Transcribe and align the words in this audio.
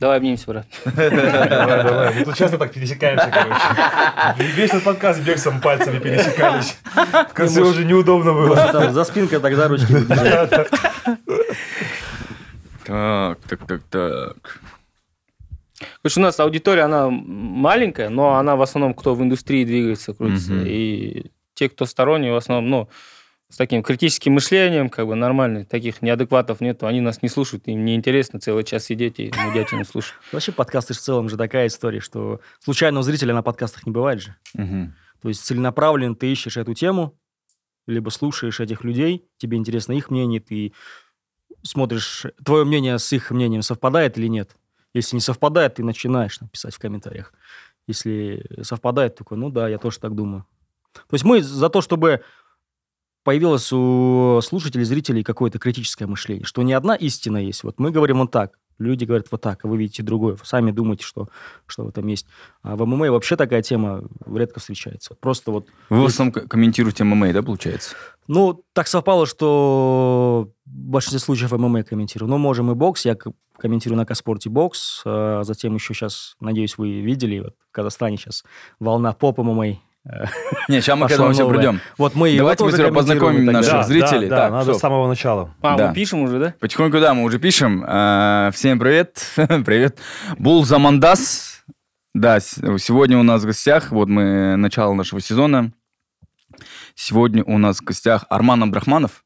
Давай 0.00 0.16
обнимемся, 0.18 0.46
брат. 0.46 0.66
Давай, 0.84 1.84
давай. 1.84 2.14
Мы 2.14 2.24
тут 2.24 2.36
часто 2.36 2.58
так 2.58 2.72
пересекаемся, 2.72 3.30
короче. 3.32 4.52
Весь 4.54 4.70
этот 4.70 4.84
подкаст 4.84 5.20
Бексом 5.22 5.60
пальцами 5.60 5.98
пересекались. 5.98 6.78
В 7.30 7.32
конце 7.32 7.62
уже 7.62 7.84
неудобно 7.84 8.32
было. 8.32 8.90
За 8.90 9.04
спинкой 9.04 9.40
так 9.40 9.54
за 9.54 9.68
ручки. 9.68 9.94
Так, 12.84 13.38
так, 13.48 13.66
так, 13.66 13.82
так. 13.88 14.60
Что 16.06 16.20
у 16.20 16.22
нас 16.22 16.38
аудитория, 16.40 16.82
она 16.82 17.08
маленькая, 17.08 18.08
но 18.10 18.34
она 18.34 18.56
в 18.56 18.62
основном, 18.62 18.94
кто 18.94 19.14
в 19.14 19.22
индустрии 19.22 19.64
двигается, 19.64 20.12
крутится. 20.12 20.54
И 20.54 21.30
те, 21.54 21.68
кто 21.68 21.86
сторонние, 21.86 22.32
в 22.32 22.36
основном, 22.36 22.68
ну, 22.70 22.88
с 23.54 23.56
таким 23.56 23.84
критическим 23.84 24.32
мышлением, 24.32 24.90
как 24.90 25.06
бы 25.06 25.14
нормальные, 25.14 25.64
таких 25.64 26.02
неадекватов 26.02 26.60
нету, 26.60 26.88
они 26.88 27.00
нас 27.00 27.22
не 27.22 27.28
слушают, 27.28 27.68
им 27.68 27.84
неинтересно 27.84 28.40
целый 28.40 28.64
час 28.64 28.86
сидеть 28.86 29.20
и 29.20 29.32
нудятину 29.46 29.84
слушать. 29.84 30.14
Вообще 30.32 30.50
подкасты 30.50 30.92
в 30.92 30.98
целом 30.98 31.28
же 31.28 31.36
такая 31.36 31.68
история, 31.68 32.00
что 32.00 32.40
случайного 32.58 33.04
зрителя 33.04 33.32
на 33.32 33.44
подкастах 33.44 33.86
не 33.86 33.92
бывает 33.92 34.20
же. 34.20 34.34
Мгм. 34.54 34.96
То 35.22 35.28
есть 35.28 35.44
целенаправленно 35.44 36.16
ты 36.16 36.32
ищешь 36.32 36.56
эту 36.56 36.74
тему, 36.74 37.16
либо 37.86 38.10
слушаешь 38.10 38.58
этих 38.58 38.82
людей, 38.82 39.24
тебе 39.36 39.56
интересно 39.56 39.92
их 39.92 40.10
мнение, 40.10 40.40
ты 40.40 40.72
смотришь, 41.62 42.26
твое 42.44 42.64
мнение 42.64 42.98
с 42.98 43.12
их 43.12 43.30
мнением 43.30 43.62
совпадает 43.62 44.18
или 44.18 44.26
нет. 44.26 44.56
Если 44.94 45.14
не 45.14 45.20
совпадает, 45.20 45.76
ты 45.76 45.84
начинаешь 45.84 46.36
там, 46.38 46.48
писать 46.48 46.74
в 46.74 46.80
комментариях. 46.80 47.32
Если 47.86 48.44
совпадает, 48.62 49.14
такой, 49.14 49.38
ну 49.38 49.48
да, 49.48 49.68
я 49.68 49.78
тоже 49.78 50.00
так 50.00 50.16
думаю. 50.16 50.44
То 50.92 51.14
есть 51.14 51.24
мы 51.24 51.40
за 51.40 51.68
то, 51.68 51.80
чтобы 51.80 52.24
появилось 53.24 53.72
у 53.72 54.40
слушателей, 54.42 54.84
зрителей 54.84 55.24
какое-то 55.24 55.58
критическое 55.58 56.06
мышление, 56.06 56.44
что 56.44 56.62
не 56.62 56.74
одна 56.74 56.94
истина 56.94 57.38
есть. 57.38 57.64
Вот 57.64 57.78
мы 57.78 57.90
говорим 57.90 58.18
вот 58.18 58.30
так, 58.30 58.58
люди 58.78 59.04
говорят 59.04 59.26
вот 59.30 59.40
так, 59.40 59.64
а 59.64 59.68
вы 59.68 59.78
видите 59.78 60.02
другое. 60.02 60.36
Сами 60.42 60.70
думаете, 60.70 61.04
что, 61.04 61.28
что 61.66 61.84
в 61.84 61.88
этом 61.88 62.06
есть. 62.06 62.26
А 62.62 62.76
в 62.76 62.84
ММА 62.86 63.10
вообще 63.10 63.36
такая 63.36 63.62
тема 63.62 64.04
редко 64.26 64.60
встречается. 64.60 65.16
Просто 65.20 65.50
вот 65.50 65.66
Вы 65.90 66.02
в 66.02 66.06
основном 66.06 66.46
комментируете 66.46 67.04
ММА, 67.04 67.32
да, 67.32 67.42
получается? 67.42 67.96
ну, 68.26 68.64
так 68.72 68.88
совпало, 68.88 69.26
что 69.26 70.50
в 70.66 70.70
большинстве 70.70 71.18
случаев 71.18 71.52
ММА 71.52 71.84
комментирую. 71.84 72.28
Но 72.28 72.38
можем 72.38 72.70
и 72.70 72.74
бокс. 72.74 73.04
Я 73.04 73.16
комментирую 73.56 73.96
на 73.96 74.06
Каспорте 74.06 74.50
бокс. 74.50 75.02
А 75.04 75.42
затем 75.44 75.74
еще 75.74 75.94
сейчас, 75.94 76.36
надеюсь, 76.40 76.76
вы 76.78 77.00
видели, 77.00 77.40
вот 77.40 77.54
в 77.68 77.72
Казахстане 77.72 78.16
сейчас 78.16 78.44
волна 78.80 79.12
поп 79.12 79.38
ММА. 79.38 79.78
Не, 80.68 80.80
сейчас 80.80 80.98
мы 80.98 81.08
к 81.08 81.10
этому 81.10 81.32
все 81.32 81.48
придем. 81.48 81.80
Вот 81.96 82.14
мы 82.14 82.36
Давайте 82.36 82.64
комментируем 82.64 82.94
познакомим 82.94 83.48
и 83.48 83.52
наших 83.52 83.84
зрителей. 83.84 84.28
Да, 84.28 84.50
надо 84.50 84.74
с 84.74 84.78
самого 84.78 85.08
начала. 85.08 85.54
А, 85.62 85.78
мы 85.78 85.94
пишем 85.94 86.20
уже, 86.22 86.38
да? 86.38 86.54
Потихоньку, 86.60 87.00
да, 87.00 87.14
мы 87.14 87.24
уже 87.24 87.38
пишем. 87.38 87.84
А, 87.86 88.50
Всем 88.52 88.78
привет. 88.78 89.24
Привет. 89.36 89.98
Бул 90.38 90.64
Замандас. 90.64 91.64
Да, 92.12 92.38
сегодня 92.38 93.18
у 93.18 93.22
нас 93.22 93.42
в 93.42 93.46
гостях, 93.46 93.90
вот 93.90 94.08
мы, 94.08 94.56
начало 94.56 94.94
нашего 94.94 95.20
сезона. 95.20 95.72
Сегодня 96.94 97.42
у 97.42 97.58
нас 97.58 97.78
в 97.78 97.82
гостях 97.82 98.24
Арман 98.28 98.62
Абдрахманов 98.62 99.24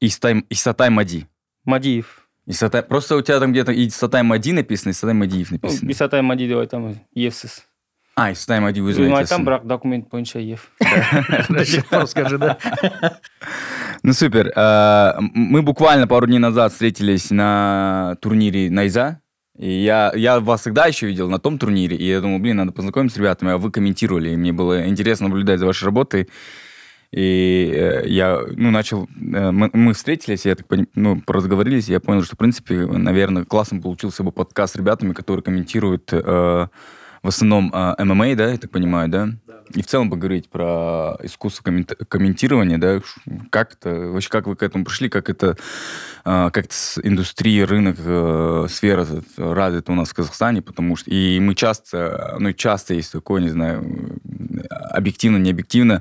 и 0.00 0.06
Исатай 0.06 0.88
Мади. 0.90 1.26
Мадиев. 1.64 2.28
Исатай- 2.46 2.82
Просто 2.82 3.16
у 3.16 3.22
тебя 3.22 3.40
там 3.40 3.50
где-то 3.50 3.72
Исатай 3.86 4.22
Мади 4.22 4.52
написано, 4.52 4.92
Исатай 4.92 5.14
Мадиев 5.14 5.50
Ну, 5.50 5.58
написано. 5.60 5.90
Исатай 5.90 6.22
Мади 6.22 6.48
давай 6.48 6.68
там 6.68 6.94
Евсіз. 7.12 7.66
А, 8.18 8.32
Исатай 8.32 8.60
Мади, 8.60 8.80
вы 8.80 8.86
Ну, 8.86 8.92
извините. 8.92 9.16
айтам, 9.18 9.44
бірақ 9.44 9.66
документ 9.66 10.08
бойынша 10.08 10.38
Ев. 10.38 10.70
Скажи, 12.06 12.38
да. 12.38 12.56
Ну, 14.02 14.12
супер. 14.14 14.52
А, 14.56 15.18
Мы 15.34 15.60
буквально 15.60 16.06
пару 16.06 16.26
дней 16.26 16.38
назад 16.38 16.72
встретились 16.72 17.30
на 17.30 18.16
турнире 18.22 18.70
Найза. 18.70 19.20
И 19.58 19.70
я, 19.70 20.12
я 20.14 20.40
вас 20.40 20.62
всегда 20.62 20.86
еще 20.86 21.06
видел 21.08 21.28
на 21.28 21.38
том 21.38 21.58
турнире, 21.58 21.96
и 21.96 22.06
я 22.06 22.20
думал, 22.20 22.38
блин, 22.38 22.56
надо 22.56 22.72
познакомиться 22.72 23.16
с 23.16 23.18
ребятами, 23.18 23.52
а 23.52 23.58
вы 23.58 23.70
комментировали, 23.70 24.30
и 24.30 24.36
мне 24.36 24.52
было 24.52 24.86
интересно 24.86 25.28
наблюдать 25.28 25.60
за 25.60 25.66
вашей 25.66 25.84
работой. 25.84 26.28
И 27.10 27.72
э, 27.74 28.02
я, 28.06 28.38
ну, 28.54 28.70
начал, 28.70 29.04
э, 29.04 29.50
мы, 29.50 29.70
мы 29.72 29.94
встретились, 29.94 30.44
я 30.44 30.56
так 30.56 30.66
понимаю, 30.66 30.88
ну, 30.94 31.22
разговорились, 31.26 31.88
и 31.88 31.92
я 31.92 32.00
понял, 32.00 32.22
что, 32.22 32.34
в 32.34 32.38
принципе, 32.38 32.84
наверное, 32.86 33.44
классно 33.44 33.80
получился 33.80 34.22
бы 34.22 34.30
подкаст 34.32 34.74
с 34.74 34.76
ребятами, 34.76 35.14
которые 35.14 35.42
комментируют 35.42 36.10
э, 36.12 36.66
в 37.26 37.28
основном 37.28 37.70
э, 37.74 38.04
ММА, 38.04 38.34
да, 38.36 38.50
я 38.52 38.56
так 38.56 38.70
понимаю, 38.70 39.08
да? 39.08 39.28
И 39.74 39.82
в 39.82 39.86
целом 39.86 40.10
поговорить 40.10 40.48
про 40.48 41.16
искусство 41.24 41.64
коммент- 41.64 41.96
комментирования, 42.08 42.78
да, 42.78 43.00
как 43.50 43.72
это, 43.72 43.90
вообще 44.12 44.28
как 44.30 44.46
вы 44.46 44.54
к 44.54 44.62
этому 44.62 44.84
пришли, 44.84 45.08
как 45.08 45.28
это, 45.28 45.56
э, 46.24 46.50
как 46.52 46.58
это 46.66 46.74
с 46.74 47.00
индустрия, 47.02 47.66
рынок, 47.66 47.96
э, 47.98 48.66
сфера 48.70 49.04
развита 49.36 49.90
у 49.90 49.96
нас 49.96 50.10
в 50.10 50.14
Казахстане, 50.14 50.62
потому 50.62 50.94
что, 50.94 51.10
и 51.10 51.40
мы 51.40 51.56
часто, 51.56 52.36
ну, 52.38 52.52
часто 52.52 52.94
есть 52.94 53.10
такое, 53.12 53.42
не 53.42 53.48
знаю, 53.48 53.84
объективно, 54.92 55.38
не 55.38 55.50
объективно, 55.50 56.00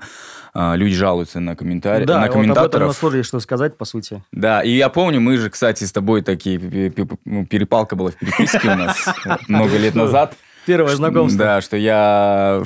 э, 0.54 0.74
люди 0.76 0.94
жалуются 0.96 1.40
на 1.40 1.56
комментарии, 1.56 2.06
Да, 2.06 2.20
на 2.20 2.20
вот 2.20 2.26
об 2.28 2.32
этом 2.32 2.54
комментаторов. 2.54 3.14
есть 3.16 3.28
что 3.28 3.40
сказать, 3.40 3.78
по 3.78 3.86
сути. 3.86 4.22
Да, 4.32 4.62
и 4.62 4.70
я 4.72 4.90
помню, 4.90 5.20
мы 5.20 5.38
же, 5.38 5.50
кстати, 5.50 5.84
с 5.86 5.92
тобой 5.92 6.22
такие, 6.22 6.94
ну, 7.26 7.46
перепалка 7.48 7.96
была 7.96 8.12
в 8.12 8.16
переписке 8.16 8.70
у 8.70 8.76
нас 8.76 9.06
много 9.48 9.76
лет 9.78 9.96
назад. 9.96 10.36
Первое 10.66 10.96
знакомство. 10.96 11.38
Да, 11.40 11.62
что 11.62 11.78
я 11.78 12.64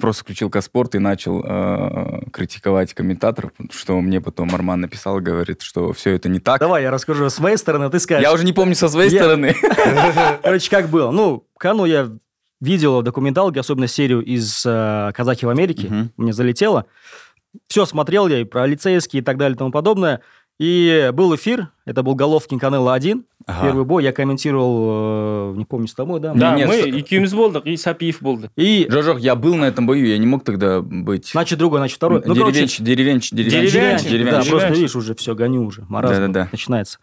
просто 0.00 0.22
включил 0.24 0.50
Каспорт 0.50 0.94
и 0.94 0.98
начал 0.98 1.42
э, 1.44 2.22
критиковать 2.32 2.92
комментаторов, 2.94 3.52
что 3.70 4.00
мне 4.00 4.20
потом 4.20 4.54
Арман 4.54 4.80
написал, 4.80 5.20
говорит, 5.20 5.62
что 5.62 5.92
все 5.92 6.12
это 6.12 6.28
не 6.28 6.40
так. 6.40 6.60
Давай, 6.60 6.82
я 6.82 6.90
расскажу 6.90 7.28
с 7.30 7.34
своей 7.34 7.56
стороны, 7.56 7.88
ты 7.90 7.98
скажешь. 8.00 8.22
Я 8.22 8.32
уже 8.32 8.44
не 8.44 8.52
помню 8.52 8.74
со 8.74 8.88
своей 8.88 9.10
Я- 9.10 9.20
стороны. 9.20 9.54
Короче, 10.42 10.70
как 10.70 10.88
было? 10.88 11.10
Ну, 11.10 11.46
Кану 11.58 11.84
я 11.84 12.10
видел 12.60 13.00
в 13.00 13.02
документалке, 13.04 13.60
особенно 13.60 13.86
серию 13.86 14.22
из 14.24 14.64
э, 14.66 15.12
«Казахи 15.14 15.44
в 15.44 15.48
Америке». 15.50 15.88
Мгм. 15.88 16.12
Мне 16.16 16.32
залетело. 16.32 16.86
Все 17.68 17.86
смотрел 17.86 18.28
я 18.28 18.40
и 18.40 18.44
про 18.44 18.62
полицейские 18.62 19.22
и 19.22 19.24
так 19.24 19.36
далее 19.38 19.54
и 19.54 19.58
тому 19.58 19.70
подобное. 19.70 20.20
И 20.58 21.10
был 21.12 21.34
эфир, 21.34 21.68
это 21.84 22.02
был 22.02 22.14
Головкин 22.14 22.58
Канело 22.58 22.94
1, 22.94 23.24
Ага. 23.48 23.66
первый 23.68 23.84
бой, 23.84 24.02
я 24.02 24.10
комментировал, 24.12 25.52
э, 25.52 25.56
не 25.56 25.64
помню, 25.64 25.86
с 25.86 25.94
тобой, 25.94 26.18
да? 26.18 26.34
Да, 26.34 26.56
нет, 26.56 26.68
мы 26.68 26.78
что- 26.78 26.88
екеуміз 26.88 27.32
болдық, 27.32 27.62
и 27.64 27.76
Сапиев 27.76 28.20
болды. 28.20 28.50
И, 28.56 28.88
Жожок, 28.90 29.20
я 29.20 29.36
был 29.36 29.54
на 29.54 29.66
этом 29.66 29.86
бою, 29.86 30.04
я 30.04 30.18
не 30.18 30.26
мог 30.26 30.42
тогда 30.42 30.80
быть. 30.80 31.28
значит, 31.30 31.56
другой, 31.58 31.78
значит, 31.78 31.96
второй. 31.96 32.22
Ну, 32.26 32.34
короче, 32.34 32.54
деревенщик, 32.54 32.84
деревенщик, 32.84 33.34
деревенщик, 33.36 34.08
Деревенщик, 34.10 34.44
Да, 34.44 34.50
просто 34.50 34.68
видишь, 34.70 34.96
уже 34.96 35.14
все, 35.14 35.36
гоню 35.36 35.64
уже. 35.64 35.84
Маразм 35.88 36.14
Да-да-да. 36.14 36.48
начинается. 36.50 36.98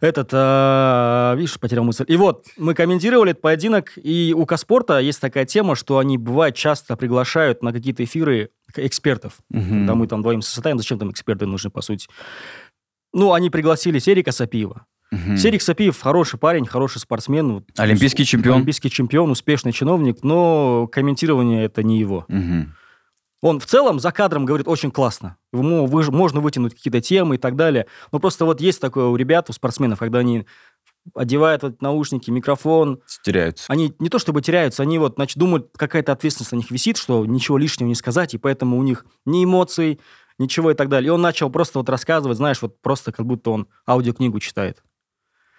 Этот, 0.00 0.30
э, 0.32 1.34
видишь, 1.36 1.58
потерял 1.60 1.84
мысль. 1.84 2.04
И 2.08 2.16
вот, 2.16 2.46
мы 2.56 2.74
комментировали 2.74 3.30
этот 3.30 3.42
поединок, 3.42 3.92
и 3.96 4.34
у 4.36 4.44
Каспорта 4.44 4.98
есть 4.98 5.20
такая 5.20 5.44
тема, 5.44 5.76
что 5.76 5.98
они, 5.98 6.18
бывает, 6.18 6.56
часто 6.56 6.96
приглашают 6.96 7.62
на 7.62 7.72
какие-то 7.72 8.02
эфиры 8.02 8.50
экспертов. 8.74 9.34
Мгм. 9.50 9.68
Когда 9.68 9.94
мы 9.94 10.08
там 10.08 10.18
вдвоем 10.18 10.42
состоим, 10.42 10.78
зачем 10.78 10.98
там 10.98 11.12
эксперты 11.12 11.46
нужны, 11.46 11.70
по 11.70 11.80
сути? 11.80 12.08
Ну, 13.12 13.32
они 13.32 13.50
пригласили 13.50 14.00
Серика 14.00 14.32
Сапиева. 14.32 14.84
Мгм. 15.10 15.36
Серик 15.36 15.62
Сапиев 15.62 16.00
хороший 16.00 16.38
парень, 16.38 16.66
хороший 16.66 16.98
спортсмен. 16.98 17.64
Олимпийский 17.76 18.24
чемпион. 18.24 18.56
Олимпийский 18.56 18.90
чемпион, 18.90 19.30
успешный 19.30 19.72
чиновник, 19.72 20.22
но 20.22 20.88
комментирование 20.90 21.64
это 21.64 21.82
не 21.82 21.98
его. 21.98 22.24
Мгм. 22.28 22.74
Он 23.42 23.60
в 23.60 23.66
целом 23.66 24.00
за 24.00 24.10
кадром 24.12 24.44
говорит 24.46 24.66
очень 24.66 24.90
классно. 24.90 25.36
Ему 25.52 25.86
выж- 25.86 26.10
можно 26.10 26.40
вытянуть 26.40 26.74
какие-то 26.74 27.00
темы 27.00 27.36
и 27.36 27.38
так 27.38 27.54
далее. 27.54 27.86
Но 28.10 28.18
просто 28.18 28.44
вот 28.44 28.60
есть 28.60 28.80
такое 28.80 29.06
у 29.06 29.16
ребят, 29.16 29.48
у 29.50 29.52
спортсменов, 29.52 29.98
когда 29.98 30.20
они 30.20 30.46
одевают 31.14 31.62
вот 31.62 31.82
наушники, 31.82 32.30
микрофон, 32.32 33.00
Теряются. 33.22 33.66
они 33.72 33.94
не 34.00 34.08
то 34.08 34.18
чтобы 34.18 34.42
теряются, 34.42 34.82
они 34.82 34.98
вот, 34.98 35.14
значит, 35.16 35.36
думают, 35.38 35.68
какая-то 35.76 36.10
ответственность 36.12 36.50
на 36.52 36.56
них 36.56 36.70
висит, 36.72 36.96
что 36.96 37.24
ничего 37.24 37.58
лишнего 37.58 37.86
не 37.88 37.94
сказать, 37.94 38.34
и 38.34 38.38
поэтому 38.38 38.76
у 38.78 38.82
них 38.82 39.06
ни 39.24 39.44
эмоций, 39.44 40.00
ничего 40.38 40.72
и 40.72 40.74
так 40.74 40.88
далее. 40.88 41.08
И 41.08 41.10
он 41.10 41.20
начал 41.22 41.48
просто 41.48 41.78
вот 41.78 41.88
рассказывать, 41.88 42.38
знаешь, 42.38 42.60
вот 42.60 42.80
просто 42.82 43.12
как 43.12 43.24
будто 43.24 43.50
он 43.50 43.68
аудиокнигу 43.86 44.40
читает. 44.40 44.82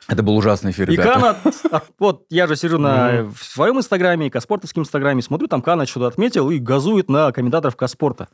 Это 0.07 0.23
был 0.23 0.37
ужасный 0.37 0.71
эфир, 0.71 0.89
И 0.89 0.93
ребята. 0.93 1.13
Кана, 1.13 1.37
а, 1.71 1.81
вот 1.99 2.25
я 2.29 2.47
же 2.47 2.55
сижу 2.55 2.77
на, 2.77 3.23
в 3.23 3.43
своем 3.43 3.77
инстаграме, 3.77 4.27
и 4.27 4.29
Каспортовском 4.29 4.83
инстаграме, 4.83 5.21
смотрю, 5.21 5.47
там 5.47 5.61
Кана 5.61 5.85
что-то 5.85 6.07
отметил 6.07 6.49
и 6.49 6.59
газует 6.59 7.09
на 7.09 7.31
комментаторов 7.33 7.75
Каспорта. 7.75 8.29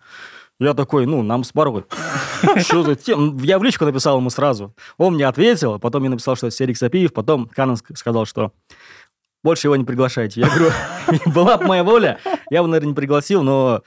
Я 0.59 0.75
такой, 0.75 1.07
ну, 1.07 1.23
нам 1.23 1.43
спорой. 1.43 1.85
Что 2.57 2.83
за 2.83 2.95
тем? 2.95 3.37
Я 3.37 3.57
в 3.57 3.63
личку 3.63 3.85
написал 3.85 4.19
ему 4.19 4.29
сразу. 4.29 4.75
Он 4.97 5.15
мне 5.15 5.27
ответил, 5.27 5.79
потом 5.79 6.03
я 6.03 6.09
написал, 6.11 6.35
что 6.35 6.47
это 6.47 6.55
Серик 6.55 6.77
Сапиев, 6.77 7.11
потом 7.11 7.47
Канан 7.47 7.75
ск- 7.75 7.95
сказал, 7.95 8.25
что 8.25 8.51
больше 9.43 9.67
его 9.67 9.75
не 9.75 9.83
приглашайте. 9.83 10.41
Я 10.41 10.47
говорю, 10.49 10.71
была 11.33 11.57
бы 11.57 11.65
моя 11.65 11.83
воля, 11.83 12.19
я 12.51 12.61
бы, 12.61 12.67
наверное, 12.67 12.89
не 12.89 12.95
пригласил, 12.95 13.41
но 13.41 13.81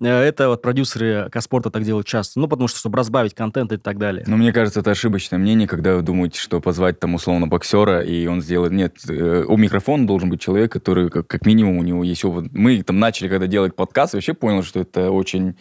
это 0.00 0.48
вот 0.48 0.62
продюсеры 0.62 1.28
Каспорта 1.30 1.70
так 1.70 1.84
делают 1.84 2.06
часто. 2.06 2.40
Ну, 2.40 2.48
потому 2.48 2.68
что, 2.68 2.78
чтобы 2.78 2.98
разбавить 2.98 3.34
контент 3.34 3.72
и 3.72 3.76
так 3.76 3.98
далее. 3.98 4.24
Но 4.26 4.36
мне 4.36 4.52
кажется, 4.52 4.80
это 4.80 4.90
ошибочное 4.90 5.38
мнение, 5.38 5.68
когда 5.68 5.96
вы 5.96 6.02
думаете, 6.02 6.40
что 6.40 6.60
позвать 6.60 6.98
там 6.98 7.14
условно 7.14 7.46
боксера, 7.46 8.00
и 8.00 8.26
он 8.26 8.40
сделает... 8.40 8.72
Нет, 8.72 8.96
э, 9.08 9.44
у 9.46 9.56
микрофона 9.56 10.06
должен 10.06 10.30
быть 10.30 10.40
человек, 10.40 10.72
который 10.72 11.10
как, 11.10 11.26
как 11.26 11.46
минимум 11.46 11.78
у 11.78 11.82
него 11.82 12.04
есть 12.04 12.24
опыт. 12.24 12.52
Мы 12.52 12.82
там 12.82 12.98
начали, 12.98 13.28
когда 13.28 13.46
делать 13.46 13.76
подкаст, 13.76 14.14
вообще 14.14 14.34
понял, 14.34 14.62
что 14.62 14.80
это 14.80 15.10
очень... 15.10 15.56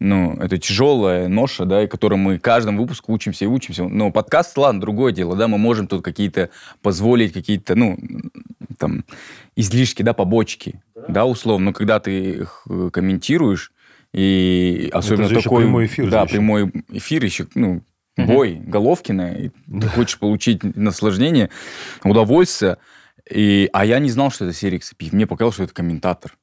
Ну, 0.00 0.34
это 0.34 0.58
тяжелая 0.58 1.28
ноша, 1.28 1.64
да, 1.64 1.82
и 1.84 1.86
которой 1.86 2.16
мы 2.16 2.38
каждом 2.38 2.76
выпуске 2.76 3.12
учимся 3.12 3.44
и 3.44 3.48
учимся. 3.48 3.84
Но 3.84 4.10
подкаст, 4.10 4.56
ладно, 4.58 4.80
другое 4.80 5.12
дело, 5.12 5.36
да, 5.36 5.48
мы 5.48 5.58
можем 5.58 5.86
тут 5.86 6.02
какие-то 6.02 6.50
позволить 6.82 7.32
какие-то, 7.32 7.74
ну, 7.74 7.98
там 8.78 9.04
излишки, 9.56 10.02
да, 10.02 10.12
побочки, 10.12 10.82
да, 11.08 11.24
условно. 11.24 11.66
Но 11.66 11.72
когда 11.72 12.00
ты 12.00 12.30
их 12.30 12.66
э, 12.68 12.90
комментируешь, 12.92 13.72
и 14.12 14.90
особенно 14.92 15.28
же 15.28 15.34
еще 15.34 15.42
такой... 15.44 15.62
прямой 15.64 15.86
эфир 15.86 16.04
же 16.04 16.10
Да, 16.10 16.22
еще. 16.22 16.32
прямой 16.32 16.72
эфир 16.90 17.24
еще, 17.24 17.46
ну, 17.54 17.82
Мгм. 18.16 18.26
бой 18.26 18.54
Головкина, 18.64 19.32
и 19.32 19.50
ты 19.80 19.88
хочешь 19.88 20.18
получить 20.18 20.62
наслаждение, 20.76 21.50
удовольствие. 22.04 22.78
И, 23.28 23.68
а 23.72 23.84
я 23.84 23.98
не 23.98 24.10
знал, 24.10 24.30
что 24.30 24.44
это 24.44 24.54
Серик 24.54 24.84
Сапиев. 24.84 25.12
Мне 25.12 25.26
показалось, 25.26 25.54
что 25.54 25.64
это 25.64 25.74
комментатор. 25.74 26.36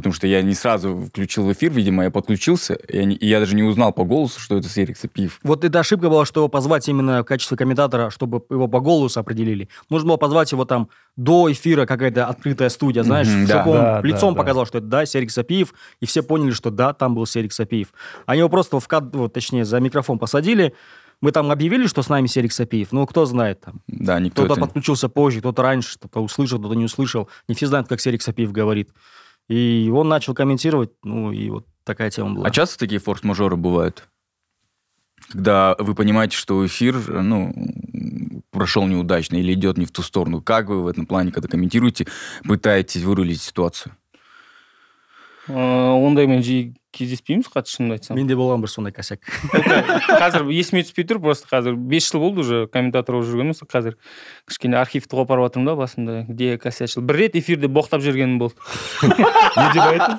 Потому 0.00 0.14
что 0.14 0.26
я 0.26 0.42
не 0.42 0.54
сразу 0.54 0.96
включил 1.10 1.44
в 1.44 1.52
эфир, 1.52 1.70
видимо, 1.72 2.04
я 2.04 2.10
подключился, 2.10 2.74
и 2.74 2.96
я, 2.96 3.04
не- 3.04 3.14
и 3.16 3.26
я 3.26 3.38
даже 3.38 3.54
не 3.54 3.62
узнал 3.62 3.92
по 3.92 4.04
голосу, 4.04 4.40
что 4.40 4.56
это 4.56 4.68
Серик 4.68 4.96
Сапиев. 4.96 5.38
Вот 5.42 5.64
эта 5.64 5.78
ошибка 5.80 6.08
была, 6.08 6.24
что 6.24 6.40
его 6.40 6.48
позвать 6.48 6.88
именно 6.88 7.22
в 7.22 7.24
качестве 7.24 7.56
комментатора, 7.56 8.10
чтобы 8.10 8.42
его 8.50 8.66
по 8.68 8.80
голосу 8.80 9.20
определили. 9.20 9.68
Нужно 9.90 10.08
было 10.08 10.16
позвать 10.16 10.52
его 10.52 10.64
там 10.64 10.88
до 11.16 11.52
эфира, 11.52 11.86
какая-то 11.86 12.26
открытая 12.26 12.68
студия, 12.70 13.02
знаешь, 13.02 13.28
Мгм, 13.28 13.46
да. 13.46 13.64
он 13.66 13.72
Да, 13.74 14.00
да, 14.02 14.08
лицом 14.08 14.34
да. 14.34 14.40
показал, 14.40 14.66
что 14.66 14.78
это 14.78 14.86
да, 14.86 15.06
Серик 15.06 15.30
Сапиев, 15.30 15.74
и 16.00 16.06
все 16.06 16.22
поняли, 16.22 16.52
что 16.52 16.70
да, 16.70 16.92
там 16.92 17.14
был 17.14 17.26
Серик 17.26 17.52
Сапиев. 17.52 17.88
Они 18.26 18.38
его 18.40 18.48
просто 18.48 18.80
в 18.80 18.88
кад... 18.88 19.14
вот, 19.14 19.32
точнее, 19.34 19.64
за 19.64 19.80
микрофон 19.80 20.18
посадили, 20.18 20.74
мы 21.22 21.32
там 21.32 21.50
объявили, 21.50 21.86
что 21.86 22.00
с 22.02 22.08
нами 22.08 22.26
Серик 22.28 22.50
Сапиев, 22.50 22.92
ну, 22.92 23.06
кто 23.06 23.26
знает 23.26 23.60
там. 23.60 23.82
Да, 23.88 24.18
никто 24.18 24.42
Кто-то 24.44 24.58
это... 24.58 24.66
подключился 24.68 25.10
позже, 25.10 25.40
кто-то 25.40 25.60
раньше, 25.62 25.98
кто-то 25.98 26.20
услышал, 26.20 26.58
кто-то 26.58 26.74
не 26.74 26.84
услышал. 26.86 27.28
Не 27.46 27.54
все 27.54 27.66
знают, 27.66 27.88
как 27.88 28.00
Серик 28.00 28.22
Сапиев 28.22 28.52
говорит. 28.52 28.88
И 29.50 29.90
он 29.92 30.08
начал 30.08 30.32
комментировать, 30.32 30.90
ну, 31.02 31.32
и 31.32 31.50
вот 31.50 31.66
такая 31.82 32.08
тема 32.10 32.34
была. 32.34 32.46
А 32.46 32.50
часто 32.52 32.78
такие 32.78 33.00
форс-мажоры 33.00 33.56
бывают? 33.56 34.08
Когда 35.32 35.74
вы 35.80 35.96
понимаете, 35.96 36.36
что 36.36 36.64
эфир, 36.64 36.94
ну, 37.08 37.52
прошел 38.52 38.86
неудачно 38.86 39.36
или 39.36 39.52
идет 39.52 39.76
не 39.76 39.86
в 39.86 39.90
ту 39.90 40.02
сторону. 40.02 40.40
Как 40.40 40.68
вы 40.68 40.84
в 40.84 40.86
этом 40.86 41.04
плане, 41.04 41.32
когда 41.32 41.48
комментируете, 41.48 42.06
пытаетесь 42.44 43.02
вырулить 43.02 43.40
ситуацию? 43.40 43.92
Э, 45.48 45.52
ондаймен 45.52 46.42
жиі 46.42 46.79
кездеспейміз 46.94 47.48
қатты 47.52 47.70
шынымды 47.74 47.96
айтсам 47.98 48.16
Менде 48.18 48.34
болған 48.38 48.62
бір 48.64 48.70
сондай 48.72 48.92
косяк. 48.94 49.20
қазір 50.20 50.48
есіме 50.50 50.82
түспей 50.86 51.06
тұр 51.06 51.20
просто 51.22 51.46
қазір 51.50 51.76
бес 51.76 52.10
жыл 52.10 52.20
болды 52.24 52.42
уже 52.44 52.62
комментатор 52.72 53.16
болып 53.18 53.30
жүргеніме 53.30 53.54
сол 53.54 53.70
қазір 53.70 53.94
кішкене 54.50 54.80
архивті 54.80 55.14
қопарып 55.14 55.46
жатырмын 55.48 55.70
да 55.70 55.76
басында 55.78 56.16
где 56.28 56.52
я 56.56 56.58
косячил 56.58 57.02
бір 57.06 57.22
рет 57.24 57.36
эфирде 57.38 57.70
боқтап 57.70 58.02
жібергенім 58.02 58.38
болды 58.42 58.58
Не 59.06 59.68
деп 59.72 59.86
айттың? 59.86 60.18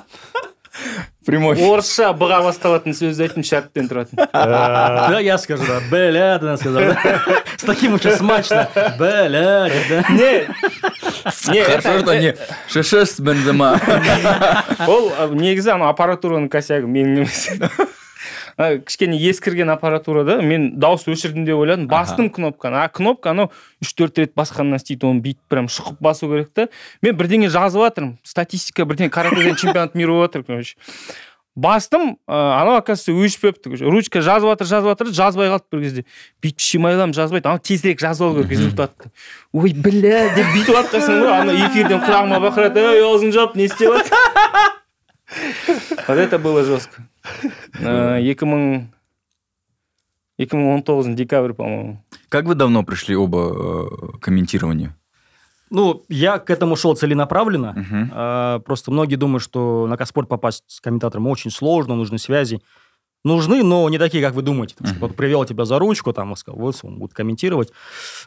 Прямой. 1.26 1.54
орысша 1.60 2.08
быға 2.16 2.40
басталатын 2.46 2.94
сөзді 2.96 3.26
айттым 3.28 3.44
шарттен 3.44 3.86
тұратын 3.90 4.16
Да, 4.32 5.20
я 5.20 5.36
скажу, 5.38 5.62
да. 5.68 5.78
Бля, 5.90 6.38
ты 6.40 6.46
нам 6.48 6.56
сказал, 6.56 6.80
да? 6.82 7.20
С 7.56 7.62
таким 7.62 7.94
очень 7.94 8.16
смачно. 8.16 8.66
Бля, 8.98 9.28
да. 9.68 10.04
не 10.10 10.48
не 11.48 11.62
Хорошо, 11.64 11.98
что 12.00 12.18
не 12.18 12.36
шешес 12.68 13.20
бензема. 13.20 13.80
ол 14.86 15.12
а, 15.18 15.26
негізі 15.28 15.74
анау 15.76 15.90
аппаратураның 15.92 16.48
косягі 16.52 16.86
менің 16.90 17.24
емес 17.24 17.48
кішкене 18.58 19.16
ескірген 19.30 19.70
аппаратура 19.72 20.24
да 20.24 20.36
мен 20.42 20.72
дауысты 20.80 21.12
өшірдім 21.14 21.46
деп 21.46 21.56
ойладым. 21.56 21.86
Бастым 21.88 22.28
кнопканы. 22.30 22.82
А 22.84 22.88
кнопка 22.92 23.32
анау 23.32 23.50
үш 23.82 23.94
төрт 23.96 24.20
рет 24.20 24.34
басқаннан 24.36 24.80
істейді 24.80 25.08
оны 25.08 25.24
бүйтіп 25.24 25.42
прям 25.48 25.70
шұқып 25.72 25.98
басу 26.04 26.28
керек 26.30 26.52
та. 26.54 26.68
Мен 27.02 27.16
бірдеңе 27.16 27.48
жазып 27.52 27.82
жатырмын 27.86 28.18
статистика 28.22 28.84
бірдеңе 28.84 29.10
каратэден 29.10 29.56
чемпионат 29.56 29.96
мира 29.96 30.12
болып 30.12 30.32
жатыр 30.32 30.44
короче. 30.44 30.76
Бастым 31.54 32.18
а, 32.26 32.62
анау 32.62 32.76
оказывается 32.80 33.12
өшпепті 33.12 33.70
короче. 33.70 33.84
ручка 33.84 34.20
жазып 34.20 34.48
жатыр 34.50 34.66
жазып 34.66 34.88
жатыр 34.92 35.12
жазбай 35.12 35.48
қалды 35.52 35.64
бір 35.72 35.82
кезде. 35.82 36.04
Бүйтіп 36.42 36.60
шимайлам 36.60 37.12
жазбайды. 37.12 37.48
Анау 37.48 37.60
тезірек 37.60 38.00
жазып 38.00 38.26
алу 38.26 38.40
керек 38.40 38.50
результатты. 38.50 39.10
Ой 39.52 39.72
бля 39.74 40.28
деп 40.34 40.48
бүйтіп 40.54 40.92
қалсаң 40.92 41.20
ғой 41.22 41.32
ана 41.36 41.56
эфирден 41.66 42.00
құлағыма 42.04 42.40
бақырады. 42.48 42.86
Ей 42.96 43.04
аузыңды 43.04 43.36
жап 43.36 43.56
не 43.56 43.68
істеп 43.68 43.92
жатсың 43.92 44.80
вот 46.08 46.18
это 46.18 46.38
было 46.38 46.64
жестко. 46.64 47.02
Э, 47.80 48.18
екі 48.20 48.44
мың 48.44 48.88
екі 50.38 50.58
мың 50.58 50.74
он 50.74 50.82
тоғыздың 50.82 51.14
декабрь 51.16 51.54
по 51.54 51.64
моему 51.64 52.04
Как 52.28 52.44
вы 52.44 52.54
давно 52.54 52.82
пришли 52.82 53.14
оба 53.16 53.38
э, 53.38 54.18
комментированию? 54.20 54.94
Ну, 55.72 56.02
я 56.08 56.38
к 56.38 56.50
этому 56.50 56.76
шел 56.76 56.94
целенаправленно. 56.94 57.72
Мгм. 57.76 58.10
А, 58.14 58.58
Просто 58.60 58.90
многие 58.90 59.16
думают, 59.16 59.42
что 59.42 59.86
на 59.88 59.96
Каспорт 59.96 60.28
попасть 60.28 60.64
с 60.66 60.80
комментатором 60.80 61.26
очень 61.26 61.50
сложно, 61.50 61.94
нужны 61.96 62.18
связи. 62.18 62.60
Нужны, 63.24 63.62
но 63.62 63.88
не 63.88 63.98
такие, 63.98 64.22
как 64.22 64.34
вы 64.34 64.42
думаете. 64.42 64.74
Потому 64.74 64.88
что 64.94 64.98
Мгм. 64.98 65.08
вот 65.08 65.16
привел 65.16 65.44
тебя 65.44 65.64
за 65.64 65.78
ручку, 65.78 66.12
там, 66.12 66.32
и 66.32 66.36
сказал, 66.36 66.60
вот 66.60 66.76
он 66.82 66.98
будет 66.98 67.14
комментировать. 67.14 67.70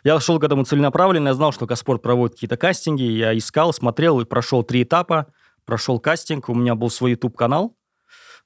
Я 0.04 0.20
шел 0.20 0.40
к 0.40 0.44
этому 0.44 0.64
целенаправленно, 0.64 1.28
я 1.30 1.34
знал, 1.34 1.52
что 1.52 1.68
Каспорт 1.68 2.02
проводит 2.02 2.36
какие-то 2.36 2.58
кастинги, 2.58 3.04
я 3.04 3.38
искал, 3.38 3.74
смотрел 3.74 4.20
и 4.22 4.26
прошел 4.26 4.64
три 4.64 4.84
этапа. 4.84 5.28
Прошел 5.66 6.00
кастинг, 6.00 6.48
у 6.50 6.54
меня 6.56 6.76
был 6.76 6.90
свой 6.90 7.12
YouTube-канал. 7.12 7.76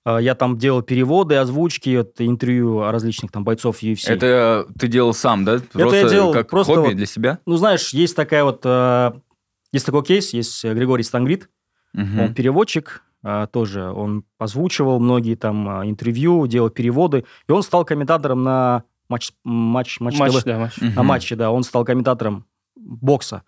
А, 0.05 0.17
Я 0.19 0.35
там 0.35 0.57
делал 0.57 0.81
переводы, 0.81 1.35
озвучки, 1.35 1.97
вот, 1.97 2.13
интервью 2.19 2.81
различных 2.89 3.31
там 3.31 3.43
бойцов 3.43 3.81
UFC. 3.83 4.09
Это 4.11 4.65
ты 4.77 4.87
делал 4.87 5.13
сам, 5.13 5.45
да? 5.45 5.59
я 5.73 6.09
делал 6.09 6.33
как 6.33 6.49
просто 6.49 6.73
хобби 6.75 6.87
вот- 6.87 6.95
для 6.95 7.05
себя? 7.05 7.39
Ну, 7.45 7.57
знаешь, 7.57 7.89
есть 7.89 8.15
такая 8.15 8.43
вот... 8.43 8.61
э, 8.63 9.11
Есть 9.71 9.85
такой 9.85 10.03
кейс, 10.03 10.33
есть 10.33 10.63
э, 10.65 10.73
Григорий 10.73 11.03
Стангрид, 11.03 11.49
Мгм. 11.93 12.19
Он 12.19 12.33
переводчик 12.35 13.03
тоже. 13.51 13.91
Он 13.91 14.23
озвучивал 14.37 14.99
многие 14.99 15.35
там 15.35 15.67
интервью, 15.89 16.45
делал 16.47 16.69
переводы. 16.69 17.25
И 17.47 17.51
он 17.51 17.63
стал 17.63 17.83
комментатором 17.83 18.43
на 18.43 18.83
матч, 19.09 19.31
матч, 19.43 19.99
матч, 19.99 20.17
матч 20.19 20.33
ТВ. 20.35 20.43
да 20.45 20.59
матч 20.59 20.77
На 20.77 21.03
матче, 21.03 21.35
да. 21.35 21.51
Он 21.51 21.63
стал 21.63 21.83
комментатором 21.83 22.45
бокса. 22.77 23.41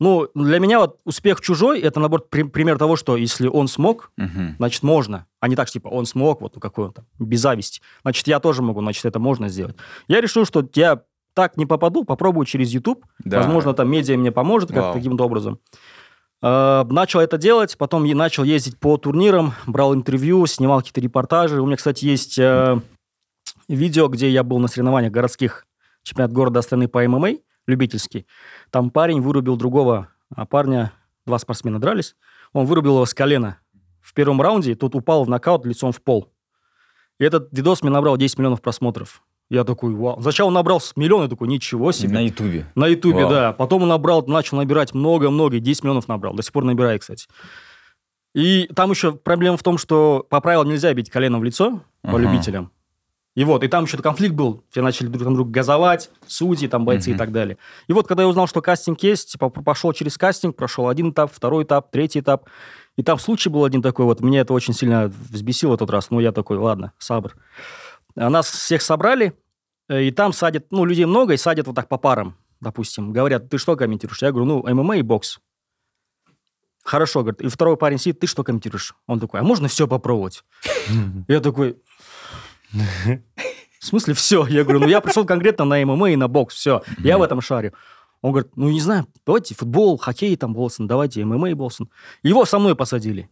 Ну, 0.00 0.28
для 0.34 0.58
меня 0.58 0.80
вот 0.80 0.98
успех 1.04 1.40
чужой, 1.40 1.80
это, 1.80 2.00
наоборот, 2.00 2.28
при- 2.28 2.42
пример 2.42 2.78
того, 2.78 2.96
что 2.96 3.16
если 3.16 3.46
он 3.46 3.68
смог, 3.68 4.10
Мгм. 4.16 4.56
значит, 4.58 4.82
можно. 4.82 5.26
А 5.40 5.46
не 5.48 5.54
так, 5.56 5.68
что, 5.68 5.74
типа, 5.74 5.88
он 5.88 6.04
смог, 6.06 6.40
вот 6.40 6.56
ну, 6.56 6.60
какой 6.60 6.86
он 6.86 6.92
там, 6.92 7.04
без 7.18 7.40
зависти. 7.40 7.80
Значит, 8.02 8.26
я 8.26 8.40
тоже 8.40 8.60
могу, 8.62 8.80
значит, 8.80 9.04
это 9.04 9.18
можно 9.20 9.48
сделать. 9.48 9.76
Я 10.08 10.20
решил, 10.20 10.44
что 10.44 10.68
я 10.74 11.02
так 11.32 11.56
не 11.56 11.64
попаду, 11.66 12.04
попробую 12.04 12.44
через 12.46 12.70
YouTube. 12.70 13.04
Да. 13.24 13.38
Возможно, 13.38 13.72
там 13.72 13.88
медиа 13.90 14.16
мне 14.16 14.32
поможет 14.32 14.70
как 14.72 14.94
каким-то 14.94 15.24
образом. 15.24 15.58
Э, 16.42 16.84
Начал 16.88 17.20
это 17.20 17.38
делать, 17.38 17.76
потом 17.78 18.04
я 18.04 18.14
начал 18.14 18.44
ездить 18.44 18.78
по 18.78 18.96
турнирам, 18.98 19.52
брал 19.66 19.94
интервью, 19.94 20.44
снимал 20.46 20.78
какие-то 20.78 21.00
репортажи. 21.00 21.60
У 21.62 21.66
меня, 21.66 21.76
кстати, 21.76 22.04
есть 22.04 22.38
э, 22.38 22.80
видео, 23.68 24.08
где 24.08 24.28
я 24.28 24.42
был 24.42 24.58
на 24.58 24.68
соревнованиях 24.68 25.12
городских 25.12 25.66
чемпионат 26.02 26.32
города 26.32 26.60
страны 26.62 26.86
по 26.88 27.02
ММА, 27.06 27.30
любительский. 27.66 28.26
Там 28.70 28.90
парень 28.90 29.20
вырубил 29.20 29.56
другого 29.56 30.08
а, 30.34 30.46
парня, 30.46 30.92
два 31.26 31.38
спортсмена 31.38 31.80
дрались, 31.80 32.16
он 32.52 32.66
вырубил 32.66 32.96
его 32.96 33.06
с 33.06 33.14
колена. 33.14 33.58
В 34.00 34.12
первом 34.14 34.40
раунде 34.40 34.74
тот 34.74 34.94
упал 34.94 35.24
в 35.24 35.28
нокаут 35.28 35.64
лицом 35.66 35.92
в 35.92 36.02
пол. 36.02 36.32
И 37.18 37.24
этот 37.24 37.48
видос 37.52 37.82
мне 37.82 37.90
набрал 37.90 38.16
10 38.16 38.38
миллионов 38.38 38.60
просмотров. 38.60 39.22
Я 39.50 39.64
такой, 39.64 39.94
вау. 39.94 40.20
Сначала 40.20 40.48
он 40.48 40.54
набрал 40.54 40.80
миллион, 40.96 41.22
я 41.24 41.28
такой, 41.28 41.48
ничего 41.48 41.92
себе. 41.92 42.14
На 42.14 42.20
Ютубе. 42.20 42.66
На 42.74 42.86
Ютубе, 42.86 43.28
да. 43.28 43.52
Потом 43.52 43.82
он 43.82 43.88
набрал, 43.88 44.24
начал 44.26 44.56
набирать 44.56 44.94
много-много, 44.94 45.60
10 45.60 45.84
миллионов 45.84 46.08
набрал. 46.08 46.34
До 46.34 46.42
сих 46.42 46.52
пор 46.52 46.64
набирает, 46.64 47.02
кстати. 47.02 47.26
И 48.34 48.66
там 48.74 48.90
еще 48.90 49.12
проблема 49.12 49.56
в 49.56 49.62
том, 49.62 49.78
что 49.78 50.26
по 50.28 50.40
правилам 50.40 50.68
нельзя 50.68 50.92
бить 50.92 51.08
коленом 51.08 51.40
в 51.40 51.44
лицо 51.44 51.82
по 52.02 52.10
Ага. 52.10 52.18
любителям. 52.18 52.72
И 53.34 53.42
вот, 53.44 53.64
и 53.64 53.68
там 53.68 53.84
еще 53.84 53.98
конфликт 53.98 54.34
был. 54.34 54.62
Все 54.70 54.80
начали 54.80 55.08
друг 55.08 55.24
на 55.24 55.34
друга 55.34 55.50
газовать, 55.50 56.10
судьи, 56.26 56.68
там, 56.68 56.84
бойцы 56.84 57.10
Мгм. 57.10 57.16
и 57.16 57.18
так 57.18 57.32
далее. 57.32 57.58
И 57.88 57.92
вот, 57.92 58.06
когда 58.06 58.22
я 58.22 58.28
узнал, 58.28 58.46
что 58.46 58.62
кастинг 58.62 59.02
есть, 59.02 59.32
типа, 59.32 59.50
пошел 59.50 59.92
через 59.92 60.16
кастинг, 60.16 60.54
прошел 60.56 60.88
один 60.88 61.10
этап, 61.10 61.32
второй 61.32 61.64
этап, 61.64 61.90
третий 61.90 62.20
этап. 62.20 62.48
И 62.96 63.02
там 63.02 63.18
случай 63.18 63.48
был 63.48 63.64
один 63.64 63.82
такой, 63.82 64.04
вот, 64.04 64.20
меня 64.20 64.42
это 64.42 64.52
очень 64.52 64.72
сильно 64.72 65.08
взбесило 65.30 65.76
тот 65.76 65.90
раз. 65.90 66.10
Ну, 66.10 66.20
я 66.20 66.30
такой, 66.30 66.58
ладно, 66.58 66.92
сабр. 66.98 67.34
А 68.16 68.30
Нас 68.30 68.48
всех 68.48 68.82
собрали, 68.82 69.32
э, 69.88 70.04
и 70.04 70.10
там 70.12 70.32
садят, 70.32 70.66
ну, 70.70 70.84
людей 70.84 71.04
много, 71.04 71.34
и 71.34 71.36
садят 71.36 71.66
вот 71.66 71.74
так 71.74 71.88
по 71.88 71.98
парам, 71.98 72.36
допустим. 72.60 73.12
Говорят, 73.12 73.50
ты 73.50 73.58
что 73.58 73.74
комментируешь? 73.74 74.22
Я 74.22 74.30
говорю, 74.30 74.46
ну, 74.46 74.74
ММА 74.74 74.98
и 74.98 75.02
бокс. 75.02 75.40
Хорошо, 76.84 77.20
говорит. 77.22 77.40
И 77.40 77.48
второй 77.48 77.76
парень 77.78 77.98
сидит, 77.98 78.20
ты 78.20 78.26
что 78.26 78.44
комментируешь? 78.44 78.94
Он 79.06 79.18
такой, 79.18 79.40
а 79.40 79.42
можно 79.42 79.68
все 79.68 79.88
попробовать? 79.88 80.44
Я 81.28 81.40
такой, 81.40 81.78
в 83.80 83.84
смысле 83.86 84.14
все? 84.14 84.46
Я 84.46 84.62
говорю, 84.64 84.80
ну 84.80 84.88
я 84.88 85.00
пришел 85.00 85.24
конкретно 85.24 85.64
на 85.64 85.84
ММА 85.84 86.10
и 86.10 86.16
на 86.16 86.28
бокс, 86.28 86.54
все, 86.54 86.82
я 86.98 87.18
в 87.18 87.22
этом 87.22 87.40
шарю. 87.40 87.72
Он 88.22 88.32
говорит, 88.32 88.52
ну 88.56 88.70
не 88.70 88.80
знаю, 88.80 89.06
давайте 89.26 89.54
футбол, 89.54 89.98
хоккей 89.98 90.34
там, 90.36 90.54
Болсон, 90.54 90.86
давайте 90.86 91.24
ММА 91.24 91.50
и 91.50 91.54
Болсон. 91.54 91.88
Его 92.22 92.44
со 92.46 92.58
мной 92.58 92.74
посадили. 92.74 93.28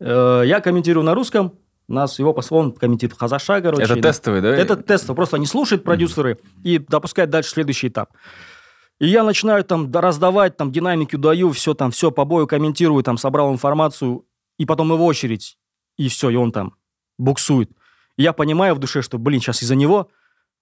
Э, 0.00 0.42
Я 0.46 0.60
комментирую 0.60 1.04
на 1.04 1.14
русском, 1.14 1.52
нас 1.86 2.18
его 2.18 2.32
пос- 2.32 2.46
он 2.50 2.72
комментирует 2.72 3.18
Хазаша, 3.18 3.60
короче. 3.60 3.82
Это 3.82 3.94
тестовый, 4.02 4.40
да? 4.40 4.56
это 4.56 4.76
тестово. 4.76 5.14
Просто 5.16 5.36
они 5.36 5.44
слушают 5.46 5.84
продюсеры 5.84 6.38
и 6.62 6.78
допускают 6.78 7.30
дальше 7.30 7.50
следующий 7.50 7.88
этап. 7.88 8.10
И 9.00 9.06
я 9.08 9.22
начинаю 9.22 9.64
там 9.64 9.90
да- 9.90 10.00
раздавать, 10.00 10.56
там 10.56 10.72
динамики 10.72 11.16
даю, 11.16 11.50
все 11.52 11.74
там, 11.74 11.90
все 11.90 12.10
по 12.10 12.24
бою 12.24 12.46
комментирую, 12.46 13.02
там 13.02 13.18
собрал 13.18 13.52
информацию, 13.52 14.24
и 14.58 14.64
потом 14.64 14.90
его 14.92 15.04
очередь, 15.04 15.58
и 15.98 16.08
все, 16.08 16.30
и 16.30 16.36
он 16.36 16.52
там 16.52 16.74
буксует. 17.18 17.70
И 18.16 18.22
я 18.22 18.32
понимаю 18.32 18.74
в 18.74 18.78
душе, 18.78 19.02
что, 19.02 19.18
блин, 19.18 19.40
сейчас 19.40 19.62
из-за 19.62 19.74
него 19.74 20.08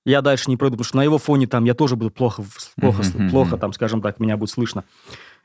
я 0.04 0.21
дальше 0.23 0.44
не 0.49 0.56
пройду, 0.56 0.76
потому 0.76 0.85
что 0.85 0.97
на 0.97 1.04
его 1.04 1.18
фоне 1.18 1.47
там 1.47 1.64
я 1.64 1.75
тоже 1.75 1.97
буду 1.97 2.11
плохо, 2.11 2.44
плохо, 2.80 3.02
мгм. 3.14 3.30
плохо 3.30 3.56
там, 3.56 3.73
скажем 3.73 4.02
так, 4.02 4.21
меня 4.21 4.37
будет 4.37 4.50
слышно. 4.50 4.85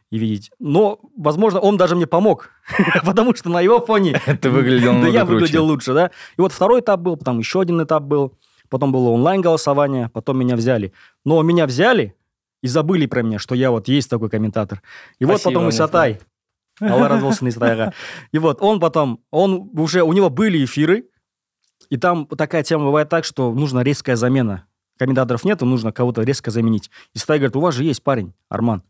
и 0.10 0.18
видеть. 0.18 0.52
Но, 0.60 1.00
возможно, 1.18 1.60
он 1.60 1.78
даже 1.78 1.96
мне 1.96 2.08
помог, 2.08 2.50
потому 3.06 3.36
что 3.36 3.50
на 3.50 3.62
его 3.62 3.86
фоне... 3.86 4.22
Ты 4.42 4.50
выглядел 4.50 4.94
Да 5.02 5.08
я 5.08 5.26
выглядел 5.26 5.66
лучше, 5.66 5.94
да. 5.94 6.12
И 6.38 6.42
вот 6.42 6.54
второй 6.54 6.80
этап 6.80 7.02
был, 7.02 7.18
потом 7.18 7.40
еще 7.40 7.62
один 7.62 7.84
этап 7.84 8.04
был, 8.04 8.34
потом 8.70 8.92
было 8.92 9.10
онлайн-голосование, 9.10 10.10
потом 10.14 10.38
меня 10.40 10.56
взяли. 10.56 10.94
Но 11.26 11.42
меня 11.44 11.68
взяли 11.68 12.16
и 12.62 12.68
забыли 12.68 13.06
про 13.06 13.22
меня, 13.22 13.38
что 13.38 13.54
я 13.54 13.70
вот 13.70 13.88
есть 13.88 14.10
такой 14.10 14.30
комментатор. 14.30 14.82
И 15.20 15.26
вот 15.26 15.44
потом 15.44 15.70
Исатай, 15.70 16.20
Алла 16.82 17.08
разолсын 17.08 17.48
Исатайға. 17.50 17.94
И 18.32 18.40
вот 18.40 18.62
он 18.62 18.80
потом, 18.80 19.20
он 19.32 19.70
уже, 19.74 20.04
у 20.04 20.14
него 20.14 20.30
были 20.30 20.64
эфиры, 20.64 21.06
и 21.91 21.97
там 21.97 22.27
такая 22.27 22.63
тема 22.63 22.85
бывает 22.85 23.09
так, 23.09 23.25
что 23.25 23.53
нужна 23.53 23.83
резкая 23.83 24.17
замена. 24.17 24.67
Комментаторов 24.99 25.45
нет, 25.45 25.61
нужно 25.63 25.93
кого-то 25.93 26.23
резко 26.23 26.51
заменить. 26.51 26.91
И 27.15 27.19
Исатай 27.19 27.39
говорит, 27.39 27.57
у 27.57 27.61
вас 27.61 27.75
же 27.75 27.85
есть 27.85 28.03
парень, 28.03 28.33
Арман. 28.49 28.83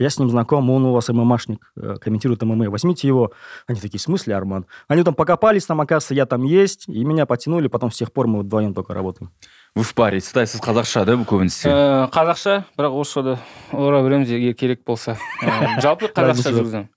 Я 0.00 0.10
с 0.10 0.18
ним 0.20 0.30
знаком, 0.30 0.70
он 0.70 0.84
у 0.84 0.92
вас 0.92 1.08
ММАшник, 1.08 1.72
э, 1.76 1.96
комментирует 2.00 2.40
ММА. 2.42 2.70
Возьмите 2.70 3.08
его. 3.08 3.32
Они 3.66 3.80
такие, 3.80 3.98
в 3.98 4.02
смысле, 4.02 4.36
Арман? 4.36 4.64
Они 4.86 5.02
там 5.02 5.12
покопались, 5.14 5.66
там, 5.66 5.80
оказывается, 5.80 6.14
я 6.14 6.24
там 6.24 6.44
есть, 6.44 6.88
и 6.88 7.04
меня 7.04 7.26
потянули, 7.26 7.66
потом 7.66 7.90
с 7.90 7.96
тех 7.96 8.12
пор 8.12 8.28
мы 8.28 8.40
вдвоем 8.40 8.74
только 8.74 8.94
работаем. 8.94 9.32
Вы 9.74 9.82
в 9.82 9.92
паре. 9.94 10.20
Стай, 10.20 10.46
сіз 10.46 10.60
қазақша, 10.62 11.04
да, 11.04 11.16
бұл 11.18 11.26
көбінесе? 11.26 11.68
Э, 11.68 12.06
қазақша 12.14 12.62
бірақ 12.78 12.94
орысшада 12.94 13.38
ора 13.72 14.02
береміз 14.06 14.30
егер 14.30 14.54
керек 14.54 14.84
болса 14.86 15.18
Э, 15.42 15.80
жалпы 15.82 16.06
қазақша 16.14 16.26
Разница 16.28 16.50
жоқ. 16.50 16.62
жүргіземін 16.62 16.88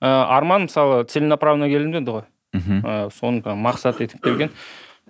Э, 0.00 0.06
арман 0.06 0.66
мысалы 0.66 1.04
целенаправленно 1.04 1.70
келдім 1.70 1.92
деді 1.92 2.10
ғой 2.10 2.24
Мгм, 2.52 2.82
Э, 2.84 3.08
соны 3.14 3.40
прям 3.42 3.62
мақсат 3.64 4.00
етіп 4.02 4.20
келген 4.22 4.50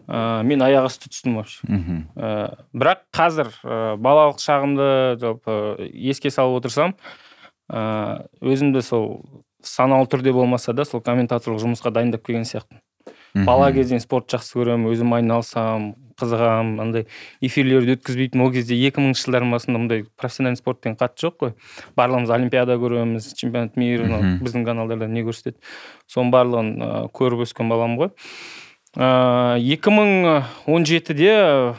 Э, 0.08 0.44
мен 0.44 0.62
аяқ 0.62 0.90
асты 0.90 1.10
түстім 1.10 1.38
вообще. 1.40 1.64
Мгм. 1.68 2.00
Э, 2.16 2.56
бірақ 2.76 3.06
қазір 3.16 3.52
э, 3.64 3.96
балалық 3.98 4.42
шағымды 4.44 5.20
жалпы 5.22 5.90
еске 5.94 6.32
салып 6.32 6.64
отырсам 6.64 6.96
э, 7.72 8.26
өзімді 8.42 8.84
сол 8.84 9.22
саналы 9.64 10.08
түрде 10.12 10.34
болмаса 10.36 10.74
да 10.74 10.84
сол 10.86 11.02
комментаторлық 11.02 11.64
жұмысқа 11.64 11.94
дайындап 11.96 12.26
келген 12.26 12.44
сияқтымын. 12.44 12.82
Бала 13.48 13.72
кезден 13.74 14.00
спорт 14.00 14.28
жақсы 14.30 14.60
көремін 14.60 14.92
өзім 14.92 15.16
айналысамын 15.18 15.94
қызығамын 16.20 16.82
андай 16.84 17.06
эфирлерді 17.42 17.96
өткізбейтін 17.98 18.44
ол 18.46 18.52
кезде 18.54 18.78
екі 18.78 19.02
мыңыншы 19.02 19.26
жылдардың 19.26 19.56
басында 19.56 19.82
мындай 19.82 20.04
профессиональный 20.20 20.60
спорт 20.60 20.84
деген 20.84 21.00
қатты 21.00 21.26
жоқ 21.26 21.40
қой. 21.42 21.56
Барлығымыз 21.98 22.34
олимпиада 22.36 22.78
көреміз 22.78 23.32
чемпионат 23.40 23.80
мира 23.82 24.22
біздің 24.44 24.68
каналдарда 24.68 25.08
не 25.10 25.26
көрсетеді. 25.26 25.58
Соның 26.06 26.30
барлығын 26.36 26.72
э, 26.78 26.92
көріп 27.18 27.48
өскен 27.48 27.74
баламын 27.74 28.04
ғой. 28.04 28.14
Екі 28.98 29.94
мың 29.94 30.44
он 30.70 30.86
жетіде 30.86 31.76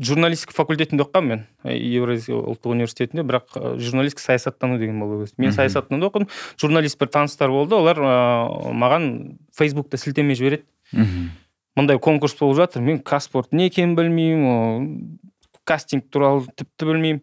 журналистика 0.00 0.54
факультетінде 0.56 1.04
оқығанмын 1.04 1.28
мен. 1.28 1.44
Э, 1.64 1.76
евразия 1.76 2.36
ұлттық 2.36 2.72
университетінде 2.72 3.24
бірақ 3.28 3.56
э, 3.56 3.74
журналистика 3.78 4.24
саясаттану 4.24 4.78
деген 4.80 5.00
болды 5.00 5.28
мен 5.36 5.52
саясаттануда 5.52 6.08
оқыдым. 6.08 6.28
Журналист 6.60 6.98
бір 6.98 7.10
таныстар 7.12 7.52
болды. 7.52 7.76
Олар 7.76 8.00
ыыы 8.00 8.72
маған 8.72 9.08
фейсбукта 9.56 10.00
сілтеме 10.00 10.34
жібереді. 10.34 10.64
Мгм. 10.92 11.30
мындай 11.76 11.98
конкурс 11.98 12.34
болып 12.38 12.56
жатыр. 12.56 12.82
Мен 12.82 13.00
казспорт 13.00 13.52
не 13.52 13.66
екенін 13.66 13.96
білмеймін 13.96 15.18
кастинг 15.64 16.08
туралы 16.10 16.46
тіпті 16.56 16.84
білмеймін. 16.84 17.22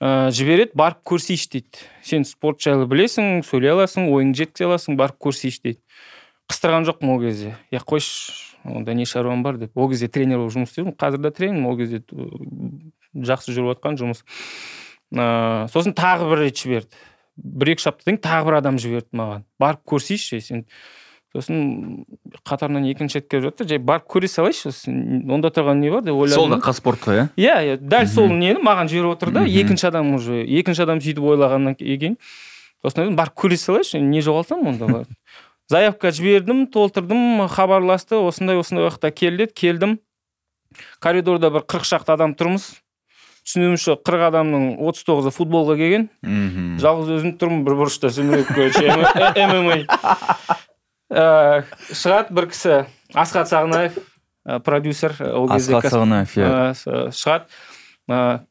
Ә, 0.00 0.30
жібереді 0.30 0.76
барып 0.78 1.00
көрсейші 1.04 1.48
дейді. 1.52 1.86
Сен 2.02 2.24
спорт 2.24 2.60
жайлы 2.60 2.86
білесің 2.86 3.42
сөйлей 3.42 3.72
аласың 3.72 4.12
ойыңды 4.12 4.44
жеткізе 4.44 4.68
аласың 4.68 4.98
барып 5.00 5.18
көрсейші 5.18 5.62
дейді. 5.64 5.80
Қыстырған 6.48 6.86
жоқпын 6.88 7.10
ол 7.12 7.20
кезде. 7.22 7.56
Я 7.70 7.80
қойшы 7.80 8.32
онда 8.64 8.94
не 8.94 9.04
шаруам 9.06 9.42
бар? 9.42 9.56
деп. 9.56 9.76
Ол 9.76 9.90
кезде 9.90 10.08
тренер 10.08 10.38
болып 10.38 10.54
жұмыс 10.56 10.72
істедім. 10.72 10.92
Қазір 10.98 11.22
де 11.22 11.30
тренермін. 11.30 11.66
Ол 11.68 11.76
кезде 11.78 12.02
э, 12.02 12.28
жақсы 13.14 13.52
жүріп 13.54 13.74
жатқан 13.76 13.98
жұмыс. 14.00 14.24
Ыыы 15.14 15.68
сосын 15.72 15.94
тағы 15.96 16.28
бір 16.32 16.44
рет 16.46 16.56
жіберді. 16.60 17.02
Бір 17.38 17.74
екі 17.74 17.84
үш 17.84 17.90
аптадан 17.92 18.16
кейін 18.16 18.22
тағы 18.24 18.48
бір 18.48 18.58
адам 18.58 18.78
жіберді 18.82 19.20
маған. 19.20 19.44
Барып 19.60 19.84
көрсейші 19.88 20.40
сен. 20.42 20.64
Сосын 21.36 22.06
қатарынан 22.48 22.88
екінші 22.88 23.20
рет 23.20 23.28
келіп 23.28 23.50
жатты. 23.50 23.68
Жай 23.68 23.78
барып 23.78 24.08
көре 24.08 24.28
салайыншы 24.32 24.72
онда 25.28 25.52
тұрған 25.52 25.80
не 25.84 25.90
бар 25.92 26.02
деп 26.02 26.16
ойладым 26.16 26.34
Сол 26.40 26.48
да 26.48 26.56
да. 26.56 26.64
қазспортқа, 26.64 27.14
иә? 27.14 27.26
иә 27.36 27.56
иә 27.68 27.76
дәл 27.84 28.08
сол 28.08 28.32
нені 28.32 28.62
маған 28.64 28.88
жіберіп 28.88 29.12
отыр 29.12 29.34
да. 29.36 29.44
Екінші 29.44 29.90
адам 29.90 30.14
уже 30.16 30.40
екінші 30.42 30.86
адам 30.86 31.02
сөйтіп 31.04 31.28
ойлағаннан 31.28 31.76
кейін. 31.76 32.16
Сосын 32.80 33.14
барып 33.18 33.36
көре 33.36 33.60
салайыншы 33.60 34.00
не 34.00 34.24
жоғалтамын 34.24 34.72
онда 34.72 34.88
барып. 34.88 35.12
Заявка 35.68 36.10
жібердім 36.14 36.66
толтырдым 36.72 37.46
хабарласты 37.48 38.18
осындай 38.20 38.58
осындай 38.60 38.88
уақытта 38.88 39.10
кел 39.12 39.36
деді 39.36 39.52
келдім. 39.54 39.98
Коридорда 41.00 41.50
бір 41.50 41.64
қырық 41.68 41.86
шақты 41.88 42.12
адам 42.14 42.34
тұрмыз. 42.38 42.68
Түсінуімше 43.48 43.96
қырық 44.04 44.26
адамның 44.28 44.66
отыз 44.84 45.06
тоғызы 45.08 45.32
футболға 45.32 45.78
келген. 45.80 46.08
Мгм. 46.22 46.76
жалғыз 46.82 47.14
өзім 47.16 47.36
тұрмын 47.40 47.64
бір 47.64 47.78
бұрышта 47.80 48.12
сүмірейіп 48.12 48.52
короче 48.52 48.92
мма 49.48 50.58
Э, 51.08 51.64
шығады 51.88 52.34
бір 52.36 52.50
кісі 52.52 52.74
асхат 53.16 53.48
сағынаев 53.48 53.94
э, 53.96 54.58
продюсер 54.60 55.14
э, 55.16 55.30
ол 55.32 55.48
кезде 55.48 55.78
Асхат 55.78 55.94
Сағынаев, 55.94 56.34
иә. 56.36 56.50
С- 56.76 57.16
шығады. 57.16 57.48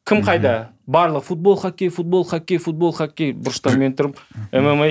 Кім 0.06 0.24
қайда? 0.26 0.54
Барлығы 0.90 1.22
футбол 1.28 1.54
хоккей 1.62 1.88
футбол 1.94 2.24
хоккей 2.26 2.58
футбол 2.58 2.92
хоккей. 2.98 3.30
Бұрышта 3.32 3.76
мен 3.78 3.94
тұрмын. 3.94 4.18
Мма 4.50 4.90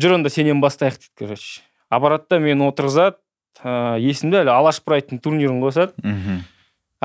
жүр 0.00 0.16
онда 0.18 0.30
сенен 0.30 0.60
бастайық 0.62 0.98
дейді 0.98 1.12
короче. 1.18 1.60
Аппарат 1.90 2.28
та 2.28 2.38
мені 2.38 2.66
отырғызады 2.70 3.16
ә, 3.62 3.98
есімде 4.02 4.42
әлі 4.42 4.50
алаш 4.54 4.80
прайдтың 4.82 5.20
турнирін 5.22 5.60
қосады. 5.62 5.92
Мгм. 6.02 6.42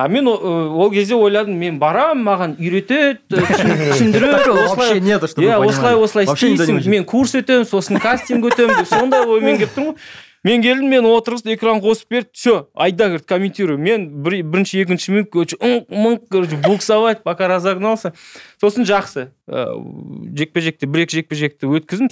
а 0.00 0.08
мен 0.08 0.26
ол 0.26 0.90
кезде 0.90 1.14
ойладым 1.14 1.58
мен 1.60 1.78
барамын 1.78 2.24
маған 2.24 2.52
үйретеді 2.56 3.20
түсін- 3.28 3.76
түсіндіреді. 3.92 4.54
Вообще 4.72 5.00
нет, 5.00 5.20
чтобы 5.28 5.44
иә 5.46 5.58
осылай 5.60 5.94
осылай 5.94 6.24
істейсің 6.24 6.88
мен 6.88 7.04
курс 7.04 7.34
өтемін 7.36 7.68
сосын 7.68 8.00
кастинг 8.00 8.46
өтемін 8.48 8.78
деп 8.80 8.88
сондай 8.88 9.26
оймен 9.28 9.58
келіп 9.60 9.74
тұрмын 9.76 9.92
ғой. 9.92 9.96
Мен 10.42 10.62
келдім 10.64 10.88
мен 10.88 11.04
отырғызды 11.04 11.52
экран 11.52 11.82
қосып 11.84 12.08
берді 12.08 12.30
все 12.32 12.66
айда 12.74 13.08
говорит 13.10 13.26
комментирую. 13.26 13.76
Мен 13.76 14.08
бір, 14.24 14.40
бірінші 14.42 14.80
екінші 14.80 15.12
минут 15.12 15.28
короче 15.30 15.56
ыңқ 15.60 15.90
мыңқ 15.92 16.22
короче 16.30 16.56
буксовать 16.56 17.22
пока 17.22 17.46
разогнался. 17.46 18.14
Сосын 18.58 18.88
жақсы 18.88 19.28
ыыы 19.46 20.32
жекпе 20.34 20.60
жекті 20.64 20.86
бір 20.86 21.04
екі 21.04 21.20
жекпе 21.20 21.36
жекті 21.36 21.66
өткіздім. 21.68 22.08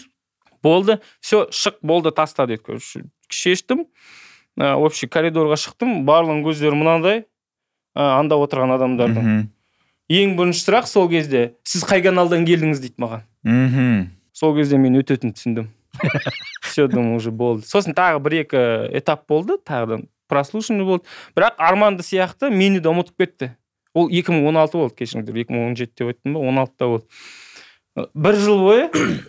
Болды. 0.63 0.99
Все 1.21 1.47
шық 1.51 1.79
болды 1.83 2.13
таста 2.13 2.47
деді 2.47 2.63
короче 2.67 3.05
шештім 3.29 3.87
ә, 4.59 4.75
общий 4.75 5.09
коридорға 5.09 5.59
шықтым. 5.61 6.05
Барлығының 6.09 6.45
көздері 6.47 6.79
мынандай 6.79 7.25
ә, 7.97 8.19
анда 8.19 8.39
отырған 8.41 8.77
адамдардың. 8.79 9.25
Мгм. 9.25 9.49
ең 10.09 10.37
бірінші 10.39 10.63
сұрақ 10.65 10.87
сол 10.89 11.09
кезде 11.11 11.55
сіз 11.65 11.85
қай 11.85 12.03
каналдан 12.03 12.47
келдіңіз? 12.49 12.81
дейді 12.81 12.97
маған. 12.99 13.27
Мгм. 13.45 14.11
сол 14.33 14.57
кезде 14.57 14.79
мен 14.79 14.97
өтетінін 15.01 15.35
түсіндім. 15.35 15.69
Все 16.63 16.87
думаю 16.89 17.17
уже 17.17 17.31
болды. 17.31 17.67
Сосын 17.67 17.95
тағы 17.97 18.21
бір 18.23 18.43
екі 18.45 18.61
этап 18.99 19.27
болды 19.29 19.59
тағы 19.59 19.87
да 19.87 19.99
прослушивание 20.29 20.87
болды. 20.87 21.05
Бірақ 21.35 21.57
арманды 21.59 22.05
сияқты 22.07 22.51
мені 22.51 22.81
де 22.81 22.89
ұмытып 22.93 23.19
кетті. 23.19 23.51
Ол 23.95 24.11
2016 24.13 24.79
болды 24.79 24.95
кешіріңіздер. 25.01 25.35
2017 25.35 25.95
деп 25.99 26.13
айттым 26.13 26.37
ба 26.37 26.45
16-та 26.45 26.91
болды. 26.93 27.07
Бір 28.15 28.39
жыл 28.39 28.63
бойы 28.63 28.87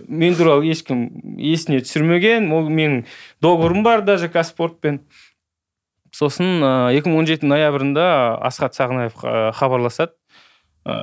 мен 0.07 0.35
туралы 0.37 0.69
ешкім 0.69 1.07
есіне 1.39 1.81
түсірмеген. 1.85 2.51
Ол 2.53 2.69
менің 2.69 3.03
договорым 3.41 3.83
бар 3.83 4.03
даже 4.07 4.29
казспортпен 4.29 5.01
сосын 6.15 6.63
ыыы, 6.63 7.01
2017 7.01 7.47
ноябрында 7.47 8.37
асхат 8.45 8.77
сағынаев 8.77 9.17
хабарласады. 9.55 10.18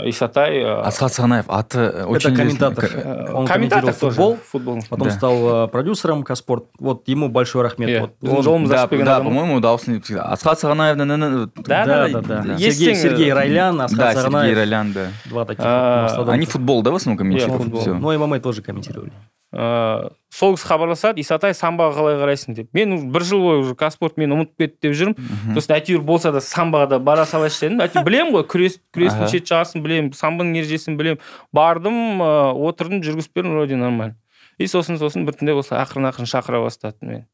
Исатай 0.04 0.62
ы, 0.62 0.80
Асхат 0.82 1.12
Сағынаев 1.12 1.44
аты 1.48 1.78
э, 1.78 2.04
очень 2.04 2.34
комментатор. 2.34 2.84
известный. 2.86 3.02
Э, 3.12 3.32
Он 3.32 3.46
комментатор 3.46 3.92
комментировал 3.94 4.10
футбол, 4.12 4.38
футбол. 4.50 4.78
Потом 4.90 5.08
Да. 5.08 5.14
стал 5.14 5.64
э, 5.64 5.68
продюсером 5.68 6.22
Каспорт. 6.22 6.64
Вот 6.78 7.06
ему 7.08 7.28
большой 7.28 7.62
рахмет. 7.62 7.88
Иә, 7.88 8.00
Вот 8.00 8.12
он- 8.38 8.42
жолымызды 8.42 8.74
Да, 8.74 8.86
да, 8.88 9.20
по-моему, 9.20 9.60
дауысын 9.60 10.00
всегда. 10.02 10.22
Асхат 10.24 10.62
Сағынаев, 10.62 10.96
Да, 10.96 11.84
Да, 11.86 12.08
да, 12.08 12.08
да. 12.08 12.20
да. 12.20 12.42
Сергей, 12.58 12.66
Естен, 12.68 12.94
Сергей 12.96 13.30
э, 13.30 13.34
Райлян, 13.34 13.80
Асхат 13.80 13.98
Да, 13.98 14.12
Сергей 14.12 14.22
Саганаев. 14.24 14.56
Ролян, 14.58 14.92
да. 14.92 15.06
Два 15.26 15.44
таких 15.44 15.64
А. 15.66 16.24
Они 16.28 16.46
футбол, 16.46 16.82
да, 16.82 16.90
в 16.90 16.96
основном 16.96 17.18
комментируют? 17.18 17.60
Иә, 17.60 17.62
футбол. 17.64 17.80
Всё. 17.80 17.94
Ну, 17.94 18.12
и 18.12 18.16
ММА 18.16 18.40
тоже 18.40 18.62
комментировали. 18.62 19.12
Ыыы 19.54 20.10
сол 20.36 20.56
кісі 20.56 20.66
хабарласады 20.68 21.20
исатай 21.22 21.54
самбаға 21.54 21.94
қалай 21.96 22.16
қарайсың? 22.20 22.54
деп. 22.58 22.68
Мен 22.74 23.10
бір 23.12 23.22
жыл 23.24 23.40
бойы 23.40 23.60
уже 23.62 23.74
казспорт 23.78 24.18
мені 24.18 24.34
ұмытып 24.34 24.58
кетті 24.58 24.88
деп 24.88 24.96
жүрмін. 24.98 25.14
Сосын 25.54 25.76
әйтеуір 25.78 26.02
болса 26.04 26.32
да 26.34 26.40
самбаға 26.44 26.88
да 26.90 26.98
бара 26.98 27.24
салайыншы 27.24 27.60
дедім. 27.68 27.80
Әйтеуір 27.80 28.04
білемін 28.04 28.34
ғой 28.34 28.44
күрес 28.50 28.76
күрестің 28.92 29.30
шет 29.32 29.46
жағасын 29.48 29.80
білемін 29.86 30.12
самбоның 30.12 30.58
ережесін 30.60 30.98
білемін. 30.98 31.22
Бардым 31.56 32.20
ыыы 32.20 32.68
отырдым 32.68 33.00
жүргізіп 33.06 33.32
бердім 33.38 33.54
вроде 33.56 33.76
нормально. 33.80 34.16
И 34.58 34.66
сосын 34.66 34.98
сосын 35.00 35.24
біртіндеп 35.24 35.56
осылай 35.62 35.80
ақырын 35.86 36.10
ақырын 36.10 36.28
шақыра 36.28 36.60
бастады 36.66 36.96
мен. 37.06 37.24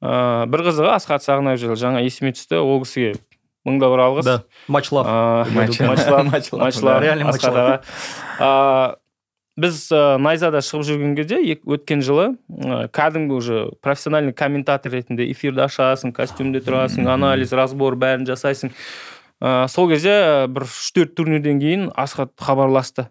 Ыыы 0.00 0.46
бір 0.48 0.64
қызығы 0.70 0.94
асхат 0.94 1.22
сағынаев 1.26 1.60
жайлы 1.60 1.76
жаңа 1.76 2.00
есіме 2.06 2.32
түсті 2.32 2.58
ол 2.62 2.80
кісіге 2.86 3.18
мың 3.66 3.76
да 3.78 3.88
бір 3.92 4.00
алғыс. 4.08 4.24
Да, 4.26 4.42
матч 4.68 4.88
лав. 4.90 5.06
Ыыы, 5.06 5.52
Матч- 5.54 6.50
матч 6.52 6.80
лав, 6.82 6.98
реально 7.02 7.28
Асхат 7.30 7.52
матчлар. 7.54 7.82
аға. 8.40 8.96
Біз 9.60 9.82
ә, 9.92 10.16
найзада 10.16 10.62
шығып 10.64 10.86
жүрген 10.88 11.16
кезде 11.18 11.36
өткен 11.68 12.00
жылы 12.00 12.30
ә, 12.48 12.86
кәдімгі 12.88 13.34
уже 13.36 13.56
профессиональный 13.84 14.32
комментатор 14.32 14.94
ретінде 14.94 15.26
эфирді 15.28 15.66
ашасың 15.66 16.14
костюмде 16.16 16.62
тұрасың 16.64 17.04
анализ 17.12 17.52
разбор 17.52 17.98
бәрін 18.00 18.24
жасайсың. 18.24 18.72
Ә, 19.44 19.68
сол 19.68 19.90
кезде 19.90 20.14
ә, 20.14 20.46
бір 20.48 20.64
үш 20.64 20.88
төрт 20.96 21.12
турнирден 21.18 21.60
кейін 21.60 21.90
асхат 21.92 22.32
хабарласты. 22.40 23.10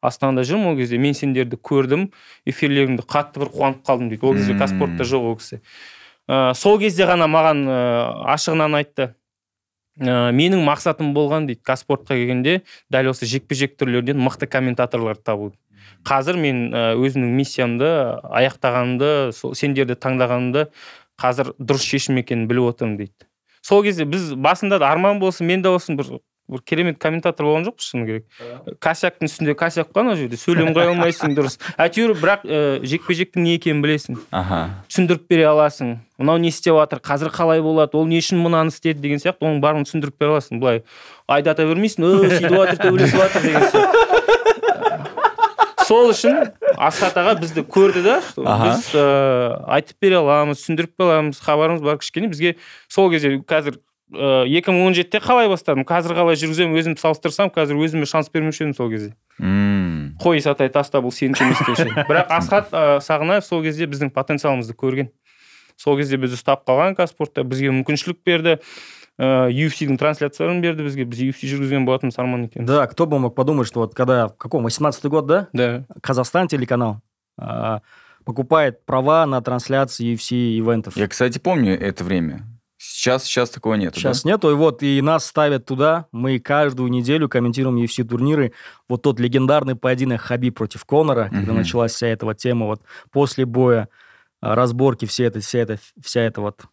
Астанада 0.00 0.46
жүрмін 0.48 0.72
ол 0.72 0.78
кезде. 0.80 0.96
Мен 0.96 1.12
сендерді 1.12 1.58
көрдім 1.60 2.08
эфирлеріңді 2.48 3.04
қатты 3.04 3.44
бір 3.44 3.52
қуанып 3.52 3.84
қалдым 3.84 4.08
дейді. 4.08 4.24
Ол 4.24 4.38
кезде 4.40 4.56
қазспортта 4.56 5.04
жоқ 5.04 5.26
ол 5.28 5.36
кісі. 5.42 5.60
Ә, 6.24 6.54
сол 6.56 6.80
кезде 6.80 7.04
ғана 7.04 7.28
маған 7.28 7.66
ә, 7.68 7.80
ашығынан 8.32 8.78
айтты. 8.80 9.12
Ә, 10.00 10.32
менің 10.32 10.64
мақсатым 10.64 11.12
болған 11.12 11.50
дейді. 11.50 11.60
Қазспортқа 11.68 12.16
келгенде 12.16 12.62
дәл 12.88 13.12
осы 13.12 13.28
жекпе 13.28 13.60
жек 13.60 13.76
түрлерінен 13.76 14.24
мықты 14.24 14.48
комментаторларды 14.48 15.22
табу. 15.22 15.52
Қазір 16.06 16.38
мен 16.40 16.64
ә, 16.72 16.82
өзімнің 16.98 17.36
миссиямды 17.38 17.90
аяқтағанымды 18.30 19.32
сол 19.36 19.54
сендерді 19.58 19.96
таңдағанымды 19.98 20.66
қазір 21.20 21.54
дұрыс 21.58 21.86
шешім 21.86 22.18
екенін 22.22 22.48
біліп 22.50 22.72
отырмын 22.72 22.98
дейді. 23.00 23.28
Сол 23.62 23.84
кезде 23.86 24.04
біз 24.04 24.32
басында 24.34 24.80
да 24.82 24.90
арман 24.90 25.20
болсын 25.22 25.46
мен 25.46 25.62
де 25.62 25.70
болсын 25.70 25.96
бір 25.96 26.18
бір 26.50 26.60
керемет 26.66 26.98
комментатор 27.00 27.46
болған 27.46 27.64
жоқпыз 27.68 27.86
шыны 27.86 28.06
керек. 28.06 28.24
Косяктың 28.82 29.30
үстінде 29.30 29.54
косяк 29.56 29.92
қой 29.94 30.02
ана 30.02 30.16
жерде 30.18 30.36
сөйлем 30.36 30.72
қоя 30.74 30.90
алмайсың 30.90 31.36
дұрыс. 31.38 31.56
Әйтеуір 31.80 32.16
бірақ 32.18 32.44
ә, 32.44 32.58
жекпе 32.84 33.14
жектің 33.16 33.46
не 33.46 33.54
екенін 33.56 33.80
білесің. 33.84 34.18
Аха. 34.34 34.82
түсіндіріп 34.90 35.28
бере 35.30 35.46
аласың. 35.48 35.94
Мынау 36.18 36.42
не 36.42 36.50
істеп 36.50 36.76
жатыр 36.76 37.00
қазір 37.00 37.32
қалай 37.32 37.62
болады 37.62 37.96
ол 37.96 38.06
не 38.10 38.18
үшін 38.20 38.42
мынаны 38.42 38.74
істеді 38.74 39.00
деген 39.00 39.22
сияқты 39.22 39.46
оның 39.46 39.62
барлығын 39.62 39.88
түсіндіріп 39.88 40.18
бере 40.18 40.34
аласың. 40.34 40.60
Былай 40.60 40.82
айдата 41.30 41.64
бермейсің 41.64 42.04
ө 42.10 42.12
сөйтіп 42.26 42.58
жатыр 42.58 42.82
төбелесіп 42.82 43.22
жатыр 43.22 43.48
деген 43.48 43.68
сияқты. 43.70 44.01
Сол 45.92 46.12
үшін 46.12 46.38
асхат 46.80 47.16
аға 47.20 47.36
бізді 47.40 47.64
көрді 47.68 48.02
да. 48.06 48.18
Біз 48.36 48.88
ә, 48.96 49.06
айтып 49.76 49.98
бере 50.00 50.18
аламыз 50.22 50.62
түсіндіріп 50.62 50.94
бере 50.96 51.18
аламыз 51.18 51.40
хабарымыз 51.44 51.82
бар 51.84 51.98
кішкене. 52.00 52.30
Бізге 52.32 52.54
сол 52.88 53.10
кезде 53.12 53.36
қазір 53.48 53.76
екі 54.12 54.72
мың 54.72 54.88
он 54.88 54.96
жетіде 54.96 55.20
қалай 55.24 55.50
бастадым? 55.52 55.84
Қазір 55.88 56.16
қалай 56.16 56.38
жүргіземін 56.40 56.78
өзімді 56.80 57.02
салыстырсам 57.02 57.52
қазір 57.52 57.80
өзіме 57.80 58.08
шанс 58.08 58.32
бермеуші 58.32 58.64
едім 58.64 58.74
сол 58.76 58.90
кезде. 58.92 59.12
Қой 60.22 60.42
сатай 60.44 60.72
таста 60.72 61.00
бұл 61.04 61.12
сенікі 61.12 61.44
емес 61.48 61.62
деуші 61.64 61.88
бірақ 62.08 62.32
асхат 62.36 62.72
ә, 62.72 63.00
сағынаев 63.04 63.44
сол 63.46 63.64
кезде 63.64 63.88
біздің 63.88 64.12
потенциалымызды 64.16 64.76
көрген. 64.76 65.12
Сол 65.80 65.96
кезде 65.96 66.20
бізді 66.20 66.36
ұстап 66.36 66.66
қалған 66.68 66.96
қазспортта 66.98 67.44
бізге 67.48 67.72
мүмкіншілік 67.72 68.20
берді. 68.24 68.58
ә, 69.19 69.49
UFC-дің 69.49 69.97
трансляцияларын 69.97 70.61
берді 70.61 70.83
бізге 70.83 71.05
біз 71.05 71.19
UFC 71.19 71.47
жүргізген 71.49 71.85
болатынбыз 71.85 72.17
арман 72.19 72.45
екеуміз 72.45 72.67
Да, 72.67 72.87
кто 72.87 73.05
бы 73.05 73.19
мог 73.19 73.35
подумать, 73.35 73.67
что 73.67 73.79
вот 73.81 73.95
когда, 73.95 74.27
в 74.27 74.37
каком, 74.37 74.67
18-й 74.67 75.09
год, 75.09 75.25
да, 75.25 75.47
да 75.53 75.85
Казахстан 76.01 76.47
телеканал 76.47 77.01
а, 77.37 77.81
покупает 78.25 78.85
права 78.85 79.25
на 79.25 79.41
трансляции 79.41 80.13
UFC 80.13 80.57
ивентов. 80.59 80.97
Я, 80.97 81.07
кстати, 81.07 81.39
помню 81.39 81.79
это 81.79 82.03
время. 82.03 82.43
Сейчас, 82.79 83.23
сейчас 83.23 83.49
такого 83.49 83.73
нет. 83.73 83.95
Сейчас 83.95 84.23
нету, 84.23 84.51
и 84.51 84.53
вот 84.53 84.83
и 84.83 85.01
нас 85.01 85.25
ставят 85.25 85.65
туда. 85.65 86.05
Мы 86.11 86.37
каждую 86.39 86.91
неделю 86.91 87.27
комментируем 87.27 87.77
UFC 87.77 88.03
турниры. 88.03 88.53
Вот 88.87 89.01
тот 89.01 89.19
легендарный 89.19 89.75
поединок 89.75 90.21
Хабиб 90.21 90.55
против 90.55 90.85
Конора, 90.85 91.29
когда 91.31 91.53
Мгм. 91.53 91.57
началась 91.57 91.93
вся 91.93 92.07
эта 92.07 92.25
вот 92.27 92.37
тема, 92.37 92.67
вот 92.67 92.81
после 93.11 93.45
боя, 93.45 93.89
а, 94.41 94.53
разборки, 94.53 95.05
все 95.05 95.23
это, 95.23 95.39
вся 95.39 95.59
эта, 95.59 95.79
вся 95.99 96.21
эта 96.21 96.41
вот 96.41 96.65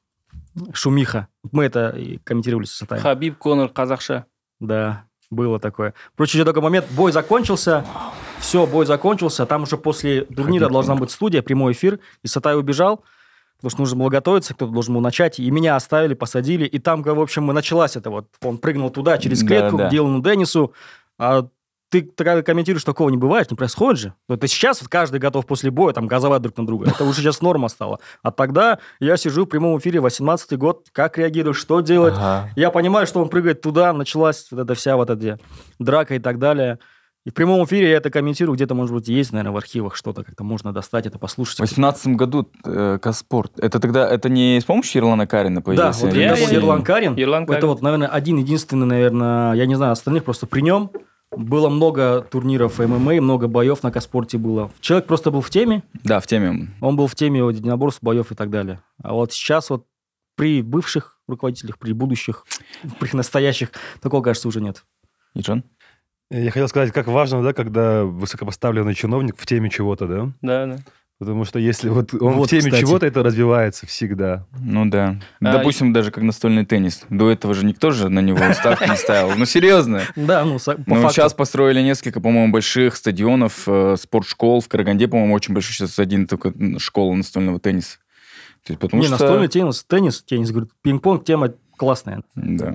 шумиха. 0.73 1.27
Мы 1.51 1.65
это 1.65 1.89
и 1.89 2.17
комментировали 2.19 2.65
с 2.65 2.71
Сатаем. 2.71 3.01
хабиб 3.01 3.37
конор 3.37 3.69
қазақша 3.73 4.23
Да, 4.59 5.05
было 5.31 5.59
такое. 5.59 5.93
Впрочем, 6.13 6.39
еще 6.39 6.45
такой 6.45 6.61
момент. 6.63 6.85
Бой 6.91 7.11
закончился. 7.11 7.85
Все, 8.39 8.65
бой 8.65 8.85
закончился. 8.85 9.45
Там 9.45 9.63
уже 9.63 9.77
после 9.77 10.23
турнира 10.25 10.65
Хабиб 10.65 10.73
должна 10.73 10.93
Конор. 10.93 11.01
быть 11.01 11.11
студия, 11.11 11.41
прямой 11.41 11.73
эфир. 11.73 11.99
И 12.23 12.27
Сатай 12.27 12.57
убежал, 12.57 13.03
потому 13.57 13.69
что 13.69 13.81
нужно 13.81 13.97
было 13.99 14.09
готовиться, 14.09 14.53
кто-то 14.53 14.71
должен 14.71 14.93
был 14.95 15.01
начать. 15.01 15.39
И 15.39 15.51
меня 15.51 15.75
оставили, 15.75 16.13
посадили. 16.13 16.65
И 16.65 16.79
там, 16.79 17.03
в 17.03 17.19
общем, 17.21 17.49
и 17.51 17.53
началась 17.53 17.95
это 17.95 18.09
вот. 18.09 18.27
Он 18.41 18.57
прыгнул 18.57 18.89
туда 18.89 19.17
через 19.17 19.41
Да, 19.41 19.47
клетку 19.47 19.77
да. 19.77 19.87
к 19.87 19.91
Дилану 19.91 20.21
Деннису. 20.23 20.73
А 21.17 21.47
ты 21.89 22.03
тогда 22.03 22.41
комментируешь, 22.43 22.83
такого 22.83 23.09
не 23.09 23.17
бывает, 23.17 23.49
не 23.51 23.57
происходит 23.57 23.99
же. 23.99 24.13
Но 24.27 24.35
это 24.35 24.47
сейчас 24.47 24.81
вот 24.81 24.89
каждый 24.89 25.19
готов 25.19 25.45
после 25.45 25.71
боя 25.71 25.91
там 25.93 26.07
газовать 26.07 26.41
друг 26.41 26.55
на 26.57 26.65
друга. 26.65 26.89
Это 26.89 27.03
уже 27.03 27.21
сейчас 27.21 27.41
норма 27.41 27.67
стала. 27.67 27.99
А 28.21 28.31
тогда 28.31 28.79
я 28.99 29.17
сижу 29.17 29.45
в 29.45 29.47
прямом 29.47 29.77
эфире, 29.79 29.99
18-й 29.99 30.55
год, 30.57 30.87
как 30.91 31.17
реагирую, 31.17 31.53
что 31.53 31.81
делать. 31.81 32.13
Ага. 32.15 32.49
Я 32.55 32.69
понимаю, 32.71 33.07
что 33.07 33.21
он 33.21 33.29
прыгает 33.29 33.61
туда, 33.61 33.91
началась 33.93 34.47
вот 34.51 34.59
эта 34.61 34.75
вся 34.75 34.95
вот 34.97 35.09
эта 35.09 35.39
драка 35.79 36.15
и 36.15 36.19
так 36.19 36.37
далее. 36.39 36.79
И 37.25 37.31
в 37.31 37.33
прямом 37.33 37.63
эфире 37.65 37.89
я 37.91 37.97
это 37.97 38.09
комментирую, 38.09 38.55
где-то, 38.55 38.73
может 38.75 38.95
быть, 38.95 39.07
есть, 39.09 39.33
наверное, 39.33 39.51
в 39.51 39.57
архивах 39.57 39.95
что-то, 39.95 40.23
как-то 40.23 40.43
можно 40.45 40.71
достать 40.71 41.05
это, 41.05 41.19
послушать. 41.19 41.55
В 41.55 41.59
2018 41.59 42.07
году 42.15 42.49
э, 42.63 42.97
Каспорт. 43.01 43.51
Это 43.59 43.79
тогда, 43.79 44.07
это 44.09 44.29
не 44.29 44.59
с 44.61 44.63
помощью 44.63 45.01
Ирлана 45.01 45.27
Карина 45.27 45.57
Да, 45.57 45.61
появился? 45.61 46.05
вот 46.05 46.13
или 46.13 46.21
я- 46.21 46.27
я- 46.29 46.35
был 46.35 46.41
я- 46.51 46.57
Ерлан 46.59 46.83
Карин. 46.83 47.13
Это 47.13 47.45
Карин. 47.53 47.67
вот, 47.67 47.81
наверное, 47.81 48.07
один 48.07 48.37
единственный, 48.37 48.85
наверное, 48.87 49.53
я 49.53 49.65
не 49.65 49.75
знаю, 49.75 49.91
остальных 49.91 50.23
просто 50.23 50.47
при 50.47 50.61
нем. 50.61 50.91
Было 51.31 51.69
много 51.69 52.21
турниров 52.21 52.79
ММА, 52.79 53.21
много 53.21 53.47
боев 53.47 53.83
на 53.83 53.91
Каспорте 53.91 54.37
было. 54.37 54.71
Человек 54.79 55.05
просто 55.07 55.29
был 55.29 55.41
в 55.41 55.49
теме, 55.49 55.83
Да, 56.03 56.19
в 56.19 56.27
теме. 56.27 56.69
он 56.81 56.95
был 56.95 57.07
в 57.07 57.15
теме 57.15 57.43
вот 57.43 57.55
единоборств, 57.55 58.01
боев 58.01 58.31
и 58.31 58.35
так 58.35 58.49
далее. 58.49 58.81
А 59.03 59.13
вот 59.13 59.31
сейчас 59.31 59.69
вот 59.69 59.85
при 60.35 60.61
бывших 60.63 61.19
руководителях, 61.27 61.77
при 61.77 61.93
будущих, 61.93 62.45
при 62.99 63.15
настоящих, 63.15 63.71
такого, 64.01 64.23
кажется, 64.23 64.47
уже 64.47 64.59
нет. 64.59 64.83
И 65.35 65.41
Джон? 65.41 65.63
Я 66.31 66.51
хотел 66.51 66.67
сказать, 66.67 66.91
как 66.91 67.07
важно, 67.07 67.43
да, 67.43 67.53
когда 67.53 68.03
высокопоставленный 68.05 68.95
чиновник 68.95 69.35
в 69.37 69.45
теме 69.45 69.69
чего-то, 69.69 70.07
да? 70.07 70.33
да 70.41 70.65
да 70.65 70.83
Потому 71.20 71.44
что 71.44 71.60
если 71.60 71.88
вот 71.90 72.12
он 72.12 72.34
Вот, 72.34 72.48
в 72.48 72.50
теме 72.50 72.62
кстати. 72.62 72.80
чего-то, 72.80 73.06
это 73.06 73.22
развивается 73.22 73.86
всегда. 73.86 74.46
Ну 74.58 74.84
да. 74.86 75.20
А, 75.40 75.52
Допустим, 75.58 75.92
даже 75.92 76.10
как 76.10 76.24
настольный 76.24 76.66
теннис. 76.66 77.02
До 77.08 77.30
этого 77.30 77.54
же 77.54 77.64
никто 77.64 77.92
же 77.92 78.08
на 78.08 78.18
него 78.18 78.38
ставки 78.52 78.90
не 78.90 78.96
ставил. 78.96 79.30
Ну 79.36 79.44
серьезно. 79.46 80.02
Да, 80.16 80.44
ну, 80.44 80.58
со- 80.58 80.74
по 80.74 80.82
Ну, 80.96 81.02
факту. 81.02 81.14
сейчас 81.14 81.32
построили 81.32 81.80
несколько, 81.82 82.20
по-моему, 82.20 82.52
больших 82.52 82.96
стадионов, 82.96 83.62
э, 83.68 83.94
спортшкол. 83.98 84.60
В 84.60 84.68
Караганде, 84.68 85.06
по-моему, 85.06 85.34
очень 85.34 85.54
большой 85.54 85.72
сейчас 85.74 85.98
один 86.00 86.26
только 86.26 86.48
м, 86.48 86.80
школа 86.80 87.14
настольного 87.14 87.60
тенниса. 87.60 87.98
То 88.64 88.72
есть, 88.72 88.80
потому 88.80 89.00
не, 89.02 89.06
что... 89.08 89.16
настольный 89.18 89.48
теннис, 89.48 89.84
теннис, 89.84 90.22
теннис, 90.24 90.50
говорю, 90.50 90.68
пинг-понг, 90.82 91.24
тема 91.24 91.52
классная. 91.76 92.22
Да. 92.34 92.74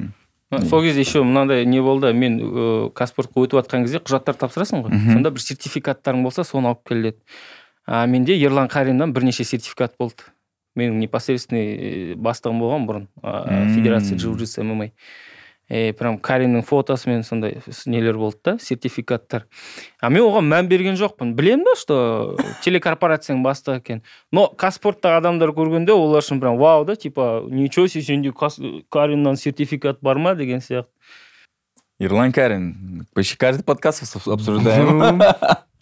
сол 0.70 0.82
кезде 0.82 1.02
еще 1.02 1.24
мынандай 1.24 1.64
не 1.66 1.80
болды 1.82 2.12
мен 2.14 2.40
ә, 2.42 2.92
қазспортқа 2.94 3.38
өтіп 3.46 3.54
жатқан 3.60 3.84
кезде 3.86 4.00
құжаттар 4.00 4.34
тапсырасың 4.34 4.82
ғой 4.82 4.90
Мгм. 4.96 5.14
сонда 5.14 5.30
бір 5.30 5.42
сертификаттарың 5.46 6.24
болса 6.24 6.44
соны 6.44 6.68
алып 6.72 6.88
кел 6.90 7.02
деді 7.04 7.18
а 7.87 8.07
менде 8.07 8.37
ерлан 8.39 8.69
қариннан 8.69 9.13
бірнеше 9.13 9.45
сертификат 9.45 9.95
болды 9.99 10.31
менің 10.75 10.99
непосредственный 11.05 11.67
э, 11.75 12.15
бастығым 12.17 12.61
болған 12.63 12.89
бұрын 12.89 13.07
М. 13.23 13.75
федерация 13.75 14.19
джиу 14.19 14.35
джитсу 14.37 14.65
мма 14.65 14.91
е 15.69 15.95
прям 15.97 16.19
кариннің 16.21 16.65
фотосымен 16.69 17.23
сондай 17.25 17.57
нелер 17.87 18.19
болды 18.21 18.39
да 18.45 18.57
сертификаттар 18.61 19.47
а 20.01 20.11
мен 20.11 20.27
оған 20.27 20.45
мән 20.51 20.69
берген 20.69 20.99
жоқпын 21.01 21.33
білемін 21.35 21.65
да 21.65 21.77
что 21.81 21.97
телекорпорацияның 22.65 23.45
бастығы 23.45 23.81
екен 23.81 24.03
но 24.33 24.51
қазспорттағы 24.59 25.23
адамдар 25.23 25.55
көргенде 25.57 25.97
олар 25.97 26.25
үшін 26.25 26.41
прям 26.41 26.59
вау 26.61 26.85
да 26.85 26.97
типа 26.97 27.47
ничего 27.49 27.87
себе 27.87 28.05
сенде 28.05 28.33
кариннан 28.91 29.37
сертификат 29.37 30.03
бар 30.03 30.19
ма 30.19 30.35
деген 30.35 30.61
сияқты 30.61 30.91
Ирлан 32.01 32.33
Карин. 32.33 33.07
Почти 33.15 33.37
каждый 33.37 33.63
подкаст 33.63 34.03
обсуждаем. 34.27 35.23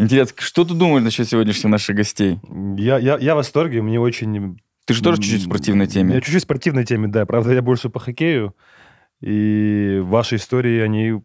Интересно, 0.00 0.34
что 0.38 0.64
ты 0.64 0.72
думаешь 0.72 1.04
насчет 1.04 1.28
сегодняшних 1.28 1.70
наших 1.70 1.94
гостей? 1.96 2.38
Я, 2.78 2.98
я, 2.98 3.18
я 3.18 3.34
в 3.34 3.36
восторге, 3.36 3.82
мне 3.82 4.00
очень... 4.00 4.58
Ты 4.86 4.94
же 4.94 5.02
тоже 5.02 5.20
чуть-чуть 5.20 5.42
в 5.42 5.44
спортивной 5.44 5.84
Я 5.84 5.90
теме. 5.90 6.14
чуть-чуть 6.20 6.42
в 6.42 6.44
спортивной 6.44 6.84
теме, 6.86 7.06
да. 7.08 7.26
Правда, 7.26 7.52
я 7.52 7.60
больше 7.60 7.90
по 7.90 8.00
хоккею. 8.00 8.56
И 9.20 10.00
ваши 10.02 10.36
истории, 10.36 10.80
они... 10.80 11.20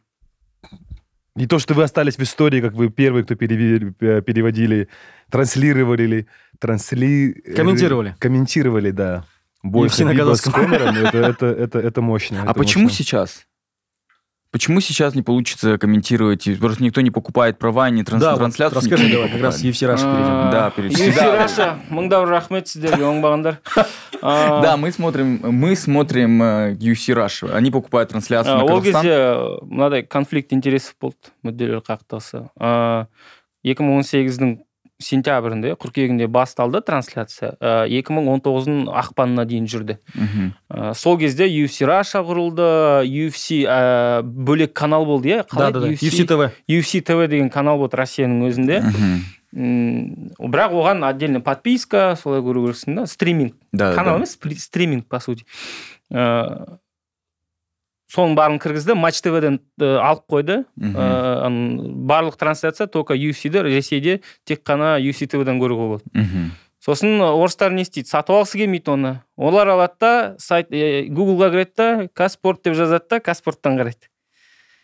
Не 1.36 1.48
то, 1.48 1.58
что 1.60 1.74
вы 1.74 1.84
остались 1.84 2.18
в 2.18 2.24
истории, 2.24 2.60
как 2.62 2.74
вы 2.74 2.90
первые, 2.90 3.24
кто 3.24 3.36
перевели- 3.36 3.94
э, 4.02 4.22
переводили, 4.22 4.90
транслировали, 5.32 6.28
трансли... 6.60 7.32
Комментировали. 7.56 8.16
Комментировали, 8.20 8.92
да. 8.92 9.26
Бой 9.64 9.90
Хабиба 9.90 10.36
с. 10.36 10.42
Конором, 10.42 10.96
это, 10.96 11.18
это, 11.18 11.46
это, 11.48 11.80
это 11.80 12.02
мощно. 12.02 12.42
А 12.42 12.52
это 12.52 12.54
почему 12.54 12.84
мощно. 12.84 12.98
сейчас? 12.98 13.48
Почему 14.56 14.80
сейчас 14.80 15.14
не 15.16 15.22
получится 15.22 15.78
комментировать? 15.78 16.48
Просто 16.62 16.82
никто 16.82 17.02
не 17.02 17.12
покупает 17.12 17.60
права, 17.60 17.90
не 17.90 18.04
транс- 18.06 18.22
Да, 18.24 18.32
вот 18.32 18.38
трансляцию. 18.40 18.78
расскажи 18.80 19.04
никто 19.04 19.18
не 19.18 19.24
давай, 19.24 19.30
как 19.34 19.42
раз. 19.42 19.62
UFC 19.62 19.84
Rush 19.86 19.98
перейдем. 20.00 20.48
А, 20.48 20.50
Да, 20.50 20.70
перед- 20.70 20.92
UFC. 20.94 21.36
Раша 21.36 21.80
мыңдау 21.90 22.24
рахмет 22.26 22.66
сіздерге 22.70 23.04
оңбағандар 23.04 23.58
А, 24.22 24.62
Да, 24.62 24.78
мы 24.78 24.94
смотрим, 24.94 25.42
мы 25.44 25.76
смотрим 25.76 26.42
э, 26.42 26.74
UFC 26.76 27.14
Rush. 27.14 27.52
Они 27.54 27.70
покупают 27.70 28.12
трансляцию 28.12 28.56
а, 28.56 28.58
на 28.60 28.64
ол 28.64 28.80
Казахстан. 28.80 29.02
кезде 29.02 29.66
мынадай 29.76 30.04
конфликт 30.04 30.54
интересов 30.54 30.96
болды 31.02 31.18
мүдделер 31.44 31.82
қақтығысы 31.84 32.48
А, 32.58 33.08
2018-дің 33.68 34.60
сентябрінде 35.02 35.76
қыркүйегінде 35.76 36.28
басталды 36.32 36.82
трансляция. 36.86 37.56
А, 37.60 37.86
2019-ның 37.90 38.88
ақпанына 38.96 39.46
дейін 39.48 39.68
жүрді. 39.68 39.98
Мгм. 40.16 40.52
А, 40.70 40.94
сол 40.94 41.18
кезде 41.20 41.48
UFC 41.50 41.86
Раша 41.88 42.24
құрылды 42.26 43.04
UFC 43.04 43.64
а, 43.68 44.22
бөлек 44.24 44.74
канал 44.74 45.06
болды 45.06 45.36
иә? 45.36 45.46
Да, 45.52 45.72
да, 45.72 45.80
да. 45.82 45.92
UFC 45.92 46.26
TV. 46.28 46.52
UFC 46.68 47.04
TV 47.04 47.28
деген 47.28 47.50
канал 47.50 47.78
болды 47.78 47.98
россияның 48.00 48.48
өзінде. 48.50 48.82
Мгм. 48.82 49.18
М, 49.56 50.32
бірақ 50.40 50.74
оған 50.76 51.06
отдельно 51.08 51.40
подписка 51.40 52.16
солай 52.20 52.42
көру 52.44 52.66
керексің 52.68 52.98
да 53.00 53.06
стриминг. 53.08 53.54
Да, 53.72 53.94
канал 53.96 54.18
емес 54.20 54.38
стриминг 54.60 55.08
по 55.08 55.20
сути. 55.20 55.46
Ә, 56.12 56.78
соның 58.16 58.36
барын 58.36 58.60
кіргізді 58.60 58.96
Матч 58.96 59.20
ТВ-ден 59.22 59.60
алып 59.80 60.24
қойды. 60.32 60.64
Э, 60.80 61.46
ан- 61.46 62.06
барлық 62.08 62.38
трансляция 62.38 62.88
только 62.88 63.14
UFC'ді 63.16 63.62
ресейде 63.64 64.22
тек 64.46 64.64
қана 64.64 64.96
UFC 65.00 65.28
твден 65.28 65.60
көруге 65.60 65.88
болады 65.88 66.04
Мгм. 66.14 66.52
сосын 66.86 67.20
орыстар 67.22 67.72
не 67.74 67.82
істейді 67.82 68.08
сатып 68.08 68.36
алғысы 68.38 68.58
келмейді 68.62 68.92
оны 68.94 69.22
олар 69.38 69.68
алады 69.68 69.94
да 70.00 70.36
сайт 70.38 70.72
э, 70.72 71.08
гуглға 71.10 71.50
кіреді 71.52 71.72
да 71.78 72.08
казспорт 72.14 72.64
деп 72.64 72.76
жазады 72.76 73.06
да 73.10 73.20
казспорттан 73.20 73.78
қарайды 73.78 74.08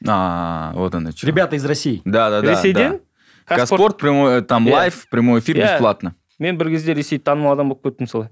А, 0.07 0.71
вот 0.75 0.95
оно 0.95 1.11
что. 1.11 1.27
Ребята 1.27 1.55
из 1.55 1.63
России. 1.65 2.01
Да, 2.05 2.29
да, 2.31 2.41
да. 2.41 2.51
ресейден 2.51 2.91
да. 2.93 2.99
казспорт 3.45 3.69
Каспорт 3.69 3.97
прямой, 3.97 4.39
э, 4.39 4.41
там 4.41 4.67
live, 4.67 5.07
прямой 5.11 5.39
эфир 5.41 5.57
Иә. 5.57 5.73
бесплатно. 5.73 6.15
Мен 6.41 6.57
бір 6.57 6.71
кезде 6.73 6.95
ресейде 6.97 7.23
танымал 7.23 7.53
адам 7.53 7.69
болып 7.69 7.83
кеттім 7.85 8.07
солай 8.09 8.29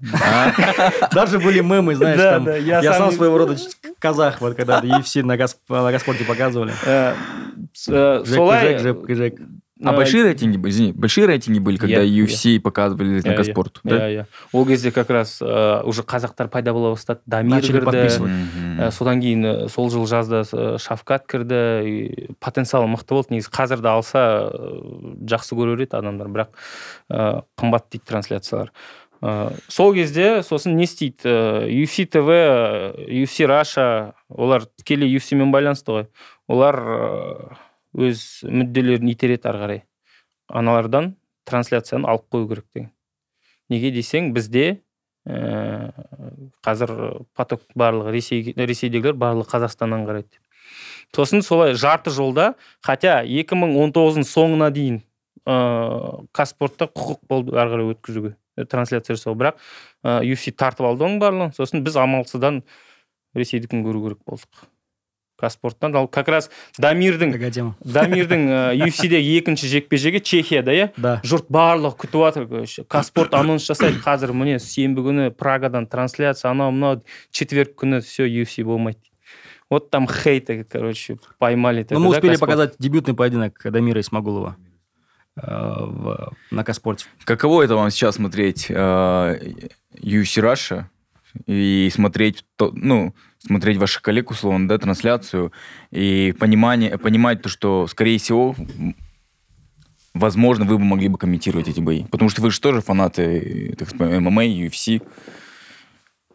Даже 1.14 1.38
были 1.38 1.60
мемы, 1.60 1.94
знаешь, 1.94 2.18
там. 2.20 2.48
я 2.66 2.92
сам 2.92 3.12
своего 3.12 3.38
рода 3.38 3.56
казах, 3.98 4.40
вот 4.40 4.56
когда 4.56 4.80
UFC 4.80 5.22
на 5.22 5.36
Госпорте 5.36 6.24
показывали. 6.24 6.72
Э, 6.84 7.14
э, 7.88 8.24
солай 8.26 8.78
Жек, 8.78 8.98
Жек. 9.08 9.34
А 9.82 9.92
э, 9.92 9.96
большие 9.96 10.24
рейтинги, 10.24 10.56
были? 10.56 10.72
извини, 10.72 10.92
большие 10.92 11.26
рейтинги 11.26 11.58
были, 11.58 11.76
когда 11.76 12.04
UFC 12.04 12.60
показывали 12.60 13.20
на 13.26 13.34
Каспорт, 13.34 13.80
да? 13.82 13.96
иә, 13.96 14.14
иә. 14.14 14.26
ол 14.52 14.66
кезде 14.66 14.90
как 14.90 15.10
раз 15.10 15.38
э, 15.40 15.82
уже 15.84 16.02
қазақтар 16.02 16.48
пайда 16.48 16.72
бола 16.72 16.90
бастады 16.90 17.20
дамир 17.26 17.56
Начали 17.56 17.80
кірді 17.80 18.90
содан 18.90 19.20
кейін 19.20 19.44
э, 19.44 19.68
сол 19.68 19.90
жыл 19.90 20.06
жазда 20.06 20.44
шавкат 20.78 21.26
кірді 21.26 22.36
потенциалы 22.40 22.88
мықты 22.92 23.16
болды 23.16 23.34
негізі 23.34 23.48
қазір 23.48 23.80
де 23.80 23.88
алса 23.88 24.24
жақсы 25.24 25.56
көрер 25.56 25.80
еді 25.80 25.96
адамдар 25.96 26.28
бірақ 26.28 26.52
э, 27.08 27.40
қымбат 27.56 27.88
дейді 27.90 28.04
трансляциялар 28.04 28.72
Э, 29.22 29.52
сол 29.68 29.92
кезде 29.92 30.40
сосын 30.42 30.76
не 30.80 30.86
істейді 30.88 31.28
UFC 31.68 32.06
тв 32.08 32.24
э, 32.32 33.20
UFC 33.20 33.44
раша 33.46 34.14
олар 34.28 34.64
тікелей 34.64 35.12
UFC 35.12 35.36
мен 35.36 35.52
байланысты 35.52 35.92
ғой 35.92 36.06
олар 36.48 36.80
өз 37.94 38.44
мүдделерін 38.46 39.12
итереді 39.12 39.50
ары 39.50 39.62
қарай. 39.64 39.82
Аналардан 40.48 41.14
трансляцияны 41.48 42.08
алып 42.10 42.28
қою 42.30 42.48
керек 42.50 42.66
деген. 42.74 42.90
Неге 43.70 43.90
десең 43.94 44.32
бізде 44.34 44.80
ә, 45.26 45.90
қазір 46.64 46.94
поток 47.36 47.62
барлығы 47.78 48.14
ресей 48.14 48.54
ресейдегілер 48.56 49.18
барлығы 49.20 49.50
қазақстаннан 49.52 50.06
қарайды 50.08 50.40
сосын 51.14 51.42
солай 51.42 51.74
жарты 51.74 52.10
жолда 52.14 52.54
хотя 52.80 53.20
2019 53.26 54.26
соңына 54.26 54.70
дейін 54.74 55.00
ә, 55.46 56.26
казспортта 56.32 56.88
құқық 56.90 57.20
болды 57.28 57.56
ары 57.58 57.74
қарай 57.74 57.94
өткізуге 57.94 58.34
э, 58.56 58.64
трансляция 58.64 59.16
жасау 59.16 59.36
бірақ 59.38 59.58
ә, 60.04 60.20
UFC 60.24 60.54
тартып 60.54 60.86
алды 60.86 61.06
оның 61.06 61.20
барлығын. 61.22 61.54
Сосын 61.56 61.84
біз 61.86 61.96
амалсыздан 62.00 62.62
ресейдікін 63.36 63.84
көру 63.86 64.04
керек 64.06 64.22
болдық? 64.28 64.69
казспорттан 65.39 65.95
ал 65.95 66.07
как 66.07 66.29
раз 66.29 66.49
дамирдің 66.79 67.33
Какая 67.33 67.51
тема? 67.51 67.75
дамирдің 67.83 68.45
ә, 68.47 68.87
UFC-дегі 68.87 69.35
екінші 69.41 69.67
жекпе 69.67 69.97
жегі 69.97 70.21
чехияда 70.23 70.71
иә 70.71 70.89
Да. 70.97 71.19
жұрт 71.27 71.49
барлығы 71.51 71.97
күтіп 72.05 72.23
жатыр 72.23 72.47
короче 72.47 72.83
казспорт 72.87 73.33
анонс 73.35 73.67
жасайды 73.67 73.99
қазір 73.99 74.31
міне 74.31 74.59
сенбі 74.59 75.01
күні 75.03 75.31
прагадан 75.35 75.87
трансляция 75.87 76.51
анау 76.51 76.71
мынау 76.71 77.01
четверг 77.31 77.75
күні 77.75 77.99
все 77.99 78.23
UFC 78.31 78.63
болмайды 78.63 78.99
вот 79.69 79.89
там 79.91 80.07
хейты 80.07 80.63
короче 80.63 81.17
поймали 81.37 81.85
Но 81.89 81.99
Ну, 81.99 82.05
мы 82.05 82.13
тогда 82.13 82.17
успели 82.17 82.31
Казспорт. 82.31 82.49
показать 82.51 82.75
дебютный 82.79 83.13
поединок 83.13 83.59
Дамира 83.61 83.99
Исмагулова 83.99 84.55
э, 85.35 85.41
в- 85.45 86.31
на 86.51 86.63
Каспорте. 86.63 87.07
Каково 87.25 87.63
это 87.63 87.75
вам 87.75 87.89
сейчас 87.91 88.15
смотреть 88.15 88.67
э, 88.69 88.73
UFC 90.01 90.39
Russia 90.41 90.85
и 91.45 91.89
смотреть, 91.93 92.45
то, 92.55 92.71
ну, 92.73 93.13
смотреть 93.39 93.77
ваших 93.77 94.01
коллег, 94.01 94.31
условно, 94.31 94.67
да, 94.67 94.77
трансляцию, 94.77 95.51
и 95.91 96.33
понимание, 96.39 96.97
понимать 96.97 97.41
то, 97.41 97.49
что, 97.49 97.87
скорее 97.87 98.17
всего, 98.17 98.55
м, 98.57 98.95
возможно, 100.13 100.65
вы 100.65 100.77
бы 100.77 100.83
могли 100.83 101.07
бы 101.09 101.17
комментировать 101.17 101.67
эти 101.67 101.79
бои. 101.79 102.03
Потому 102.05 102.29
что 102.29 102.41
вы 102.41 102.51
же 102.51 102.59
тоже 102.61 102.81
фанаты, 102.81 103.75
так 103.77 103.89
сказать, 103.89 104.19
ММА, 104.19 104.45
UFC. 104.45 105.01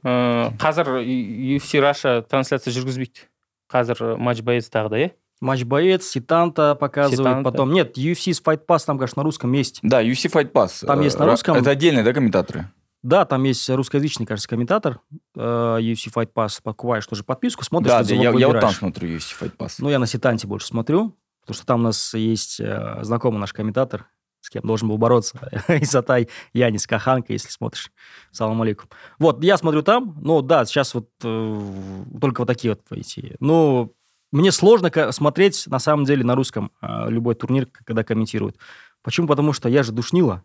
Ә, 0.03 0.57
қазір 0.57 1.03
UFC 1.05 1.81
Раша 1.81 2.23
трансляция 2.23 2.73
жүргізбейді 2.73 3.27
қазір 3.69 4.17
матч 4.17 4.41
боец 4.41 4.71
тағы 4.73 4.89
да 4.89 4.97
иә 4.97 5.11
Матч 5.43 5.65
боец, 5.65 6.05
Ситанта 6.07 6.75
показывает, 6.75 7.19
Ситанта. 7.19 7.51
потом... 7.51 7.73
Нет, 7.73 7.97
UFC 7.97 8.35
с 8.35 8.43
Fight 8.43 8.67
Pass, 8.69 8.85
там, 8.85 8.99
конечно, 8.99 9.21
на 9.21 9.25
русском 9.25 9.51
есть. 9.55 9.81
Да, 9.83 10.03
UFC 10.03 10.31
Fight 10.31 10.53
Pass. 10.53 10.85
Там 10.87 11.01
Э, 11.01 11.05
есть 11.05 11.19
на 11.19 11.23
ра- 11.25 11.31
русском. 11.31 11.57
Это 11.57 11.71
отдельные, 11.71 12.05
да, 12.05 12.13
комментаторы? 12.13 12.67
Да, 13.06 13.24
там 13.26 13.44
есть 13.44 13.70
русскоязычный, 13.70 14.26
кажется, 14.26 14.50
комментатор 14.50 15.00
э, 15.36 15.40
UFC 15.40 16.12
Fight 16.12 16.34
Pass. 16.34 16.60
Покупаешь 16.64 17.06
тоже 17.06 17.24
подписку, 17.24 17.64
смотришь, 17.64 17.92
Да, 17.92 18.04
да, 18.04 18.16
я, 18.16 18.32
я 18.32 18.48
вот 18.48 18.60
там 18.60 18.72
смотрю 18.72 19.10
UFC 19.10 19.40
Fight 19.40 19.56
Pass. 19.56 19.76
Ну, 19.78 19.92
я 19.92 20.00
на 20.00 20.08
Ситанте 20.08 20.48
больше 20.48 20.66
смотрю, 20.66 21.16
потому 21.42 21.56
что 21.56 21.66
там 21.68 21.82
у 21.82 21.84
нас 21.84 22.16
есть 22.16 22.60
э, 22.60 22.98
знакомый 23.04 23.40
наш 23.40 23.54
комментатор, 23.54 24.08
с 24.42 24.50
кем 24.50 24.64
должен 24.64 24.90
был 24.90 24.98
бороться. 24.98 25.38
Исатай 25.68 26.30
Янис 26.54 26.88
Каханка, 26.88 27.32
если 27.32 27.50
смотришь. 27.50 27.92
Салам 28.32 28.60
алейкум. 28.64 28.90
Вот, 29.20 29.44
я 29.44 29.58
смотрю 29.58 29.84
там. 29.84 30.18
Ну, 30.24 30.42
да, 30.42 30.66
сейчас 30.66 30.96
вот 30.96 31.12
э, 31.24 32.04
только 32.20 32.40
вот 32.40 32.48
такие 32.48 32.74
вот 32.74 32.82
эти. 32.90 33.36
Ну, 33.40 33.94
мне 34.32 34.52
сложно 34.52 34.90
смотреть, 35.12 35.68
на 35.68 35.78
самом 35.78 36.06
деле, 36.06 36.24
на 36.24 36.34
русском 36.34 36.72
э, 36.82 37.06
любой 37.10 37.36
турнир, 37.36 37.68
когда 37.68 38.04
комментируют. 38.04 38.58
Почему? 39.04 39.28
Потому 39.28 39.54
что 39.54 39.70
я 39.70 39.84
же 39.84 39.92
душнила. 39.92 40.42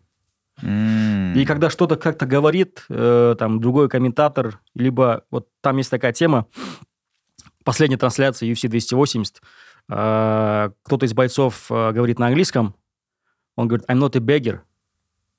И 0.61 1.45
когда 1.47 1.69
что-то 1.69 1.95
как-то 1.95 2.25
говорит, 2.25 2.85
э, 2.89 3.35
там, 3.39 3.59
другой 3.59 3.89
комментатор, 3.89 4.59
либо 4.75 5.23
вот 5.31 5.47
там 5.61 5.77
есть 5.77 5.89
такая 5.89 6.13
тема, 6.13 6.45
последняя 7.63 7.97
трансляция 7.97 8.51
UFC 8.51 8.67
280, 8.67 9.41
э, 9.89 10.71
кто-то 10.83 11.05
из 11.05 11.13
бойцов 11.13 11.71
э, 11.71 11.91
говорит 11.93 12.19
на 12.19 12.27
английском, 12.27 12.75
он 13.55 13.67
говорит, 13.67 13.89
I'm 13.89 13.99
not 13.99 14.15
a 14.15 14.19
beggar, 14.19 14.59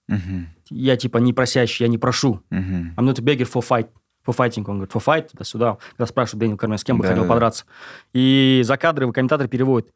Мгм, 0.08 0.48
я 0.70 0.96
типа 0.96 1.18
не 1.18 1.32
просящий, 1.32 1.84
я 1.84 1.88
не 1.88 1.98
прошу, 1.98 2.42
мгм. 2.50 2.94
I'm 2.96 3.04
not 3.04 3.20
a 3.20 3.22
beggar 3.22 3.44
for 3.44 3.62
fight, 3.62 3.88
for 4.26 4.34
fighting, 4.36 4.64
он 4.66 4.78
говорит, 4.78 4.92
for 4.92 5.02
fight, 5.02 5.30
туда-сюда, 5.30 5.78
когда 5.90 6.06
спрашивают 6.06 6.40
Дэниел 6.40 6.56
Кормен, 6.56 6.78
с 6.78 6.84
кем 6.84 6.98
бы 6.98 7.02
Да, 7.02 7.10
хотел 7.10 7.24
да, 7.24 7.28
подраться. 7.28 7.64
И 8.12 8.62
за 8.64 8.76
кадры 8.76 9.10
комментатор 9.12 9.46
переводит. 9.46 9.92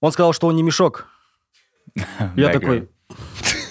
Он 0.00 0.12
сказал, 0.12 0.32
что 0.32 0.48
он 0.48 0.56
не 0.56 0.62
мешок. 0.62 1.06
Я 2.36 2.50
такой... 2.50 2.88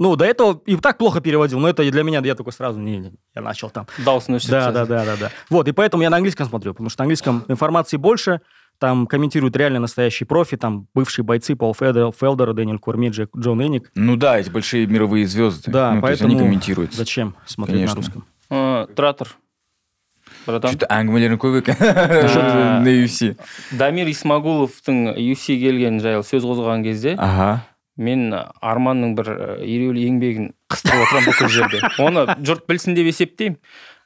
Ну, 0.00 0.16
до 0.16 0.24
этого 0.24 0.60
и 0.66 0.74
так 0.76 0.98
плохо 0.98 1.20
переводил, 1.20 1.60
но 1.60 1.68
это 1.68 1.84
и 1.84 1.90
для 1.90 2.02
меня, 2.02 2.20
я 2.24 2.34
такой 2.34 2.52
сразу, 2.52 2.80
не, 2.80 2.98
не, 2.98 3.12
я 3.34 3.42
начал 3.42 3.70
там. 3.70 3.86
даусын 4.04 4.34
өшіріп 4.34 4.50
Да, 4.50 4.60
тастады. 4.72 4.88
да, 4.88 5.04
да, 5.04 5.04
да, 5.04 5.16
да. 5.16 5.30
Вот, 5.50 5.68
и 5.68 5.72
поэтому 5.72 6.02
я 6.02 6.10
на 6.10 6.16
английском 6.16 6.48
смотрю, 6.48 6.72
потому 6.74 6.90
что 6.90 7.00
на 7.02 7.04
английском 7.04 7.44
информации 7.48 7.96
больше, 7.96 8.40
там 8.80 9.06
комментируют 9.06 9.54
реально 9.56 9.78
настоящие 9.78 10.26
профи, 10.26 10.56
там 10.56 10.88
бывшие 10.94 11.24
бойцы 11.24 11.54
Пол 11.54 11.74
Федер, 11.74 12.10
Фелдер, 12.10 12.52
Дэниел 12.54 12.80
Корми, 12.80 13.08
Джек- 13.10 13.30
Джон 13.38 13.62
Эник. 13.62 13.92
Ну 13.94 14.16
да, 14.16 14.36
эти 14.40 14.50
большие 14.50 14.84
мировые 14.88 15.28
звезды. 15.28 15.70
Да, 15.70 15.92
ну, 15.94 16.00
то 16.00 16.08
есть 16.08 16.20
поэтому 16.20 16.30
они 16.40 16.44
комментируют. 16.44 16.92
зачем 16.92 17.36
смотреть 17.46 17.76
Конечно. 17.86 17.94
на 17.94 18.00
русском? 18.02 18.24
Ә, 18.50 18.86
тұра 18.96 19.14
тұр 19.14 19.28
братан 20.46 20.70
Что-то 20.74 20.86
әңгімелерің 20.90 21.38
көп 21.38 21.56
екен 21.62 21.76
А. 21.80 22.80
на 22.80 22.88
UFC. 22.88 23.36
дамир 23.72 24.08
исмагуловтың 24.10 25.14
UFC 25.16 25.54
келгені 25.60 26.00
жайлы 26.02 26.24
сөз 26.26 26.42
қозғаған 26.44 26.82
кезде 26.82 27.14
Ага. 27.16 27.62
мен 27.98 28.34
арманның 28.60 29.14
бір 29.14 29.28
ә, 29.30 29.58
ереулі 29.62 30.02
еңбегін 30.08 30.52
қыстырып 30.72 31.04
отырамын 31.06 31.28
бүкіл 31.30 31.48
жерде 31.48 31.80
оны 32.02 32.26
жұрт 32.42 32.66
білсін 32.68 32.94
деп 32.98 33.06
есептеймін 33.12 33.58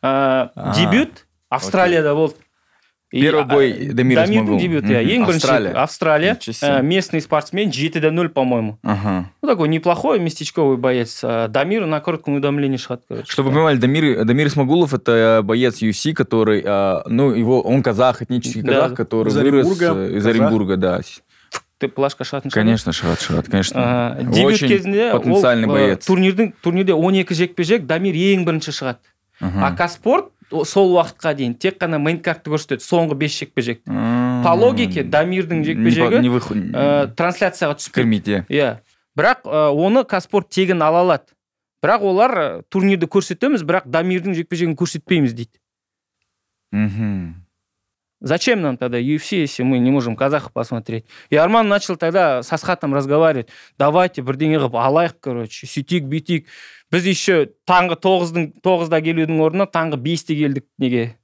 Ә, 0.02 0.50
А, 0.54 0.74
дебют 0.76 1.24
австралияда 1.50 2.14
болды 2.14 2.36
И, 3.10 3.22
Первый 3.22 3.42
а, 3.42 3.46
бой 3.46 3.72
Дамира 3.94 4.20
дамирдің 4.20 4.34
Исмагулова. 4.34 4.60
дебюті 4.60 4.92
иә 4.92 5.00
Мгм. 5.02 5.10
ең 5.10 5.24
бірінші 5.26 5.34
Австралия. 5.48 5.72
австралия 5.72 6.32
Ничего 6.34 6.52
себе. 6.52 6.70
Ә, 6.70 6.82
местный 6.82 7.20
спортсмен 7.22 7.72
7 7.72 8.00
до 8.00 8.10
0 8.10 8.28
по 8.28 8.44
моему 8.44 8.78
Ага. 8.84 9.30
ну 9.42 9.48
такой 9.48 9.68
неплохой 9.70 10.20
местечковый 10.20 10.76
боец 10.76 11.24
Ә, 11.24 11.48
дамир 11.48 11.86
на 11.86 12.00
коротком 12.00 12.34
уведомлении 12.34 12.76
шығады 12.76 13.00
короче 13.08 13.32
Чтобы 13.32 13.48
вы 13.48 13.54
понимали, 13.56 13.78
Дамир, 13.78 14.24
Дамир 14.26 14.46
Исмагулов 14.48 14.92
это 14.92 15.40
боец 15.42 15.80
UFC, 15.82 16.12
который, 16.12 16.62
а, 16.66 17.02
ну, 17.08 17.32
его, 17.32 17.62
он 17.62 17.82
казах, 17.82 18.20
этнический 18.22 18.60
Да. 18.62 18.74
казах, 18.82 18.96
который 18.98 19.28
Из 19.30 19.36
вырос 19.36 19.66
Оренбурга, 19.66 19.94
э, 19.96 20.16
из 20.18 20.22
казах. 20.24 20.34
Оренбурга, 20.40 20.76
да. 20.76 21.00
Ты 21.83 21.89
плашка 21.91 22.23
шығатын 22.23 22.49
шығар. 22.51 22.63
Конечно, 22.63 22.93
Шарат, 22.95 23.19
Шарат, 23.21 23.49
конечно. 23.51 23.77
Ә, 23.77 24.23
дебют 24.23 24.53
Очень 24.55 24.67
кезінде 24.71 25.11
потенциальный 25.11 25.67
ол, 25.67 25.73
боец. 25.75 26.05
турнирдің 26.07 26.53
турнирде 26.63 26.93
12 26.95 27.35
жекпе 27.35 27.63
жек 27.67 27.85
дамир 27.85 28.15
ең 28.15 28.45
бірінші 28.47 28.71
шығады 28.71 29.03
а 29.43 29.71
казспорт 29.75 30.29
о- 30.51 30.63
сол 30.63 30.93
уақытқа 30.95 31.33
дейін 31.35 31.55
тек 31.59 31.75
қана 31.81 31.97
мейнкартты 31.99 32.51
көрсетеді 32.53 32.85
соңғы 32.85 33.17
5 33.19 33.37
жекпе 33.41 33.61
жек 33.61 33.81
М. 33.87 34.43
по 34.45 34.53
логике 34.55 35.03
дамирдің 35.03 35.63
жекпе 35.67 35.89
жегі 35.91 36.21
ә, 36.71 37.07
трансляцияға 37.15 37.75
түспейді 37.75 37.91
Кормите. 37.99 38.45
иә 38.49 38.77
бірақ 39.17 39.43
ә, 39.43 39.69
оны 39.75 40.05
казспорт 40.05 40.47
тегін 40.49 40.81
ала 40.81 41.01
алады 41.03 41.33
бірақ 41.83 42.01
олар 42.07 42.31
ә, 42.37 42.61
турнирді 42.69 43.07
көрсетеміз 43.11 43.65
бірақ 43.67 43.89
дамирдің 43.91 44.33
жекпе 44.37 44.55
жегін 44.55 44.75
көрсетпейміз 44.79 45.33
дейді 45.33 45.59
Мгм. 46.71 47.42
Зачем 48.22 48.60
нам 48.60 48.76
тогда 48.76 48.98
UFC, 48.98 49.36
если 49.36 49.62
мы 49.62 49.78
не 49.78 49.92
можем 49.92 50.16
казахов 50.16 50.52
посмотреть? 50.52 51.04
И 51.30 51.36
Арман 51.36 51.68
начал 51.68 51.96
тогда 51.96 52.42
с 52.42 52.52
Асхатом 52.52 52.92
разговаривать. 52.92 53.48
Давайте 53.78 54.22
бірдеңе 54.22 54.58
қылып 54.58 54.74
алайық, 54.74 55.20
короче, 55.20 55.66
сөйтейік, 55.70 56.08
бүйтейік. 56.10 56.46
Біз 56.90 57.06
еще 57.06 57.52
таңғы 57.68 57.94
тоғыздың 58.02 58.48
тоғызда 58.64 58.98
келудің 59.04 59.38
орнына 59.38 59.68
таңғы 59.70 60.00
бесте 60.02 60.34
келдік 60.34 60.64
неге 60.78 61.14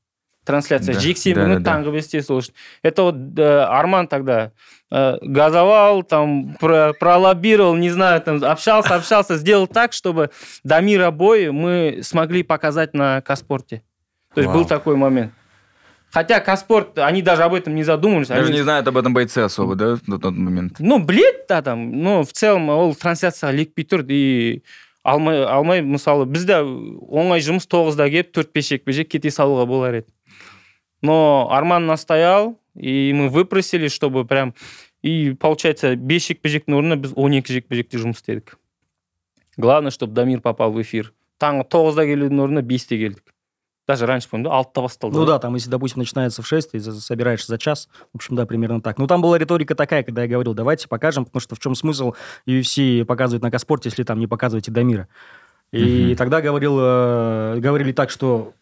трансляция 0.45 0.95
Да, 0.95 1.01
жексенбі 1.01 1.41
күні 1.41 1.55
да-да-да. 1.57 1.71
таңғы 1.73 1.93
бесте 1.97 2.21
сол 2.23 2.43
үшін 2.43 2.53
это 2.85 3.03
вот 3.03 3.17
э, 3.39 3.65
арман 3.65 4.07
тогда 4.07 4.53
э, 4.93 5.17
газовал 5.23 6.03
там 6.03 6.55
про- 6.61 6.93
пролоббировал 6.93 7.75
не 7.77 7.89
знаю 7.89 8.21
там 8.21 8.45
общался 8.45 8.95
общался 8.95 9.39
сделал 9.39 9.67
так 9.67 9.95
чтобы 9.95 10.29
дамира 10.63 11.11
бой 11.11 11.51
мы 11.51 12.01
смогли 12.03 12.43
показать 12.43 12.93
на 12.93 13.23
каспорте 13.23 13.83
то 14.35 14.43
есть 14.43 14.49
Вау. 14.49 14.59
был 14.59 14.69
такой 14.69 14.97
момент 14.97 15.33
хотя 16.11 16.41
каспорт 16.41 16.99
они 16.99 17.23
даже 17.23 17.43
об 17.43 17.55
этом 17.55 17.75
не 17.75 17.83
задумывались 17.85 18.29
Даже 18.29 18.49
они- 18.49 18.59
не 18.59 18.63
знают 18.63 18.87
об 18.89 18.97
этом 18.97 19.13
бойце 19.15 19.43
особо, 19.45 19.75
да, 19.75 19.97
на 20.07 20.19
тот 20.19 20.35
момент? 20.35 20.77
ну 20.79 20.99
білет 20.99 21.47
да 21.49 21.63
там 21.63 21.91
но 22.03 22.23
в 22.25 22.33
целом 22.33 22.69
ол 22.71 22.95
трансляцияға 22.95 23.53
ілікпей 23.55 23.85
тұр 23.85 24.05
и 24.09 24.63
алмай 25.03 25.45
алмай 25.45 25.83
мысалы 25.83 26.25
бізде 26.25 26.61
оңай 26.63 27.41
жұмыс 27.45 27.67
тоғызда 27.69 28.09
келіп 28.11 28.33
төрт 28.33 28.53
бес 28.55 28.69
жекпе 28.69 28.93
жек 28.93 29.09
кете 29.09 29.29
салуға 29.31 29.67
болар 29.67 29.95
еді 30.01 30.09
но 31.03 31.49
арман 31.51 31.87
настоял 31.87 32.59
и 32.75 33.13
мы 33.15 33.29
выпросили 33.29 33.89
чтобы 33.89 34.25
прям 34.25 34.55
и 35.03 35.35
получается 35.39 35.97
бес 35.97 36.27
жекпе 36.29 36.49
жектің 36.49 36.79
орнына 36.79 36.97
біз 36.97 37.13
он 37.17 37.33
екі 37.37 37.53
жекпе 37.59 37.77
жекте 37.83 37.99
жұмыс 37.99 38.23
істедік 38.23 38.57
главное 39.59 39.91
чтобы 39.91 40.15
дамир 40.15 40.41
попал 40.41 40.73
в 40.73 40.81
эфир 40.81 41.13
таңғы 41.39 41.69
тоғызда 41.69 42.07
келудің 42.09 42.41
орнына 42.41 42.63
бесте 42.63 42.97
келдік 42.97 43.35
даже 43.90 44.06
раньше 44.06 44.30
помню 44.30 44.46
да 44.50 44.56
алтыда 44.56 44.82
басталды 44.82 45.18
Ну 45.18 45.26
да, 45.26 45.40
там, 45.40 45.56
если, 45.56 45.68
допустим, 45.68 45.98
начинается 46.00 46.44
в 46.44 46.48
6, 46.48 46.72
ты 46.72 46.80
собираешься 46.80 47.48
за 47.48 47.58
час. 47.58 47.90
В 48.14 48.18
общем, 48.18 48.36
да, 48.36 48.46
примерно 48.46 48.82
так. 48.82 49.00
Ну, 49.00 49.08
там 49.08 49.20
была 49.20 49.40
риторика 49.40 49.74
такая, 49.74 50.04
когда 50.04 50.22
я 50.22 50.28
говорил, 50.28 50.54
давайте 50.54 50.88
покажем, 50.88 51.26
потому 51.26 51.42
что 51.42 51.56
в 51.56 51.60
чем 51.60 51.74
смысл 51.74 52.14
UFC 52.48 53.04
показывать 53.04 53.42
на 53.42 53.50
Каспорте, 53.50 53.90
если 53.90 54.04
там 54.04 54.20
не 54.20 54.28
показываете 54.28 54.70
Дамира. 54.70 55.08
И 55.72 56.06
Мгм. 56.10 56.16
тогда 56.18 56.40
говорил, 56.40 56.78
э, 56.80 57.56
говорили 57.58 57.92
так, 57.92 58.12
что 58.12 58.54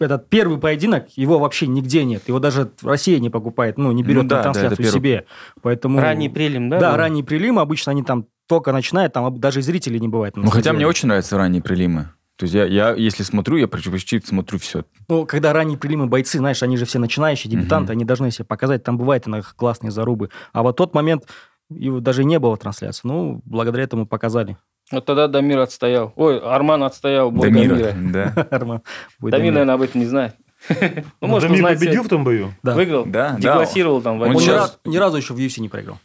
этот 0.00 0.28
первый 0.28 0.58
поединок, 0.58 1.06
его 1.16 1.38
вообще 1.38 1.68
нигде 1.68 2.04
нет. 2.04 2.26
Его 2.26 2.40
даже 2.40 2.72
Россия 2.82 3.20
не 3.20 3.30
покупает, 3.30 3.78
ну, 3.78 3.92
не 3.92 4.02
берет 4.02 4.24
Ну 4.24 4.28
да, 4.28 4.36
на 4.38 4.40
да, 4.40 4.42
трансляцию 4.42 4.72
это 4.72 4.82
первый. 4.82 4.92
себе. 4.92 5.24
Поэтому... 5.62 6.00
ранний 6.00 6.28
прелим 6.28 6.68
да 6.68 6.80
Да, 6.80 6.90
был? 6.90 6.98
ранний 6.98 7.22
прилим, 7.22 7.60
обычно 7.60 7.92
они 7.92 8.02
там 8.02 8.26
только 8.48 8.72
начинают, 8.72 9.12
там 9.12 9.38
даже 9.38 9.60
и 9.60 9.62
зрителей 9.62 10.00
не 10.00 10.08
бывает. 10.08 10.36
Ну, 10.36 10.50
хотя 10.50 10.72
мне 10.72 10.84
очень 10.84 11.06
нравятся 11.06 11.36
ранние 11.36 11.62
прилимы. 11.62 12.08
То 12.36 12.44
есть 12.44 12.54
я, 12.54 12.64
я 12.64 12.94
если 12.94 13.22
смотрю, 13.22 13.56
я 13.58 13.68
почти 13.68 14.20
смотрю 14.20 14.58
все. 14.58 14.84
Ну, 15.08 15.24
когда 15.24 15.52
ранние 15.52 15.78
прилимы 15.78 16.06
бойцы, 16.06 16.38
знаешь, 16.38 16.62
они 16.64 16.76
же 16.76 16.84
все 16.84 16.98
начинающие, 16.98 17.50
дебютанты, 17.50 17.92
они 17.92 18.04
должны 18.04 18.30
себе 18.32 18.44
показать, 18.44 18.82
там 18.82 18.98
бывает 18.98 19.28
иногда 19.28 19.46
классные 19.56 19.92
зарубы. 19.92 20.30
А 20.52 20.62
вот 20.62 20.76
тот 20.76 20.94
момент, 20.94 21.28
его 21.70 22.00
даже 22.00 22.24
не 22.24 22.38
было 22.40 22.56
трансляции. 22.56 23.02
Ну, 23.04 23.40
благодаря 23.44 23.84
этому 23.84 24.06
показали. 24.06 24.56
вот 24.90 25.04
тогда 25.04 25.28
дамир 25.28 25.60
отстоял 25.60 26.12
ой 26.16 26.38
арман 26.40 26.82
отстоял 26.82 27.30
бой 27.30 27.48
Дамира, 27.50 27.76
дамира 27.92 28.32
да. 28.34 28.42
Арман. 28.50 28.82
Дамир, 29.20 29.32
Дамир. 29.32 29.52
наверное, 29.52 29.74
об 29.76 29.82
этом 29.82 30.00
не 30.00 30.06
знает. 30.06 30.34
Ну, 31.20 31.28
может, 31.28 31.48
Дамир 31.48 31.64
узнать 31.64 31.78
победил 31.78 32.02
в 32.02 32.08
том 32.08 32.24
бою? 32.24 32.52
Да. 32.62 32.74
Выиграл? 32.74 33.04
Да, 33.06 33.36
да. 33.38 33.38
Деклассировал 33.38 34.02
там 34.02 34.18
в 34.18 34.22
Он 34.22 34.32
ни 34.32 34.96
разу 34.96 35.16
еще 35.18 35.34
в 35.34 35.38
UFC 35.38 35.60
не 35.60 35.68
проиграл. 35.68 35.98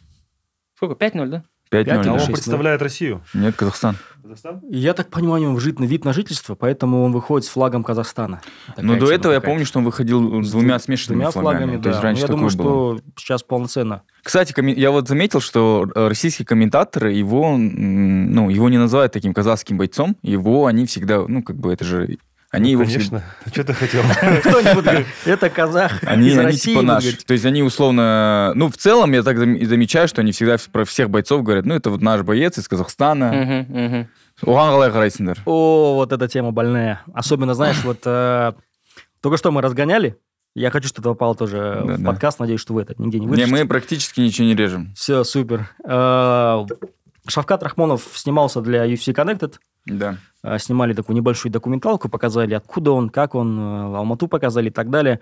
Сколько? 0.76 1.04
5-0, 1.04 1.26
да? 1.26 1.44
5-0. 1.70 1.84
Пять 1.84 2.06
А 2.06 2.12
он 2.12 2.26
представляет 2.26 2.82
Россию. 2.82 3.22
Нет, 3.32 3.54
Казахстан. 3.56 3.96
Казахстан? 4.22 4.60
Я 4.68 4.92
так 4.92 5.08
понимаю, 5.08 5.42
у 5.44 5.46
него 5.50 5.60
жит- 5.60 5.78
вид 5.80 6.04
на 6.04 6.12
жительство, 6.12 6.54
поэтому 6.54 7.02
он 7.04 7.12
выходит 7.12 7.46
с 7.46 7.48
флагом 7.50 7.84
Казахстана. 7.84 8.40
Такая 8.66 8.84
Но 8.84 8.94
до 8.94 9.06
тема 9.06 9.12
этого 9.12 9.32
я 9.32 9.40
помню, 9.40 9.64
что 9.64 9.78
он 9.78 9.84
выходил 9.84 10.42
с 10.42 10.50
двумя 10.50 10.78
С 10.78 10.84
смешанными 10.84 11.20
двумя 11.22 11.30
флагами. 11.30 11.58
флагами, 11.64 11.76
То 11.76 11.82
да. 11.84 11.88
есть 11.90 11.98
Ну, 12.00 12.04
раньше 12.04 12.22
я 12.22 12.28
думаю, 12.28 12.56
было. 12.56 12.96
что 12.98 13.00
сейчас 13.16 13.42
полноценно. 13.42 14.02
Кстати, 14.22 14.54
я 14.78 14.90
вот 14.90 15.08
заметил, 15.08 15.40
что 15.40 15.86
российские 15.94 16.44
комментаторы 16.46 17.12
его, 17.12 17.56
ну, 17.56 18.50
его 18.50 18.68
не 18.68 18.78
называют 18.78 19.12
таким 19.12 19.32
казахским 19.32 19.78
бойцом. 19.78 20.16
Его 20.22 20.66
они 20.66 20.86
всегда, 20.86 21.24
ну, 21.26 21.42
как 21.42 21.56
бы 21.56 21.72
это 21.72 21.84
же... 21.84 22.18
Они 22.50 22.74
Ну, 22.74 22.80
его 22.82 22.84
всегда- 22.90 23.22
Конечно. 23.44 23.52
Что 23.52 23.64
ты 23.64 23.72
хотел? 23.74 24.02
Кто-нибудь 24.40 24.84
говорит, 24.84 25.06
это 25.24 25.50
казах 25.50 26.02
Они, 26.02 26.28
из 26.28 26.36
они 26.38 26.46
России. 26.46 26.60
типа 26.72 26.80
будет 26.80 26.86
наши. 26.88 27.06
говорить. 27.06 27.26
То 27.26 27.32
есть 27.34 27.44
они 27.46 27.62
условно... 27.62 28.52
Ну, 28.56 28.68
в 28.70 28.76
целом, 28.76 29.12
я 29.12 29.22
так 29.22 29.38
замечаю, 29.38 30.08
что 30.08 30.20
они 30.22 30.32
всегда 30.32 30.56
про 30.72 30.84
всех 30.84 31.10
бойцов 31.10 31.42
говорят, 31.44 31.64
ну, 31.64 31.74
это 31.74 31.90
вот 31.90 32.02
наш 32.02 32.22
боец 32.22 32.58
из 32.58 32.66
Казахстана. 32.68 34.06
Оған 34.42 34.72
қалай 34.72 34.90
қарайсыңдар? 34.90 35.38
О, 35.44 35.94
вот 35.96 36.12
эта 36.12 36.26
тема 36.26 36.50
больная. 36.50 37.02
Особенно, 37.12 37.52
знаешь, 37.54 37.84
вот 37.84 37.98
э, 38.06 38.52
только 39.20 39.36
что 39.36 39.52
мы 39.52 39.60
разгоняли. 39.60 40.16
Я 40.54 40.70
хочу, 40.70 40.88
чтобы 40.88 41.10
это 41.10 41.14
попало 41.14 41.34
тоже 41.34 41.82
Да, 41.86 41.94
в 41.94 41.98
да. 42.00 42.06
подкаст. 42.10 42.40
Надеюсь, 42.40 42.60
что 42.60 42.72
вы 42.72 42.82
это 42.82 42.94
нигде 42.96 43.20
не 43.20 43.26
Не, 43.26 43.30
вырежете. 43.30 43.52
мы 43.52 43.68
практически 43.68 44.20
ничего 44.20 44.46
не 44.48 44.54
режем. 44.56 44.94
Все, 44.96 45.24
супер. 45.24 45.68
Э, 45.84 46.64
Шавкат 47.30 47.62
Рахмонов 47.62 48.08
снимался 48.14 48.60
для 48.60 48.86
UFC 48.86 49.14
Connected. 49.14 49.54
Да. 49.86 50.16
Э, 50.42 50.58
Снимали 50.58 50.92
такую 50.92 51.16
небольшую 51.16 51.52
документалку, 51.52 52.08
показали, 52.08 52.54
откуда 52.54 52.92
он, 52.92 53.08
как 53.08 53.34
он, 53.34 53.58
э, 53.58 53.96
Алмату 53.96 54.28
показали 54.28 54.68
и 54.68 54.72
так 54.72 54.90
далее. 54.90 55.20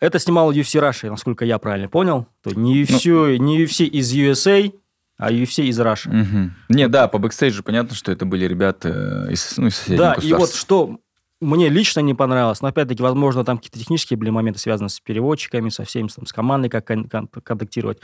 Это 0.00 0.18
снимал 0.18 0.50
UFC 0.50 0.80
Russia, 0.80 1.10
насколько 1.10 1.44
я 1.44 1.58
правильно 1.58 1.88
понял. 1.88 2.26
То 2.42 2.50
не 2.50 2.82
UFC, 2.82 3.36
не 3.38 3.62
UFC 3.64 3.84
из 3.84 4.12
USA, 4.12 4.72
а 5.18 5.30
UFC 5.30 5.64
из 5.64 5.78
Russia. 5.80 6.10
Мгм. 6.10 6.54
Не, 6.68 6.88
да, 6.88 7.08
по 7.08 7.18
бэкстейджу 7.18 7.62
понятно, 7.62 7.94
что 7.94 8.12
это 8.12 8.26
были 8.26 8.46
ребята 8.46 9.26
э, 9.28 9.32
из, 9.32 9.56
ну, 9.56 9.68
из 9.68 9.76
соседних 9.76 9.98
Да, 9.98 10.16
и 10.20 10.32
вот 10.32 10.54
что 10.54 10.98
мне 11.40 11.68
лично 11.68 12.00
не 12.00 12.14
понравилось, 12.14 12.62
но 12.62 12.68
опять-таки, 12.68 13.02
возможно, 13.02 13.44
там 13.44 13.58
какие-то 13.58 13.78
технические 13.78 14.16
были 14.16 14.30
моменты, 14.30 14.58
связанные 14.58 14.88
с 14.88 15.00
переводчиками, 15.00 15.68
со 15.68 15.84
всеми, 15.84 16.08
там, 16.08 16.26
с 16.26 16.32
командой, 16.32 16.68
как 16.68 16.86
кон- 16.86 17.08
кон- 17.08 17.28
контактировать. 17.28 17.98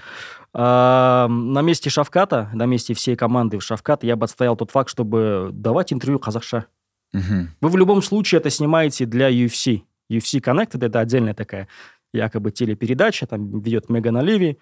А, 0.52 1.28
на 1.28 1.62
месте 1.62 1.88
Шавката, 1.90 2.50
на 2.52 2.66
месте 2.66 2.94
всей 2.94 3.16
команды 3.16 3.62
Шавката 3.62 4.06
я 4.06 4.16
бы 4.16 4.24
отстоял 4.24 4.56
тот 4.56 4.70
факт, 4.70 4.90
чтобы 4.90 5.50
давать 5.52 5.92
интервью 5.92 6.18
казахша. 6.18 6.66
Мгм. 7.12 7.50
Вы 7.60 7.68
в 7.68 7.76
любом 7.76 8.02
случае 8.02 8.40
это 8.40 8.50
снимаете 8.50 9.06
для 9.06 9.30
UFC. 9.30 9.82
UFC 10.10 10.40
Connected– 10.40 10.84
это 10.86 11.00
отдельная 11.00 11.34
такая 11.34 11.68
якобы 12.12 12.50
телепередача, 12.50 13.26
там 13.26 13.60
ведет 13.60 13.88
Меган 13.88 14.18
Оливи, 14.18 14.58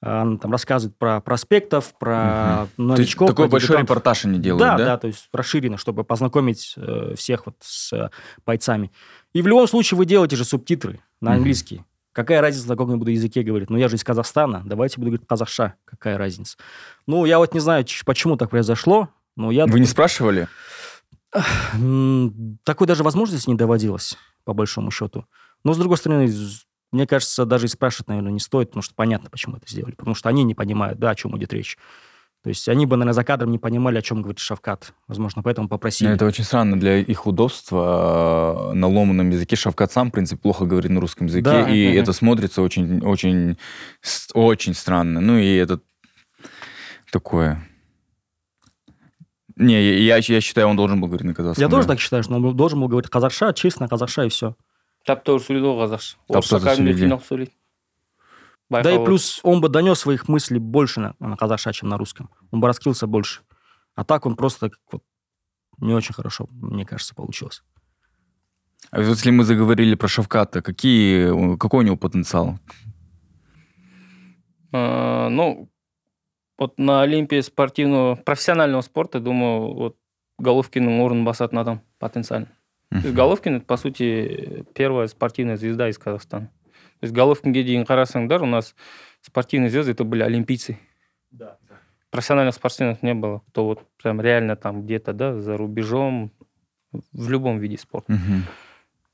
она 0.00 0.36
там 0.36 0.52
рассказывает 0.52 0.96
про 0.98 1.20
проспектов, 1.20 1.94
про 1.98 2.64
есть 2.64 2.78
новичков. 2.78 3.28
такой 3.30 3.48
большой 3.48 3.68
дебютантов. 3.68 3.96
репортаж 3.96 4.24
они 4.26 4.38
делают, 4.38 4.60
Да, 4.60 4.76
да? 4.76 4.84
да, 4.84 4.98
то 4.98 5.06
есть 5.06 5.28
расширено, 5.32 5.76
чтобы 5.78 6.04
познакомить 6.04 6.74
э, 6.76 7.14
всех 7.16 7.46
вот 7.46 7.56
с 7.60 7.92
э, 7.92 8.10
бойцами. 8.44 8.92
И 9.32 9.40
в 9.40 9.46
любом 9.46 9.66
случае 9.66 9.96
вы 9.96 10.04
делаете 10.04 10.36
же 10.36 10.44
субтитры 10.44 11.00
на 11.20 11.32
английский. 11.32 11.84
Какая 12.12 12.40
разница, 12.40 12.68
на 12.68 12.74
каком 12.74 12.90
я 12.90 12.96
буду 12.96 13.10
языке 13.10 13.42
говорить? 13.42 13.70
Ну, 13.70 13.76
я 13.76 13.88
же 13.88 13.96
из 13.96 14.04
Казахстана, 14.04 14.62
давайте 14.64 14.96
буду 14.98 15.10
говорить 15.10 15.26
казахша. 15.26 15.74
Какая 15.84 16.16
разница? 16.16 16.56
Ну, 17.06 17.24
я 17.24 17.38
вот 17.38 17.54
не 17.54 17.60
знаю, 17.60 17.84
почему 18.04 18.36
так 18.36 18.50
произошло, 18.50 19.08
но 19.36 19.50
я... 19.50 19.66
Вы 19.66 19.80
не 19.80 19.86
спрашивали? 19.86 20.46
Такой 21.32 22.86
даже 22.86 23.02
возможности 23.02 23.48
не 23.50 23.56
доводилось, 23.56 24.16
по 24.44 24.52
большому 24.52 24.90
счету. 24.92 25.26
Но, 25.64 25.74
с 25.74 25.78
другой 25.78 25.96
стороны, 25.98 26.30
мне 26.94 27.06
кажется, 27.06 27.44
даже 27.44 27.66
и 27.66 27.68
спрашивать, 27.68 28.08
наверное, 28.08 28.32
не 28.32 28.40
стоит, 28.40 28.68
потому 28.70 28.82
что 28.82 28.94
понятно, 28.94 29.28
почему 29.30 29.56
это 29.56 29.68
сделали. 29.68 29.94
Потому 29.94 30.14
что 30.14 30.28
они 30.28 30.44
не 30.44 30.54
понимают, 30.54 30.98
да, 30.98 31.10
о 31.10 31.14
чем 31.14 31.36
идет 31.36 31.52
речь. 31.52 31.76
То 32.42 32.48
есть 32.50 32.68
они 32.68 32.84
бы, 32.84 32.96
наверное, 32.96 33.14
за 33.14 33.24
кадром 33.24 33.50
не 33.50 33.58
понимали, 33.58 33.96
о 33.96 34.02
чем 34.02 34.20
говорит 34.20 34.38
Шавкат. 34.38 34.92
Возможно, 35.08 35.42
поэтому 35.42 35.66
попросили. 35.66 36.08
Ну, 36.08 36.14
Это 36.14 36.26
очень 36.26 36.44
странно 36.44 36.78
для 36.78 36.98
их 36.98 37.26
удобства. 37.26 38.70
э, 38.70 38.74
На 38.74 38.86
ломаном 38.86 39.30
языке 39.30 39.56
Шавкат 39.56 39.92
сам, 39.92 40.08
в 40.08 40.12
принципе, 40.12 40.40
плохо 40.42 40.66
говорит 40.66 40.90
на 40.90 41.00
русском 41.00 41.26
языке, 41.26 41.42
Да. 41.42 41.68
и 41.70 41.88
Мгм. 41.88 41.98
это 42.02 42.12
смотрится 42.12 42.60
очень, 42.60 43.00
очень, 43.02 43.56
очень 44.34 44.74
странно. 44.74 45.20
Ну 45.22 45.38
и 45.38 45.54
это 45.56 45.80
такое. 47.10 47.66
Не, 49.56 49.80
я, 50.04 50.16
я 50.16 50.40
считаю, 50.40 50.66
он 50.68 50.76
должен 50.76 51.00
был 51.00 51.08
говорить 51.08 51.26
на 51.26 51.32
казахском. 51.34 51.62
Я 51.62 51.68
тоже 51.70 51.86
так 51.86 52.00
считаю, 52.00 52.22
что 52.24 52.34
он 52.34 52.56
должен 52.56 52.80
был 52.80 52.88
говорить 52.88 53.08
казахша, 53.08 53.52
честно 53.52 53.88
казахша 53.88 54.24
и 54.24 54.28
все 54.28 54.56
тап 55.05 55.23
тоже 55.23 55.45
сөйлейді 55.45 55.67
ғой 55.67 55.77
қазақша 55.85 56.15
Тап 56.27 56.37
орысша 56.37 56.59
таза 56.59 56.69
кәдімгідей 56.75 56.93
сөйлейді. 56.93 57.05
қиналып 57.07 57.25
сөйлейді 57.27 57.51
Да 58.69 58.91
и 58.91 58.97
Байқауға. 58.97 59.05
плюс 59.05 59.39
он 59.43 59.61
бы 59.61 59.69
донес 59.69 59.99
своих 59.99 60.27
мыслей 60.27 60.59
больше 60.59 60.99
на, 60.99 61.15
на 61.19 61.35
казахша, 61.35 61.73
чем 61.73 61.89
на 61.89 61.97
русском. 61.97 62.29
Он 62.51 62.59
бы 62.61 62.67
раскрылся 62.67 63.07
больше. 63.07 63.41
А 63.95 64.03
так 64.05 64.27
он 64.27 64.35
просто 64.35 64.69
как 64.69 64.79
вот 64.91 65.03
не 65.79 65.93
очень 65.93 66.13
хорошо, 66.13 66.47
мне 66.51 66.85
кажется, 66.85 67.15
получилось. 67.15 67.63
А 68.91 68.97
вот 69.01 69.07
если 69.07 69.31
мы 69.31 69.43
заговорили 69.43 69.95
про 69.95 70.07
Шавката, 70.07 70.61
какие, 70.61 71.57
какой 71.57 71.79
у 71.79 71.87
него 71.87 71.97
потенциал? 71.97 72.59
Э, 74.71 75.29
ну, 75.29 75.69
вот 76.57 76.77
на 76.77 77.01
Олимпии 77.01 77.41
спортивного, 77.41 78.15
профессионального 78.15 78.81
спорта, 78.81 79.19
думаю, 79.19 79.73
вот 79.73 79.95
Головкиннің 80.39 81.01
орнын 81.03 81.25
басатын 81.25 81.57
адам 81.59 81.81
потенциально. 81.99 82.47
То 82.94 83.08
есть 83.08 83.14
Головкин, 83.14 83.56
это, 83.56 83.64
по 83.64 83.76
сути, 83.76 84.64
первая 84.72 85.08
спортивная 85.08 85.56
звезда 85.56 85.88
из 85.88 85.98
Казахстана. 85.98 86.46
То 87.00 87.06
есть 87.06 87.14
Головкинге 87.14 87.64
дейін 87.64 87.82
қарасаңдар, 87.84 88.42
у 88.42 88.46
нас 88.46 88.74
спортивные 89.20 89.68
звезды, 89.68 89.92
это 89.92 90.04
были 90.04 90.22
олимпийцы. 90.22 90.78
Профессиональных 92.10 92.54
спортсменов 92.54 93.02
не 93.02 93.14
было, 93.14 93.42
кто 93.48 93.64
вот 93.66 93.82
прям 94.00 94.20
реально 94.20 94.54
там 94.54 94.84
где-то, 94.84 95.12
да, 95.12 95.40
за 95.40 95.56
рубежом, 95.56 96.30
в 97.12 97.28
любом 97.28 97.58
виде 97.58 97.76
спорта. 97.76 98.12
Мгм. 98.12 98.44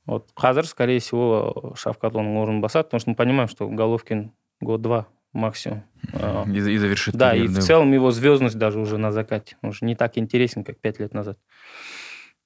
Вот 0.05 0.29
Хазар, 0.35 0.65
скорее 0.67 0.99
всего, 0.99 1.73
Шавкат 1.75 2.15
он 2.15 2.37
орнын 2.37 2.61
басады, 2.61 2.85
потому 2.85 2.99
что 2.99 3.09
мы 3.09 3.15
понимаем, 3.15 3.49
что 3.49 3.67
Головкин 3.67 4.31
год-два 4.59 5.07
максимум. 5.33 5.83
А, 6.13 6.45
И, 6.47 6.57
и 6.57 6.77
завершит 6.77 7.15
Да, 7.15 7.33
и 7.33 7.39
карьеру, 7.39 7.61
в 7.61 7.63
целом 7.65 7.91
его 7.93 8.11
звездность 8.11 8.57
даже 8.57 8.79
уже 8.79 8.97
на 8.97 9.11
закате. 9.11 9.57
Он 9.61 9.69
уже 9.69 9.85
не 9.85 9.95
так 9.95 10.17
интересен, 10.17 10.63
как 10.63 10.77
пять 10.77 10.99
лет 10.99 11.13
назад. 11.13 11.39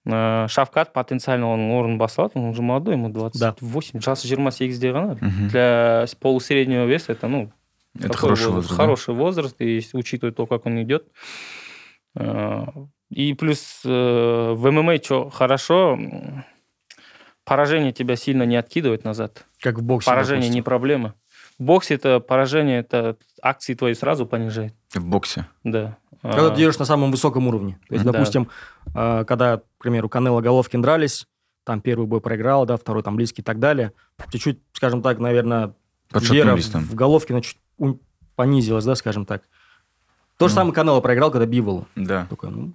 Э, 0.05 0.45
шавкат 0.47 0.93
потенциально 0.93 1.45
оның 1.49 1.71
орнын 1.73 1.97
баса 1.97 2.21
алады 2.21 2.37
он 2.39 2.45
уже 2.49 2.61
молодой 2.61 2.93
ему 2.93 3.09
28 3.09 3.99
жасы 4.01 4.27
жиырма 4.27 4.51
сегізде 4.51 4.91
ғана 4.93 5.17
Мгм. 5.19 5.47
для 5.49 6.05
полусреднего 6.19 6.85
веса 6.85 7.11
это 7.13 7.27
ну 7.27 7.51
Это 7.97 8.15
хороший 8.17 8.47
возраст, 8.47 8.55
возраст, 8.55 8.69
да? 8.69 8.75
хороший 8.75 9.13
возраст 9.15 9.55
и 9.61 9.81
учитывая 9.93 10.31
то 10.33 10.45
как 10.45 10.65
он 10.67 10.81
идет 10.83 11.07
Э, 12.17 12.65
и 13.09 13.33
плюс 13.33 13.81
э, 13.83 14.53
в 14.55 14.71
ММА 14.71 14.97
что 15.03 15.29
хорошо 15.29 15.97
поражение 17.43 17.91
тебя 17.91 18.15
сильно 18.15 18.43
не 18.43 18.55
откидывает 18.57 19.03
назад 19.03 19.45
Как 19.59 19.77
в 19.79 19.83
боксе, 19.83 20.09
поражение 20.09 20.49
не 20.49 20.57
допустим. 20.61 20.63
проблема 20.63 21.13
в 21.59 21.63
боксе 21.63 21.95
это 21.95 22.19
поражение 22.19 22.79
это 22.79 23.17
акции 23.41 23.73
твои 23.75 23.93
сразу 23.93 24.25
понижает 24.25 24.73
В 24.93 25.03
боксе. 25.05 25.45
да 25.63 25.97
Когда 26.31 26.47
А, 26.47 26.49
ты 26.51 26.57
держишь 26.57 26.79
на 26.79 26.85
самом 26.85 27.11
высоком 27.11 27.47
уровне. 27.47 27.77
То 27.87 27.93
есть, 27.95 28.05
Да. 28.05 28.11
допустим, 28.11 28.49
э, 28.93 29.25
когда, 29.25 29.57
к 29.57 29.63
примеру, 29.83 30.09
Канело 30.09 30.41
Головкин 30.41 30.81
дрались, 30.81 31.27
там 31.63 31.81
первый 31.81 32.07
бой 32.07 32.21
проиграл, 32.21 32.65
да, 32.65 32.77
второй 32.77 33.03
там 33.03 33.15
близкий 33.15 33.41
и 33.41 33.45
так 33.45 33.59
далее, 33.59 33.91
чуть-чуть, 34.31 34.59
скажем 34.73 35.01
так, 35.01 35.19
наверное, 35.19 35.73
вера 36.11 36.55
в 36.55 36.95
Головкина 36.95 37.41
чуть 37.41 37.57
понизилась, 38.35 38.85
да, 38.85 38.95
скажем 38.95 39.25
так. 39.25 39.43
То 40.37 40.47
же 40.47 40.53
Ну. 40.53 40.59
самое 40.59 40.73
Канело 40.73 41.01
проиграл, 41.01 41.31
когда 41.31 41.45
Биволу. 41.45 41.87
Да. 41.95 42.27
Такой, 42.29 42.49
ну, 42.51 42.73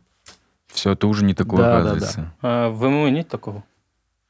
Все, 0.69 0.93
это 0.93 1.07
уже 1.09 1.25
не 1.25 1.35
такое, 1.35 1.59
Да, 1.61 1.73
да, 1.73 1.79
оказывается. 1.79 2.33
а, 2.43 2.69
в 2.71 2.89
ММА 2.89 3.11
нет 3.11 3.29
такого 3.29 3.65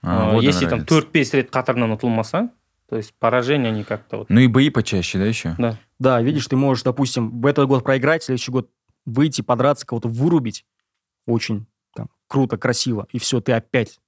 А, 0.02 0.30
А, 0.30 0.32
вот 0.34 0.42
если 0.42 0.64
там 0.64 0.78
разница. 0.80 0.94
төрт 0.94 1.12
бес 1.12 1.34
рет 1.34 1.54
қатарынан 1.54 1.92
ұтылмаса 1.98 2.48
то 2.88 2.96
есть 2.96 3.12
поражение 3.18 3.68
они 3.70 3.84
как-то 3.84 4.16
вот 4.18 4.30
Ну 4.30 4.40
и 4.40 4.46
бои 4.46 4.70
почаще, 4.70 5.18
да, 5.18 5.26
еще? 5.26 5.54
да 5.58 5.76
да, 5.98 6.22
видишь, 6.22 6.46
ты 6.46 6.56
можешь, 6.56 6.82
допустим, 6.82 7.42
в 7.42 7.46
этот 7.46 7.68
год 7.68 7.84
проиграть, 7.84 8.22
в 8.22 8.24
следующий 8.24 8.50
год 8.50 8.70
выйти, 9.12 9.42
подраться, 9.42 9.86
кого-то 9.86 10.08
вырубить. 10.08 10.64
Очень 11.26 11.66
там, 11.94 12.08
круто, 12.28 12.56
красиво. 12.56 13.06
И 13.12 13.18
все, 13.18 13.40
ты 13.40 13.52
опять 13.52 13.98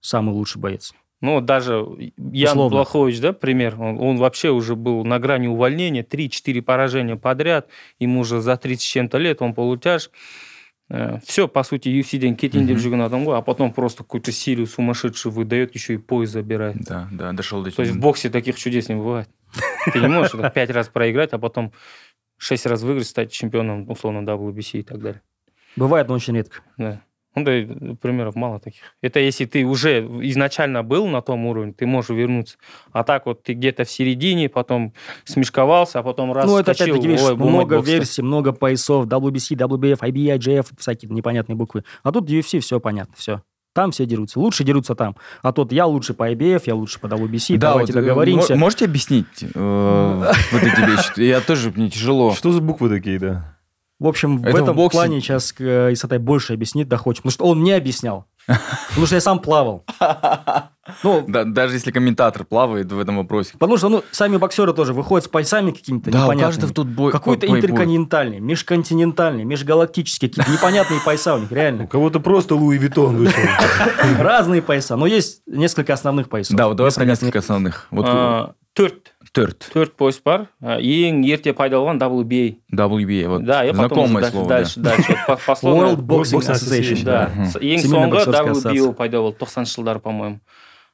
самый 0.00 0.34
лучший 0.34 0.60
боец. 0.60 0.92
Ну, 1.20 1.34
вот 1.34 1.46
даже 1.46 1.84
Ян 2.16 2.52
Условно. 2.52 2.76
Блахович, 2.76 3.20
да, 3.20 3.32
пример, 3.32 3.74
он, 3.80 4.00
он 4.00 4.18
вообще 4.18 4.50
уже 4.50 4.76
был 4.76 5.04
на 5.04 5.18
грани 5.18 5.48
увольнения, 5.48 6.04
3-4 6.04 6.62
поражения 6.62 7.16
подряд, 7.16 7.68
ему 7.98 8.20
уже 8.20 8.40
за 8.40 8.56
30 8.56 8.80
с 8.80 8.84
чем-то 8.84 9.18
лет, 9.18 9.42
он 9.42 9.52
полутяж. 9.52 10.10
Все, 11.24 11.48
по 11.48 11.64
сути, 11.64 11.88
UFC-ден 11.90 12.34
кетейін 12.34 12.64
деп 12.66 12.78
Мгм. 12.78 12.82
жүрген 12.82 13.04
адам 13.04 13.24
ғой, 13.26 13.36
а 13.36 13.42
потом 13.42 13.72
просто 13.72 14.04
какую-то 14.04 14.32
силу 14.32 14.64
сумасшедшую 14.64 15.32
выдает, 15.34 15.74
еще 15.74 15.94
и 15.94 15.96
пояс 15.98 16.30
забирает. 16.30 16.76
Да, 16.80 17.08
да, 17.12 17.32
дошел 17.32 17.62
до 17.62 17.70
То 17.70 17.82
есть 17.82 17.94
в 17.94 18.00
боксе 18.00 18.30
таких 18.30 18.56
чудес 18.56 18.88
не 18.88 18.94
бывает. 18.94 19.28
Ты 19.92 20.00
не 20.00 20.08
можешь 20.08 20.32
пять 20.54 20.70
раз 20.70 20.88
проиграть, 20.88 21.34
а 21.34 21.38
потом 21.38 21.72
шесть 22.38 22.66
раз 22.66 22.82
выиграть, 22.82 23.06
стать 23.06 23.30
чемпионом, 23.30 23.90
условно, 23.90 24.28
WBC 24.28 24.80
и 24.80 24.82
так 24.82 25.00
далее. 25.00 25.22
Бывает, 25.76 26.08
но 26.08 26.14
очень 26.14 26.34
редко. 26.34 26.62
Да. 26.76 27.02
Ну, 27.34 27.44
да, 27.44 27.94
примеров 28.00 28.34
мало 28.34 28.58
таких. 28.58 28.80
Это 29.00 29.20
если 29.20 29.44
ты 29.44 29.64
уже 29.64 30.00
изначально 30.22 30.82
был 30.82 31.06
на 31.06 31.20
том 31.22 31.46
уровне, 31.46 31.72
ты 31.72 31.86
можешь 31.86 32.10
вернуться. 32.10 32.56
А 32.90 33.04
так 33.04 33.26
вот 33.26 33.42
ты 33.42 33.52
где-то 33.52 33.84
в 33.84 33.90
середине, 33.90 34.48
потом 34.48 34.92
смешковался, 35.24 36.00
а 36.00 36.02
потом 36.02 36.32
раз 36.32 36.46
ну, 36.46 36.58
это 36.58 36.72
опять-таки, 36.72 37.06
видишь, 37.06 37.22
ой, 37.22 37.36
много 37.36 37.78
версий, 37.78 38.22
много 38.22 38.52
поясов, 38.52 39.06
WBC, 39.06 39.56
WBF, 39.56 39.98
IBI, 40.00 40.38
IJF, 40.38 40.66
всякие 40.78 41.10
непонятные 41.10 41.54
буквы. 41.54 41.84
А 42.02 42.12
тут 42.12 42.28
UFC, 42.28 42.60
все 42.60 42.80
понятно, 42.80 43.14
все. 43.16 43.42
Там 43.78 43.92
все 43.92 44.06
дерутся. 44.06 44.40
Лучше 44.40 44.64
дерутся 44.64 44.96
там. 44.96 45.14
А 45.40 45.52
тут 45.52 45.70
я 45.70 45.86
лучше 45.86 46.12
по 46.12 46.28
IBF, 46.32 46.62
я 46.66 46.74
лучше 46.74 46.98
по 46.98 47.06
WBC, 47.06 47.58
Да, 47.58 47.68
давайте 47.70 47.92
вот, 47.92 47.98
э, 48.00 48.02
договоримся. 48.02 48.54
мо- 48.54 48.58
Можете 48.62 48.86
объяснить 48.86 49.26
э, 49.40 49.48
вот 50.52 50.62
эти 50.64 50.80
вещи? 50.90 51.20
Я 51.20 51.40
тоже, 51.40 51.70
мне 51.70 51.88
тяжело. 51.88 52.32
Что 52.34 52.50
за 52.50 52.60
буквы 52.60 52.88
такие, 52.88 53.20
да? 53.20 53.56
В 54.00 54.08
общем, 54.08 54.38
в 54.38 54.44
Это 54.46 54.56
в 54.56 54.62
этом 54.64 54.76
боксе- 54.76 54.90
плане 54.90 55.20
сейчас 55.20 55.54
э, 55.60 55.92
Исатай 55.92 56.18
больше 56.18 56.54
объяснит 56.54 56.88
доходчиво. 56.88 57.22
Потому 57.22 57.32
что 57.32 57.44
он 57.46 57.62
не 57.62 57.70
объяснял. 57.70 58.26
Потому 58.88 59.06
что 59.06 59.14
я 59.14 59.20
сам 59.20 59.38
плавал. 59.38 59.84
Ну, 61.04 61.22
Да, 61.28 61.44
даже 61.44 61.74
если 61.74 61.90
комментатор 61.90 62.44
плавает 62.46 62.90
в 62.90 62.98
этом 62.98 63.18
вопросе. 63.18 63.50
потому 63.58 63.76
что 63.76 63.90
ну, 63.90 64.02
сами 64.10 64.38
боксеры 64.38 64.72
тоже 64.72 64.94
выходят 64.94 65.26
с 65.26 65.28
поясами 65.28 65.70
какими-то 65.70 66.10
Да, 66.10 66.20
у 66.20 66.32
непонятными. 66.32 66.72
тут 66.72 66.88
бой. 66.88 67.12
Какой-то 67.12 67.46
бой- 67.46 67.50
бой. 67.50 67.58
интерконтинентальный, 67.60 68.40
межконтинентальный, 68.40 69.44
межгалактический, 69.44 70.30
какие-то 70.30 70.50
непонятные 70.50 70.98
пояса 71.04 71.34
у 71.34 71.40
них, 71.40 71.50
У 71.50 71.54
реально. 71.54 71.86
кого-то 71.86 72.20
просто 72.20 72.54
Луи 72.54 72.78
Виттон 72.78 73.18
вышел. 73.18 73.42
Разные 74.18 74.62
пояса, 74.62 74.96
но 74.96 75.06
есть 75.06 75.42
несколько 75.46 75.92
основных 75.92 76.30
поясов. 76.30 76.56
Да, 76.56 76.68
вот 76.68 76.78
давай 76.78 76.90
про 76.90 77.04
несколько 77.04 77.40
основных. 77.40 77.86
Төрт. 78.78 79.10
Төрт, 79.34 79.66
төрт 79.74 79.92
пояс 79.98 80.20
бар. 80.24 80.46
Ең 80.62 81.20
ерте 81.26 81.52
пайда 81.52 81.80
болған 81.82 81.98
WBA 82.00 82.56
WBA, 82.72 83.26
вот 83.28 83.44
да 83.44 83.64
и 83.66 83.72
потом 83.72 84.08
знакомое 84.08 84.30
слово, 84.30 84.48
дальше, 84.48 84.80
дальше. 84.80 85.12
World 85.62 86.00
Boxing 86.06 86.40
Association. 86.40 87.02
Да. 87.04 87.26
ең 87.60 87.82
соңғы 87.84 88.22
WBO 88.30 88.92
пайда 88.94 89.20
болды 89.20 89.38
тоқсаныншы 89.42 89.74
жылдары 89.80 90.00
по 90.00 90.12
моему 90.12 90.38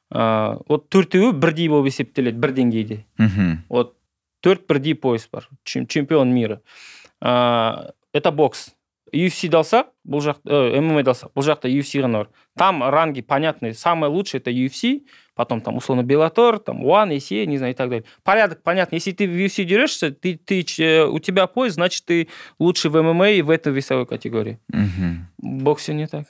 вот 0.09 0.89
төртеуі 0.89 1.31
бірдей 1.33 1.69
болып 1.69 1.87
есептеледі 1.93 2.37
бір 2.41 2.53
деңгейде. 2.57 2.97
Мгм. 3.17 3.63
вот 3.69 3.95
төрт 4.43 4.67
бірдей 4.67 4.95
пояс 4.95 5.29
бар 5.31 5.47
Чем- 5.63 5.87
чемпион 5.87 6.33
мира. 6.33 6.61
Это 7.21 8.31
бокс. 8.31 8.71
UFC 9.13 9.47
алсақ 9.53 9.93
бұл 10.03 10.19
жақ 10.25 10.41
э, 10.43 10.81
ММА 10.81 11.05
алсақ 11.05 11.31
бұл 11.37 11.45
жақта 11.45 11.69
UFC 11.71 12.01
ғана 12.03 12.25
бар. 12.25 12.29
Там 12.57 12.83
ранги 12.83 13.21
понятные. 13.21 13.73
Самое 13.73 14.11
лучшее 14.11 14.41
это 14.41 14.51
UFC 14.51 15.05
потом 15.35 15.61
там 15.61 15.77
условно 15.77 16.01
Беллатор 16.03 16.57
там 16.59 16.83
One, 16.85 17.15
ECA, 17.15 17.45
не 17.45 17.57
знаю 17.57 17.73
и 17.73 17.75
так 17.75 17.89
далее 17.89 18.05
порядок 18.23 18.63
понятно 18.63 18.95
если 18.95 19.11
ты 19.11 19.27
в 19.27 19.31
UFC 19.31 19.63
дерешься 19.65 20.11
ты, 20.11 20.35
ты 20.37 20.63
ч- 20.63 21.03
у 21.03 21.19
тебя 21.19 21.45
пояс 21.47 21.73
значит 21.73 22.05
ты 22.05 22.27
лучший 22.59 22.89
в 22.89 23.01
ММА 23.01 23.31
и 23.31 23.41
в 23.41 23.49
этой 23.49 23.71
весовой 23.73 24.05
категории 24.05 24.59
Мгм. 24.69 25.27
в 25.37 25.63
боксе 25.63 25.93
не 25.93 26.07
так 26.07 26.25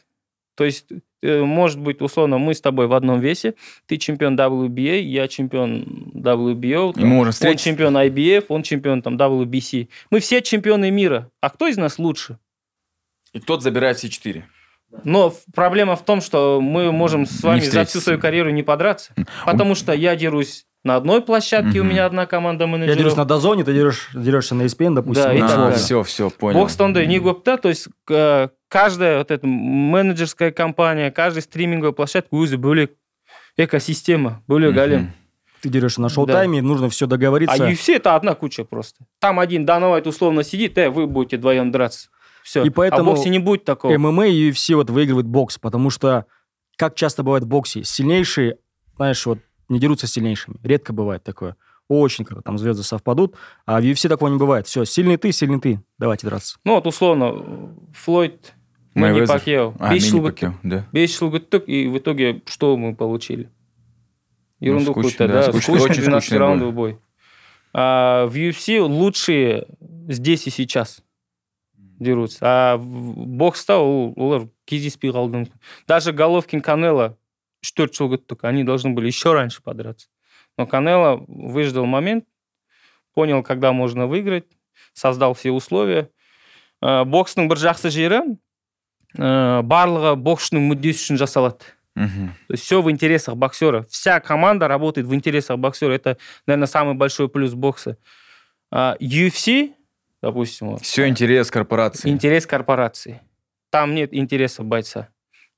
то 0.57 0.63
есть 0.63 0.87
э, 1.21 1.41
может 1.43 1.79
быть 1.79 2.01
условно 2.01 2.37
мы 2.37 2.53
с 2.53 2.61
тобой 2.61 2.87
в 2.87 2.93
одном 2.93 3.19
весе 3.19 3.53
ты 3.87 3.97
чемпион 3.97 4.35
WBA 4.37 5.01
я 5.01 5.27
чемпион 5.27 6.11
WBO 6.15 6.93
мы 6.95 7.05
можем 7.05 7.33
он 7.49 7.57
чемпион 7.57 7.97
IBF, 7.97 8.45
он 8.49 8.63
чемпион 8.63 9.01
там 9.01 9.17
WBC. 9.17 9.89
Мы 10.11 10.19
все 10.19 10.41
чемпионы 10.41 10.91
мира. 10.91 11.29
А 11.41 11.49
кто 11.49 11.67
из 11.67 11.77
нас 11.77 11.99
лучше? 11.99 12.39
И 13.33 13.39
кто 13.39 13.59
забирает 13.59 13.97
все 13.97 14.09
четыре? 14.09 14.47
Но 15.03 15.33
проблема 15.53 15.95
в 15.95 16.03
том, 16.05 16.21
что 16.21 16.59
мы 16.61 16.91
можем 16.91 17.25
с 17.25 17.43
вами 17.43 17.59
за 17.59 17.85
всю 17.85 17.99
свою 17.99 18.19
карьеру 18.19 18.49
не 18.51 18.63
подраться. 18.63 19.13
Потому 19.45 19.75
что 19.75 19.93
я 19.93 20.15
дерусь 20.15 20.65
на 20.83 20.95
одной 20.95 21.21
площадке, 21.21 21.79
у 21.79 21.83
Мгм. 21.83 21.89
меня 21.93 22.05
одна 22.05 22.25
команда 22.27 22.63
Я 22.65 22.67
менеджеров. 22.67 22.97
дерусь 22.97 23.15
на 23.15 23.25
Дозоне, 23.25 23.63
ты 23.63 23.73
дерешь, 23.73 24.09
дерешься 24.13 24.53
на 24.55 24.63
ESPN, 24.63 24.93
допустим. 24.95 25.23
Да, 25.23 25.33
и 25.33 25.39
так 25.39 25.49
далее. 25.49 25.77
все, 25.77 26.03
все, 26.03 26.29
понял. 26.29 26.59
Бокс 26.59 26.75
тонда 26.75 27.05
не 27.05 27.19
гопта, 27.19 27.57
то 27.57 27.69
есть 27.69 27.87
э, 28.09 28.49
каждая 28.67 29.17
вот 29.17 29.31
эта 29.31 29.47
менеджерская 29.47 30.51
компания, 30.51 31.09
каждая 31.11 31.41
стриминговая 31.41 31.91
площадка 31.93 32.35
өзі 32.35 32.57
бөлек 32.57 32.91
экосистема, 33.57 34.43
Мгм. 34.47 34.77
әлем. 34.77 35.07
Ты 35.61 35.69
дерешься 35.69 35.99
на 36.01 36.09
шоу-тайме, 36.09 36.61
нужно 36.61 36.89
все 36.89 37.05
А 37.05 37.07
договориться. 37.07 37.55
UFC 37.67 37.95
это 37.95 38.15
одна 38.15 38.35
куча 38.35 38.63
просто. 38.63 39.05
Там 39.19 39.39
один 39.39 39.65
Данавайт 39.65 40.05
условно 40.05 40.43
сидит, 40.43 40.77
э, 40.77 40.89
вы 40.91 41.07
будете 41.07 41.37
вдвоем 41.37 41.71
драться. 41.71 42.09
Все. 42.45 42.63
И 42.63 42.69
поэтому 42.69 43.09
А 43.09 43.13
в 43.13 43.15
боксе 43.15 43.31
не 43.31 43.39
будет 43.39 43.65
такого. 43.65 43.97
ММА 43.97 44.27
и 44.27 44.51
UFC 44.51 44.75
вот 44.75 44.91
выигрывает 44.91 45.25
бокс, 45.25 45.57
потому 45.57 45.89
что, 45.89 46.27
как 46.77 46.93
часто 46.93 47.23
бывает 47.23 47.43
в 47.43 47.47
боксе, 47.47 47.83
сильнейшие, 47.83 48.59
знаешь, 48.97 49.25
вот 49.25 49.39
не 49.67 49.79
дерутся 49.79 50.05
сильнейшими. 50.05 50.57
Редко 50.61 50.93
бывает 50.93 51.23
такое. 51.23 51.55
Очень 51.87 52.23
когда 52.23 52.41
там 52.43 52.59
звезды 52.59 52.83
совпадут, 52.83 53.35
а 53.65 53.81
в 53.81 53.83
UFC 53.83 54.07
такого 54.07 54.29
не 54.29 54.37
бывает. 54.37 54.67
Все, 54.67 54.85
сильный 54.85 55.17
ты, 55.17 55.31
сильный 55.31 55.59
ты, 55.59 55.81
давайте 55.97 56.27
драться. 56.27 56.59
Ну 56.63 56.75
вот 56.75 56.85
условно, 56.85 57.73
Флойд, 57.93 58.53
Мэнни 58.93 59.13
Мэйвезер. 59.13 59.35
Пакьяо. 59.35 59.73
А, 59.79 59.95
күттік. 59.95 60.21
Пакьяо, 60.21 60.53
да. 60.61 60.87
Бес 60.91 61.17
жыл 61.17 61.31
күттік, 61.31 61.65
и 61.65 61.87
в 61.87 61.97
итоге 61.97 62.43
что 62.45 62.77
мы 62.77 62.95
получили? 62.95 63.49
Ерунду 64.59 64.91
скучно, 64.91 65.11
какую-то, 65.11 65.27
да, 65.27 65.51
скучный 65.51 65.81
очень 65.81 66.01
12 66.03 66.23
скучный 66.23 66.37
раундовый 66.37 66.73
бой. 66.73 66.99
А 67.73 68.27
в 68.27 68.35
UFC 68.35 68.81
лучшие 68.81 69.65
здесь 70.07 70.45
и 70.45 70.51
сейчас 70.51 71.01
дерутся. 71.94 72.38
А 72.42 72.76
в 72.76 72.82
бокста 73.26 73.78
ол- 73.78 74.14
олар 74.16 74.48
кездеспей 74.64 75.10
қалды 75.10 75.36
мүмкін. 75.44 75.58
Даже 75.86 76.12
Головкин 76.12 76.60
Канело 76.60 77.16
4 77.62 77.88
жыл 77.92 78.08
күттік, 78.14 78.44
они 78.44 78.64
должны 78.64 78.90
были 78.94 79.06
еще 79.06 79.32
раньше 79.34 79.62
подраться. 79.62 80.08
Но 80.56 80.66
Канело 80.66 81.24
выждал 81.28 81.86
момент, 81.86 82.24
понял, 83.14 83.42
когда 83.42 83.72
можно 83.72 84.06
выиграть, 84.06 84.46
создал 84.94 85.34
все 85.34 85.50
условия. 85.50 86.08
Ә, 86.82 87.04
бокстың 87.04 87.48
бір 87.48 87.58
жақсы 87.60 87.90
жері 87.92 88.38
ә, 89.18 89.60
барлығы 89.62 90.14
боксшының 90.16 90.64
мүддесі 90.72 91.04
үшін 91.12 91.18
жасалады 91.20 91.64
Мгм. 91.96 92.32
то 92.46 92.54
есть 92.54 92.62
все 92.64 92.80
в 92.80 92.90
интересах 92.90 93.34
боксера 93.36 93.82
вся 93.90 94.20
команда 94.20 94.68
работает 94.68 95.06
в 95.06 95.12
интересах 95.14 95.58
боксера 95.58 95.92
это 95.92 96.16
наверное 96.46 96.68
самый 96.68 96.94
большой 96.94 97.28
плюс 97.28 97.52
бокса 97.52 97.98
А, 98.70 98.96
UFC 99.00 99.74
допустим 100.22 100.70
вот, 100.72 100.82
Все 100.82 101.08
интерес 101.08 101.50
корпорации. 101.50 102.08
интерес 102.10 102.46
корпорации 102.46 103.20
там 103.70 103.94
нет 103.94 104.12
интереса 104.12 104.62
бойца 104.62 105.08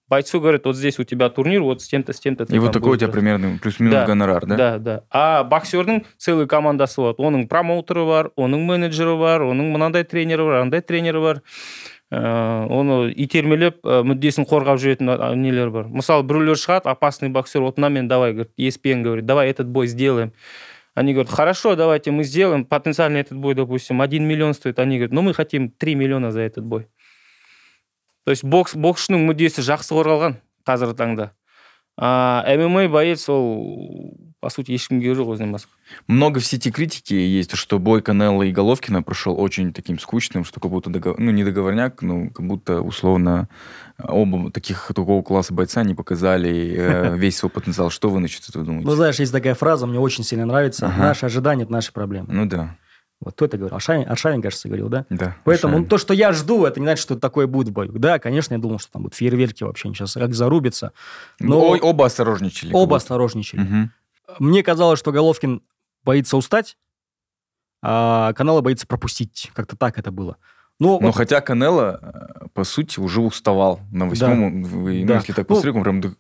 бойцу 0.09 0.40
говорят 0.40 0.66
вот 0.66 0.76
здесь 0.76 0.99
у 0.99 1.05
тебя 1.05 1.30
турнир 1.30 1.62
вот 1.62 1.80
с 1.80 1.88
тем-то 1.88 2.12
с 2.12 2.20
тем-то 2.20 2.45
ты 2.45 2.55
И 2.55 2.59
вот 2.59 2.66
там 2.66 2.72
такой 2.74 2.88
у 2.88 2.90
будешь 2.93 2.99
тебя 3.01 3.07
драться». 3.09 3.20
примерно 3.20 3.59
плюс-минус 3.59 3.95
Да, 3.95 4.07
гонорар, 4.07 4.45
да? 4.47 4.57
да 4.57 4.78
да 4.78 5.03
а 5.11 5.43
боксердің 5.45 6.05
целый 6.18 6.47
командасы 6.47 7.01
болады 7.01 7.22
оның 7.22 7.49
промоутері 7.49 8.05
бар 8.07 8.30
оның 8.36 8.61
менеджері 8.66 9.16
бар 9.18 9.40
оның 9.49 9.72
мынандай 9.72 10.05
тренері 10.05 10.45
бар 10.45 10.61
андай 10.66 10.82
тренері 10.82 11.20
бар 11.22 11.40
ә, 12.12 12.66
оны 12.68 13.09
итермелеп 13.16 13.80
ә, 13.86 14.03
мүддесін 14.05 14.45
қорғап 14.45 14.76
жүретін 14.76 15.09
а- 15.16 15.32
нелер 15.34 15.70
бар 15.72 15.86
мысалы 15.88 16.22
біреулер 16.28 16.61
шығады 16.61 16.90
опасный 16.93 17.30
боксер 17.30 17.62
вот 17.62 17.78
на 17.78 17.88
мен 17.88 18.07
давай 18.07 18.34
говорит 18.34 18.53
E 18.59 18.68
ESPN 18.68 19.01
говорит 19.01 19.24
давай 19.24 19.49
этот 19.49 19.68
бой 19.68 19.86
сделаем 19.86 20.34
они 20.97 21.12
говорят 21.14 21.32
хорошо 21.32 21.76
давайте 21.76 22.11
мы 22.11 22.24
сделаем 22.24 22.64
потенциально 22.64 23.18
этот 23.18 23.38
бой 23.38 23.55
допустим 23.55 24.01
1 24.01 24.24
миллион 24.24 24.55
стоит 24.55 24.78
они 24.78 24.97
говорят 24.97 25.12
ну 25.12 25.22
мы 25.22 25.34
хотим 25.34 25.70
3 25.70 25.95
миллиона 25.95 26.32
за 26.32 26.40
этот 26.40 26.64
бой 26.64 26.88
то 28.24 28.30
есть 28.30 28.45
бокс 28.45 28.74
боксшының 28.74 29.26
мүддесі 29.26 29.64
жақсы 29.66 29.95
қорғалған 29.97 30.38
қазіргі 30.66 30.97
таңда 30.99 31.30
а 31.97 32.45
мма 32.57 32.88
боец 32.88 33.28
ол 33.28 34.26
по 34.48 34.52
сути 34.52 34.72
ешкімге 34.72 35.12
жоқ 35.12 35.34
өзінен 35.36 35.52
басқа 35.52 35.76
Много 36.08 36.39
в 36.39 36.45
сети 36.45 36.72
критики 36.72 37.14
есть, 37.14 37.54
что 37.58 37.80
бой 37.80 38.02
Канело 38.02 38.43
и 38.43 38.54
Головкина 38.54 39.04
прошел 39.04 39.38
очень 39.38 39.74
таким 39.74 40.00
скучным, 40.00 40.45
что 40.45 40.62
как 40.62 40.72
будто, 40.72 40.89
договор... 40.89 41.20
ну, 41.20 41.32
не 41.32 41.43
договорняк, 41.43 42.02
но 42.02 42.30
как 42.30 42.48
будто 42.48 42.80
условно 42.82 43.50
оба 43.98 44.50
таких 44.52 44.91
такого 44.95 45.22
класса 45.22 45.54
бойца 45.54 45.84
не 45.84 45.95
показали 45.95 46.76
э, 46.78 47.18
весь 47.24 47.36
свой 47.36 47.50
потенциал. 47.50 47.89
Что 47.89 48.10
вы 48.10 48.22
насчет 48.22 48.48
этого 48.48 48.64
думаете? 48.64 48.88
Ну, 48.88 48.95
знаешь, 48.95 49.20
есть 49.20 49.34
такая 49.34 49.54
фраза, 49.54 49.86
мне 49.86 50.00
очень 50.00 50.24
сильно 50.24 50.45
нравится. 50.45 50.88
Ага. 50.88 51.02
Наши 51.02 51.26
ожидания– 51.26 51.64
это 51.66 51.74
наши 51.74 51.91
проблемы. 51.91 52.28
Ну 52.30 52.45
да, 52.45 52.78
Вот 53.20 53.34
кто 53.34 53.45
это 53.45 53.58
говорил? 53.58 53.76
Аршавин, 53.76 54.10
Аршавин, 54.10 54.41
кажется, 54.41 54.70
говорил, 54.70 54.88
да? 54.88 55.06
да. 55.10 55.36
Поэтому 55.43 55.80
ну, 55.80 55.86
то, 55.86 55.98
что 55.98 56.14
я 56.14 56.32
жду, 56.32 56.66
это 56.66 56.80
не 56.80 56.86
значит, 56.86 57.04
что 57.04 57.18
такое 57.18 57.48
будет 57.48 57.68
в 57.70 57.72
бою. 57.74 57.91
Да, 58.00 58.18
конечно, 58.20 58.54
я 58.54 58.60
думал, 58.60 58.80
что 58.80 58.93
там 58.93 59.02
будут 59.02 59.16
фейерверки 59.16 59.64
вообще, 59.64 59.89
сейчас 59.89 60.14
как 60.14 60.34
зарубятся. 60.34 60.93
Но 61.39 61.60
оба 61.60 62.06
осторожничали. 62.06 62.72
оба 62.74 62.95
осторожничали. 62.95 63.62
Мгм. 63.62 63.91
Мне 64.39 64.63
казалось, 64.63 64.99
что 64.99 65.11
Головкин 65.11 65.61
боится 66.03 66.38
устать, 66.38 66.78
а 67.82 68.34
Канала 68.34 68.61
боится 68.61 68.88
пропустить. 68.88 69.51
Как-то 69.53 69.75
так 69.75 69.97
это 69.97 70.11
было. 70.11 70.38
Ну, 70.80 70.99
Но 70.99 71.07
вот 71.07 71.15
хотя 71.15 71.41
Канело, 71.41 71.99
э, 72.43 72.47
по 72.53 72.63
сути, 72.63 72.99
уже 72.99 73.21
уставал 73.21 73.80
на 73.91 74.07
восьмом. 74.07 74.63
вы- 74.63 75.01
ну, 75.01 75.07
Да. 75.07 75.15
если 75.15 75.34
так 75.34 75.49
Ну, 75.49 75.55
посмотреть, 75.55 75.75
он 75.75 75.84
прям 75.84 76.01
да- 76.01 76.13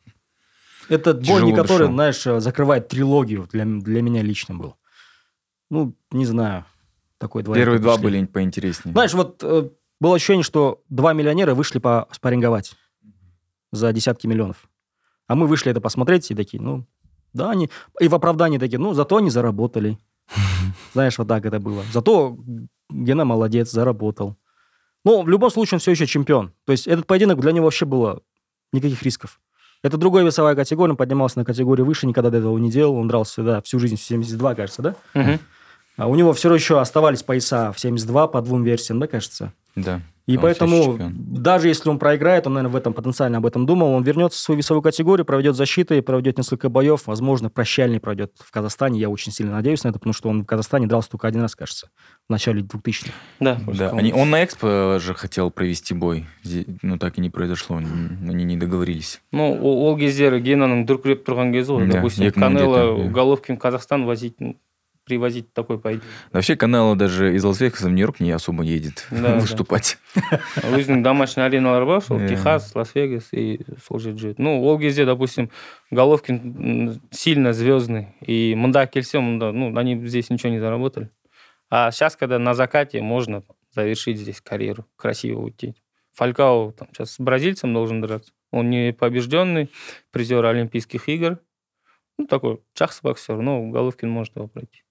этот 0.89 1.25
бой, 1.27 1.43
не 1.43 1.53
который, 1.53 1.87
знаешь, 1.87 2.25
э, 2.25 2.39
закрывает 2.39 2.87
трилогию 2.87 3.47
для, 3.51 3.65
для 3.65 4.01
меня 4.01 4.23
лично 4.23 4.55
был. 4.55 4.75
Ну, 5.69 5.93
не 6.11 6.25
знаю. 6.25 6.65
Такой 7.19 7.43
двоякий 7.43 7.63
первые 7.65 7.79
два 7.79 7.97
были 7.97 8.23
поинтереснее. 8.25 8.93
Знаешь, 8.93 9.13
вот 9.13 9.43
э, 9.43 9.69
было 9.99 10.15
ощущение, 10.15 10.43
что 10.43 10.81
два 10.89 11.13
миллионера 11.13 11.53
вышли 11.53 11.79
по 11.79 12.07
спарринговать 12.11 12.73
за 13.71 13.91
десятки 13.91 14.25
миллионов. 14.27 14.69
А 15.27 15.35
мы 15.35 15.45
вышли 15.47 15.71
это 15.71 15.81
посмотреть 15.81 16.31
и 16.31 16.35
такие, 16.35 16.61
ну, 16.61 16.85
да, 17.37 17.51
они... 17.51 17.69
И 17.99 18.07
в 18.07 18.15
оправдании 18.15 18.57
такие, 18.57 18.79
ну, 18.79 18.93
зато 18.93 19.17
они 19.17 19.29
заработали. 19.29 19.97
Знаешь, 20.93 21.17
вот 21.17 21.27
так 21.27 21.45
это 21.45 21.59
было. 21.59 21.83
Зато 21.93 22.37
Гена 22.89 23.25
молодец, 23.25 23.71
заработал. 23.71 24.35
Ну, 25.05 25.23
в 25.23 25.29
любом 25.29 25.49
случае, 25.49 25.77
он 25.77 25.79
все 25.79 25.91
еще 25.91 26.05
чемпион. 26.05 26.51
То 26.65 26.71
есть 26.73 26.87
этот 26.87 27.05
поединок 27.07 27.39
для 27.39 27.51
него 27.51 27.65
вообще 27.65 27.85
было 27.85 28.21
никаких 28.73 29.03
рисков. 29.03 29.39
Это 29.83 29.97
другая 29.97 30.25
весовая 30.25 30.55
категория, 30.55 30.91
он 30.91 30.97
поднимался 30.97 31.39
на 31.39 31.45
категорию 31.45 31.85
выше, 31.85 32.07
никогда 32.07 32.29
до 32.29 32.37
этого 32.37 32.57
не 32.57 32.71
делал. 32.71 32.95
Он 32.95 33.07
дрался 33.07 33.33
всегда 33.33 33.61
всю 33.61 33.79
жизнь 33.79 33.95
в 33.95 34.01
72, 34.01 34.55
кажется, 34.55 34.81
да? 34.81 34.95
Мгм. 35.13 35.39
А 35.97 36.07
у 36.07 36.15
него 36.15 36.33
все 36.33 36.53
еще 36.53 36.79
оставались 36.79 37.23
пояса 37.23 37.71
в 37.71 37.79
72 37.79 38.27
по 38.27 38.41
двум 38.41 38.63
версиям, 38.63 38.99
да, 38.99 39.07
кажется? 39.07 39.53
Да. 39.76 40.00
И 40.28 40.36
Он 40.36 40.42
поэтому, 40.42 40.76
все 40.80 40.90
чемпион. 40.92 41.14
даже 41.18 41.66
если 41.66 41.88
он 41.90 41.98
проиграет, 41.98 42.46
он, 42.46 42.52
наверное, 42.54 42.72
в 42.72 42.76
этом 42.76 42.92
потенциально 42.94 43.38
об 43.38 43.44
этом 43.46 43.66
думал, 43.66 43.88
он 43.92 44.04
вернется 44.04 44.38
в 44.38 44.40
свою 44.40 44.58
весовую 44.58 44.80
категорию, 44.80 45.24
проведет 45.24 45.56
защиты, 45.56 46.00
проведет 46.00 46.38
несколько 46.38 46.68
боев, 46.68 47.08
возможно, 47.08 47.50
прощальный 47.50 47.98
пройдет 47.98 48.30
в 48.38 48.52
Казахстане. 48.52 49.00
Я 49.00 49.08
очень 49.10 49.32
сильно 49.32 49.52
надеюсь 49.52 49.82
на 49.82 49.88
это, 49.88 49.98
потому 49.98 50.12
что 50.12 50.28
он 50.28 50.42
в 50.42 50.46
Казахстане 50.46 50.86
дрался 50.86 51.10
только 51.10 51.26
один 51.26 51.42
раз, 51.42 51.56
кажется, 51.56 51.88
в 52.28 52.30
начале 52.30 52.62
2000-х. 52.62 53.10
да, 53.40 53.58
Да, 53.66 53.90
они- 53.90 54.12
он 54.12 54.30
на 54.30 54.44
Экспо 54.44 54.98
же 55.00 55.12
хотел 55.14 55.50
провести 55.50 55.92
бой, 55.92 56.24
Зе- 56.44 56.66
но 56.82 56.98
так 56.98 57.18
и 57.18 57.20
не 57.20 57.28
произошло, 57.28 57.78
н- 57.78 58.28
они 58.30 58.44
не 58.44 58.56
договорились. 58.56 59.20
ну 59.32 59.58
ол 59.60 59.86
ол 59.88 59.98
кездері 59.98 60.40
генаның 60.40 60.86
дүркіреп 60.86 61.26
тұрған 61.26 61.50
кезі 61.52 61.72
ғой 61.72 61.86
Да, 61.88 61.94
допустим 61.98 62.26
екі 62.28 62.38
мың 62.38 62.46
он 62.46 62.54
канело 62.54 62.76
жеті, 62.78 63.08
иә. 63.08 63.10
головкин 63.10 63.56
в 63.56 63.58
казахстан 63.58 64.04
возить 64.06 64.36
ну, 64.40 64.54
привозить 65.06 65.52
такой 65.52 65.78
поединок 65.80 66.06
Вообще 66.32 66.54
Канело 66.54 66.94
даже 66.94 67.34
из 67.34 67.44
Лас-Вегаса 67.44 67.86
в 67.88 67.90
Нью-Йорк 67.90 68.20
не 68.20 68.30
особо 68.30 68.62
едет 68.62 69.06
Да, 69.10 69.34
да. 69.34 69.38
выступать. 69.40 69.98
өзінің 70.62 71.02
домашний 71.02 71.42
ареналары 71.42 71.86
бар 71.86 72.00
сол 72.02 72.18
Иә. 72.20 72.28
техас 72.28 72.72
лас 72.76 72.94
вегас 72.94 73.28
и 73.32 73.60
сол 73.84 73.98
жерде 73.98 74.18
жүреді 74.28 74.34
ну 74.38 74.62
ол 74.62 74.78
кезде 74.78 75.04
допустим 75.04 75.50
головкин 75.90 76.36
м, 76.36 77.00
сильно 77.10 77.52
звездный 77.52 78.14
и 78.20 78.54
мында 78.54 78.86
келсе 78.86 79.18
мында 79.18 79.50
ну 79.52 79.76
они 79.76 79.96
здесь 80.06 80.30
ничего 80.30 80.50
не 80.52 80.60
заработали 80.60 81.10
а 81.68 81.90
сейчас 81.90 82.14
когда 82.14 82.38
на 82.38 82.54
закате 82.54 83.02
можно 83.02 83.42
завершить 83.74 84.18
здесь 84.20 84.40
карьеру 84.40 84.86
красиво 84.96 85.40
уйти 85.40 85.74
фалькао 86.12 86.72
там 86.72 86.88
сейчас 86.92 87.12
с 87.14 87.18
бразильцем 87.18 87.74
должен 87.74 88.00
драться 88.00 88.32
он 88.52 88.70
не 88.70 88.92
побежденный 88.92 89.68
призер 90.12 90.44
олимпийских 90.44 91.08
игр 91.08 91.38
ну 92.18 92.26
такой 92.28 92.60
жақсы 92.78 93.00
боксер 93.02 93.36
но 93.42 93.66
головкин 93.68 94.08
может 94.08 94.36
его 94.36 94.46
пройти 94.46 94.82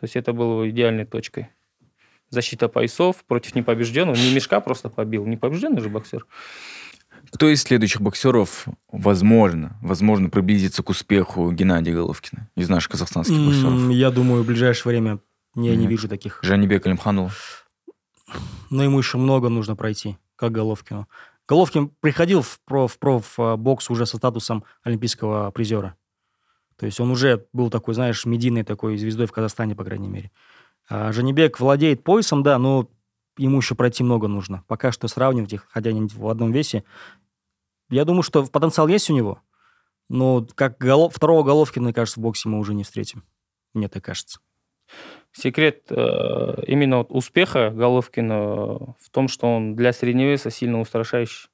то 0.00 0.04
есть 0.04 0.16
это 0.16 0.32
было 0.32 0.68
идеальной 0.70 1.04
точкой 1.04 1.48
защита 2.30 2.68
поясов 2.68 3.22
против 3.26 3.54
непобежденного. 3.54 4.16
Не 4.16 4.32
мешка 4.34 4.60
просто 4.60 4.88
побил, 4.88 5.26
не 5.26 5.36
побежденный 5.36 5.80
же 5.82 5.88
боксер. 5.88 6.26
Кто 7.32 7.48
из 7.48 7.62
следующих 7.62 8.00
боксеров, 8.00 8.66
возможно, 8.90 9.76
возможно, 9.82 10.30
приблизится 10.30 10.82
к 10.82 10.88
успеху 10.88 11.50
Геннадия 11.52 11.92
Головкина 11.92 12.48
из 12.56 12.68
наших 12.68 12.92
казахстанских 12.92 13.36
М, 13.36 13.46
боксеров? 13.46 13.90
Я 13.90 14.10
думаю, 14.10 14.42
в 14.42 14.46
ближайшее 14.46 14.90
время 14.92 15.18
я 15.54 15.72
не 15.76 15.82
Мгм. 15.82 15.88
вижу 15.88 16.08
таких. 16.08 16.38
Жанибек 16.42 16.86
Алимханул. 16.86 17.30
Но 18.70 18.82
ему 18.84 18.98
еще 18.98 19.18
много 19.18 19.48
нужно 19.48 19.76
пройти, 19.76 20.16
как 20.36 20.52
Головкину. 20.52 21.08
Головкин 21.48 21.90
приходил 22.00 22.42
в, 22.42 22.60
про, 22.64 22.86
в 22.86 22.96
профбокс 22.98 23.90
уже 23.90 24.06
со 24.06 24.16
статусом 24.16 24.64
олимпийского 24.84 25.50
призера. 25.50 25.96
То 26.80 26.86
есть 26.86 26.98
он 26.98 27.10
уже 27.10 27.46
был 27.52 27.68
такой, 27.68 27.92
знаешь, 27.92 28.24
медийной 28.24 28.62
такой 28.62 28.96
звездой 28.96 29.26
в 29.26 29.32
Казахстане, 29.32 29.76
по 29.76 29.84
крайней 29.84 30.08
мере. 30.08 30.30
А 30.88 31.12
Жанибек 31.12 31.60
владеет 31.60 32.02
поясом, 32.02 32.42
да, 32.42 32.56
но 32.58 32.88
ему 33.36 33.58
еще 33.58 33.74
пройти 33.74 34.02
много 34.02 34.28
нужно. 34.28 34.64
Пока 34.66 34.90
что 34.90 35.06
сравнивать 35.06 35.52
их, 35.52 35.66
хотя 35.68 35.90
они 35.90 36.08
в 36.08 36.26
одном 36.26 36.52
весе. 36.52 36.84
Я 37.90 38.06
думаю, 38.06 38.22
что 38.22 38.46
потенциал 38.46 38.88
есть 38.88 39.10
у 39.10 39.14
него, 39.14 39.42
но 40.08 40.46
как 40.54 40.78
голов- 40.78 41.14
второго 41.14 41.42
Головкина, 41.42 41.84
мне 41.84 41.92
кажется, 41.92 42.18
в 42.18 42.22
боксе 42.22 42.48
мы 42.48 42.58
уже 42.58 42.72
не 42.72 42.84
встретим. 42.84 43.24
Мне 43.74 43.88
так 43.88 44.02
кажется. 44.02 44.40
Секрет 45.32 45.82
э, 45.90 46.64
именно 46.66 47.02
успеха 47.02 47.68
Головкина 47.68 48.96
в 48.98 49.10
том, 49.10 49.28
что 49.28 49.54
он 49.54 49.76
для 49.76 49.92
средневеса 49.92 50.48
сильно 50.48 50.80
устрашающий. 50.80 51.50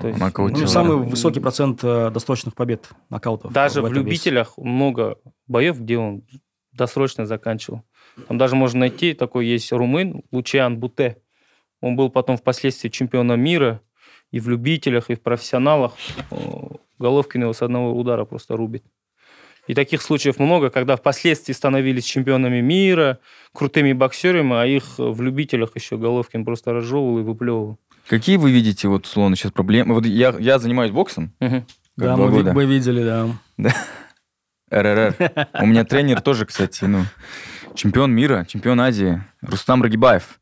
То 0.00 0.08
есть, 0.08 0.20
Нокаутер. 0.20 0.60
Ну, 0.60 0.66
самый 0.66 0.98
да. 0.98 1.10
высокий 1.10 1.40
процент 1.40 1.82
э, 1.82 2.10
досрочных 2.10 2.54
побед, 2.54 2.90
нокаутов. 3.08 3.52
Даже 3.52 3.80
в, 3.80 3.86
весе. 3.88 3.94
любителях 3.94 4.58
много 4.58 5.16
боев, 5.46 5.80
где 5.80 5.96
он 5.96 6.24
досрочно 6.72 7.24
заканчивал. 7.26 7.82
Там 8.28 8.36
даже 8.36 8.54
можно 8.54 8.80
найти, 8.80 9.14
такой 9.14 9.46
есть 9.46 9.72
румын, 9.72 10.22
Лучиан 10.30 10.78
Буте. 10.78 11.18
Он 11.80 11.96
был 11.96 12.10
потом 12.10 12.36
впоследствии 12.36 12.90
чемпионом 12.90 13.40
мира 13.40 13.80
и 14.30 14.40
в 14.40 14.48
любителях, 14.48 15.10
и 15.10 15.14
в 15.14 15.22
профессионалах. 15.22 15.94
Головкин 16.98 17.42
его 17.42 17.52
с 17.52 17.62
одного 17.62 17.98
удара 17.98 18.24
просто 18.24 18.56
рубит. 18.56 18.84
И 19.68 19.74
таких 19.74 20.02
случаев 20.02 20.38
много, 20.38 20.70
когда 20.70 20.96
впоследствии 20.96 21.52
становились 21.52 22.04
чемпионами 22.04 22.60
мира, 22.60 23.20
крутыми 23.52 23.92
боксерами, 23.92 24.54
а 24.60 24.66
их 24.66 24.98
в 24.98 25.22
любителях 25.22 25.76
еще 25.76 25.96
Головкин 25.96 26.44
просто 26.44 26.72
разжевывал 26.72 27.20
и 27.20 27.22
выплевывал. 27.22 27.78
Какие 28.08 28.36
вы 28.36 28.50
видите, 28.50 28.88
вот, 28.88 29.06
условно, 29.06 29.36
сейчас 29.36 29.52
проблемы? 29.52 29.94
Вот 29.94 30.06
я, 30.06 30.34
я 30.38 30.58
занимаюсь 30.58 30.90
боксом, 30.90 31.32
как 31.38 31.64
Да, 31.96 32.16
мы, 32.16 32.30
года. 32.30 32.52
мы 32.52 32.64
видели, 32.66 33.04
да. 33.04 33.74
РРР. 34.70 35.14
У 35.60 35.66
меня 35.66 35.84
тренер 35.84 36.20
тоже, 36.20 36.46
кстати, 36.46 36.84
ну, 36.84 37.04
чемпион 37.74 38.12
мира, 38.12 38.46
чемпион 38.48 38.80
Азии, 38.80 39.22
Рустам 39.42 39.82
Рагибаев. 39.82 40.40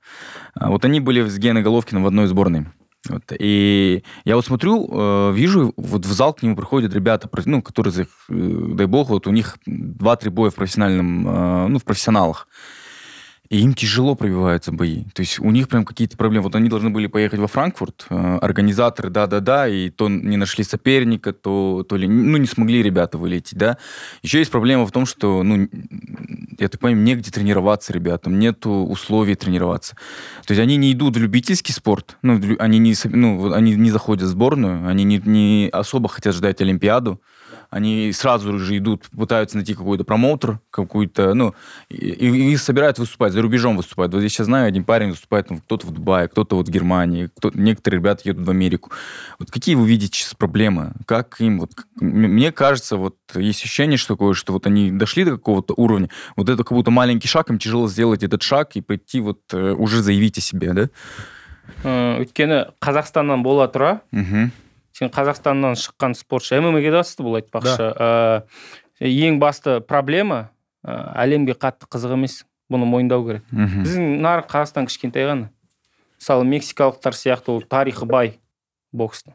А, 0.54 0.70
Вот 0.70 0.84
они 0.84 1.00
были 1.00 1.28
с 1.28 1.36
Геной 1.38 1.62
Головкиным 1.62 2.04
в 2.04 2.06
одной 2.06 2.26
сборной. 2.26 2.66
Вот. 3.08 3.22
И 3.38 4.04
я 4.24 4.36
вот 4.36 4.44
смотрю, 4.44 4.88
э, 4.92 5.32
вижу, 5.34 5.72
вот 5.76 6.04
в 6.04 6.12
зал 6.12 6.34
к 6.34 6.42
нему 6.42 6.54
приходят 6.54 6.92
ребята, 6.94 7.28
ну, 7.46 7.62
которые, 7.62 8.06
э, 8.06 8.06
дай 8.28 8.86
бог, 8.86 9.08
вот 9.08 9.26
у 9.26 9.30
них 9.30 9.56
2-3 9.66 10.30
боя 10.30 10.50
в 10.50 10.54
профессиональном, 10.54 11.26
э, 11.26 11.66
ну, 11.68 11.78
в 11.78 11.84
профессионалах. 11.84 12.46
И 13.50 13.58
им 13.62 13.74
тяжело 13.74 14.14
пробиваются 14.14 14.70
бои. 14.70 15.02
То 15.12 15.22
есть 15.22 15.40
у 15.40 15.50
них 15.50 15.68
прям 15.68 15.84
какие-то 15.84 16.16
проблемы. 16.16 16.44
Вот 16.44 16.54
они 16.54 16.68
должны 16.68 16.90
были 16.90 17.08
поехать 17.08 17.40
во 17.40 17.48
Франкфурт, 17.48 18.06
э, 18.08 18.38
организаторы, 18.40 19.10
да-да-да, 19.10 19.66
и 19.66 19.90
то 19.90 20.08
не 20.08 20.36
нашли 20.36 20.62
соперника, 20.62 21.32
то, 21.32 21.84
то 21.88 21.96
ли, 21.96 22.06
ну, 22.06 22.36
не 22.36 22.46
смогли 22.46 22.80
ребята 22.80 23.18
вылететь, 23.18 23.58
да. 23.58 23.76
Еще 24.22 24.38
есть 24.38 24.52
проблема 24.52 24.86
в 24.86 24.92
том, 24.92 25.04
что, 25.04 25.42
ну, 25.42 25.68
я 26.60 26.68
так 26.68 26.80
понимаю, 26.80 27.02
негде 27.02 27.32
тренироваться 27.32 27.92
ребятам, 27.92 28.38
нету 28.38 28.70
условий 28.70 29.34
тренироваться. 29.34 29.96
То 30.46 30.52
есть 30.52 30.60
они 30.60 30.76
не 30.76 30.92
идут 30.92 31.16
в 31.16 31.20
любительский 31.20 31.72
спорт, 31.72 32.18
ну, 32.22 32.40
они 32.60 32.78
не, 32.78 32.94
ну, 33.04 33.52
они 33.52 33.74
не 33.74 33.90
заходят 33.90 34.28
в 34.28 34.30
сборную, 34.30 34.86
они 34.86 35.02
не, 35.02 35.20
не 35.24 35.68
особо 35.72 36.08
хотят 36.08 36.36
ждать 36.36 36.60
Олимпиаду, 36.60 37.20
они 37.70 38.12
сразу 38.12 38.58
же 38.58 38.76
идут, 38.76 39.08
пытаются 39.10 39.56
найти 39.56 39.74
какой-то 39.74 40.04
промоутер, 40.04 40.60
какую-то, 40.70 41.34
ну, 41.34 41.54
и, 41.88 41.96
и, 41.96 42.52
и 42.52 42.56
собирают 42.56 42.98
выступать, 42.98 43.32
за 43.32 43.42
рубежом 43.42 43.76
выступают. 43.76 44.12
Вот 44.12 44.22
я 44.22 44.28
сейчас 44.28 44.46
знаю, 44.46 44.66
один 44.66 44.84
парень 44.84 45.10
выступает, 45.10 45.48
там, 45.48 45.58
кто-то 45.58 45.86
в 45.86 45.92
Дубае, 45.92 46.28
кто-то 46.28 46.56
вот 46.56 46.68
в 46.68 46.70
Германии, 46.70 47.30
кто, 47.36 47.50
некоторые 47.54 48.00
ребята 48.00 48.22
едут 48.24 48.46
в 48.46 48.50
Америку. 48.50 48.90
Вот 49.38 49.50
какие 49.50 49.76
вы 49.76 49.88
видите 49.88 50.18
сейчас 50.18 50.34
проблемы? 50.34 50.92
Как 51.06 51.40
им, 51.40 51.60
вот, 51.60 51.70
мне 52.00 52.52
кажется, 52.52 52.96
вот 52.96 53.16
есть 53.34 53.62
ощущение, 53.62 53.96
что 53.96 54.14
такое, 54.14 54.34
что 54.34 54.52
вот 54.52 54.66
они 54.66 54.90
дошли 54.90 55.24
до 55.24 55.32
какого-то 55.32 55.74
уровня, 55.76 56.10
вот 56.36 56.48
это 56.48 56.64
как 56.64 56.72
будто 56.72 56.90
маленький 56.90 57.28
шаг, 57.28 57.50
им 57.50 57.58
тяжело 57.58 57.88
сделать 57.88 58.22
этот 58.22 58.42
шаг 58.42 58.74
и 58.74 58.80
прийти 58.80 59.20
вот 59.20 59.40
э, 59.52 59.72
уже 59.72 60.02
заявить 60.02 60.38
о 60.38 60.40
себе, 60.40 60.72
да? 60.72 60.88
Э, 61.84 62.20
өйткені 62.20 62.64
қазақстаннан 62.82 63.42
бола 63.44 63.68
тұра 63.70 64.00
Мгм. 64.12 64.50
Сен 65.00 65.10
қазақстаннан 65.14 65.78
шыққан 65.80 66.14
спортшы 66.18 66.60
ммаге 66.60 66.92
да 66.92 67.02
бұл 67.24 67.40
айтпақшы. 67.40 67.88
Ә, 67.96 68.44
ең 69.00 69.40
басты 69.40 69.80
проблема 69.80 70.50
ә, 70.84 71.00
әлемге 71.24 71.56
қатты 71.56 71.88
қызық 71.88 72.14
емес 72.18 72.44
бұны 72.70 72.86
мойындау 72.86 73.26
керек. 73.26 73.48
Біздің 73.50 74.20
нарық 74.20 74.52
қазақстан 74.52 74.86
кішкентай 74.86 75.26
ғана. 75.26 75.50
Мысалы 76.20 76.44
мексикалықтар 76.44 77.16
сияқты 77.16 77.56
ол 77.56 77.62
тарихы 77.64 78.06
бай 78.06 78.36
бокстың 78.92 79.34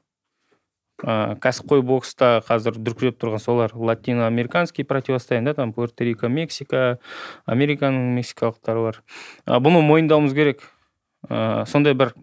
ә, 1.03 1.35
кәсіпқой 1.41 1.83
бокста 1.85 2.39
қазір 2.45 2.77
дүркіреп 2.79 3.17
тұрған 3.19 3.41
солар 3.41 3.73
латиноамериканский 3.75 4.85
противостояние 4.85 5.53
да 5.53 5.61
там 5.61 5.73
пуэрто 5.73 6.05
рико 6.05 6.29
мексика 6.29 6.99
американың 7.45 8.15
мексикалықтары 8.15 8.85
бар. 8.87 9.01
Ә, 9.45 9.59
бұны 9.59 9.81
мойындауымыз 9.85 10.35
керек. 10.37 10.63
Ә, 11.27 11.65
сондай 11.67 11.93
бір 11.97 12.13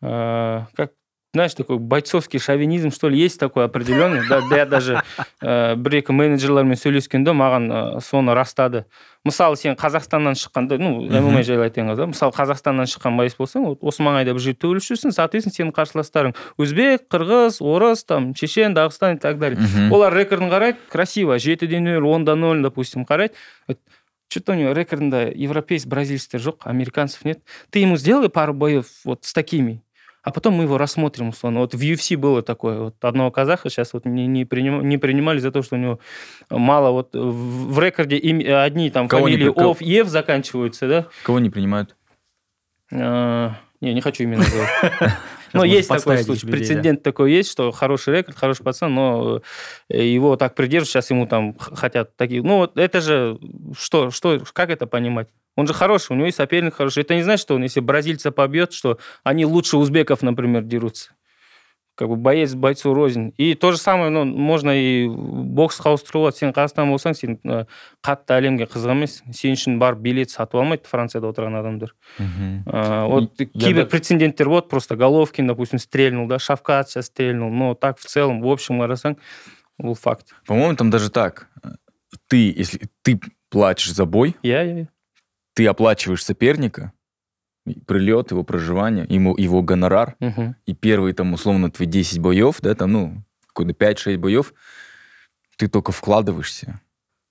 ә, 0.00 0.66
как 0.76 0.94
знаешь 1.34 1.54
такой 1.54 1.78
бойцовский 1.78 2.38
шовинизм 2.38 2.90
что 2.90 3.08
ли 3.08 3.18
есть 3.18 3.38
такой 3.38 3.64
определенный? 3.64 4.26
Да, 4.28 4.40
я 4.56 4.64
даже 4.64 5.02
ә, 5.42 5.76
бір 5.76 6.00
екі 6.00 6.14
менеджерлермен 6.16 6.78
сөйлескенде 6.78 7.34
маған 7.36 7.68
ә, 7.68 8.00
соны 8.00 8.32
растады. 8.32 8.86
Мысалы 9.28 9.58
сен 9.60 9.76
қазақстаннан 9.76 10.38
шыққанда 10.40 10.78
ну 10.80 11.04
мма 11.04 11.42
жайлы 11.42 11.68
айтайын 11.68 11.94
да 11.96 12.06
мысалы 12.08 12.32
қазақстаннан 12.32 12.88
шыққан 12.88 13.18
боец 13.20 13.36
болсаң 13.36 13.66
вот 13.66 13.84
осы 13.84 14.02
маңайда 14.02 14.32
бір 14.32 14.40
жерде 14.40 14.62
төгіліп 14.64 14.86
жүрсің 14.88 15.12
соответственно 15.12 15.56
сенің 15.58 15.74
қарсыластарың 15.76 16.34
өзбек 16.56 17.10
қырғыз 17.12 17.60
орыс 17.60 18.04
там 18.08 18.32
чечен 18.32 18.72
дағыстан 18.72 19.16
и 19.16 19.18
так 19.20 19.38
далее. 19.38 19.60
Олар 19.92 20.16
рекордын 20.16 20.48
қарайды 20.48 20.78
красиво 20.88 21.36
жетіде 21.38 21.80
нөл 21.80 22.08
онда 22.08 22.36
ноль 22.36 22.62
допустим 22.62 23.04
қарайды. 23.04 23.34
Что 24.30 24.40
то 24.42 24.52
у 24.52 24.56
него 24.56 24.72
рекордында 24.72 25.32
европеец 25.34 25.86
бразильцтер 25.86 26.40
жоқ 26.40 26.56
американцев 26.64 27.24
нет. 27.24 27.40
Ты 27.70 27.78
ему 27.78 27.96
сделай 27.96 28.28
пару 28.28 28.52
боев 28.52 28.86
вот 29.04 29.24
с 29.24 29.32
такими. 29.32 29.82
А 30.22 30.30
потом 30.30 30.54
мы 30.54 30.64
его 30.64 30.78
рассмотрим 30.78 31.28
условно. 31.28 31.60
Вот 31.60 31.74
в 31.74 31.80
UFC 31.80 32.16
было 32.16 32.42
такое. 32.42 32.78
Вот 32.80 32.94
одного 33.04 33.30
казаха 33.30 33.70
сейчас 33.70 33.92
вот 33.92 34.04
не, 34.04 34.26
не, 34.26 34.44
приним- 34.44 34.82
не 34.82 34.98
принимали 34.98 35.38
за 35.38 35.50
то, 35.50 35.62
что 35.62 35.76
у 35.76 35.78
него 35.78 35.98
мало 36.50 36.90
вот 36.90 37.14
в, 37.14 37.72
в 37.72 37.80
рекорде 37.80 38.16
им- 38.16 38.42
одни 38.62 38.90
там 38.90 39.08
Кого 39.08 39.24
фамилии 39.24 39.50
при- 39.50 39.62
Ов, 39.64 39.80
Ев 39.80 40.08
заканчиваются, 40.08 40.88
да? 40.88 41.06
Кого 41.22 41.38
не 41.38 41.50
принимают? 41.50 41.96
А, 42.92 43.54
Не, 43.80 43.94
не 43.94 44.00
хочу 44.00 44.22
именно 44.24 44.42
называть. 44.42 44.70
Но 45.52 45.64
есть 45.64 45.88
такой 45.88 46.18
случай. 46.18 46.46
людей, 46.46 46.50
да. 46.50 46.56
Прецедент 46.56 47.02
такой 47.02 47.32
есть, 47.32 47.50
что 47.50 47.70
хороший 47.72 48.18
рекорд, 48.18 48.36
хороший 48.36 48.62
пацан, 48.62 48.94
но 48.94 49.42
э, 49.88 50.06
его 50.06 50.36
так 50.36 50.54
придерживают, 50.54 50.88
сейчас 50.88 51.10
ему 51.10 51.26
там 51.26 51.56
хотят 51.58 52.16
такие... 52.16 52.42
Ну, 52.42 52.58
вот 52.58 52.76
это 52.76 53.00
же... 53.00 53.38
Что, 53.78 54.10
что, 54.10 54.42
как 54.52 54.70
это 54.70 54.86
понимать? 54.86 55.28
Он 55.56 55.66
же 55.66 55.74
хороший, 55.74 56.12
у 56.12 56.14
него 56.14 56.28
и 56.28 56.32
соперник 56.32 56.74
хороший. 56.74 57.02
Это 57.02 57.14
не 57.14 57.22
значит, 57.22 57.42
что 57.42 57.54
он, 57.56 57.62
если 57.62 57.80
бразильца 57.80 58.30
побьет, 58.30 58.72
что 58.72 58.98
они 59.24 59.44
лучше 59.44 59.76
узбеков, 59.76 60.22
например, 60.22 60.62
дерутся. 60.62 61.10
Как 61.98 62.08
бы 62.08 62.14
боец 62.14 62.54
бойцу 62.54 62.94
рознь. 62.94 63.34
И 63.36 63.54
то 63.54 63.72
же 63.72 63.78
самое, 63.78 64.10
ну, 64.10 64.24
можно 64.24 64.70
и 64.70 65.08
боксқа 65.08 65.90
ауыстыруға 65.90 66.30
сен 66.30 66.52
қазақстан 66.54 66.92
болсаң 66.92 67.16
сен 67.18 67.38
э, 67.42 67.64
қатты 68.06 68.36
әлемге 68.36 68.68
қызық 68.70 68.94
емес. 68.94 69.16
Сен 69.34 69.58
үшін 69.58 69.80
барып 69.82 69.98
билет 70.04 70.30
сатып 70.30 70.60
алмайды 70.62 70.86
францияда 70.86 71.32
отырған 71.32 71.58
адамдар. 71.58 71.96
А, 72.70 73.06
вот 73.10 73.34
кейбір 73.36 73.88
прецеденттер 73.90 74.48
вот 74.48 74.68
просто 74.68 74.94
головкин 74.94 75.48
допустим 75.48 75.80
стрельнул 75.80 76.28
да 76.28 76.38
шавкат 76.38 76.88
сейчас 76.88 77.06
стрельнул. 77.06 77.50
Но 77.50 77.74
так 77.74 77.98
в 77.98 78.06
целом 78.06 78.40
в 78.42 78.46
общем 78.46 78.78
қарасаң 78.78 79.18
бұл 79.82 79.98
факт. 79.98 80.36
По-моему, 80.46 80.76
там 80.76 80.90
даже 80.90 81.10
так. 81.10 81.48
Ты, 82.28 82.54
если 82.56 82.88
ты 83.02 83.18
платишь 83.50 83.92
за 83.92 84.04
бой, 84.04 84.36
иә 84.44 84.62
иә 84.62 84.86
ты 85.58 85.66
оплачиваешь 85.66 86.22
соперника, 86.22 86.92
прилет, 87.74 88.30
его 88.30 88.42
проживание, 88.44 89.06
ему, 89.08 89.36
его 89.36 89.62
гонорар, 89.62 90.16
Мгм. 90.20 90.56
и 90.66 90.74
первые 90.74 91.14
там 91.14 91.32
условно 91.32 91.70
твои 91.70 91.86
10 91.88 92.18
боев, 92.20 92.56
да, 92.60 92.74
там, 92.74 92.92
ну, 92.92 93.22
какой-то 93.46 93.72
5-6 93.72 94.16
боев, 94.18 94.52
ты 95.56 95.68
только 95.68 95.92
вкладываешься. 95.92 96.80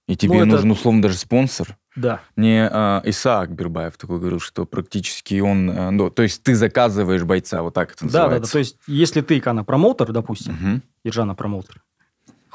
И 0.07 0.15
тебе 0.15 0.37
это- 0.37 0.45
нужен 0.45 0.71
условно 0.71 1.01
даже 1.01 1.17
спонсор. 1.17 1.77
Да. 1.95 2.21
Мне 2.35 2.69
а, 2.71 3.01
Исаак 3.05 3.51
Бербаев 3.53 3.97
такой 3.97 4.19
говорил, 4.19 4.39
что 4.39 4.65
практически 4.65 5.39
он... 5.39 5.69
а, 5.69 5.89
ну, 5.91 6.09
то 6.11 6.23
есть 6.23 6.43
ты 6.43 6.53
заказываешь 6.55 7.23
бойца, 7.23 7.61
вот 7.63 7.73
так 7.73 7.91
это 7.93 8.05
Да, 8.05 8.11
да, 8.11 8.11
да. 8.11 8.23
называется. 8.25 8.51
То 8.53 8.59
есть, 8.59 8.77
если 8.87 9.21
ты, 9.21 9.39
Кана, 9.41 9.63
промоутер, 9.63 10.11
допустим, 10.13 10.53
Мгм. 10.53 10.83
Ержана 11.03 11.33
промоутер, 11.35 11.81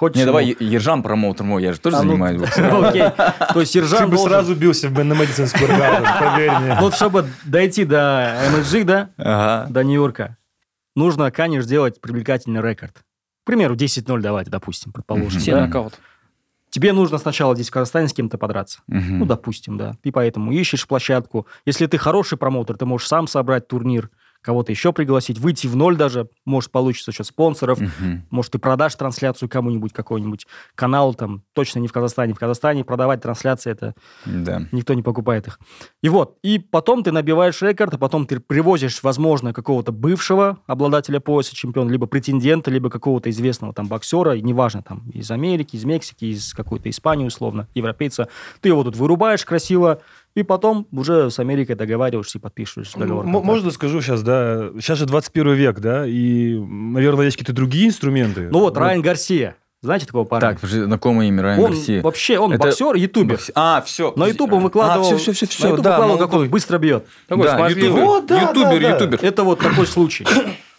хочешь... 0.07 0.17
Не, 0.19 0.25
давай, 0.25 0.57
Ержан 0.59 1.03
промоутер 1.03 1.45
мой, 1.45 1.63
я 1.63 1.73
же 1.73 1.79
тоже 1.81 1.97
А, 1.97 2.03
ну, 2.03 2.11
занимаюсь 2.11 2.41
боксом. 2.41 2.69
ну, 2.69 2.85
Окей. 2.85 3.05
То 3.55 3.61
есть 3.61 3.73
Ты 3.73 3.79
Ержан 3.79 4.11
бы 4.11 4.17
должен- 4.17 4.31
сразу 4.31 4.55
бился 4.57 4.89
в 4.89 5.05
на 5.05 5.15
Мэдисон 5.15 5.47
Сквер 5.47 5.69
Гарден, 5.69 6.09
поверь 6.21 6.51
мне. 6.59 6.77
Вот 6.81 6.95
чтобы 6.95 7.27
дойти 7.45 7.85
до 7.85 8.37
MSG, 8.53 8.85
да, 8.85 9.11
Ага. 9.17 9.67
до 9.71 9.85
Нью-Йорка, 9.85 10.37
нужно, 10.97 11.31
конечно, 11.31 11.63
сделать 11.63 12.01
привлекательный 12.01 12.61
рекорд. 12.61 12.95
К 12.99 13.47
примеру, 13.47 13.75
10-0 13.77 14.21
давайте, 14.21 14.51
допустим, 14.51 14.93
предположим. 14.93 15.41
Все 15.41 15.53
да. 15.55 15.67
нокаут 15.67 15.95
Тебе 16.71 16.93
нужно 16.95 17.19
сначала 17.19 17.55
здесь 17.55 17.69
в 17.69 17.73
Казахстане 17.73 18.09
с 18.09 18.15
кем-то 18.15 18.39
подраться. 18.39 18.81
Ну, 18.87 19.27
допустим, 19.27 19.77
да. 19.77 19.93
Ты 20.03 20.11
поэтому 20.11 20.53
ищешь 20.53 20.87
площадку. 20.87 21.47
Если 21.67 21.85
ты 21.87 21.99
хороший 21.99 22.39
промоутер, 22.39 22.77
ты 22.79 22.87
можешь 22.87 23.09
сам 23.09 23.27
собрать 23.27 23.69
турнир, 23.69 24.09
кого-то 24.43 24.73
еще 24.73 24.93
пригласить, 24.93 25.39
выйти 25.39 25.67
в 25.69 25.77
ноль 25.77 25.97
даже, 25.97 26.29
может, 26.45 26.71
получится 26.71 27.13
счет 27.13 27.27
спонсоров, 27.27 27.81
Мгм. 27.81 28.27
может, 28.31 28.53
ты 28.53 28.59
продашь 28.59 28.95
трансляцию 28.97 29.49
кому-нибудь, 29.49 29.93
какой-нибудь 29.93 30.47
канал, 30.75 31.15
там, 31.15 31.43
точно 31.53 31.79
не 31.79 31.89
в 31.89 31.93
Казахстане. 31.93 32.35
В 32.35 32.39
Казахстане 32.39 32.85
продавать 32.85 33.23
трансляции, 33.23 33.71
это 33.71 33.95
Да. 34.27 34.67
никто 34.73 34.95
не 34.95 35.03
покупает 35.03 35.47
их. 35.47 35.59
И 36.03 36.09
вот, 36.09 36.37
и 36.43 36.59
потом 36.59 37.03
ты 37.05 37.13
набиваешь 37.13 37.63
рекорд, 37.63 37.95
а 37.95 37.99
потом 37.99 38.27
ты 38.27 38.41
привозишь, 38.41 39.03
возможно, 39.03 39.53
какого-то 39.53 39.93
бывшего 39.93 40.59
обладателя 40.67 41.21
пояса 41.21 41.55
чемпиона, 41.55 41.91
либо 41.91 42.07
претендента, 42.07 42.71
либо 42.71 42.91
какого-то 42.91 43.31
известного 43.31 43.73
там 43.73 43.87
боксера, 43.87 44.37
неважно, 44.39 44.83
там, 44.83 45.09
из 45.11 45.31
Америки, 45.31 45.77
из 45.77 45.85
Мексики, 45.85 46.25
из 46.25 46.53
какой-то 46.53 46.91
Испании, 46.91 47.27
условно, 47.27 47.69
европейца. 47.75 48.29
Ты 48.61 48.71
его 48.71 48.83
тут 48.83 48.97
вырубаешь 48.97 49.45
красиво, 49.45 50.01
и 50.35 50.43
потом 50.43 50.87
уже 50.93 51.31
с 51.31 51.39
Америкой 51.39 51.75
договариваешься 51.77 52.39
и 52.39 52.41
подписываешь 52.41 52.93
договор. 52.93 53.25
М- 53.25 53.31
Можно 53.31 53.71
скажу 53.71 54.01
сейчас, 54.01 54.23
да, 54.23 54.71
сейчас 54.81 54.99
же 54.99 55.07
21 55.07 55.53
век, 55.55 55.81
да, 55.81 56.07
и, 56.07 56.55
наверное, 56.59 57.27
есть 57.27 57.37
какие-то 57.37 57.53
другие 57.53 57.89
инструменты. 57.89 58.49
Ну 58.51 58.61
вот, 58.61 58.77
Райан 58.77 59.03
Гарсия, 59.03 59.57
знаете 59.83 60.07
такого 60.07 60.25
парня? 60.25 60.49
Так, 60.49 60.61
подожди, 60.61 60.83
знакомое 60.85 61.29
имя 61.29 61.43
Райан 61.43 61.61
он 61.61 61.71
Гарсия. 61.73 62.03
вообще, 62.03 62.39
он 62.39 62.53
Это- 62.53 62.63
боксер, 62.65 62.95
ютубер. 62.95 63.41
А, 63.55 63.83
все. 63.85 64.13
На 64.17 64.27
ютубе 64.29 64.55
он 64.57 64.63
выкладывал, 64.63 65.03
А, 65.13 65.17
все, 65.17 65.33
все, 65.33 65.47
все, 65.47 65.65
на 65.65 65.71
YouTube 65.71 65.85
выкладывал, 65.87 66.19
как 66.19 66.33
он 66.33 66.49
быстро 66.49 66.79
бьет. 66.79 67.05
такой 67.29 67.45
Да, 67.45 67.57
смазливый 67.57 67.85
ютубер, 67.91 68.05
Вот, 68.07 68.27
да, 68.27 68.41
ютубер, 68.43 68.65
да, 68.71 68.89
да. 68.89 68.95
ютубер. 68.95 69.19
Это 69.23 69.45
вот 69.45 69.59
такой 69.59 69.87
случай. 69.87 70.25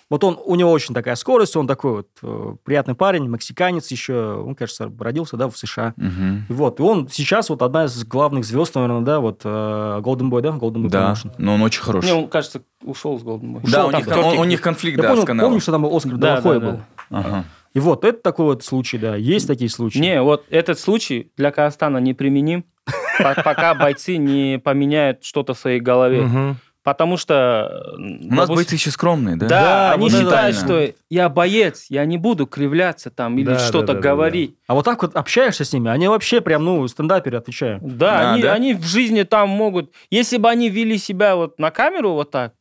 Вот 0.10 0.24
он, 0.24 0.38
у 0.44 0.56
него 0.56 0.72
очень 0.72 0.94
такая 0.94 1.16
скорость, 1.16 1.56
он 1.56 1.66
такой 1.68 1.92
вот 1.98 2.08
э, 2.22 2.56
приятный 2.64 2.94
парень, 2.96 3.28
мексиканец 3.28 3.90
еще, 3.90 4.34
он, 4.46 4.54
кажется, 4.56 4.92
родился, 5.00 5.38
да, 5.38 5.50
в 5.50 5.58
США. 5.58 5.94
И 5.98 6.54
Вот, 6.54 6.80
и 6.80 6.84
он 6.84 7.08
сейчас 7.10 7.50
вот 7.50 7.62
одна 7.62 7.86
из 7.86 8.04
главных 8.06 8.46
звезд, 8.46 8.76
наверное, 8.76 9.02
да, 9.02 9.20
вот 9.20 9.42
э, 9.44 9.48
Golden 9.50 10.30
Boy, 10.30 10.42
да, 10.42 10.50
Golden 10.50 10.84
Boy 10.86 10.90
Да, 10.90 11.14
Promotion. 11.14 11.32
но 11.38 11.56
он 11.56 11.62
очень 11.62 11.82
хороший. 11.82 12.06
не 12.08 12.14
он 12.14 12.28
кажется 12.28 12.62
ушел 12.84 13.18
с 13.20 13.24
голден 13.24 13.54
да, 13.54 13.60
ушел 13.64 13.88
у 13.88 13.92
там, 13.92 14.00
них, 14.02 14.08
да. 14.10 14.20
он- 14.20 14.38
у 14.40 14.44
них 14.44 14.62
конфликт, 14.62 14.98
Я 14.98 15.04
да, 15.04 15.10
понял, 15.10 15.24
с 15.24 15.26
каналом. 15.26 15.50
помнишь, 15.52 15.64
что 15.64 15.72
там 15.72 15.86
Оскар 15.86 16.18
Да, 16.18 16.42
Делахой 16.42 16.60
да, 16.60 16.66
был? 16.66 16.78
да. 16.78 16.86
Ага. 17.18 17.46
И 17.74 17.80
вот, 17.80 18.04
это 18.06 18.22
такой 18.22 18.46
вот 18.46 18.64
случай, 18.64 18.98
да, 19.00 19.16
есть 19.16 19.48
такие 19.48 19.70
случаи. 19.70 19.98
не 20.00 20.22
вот 20.22 20.46
этот 20.52 20.78
случай 20.80 21.32
для 21.38 21.50
казахстана 21.52 21.98
неприменим 21.98 22.66
по- 23.18 23.42
пока 23.42 23.74
бойцы 23.74 24.18
не 24.18 24.60
поменяют 24.60 25.24
что-то 25.24 25.54
в 25.54 25.60
своей 25.60 25.80
голове. 25.80 26.56
потому 26.83 27.17
что 27.19 27.95
У 27.99 28.35
нас 28.35 28.49
бойцы 28.49 28.75
еще 28.77 28.91
скромные, 28.91 29.37
да? 29.37 29.47
Да, 29.47 29.61
Да, 29.61 29.93
они 29.93 30.03
вот 30.05 30.13
это 30.13 30.21
считают, 30.23 30.57
правильно. 30.61 30.87
что 30.93 30.95
я 31.11 31.29
боец, 31.29 31.87
я 31.91 32.05
не 32.07 32.17
буду 32.19 32.47
кривляться 32.47 33.11
там 33.11 33.37
или 33.39 33.45
Да, 33.47 33.59
что-то 33.59 33.89
да, 33.89 33.93
да, 33.95 34.01
да, 34.01 34.09
говорить. 34.09 34.57
А 34.67 34.75
вот 34.75 34.85
так 34.85 35.03
вот 35.03 35.15
общаешься 35.17 35.65
с 35.65 35.73
ними, 35.73 35.91
они 35.91 36.09
вообще 36.09 36.41
прям, 36.41 36.65
ну, 36.65 36.87
стендаперы, 36.89 37.37
отвечаю. 37.39 37.79
Да, 37.83 37.89
Да, 38.21 38.33
они, 38.33 38.43
да? 38.43 38.53
они 38.55 38.75
в 38.75 38.85
жизни 38.85 39.23
там 39.25 39.49
могут... 39.51 39.93
Если 40.11 40.39
бы 40.39 40.49
они 40.49 40.71
вели 40.71 40.97
себя 40.99 41.37
вот 41.37 41.59
на 41.59 41.71
камеру 41.71 42.13
вот 42.13 42.31
так, 42.31 42.55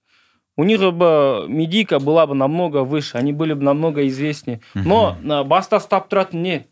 у 0.57 0.63
них 0.63 0.79
бы 0.81 1.45
медийка 1.47 1.99
была 1.99 2.25
бы 2.25 2.33
намного 2.33 2.83
выше, 2.83 3.17
они 3.17 3.31
были 3.31 3.53
бы 3.53 3.63
намного 3.63 4.07
известнее. 4.07 4.59
Но 4.73 5.15
на 5.21 5.43
баста 5.43 5.77
ұстап 5.77 6.09
тұратын 6.09 6.41
не 6.41 6.65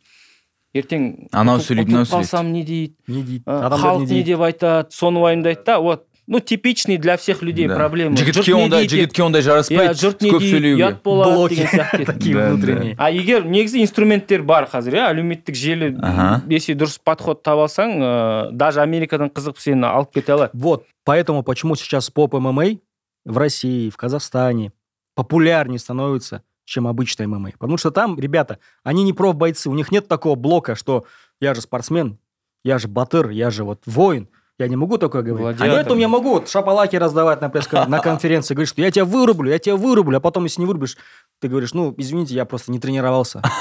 ертең 0.76 1.30
Анау 1.32 1.60
ұтылып- 1.60 1.68
сөйлейді, 1.70 1.92
мынау 1.94 2.04
ұтылып 2.04 2.18
қалсам 2.26 2.50
не 2.52 2.64
дейді 2.66 2.96
Не 3.08 3.22
дейді. 3.24 3.44
ә, 3.46 3.60
Адамдар 3.68 3.80
халық 3.80 4.00
не 4.00 4.06
не 4.06 4.08
дейді. 4.08 4.24
деп 4.34 4.42
айтады 4.42 4.88
соны 4.92 5.20
уайымдайды 5.22 5.64
да 5.64 5.80
вот 5.80 6.08
ну 6.30 6.40
типичный 6.40 6.98
для 6.98 7.18
всех 7.18 7.44
людей 7.44 7.68
Да. 7.68 7.76
проблема 7.76 8.16
жігітке 8.18 8.42
Жұрт 8.42 8.48
не 8.58 8.64
ондай 8.64 8.80
дейді? 8.82 8.96
жігітке 8.96 9.24
ондай 9.24 9.42
иә 9.42 9.46
жараспайды 9.46 9.94
жұрт 9.94 10.22
не 10.24 10.32
көп 10.32 10.40
дейді 10.40 10.52
сөйлеуге 10.56 10.84
ұят 10.84 11.02
болады 11.04 11.34
Блоки 11.36 11.56
деген 11.56 11.68
сияқты 11.68 12.06
такие 12.06 12.34
Да, 12.36 12.42
да. 12.42 12.54
внутренние. 12.56 12.96
а 12.98 13.12
егер 13.12 13.46
негізі 13.46 13.82
инструменттер 13.82 14.42
бар 14.44 14.66
қазір 14.74 14.94
иә 14.98 15.10
әлеуметтік 15.14 15.56
желі 15.56 15.96
Ага. 16.02 16.42
если 16.50 16.74
дұрыс 16.76 17.00
подход 17.04 17.44
таба 17.44 17.68
алсаң 17.68 17.94
ә, 18.02 18.52
даже 18.52 18.82
америкадан 18.82 19.30
қызығып 19.30 19.58
сені 19.60 19.86
алып 19.86 20.12
кете 20.14 20.34
алады 20.34 20.52
Вот, 20.54 20.86
поэтому 21.06 21.44
почему 21.44 21.76
сейчас 21.76 22.10
поп 22.10 22.34
ММА 22.34 22.78
в 23.26 23.38
России, 23.38 23.90
в 23.90 23.98
Казахстане 23.98 24.72
популярнее 25.16 25.80
становится, 25.80 26.42
чем 26.66 26.88
обычный 26.88 27.28
ММА. 27.28 27.52
Потому 27.60 27.78
что 27.78 27.92
там, 27.92 28.20
ребята, 28.20 28.58
они 28.84 29.04
не 29.04 29.14
профбойцы, 29.14 29.70
у 29.70 29.74
них 29.76 29.92
нет 29.92 30.08
такого 30.08 30.36
блока, 30.36 30.76
что 30.76 31.06
я 31.40 31.54
же 31.54 31.62
спортсмен, 31.62 32.18
я 32.64 32.78
же 32.80 32.88
батыр, 32.88 33.30
я 33.30 33.50
же 33.52 33.64
вот 33.64 33.82
воин, 33.86 34.28
я 34.61 34.69
не 34.69 34.77
могу 34.77 34.99
такое 34.99 35.23
говорить. 35.23 35.47
А 35.47 35.53
Гладиатор. 35.53 35.75
поэтому 35.75 36.01
я 36.01 36.09
могу 36.09 36.31
вот 36.31 36.49
шапалаки 36.49 36.97
раздавать 36.97 37.41
на, 37.41 37.49
пресс 37.51 37.69
на 37.73 37.99
конференции, 37.99 38.55
говорить, 38.55 38.69
что 38.71 38.83
я 38.83 38.91
тебя 38.91 39.05
вырублю, 39.05 39.51
я 39.51 39.59
тебя 39.59 39.77
вырублю, 39.77 40.19
а 40.19 40.21
потом, 40.21 40.45
если 40.45 40.61
не 40.61 40.67
вырубишь, 40.67 40.97
ты 41.41 41.49
говоришь, 41.49 41.75
ну, 41.75 41.95
извините, 41.97 42.35
я 42.35 42.45
просто 42.45 42.73
не 42.73 42.79
тренировался. 42.79 43.43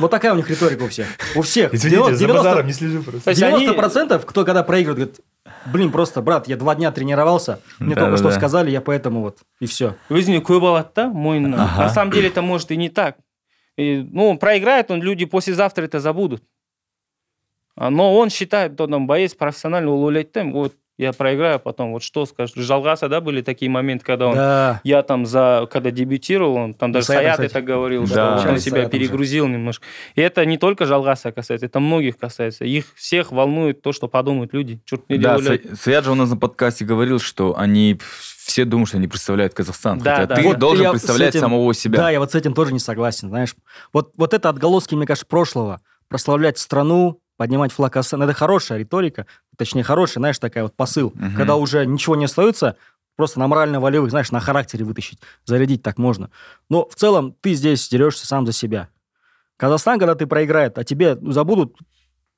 Вот 0.00 0.10
такая 0.10 0.32
у 0.32 0.36
них 0.36 0.50
риторика 0.50 0.82
у 0.82 0.88
всех. 0.88 1.06
У 1.36 1.42
всех. 1.42 1.72
Извините, 1.72 2.14
за 2.14 2.18
90 2.18 2.34
базаром 2.34 2.66
не 2.66 2.72
слежу 2.72 3.02
просто. 3.04 3.22
То 3.22 3.30
есть 3.30 3.42
они- 3.42 3.66
90% 3.68 4.24
кто 4.26 4.44
когда 4.44 4.64
проигрывает, 4.64 4.98
говорит, 4.98 5.20
блин, 5.66 5.92
просто, 5.92 6.22
брат, 6.22 6.48
я 6.48 6.56
два 6.56 6.74
дня 6.74 6.90
тренировался, 6.90 7.60
мне 7.78 7.94
только 7.94 8.16
что 8.16 8.32
сказали, 8.32 8.70
я 8.72 8.80
поэтому 8.80 9.20
вот, 9.22 9.38
и 9.60 9.66
все. 9.66 9.94
өзіне 10.10 10.40
көп 10.42 10.64
алады 10.66 10.88
да 10.96 11.06
мойнына 11.08 11.56
Ага. 11.64 11.82
на 11.84 11.88
самом 11.88 12.10
деле 12.10 12.28
это 12.28 12.42
может 12.42 12.70
и 12.72 12.76
не 12.76 12.88
так 12.88 13.16
И, 13.76 14.04
ну 14.10 14.36
проиграет 14.38 14.90
он 14.90 15.02
люди 15.02 15.24
послезавтра 15.24 15.84
это 15.84 16.00
забудут 16.00 16.42
но 17.76 18.16
он 18.16 18.30
считает 18.30 18.76
то 18.76 18.86
там 18.86 19.06
боец 19.06 19.34
ойлайды 19.40 20.30
да 20.34 20.44
вот 20.44 20.74
я 20.98 21.12
проиграю 21.12 21.56
а 21.56 21.58
потом 21.58 21.92
вот 21.92 22.02
что 22.02 22.24
скажешь 22.24 22.56
жалғаса 22.56 23.08
да 23.10 23.20
были 23.20 23.42
такие 23.42 23.70
моменты 23.70 24.02
когда 24.04 24.28
он 24.28 24.34
Да. 24.34 24.80
я 24.82 25.02
там 25.02 25.26
за 25.26 25.68
когда 25.70 25.90
дебютировал 25.90 26.54
он 26.56 26.72
там 26.74 26.90
даже 26.90 27.06
Саятом, 27.06 27.24
Саят 27.24 27.34
кстати. 27.34 27.50
это 27.50 27.60
говорил 27.62 28.06
Да. 28.06 28.38
что 28.38 28.48
он 28.52 28.58
себя 28.58 28.88
перегрузил 28.88 29.46
немножко 29.46 29.84
и 30.14 30.22
это 30.22 30.46
не 30.46 30.56
только 30.56 30.86
жалғаса 30.86 31.32
касается 31.32 31.66
это 31.66 31.80
многих 31.80 32.16
касается 32.16 32.64
их 32.64 32.86
всех 32.94 33.30
волнует 33.30 33.82
то 33.82 33.92
что 33.92 34.08
подумают 34.08 34.54
люди 34.54 34.80
Чёрт 34.86 35.02
не 35.10 35.18
Да, 35.18 35.38
Саят 35.78 36.04
же 36.06 36.12
у 36.12 36.14
нас 36.14 36.30
на 36.30 36.36
подкасте 36.38 36.86
говорил, 36.86 37.18
что 37.18 37.58
они 37.58 37.98
все 38.46 38.64
думают, 38.64 38.88
что 38.88 38.96
они 38.98 39.08
представляют 39.08 39.52
Казахстан. 39.54 39.98
Да, 39.98 40.14
хотя 40.16 40.26
да. 40.28 40.34
ты 40.36 40.42
Вот 40.44 40.58
должен 40.58 40.92
представлять 40.92 41.30
этим- 41.30 41.40
самого 41.40 41.74
себя. 41.74 41.98
Да, 41.98 42.10
я 42.10 42.20
вот 42.20 42.30
с 42.30 42.34
этим 42.36 42.54
тоже 42.54 42.72
не 42.72 42.78
согласен, 42.78 43.28
знаешь. 43.28 43.56
Вот, 43.92 44.12
вот 44.16 44.32
это 44.34 44.48
отголоски, 44.48 44.94
мне 44.94 45.04
кажется, 45.04 45.26
прошлого. 45.26 45.80
Прославлять 46.08 46.56
страну, 46.56 47.18
поднимать 47.36 47.72
флаг 47.72 47.92
Казахстана, 47.92 48.24
это 48.24 48.32
хорошая 48.32 48.78
риторика, 48.78 49.26
точнее, 49.56 49.82
хорошая, 49.82 50.20
знаешь, 50.20 50.38
такая 50.38 50.64
вот 50.64 50.74
посыл. 50.74 51.12
Мгм. 51.14 51.36
Когда 51.36 51.56
уже 51.56 51.86
ничего 51.86 52.16
не 52.16 52.24
остается, 52.24 52.76
просто 53.16 53.38
на 53.38 53.48
морально-волевых, 53.48 54.10
знаешь, 54.10 54.30
на 54.30 54.40
характере 54.40 54.84
вытащить, 54.84 55.18
зарядить 55.44 55.82
так 55.82 55.98
можно. 55.98 56.30
Но 56.68 56.88
в 56.88 56.94
целом 56.94 57.34
ты 57.40 57.54
здесь 57.54 57.88
дерешься 57.88 58.26
сам 58.26 58.46
за 58.46 58.52
себя. 58.52 58.88
Казахстан, 59.56 59.98
когда 59.98 60.14
ты 60.14 60.26
проиграет, 60.26 60.78
а 60.78 60.84
тебе 60.84 61.16
ну, 61.20 61.32
забудут, 61.32 61.76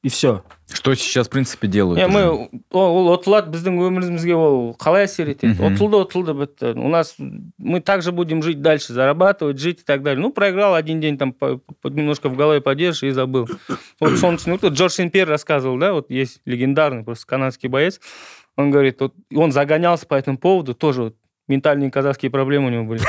и 0.04 0.10
все. 0.10 0.44
Что 0.70 0.94
сейчас, 0.96 1.28
в 1.28 1.30
принципе, 1.30 1.68
делают. 1.68 1.98
Е, 1.98 2.08
уже. 2.08 2.12
мы 2.14 2.50
ол 2.72 3.08
ұтылады 3.16 3.52
біздің 3.54 3.78
өмірімізге 3.88 4.36
ол 4.36 4.76
қалай 4.76 5.06
әсер 5.06 5.30
етеді 5.32 5.54
Мгм. 5.56 5.76
ұтылды 5.78 6.02
ұтылды 6.04 6.34
бітті 6.36 6.74
у 6.80 6.90
нас 6.90 7.16
мы 7.58 7.80
также 7.80 8.12
будем 8.12 8.44
жить 8.44 8.62
дальше 8.62 8.92
зарабатывать 8.92 9.60
жить 9.60 9.80
и 9.80 9.84
так 9.84 10.04
далее 10.04 10.22
ну 10.22 10.34
проиграл 10.34 10.76
один 10.76 11.00
день 11.00 11.18
там 11.18 11.32
по- 11.32 11.60
по- 11.82 11.88
немножко 11.88 12.28
в 12.28 12.36
голове 12.36 12.60
подержишь 12.60 13.04
и 13.04 13.12
забыл 13.12 13.48
вот 14.02 14.18
солнечный 14.18 14.58
вот 14.60 14.66
Джордж 14.74 14.92
Сен-Пьер 14.94 15.28
рассказывал 15.30 15.78
да 15.78 15.94
вот 15.94 16.10
есть 16.10 16.42
легендарный 16.46 17.04
просто 17.06 17.26
канадский 17.26 17.70
боец 17.70 18.02
он 18.58 18.72
говорит 18.72 19.00
вот 19.00 19.14
он 19.34 19.52
загонялся 19.54 20.06
по 20.06 20.16
этому 20.16 20.38
поводу 20.38 20.74
тоже 20.74 21.04
вот 21.04 21.16
ментальные 21.49 21.91
казахские 21.91 22.31
проблемы 22.31 22.67
у 22.69 22.71
него 22.71 22.85
были 22.85 23.01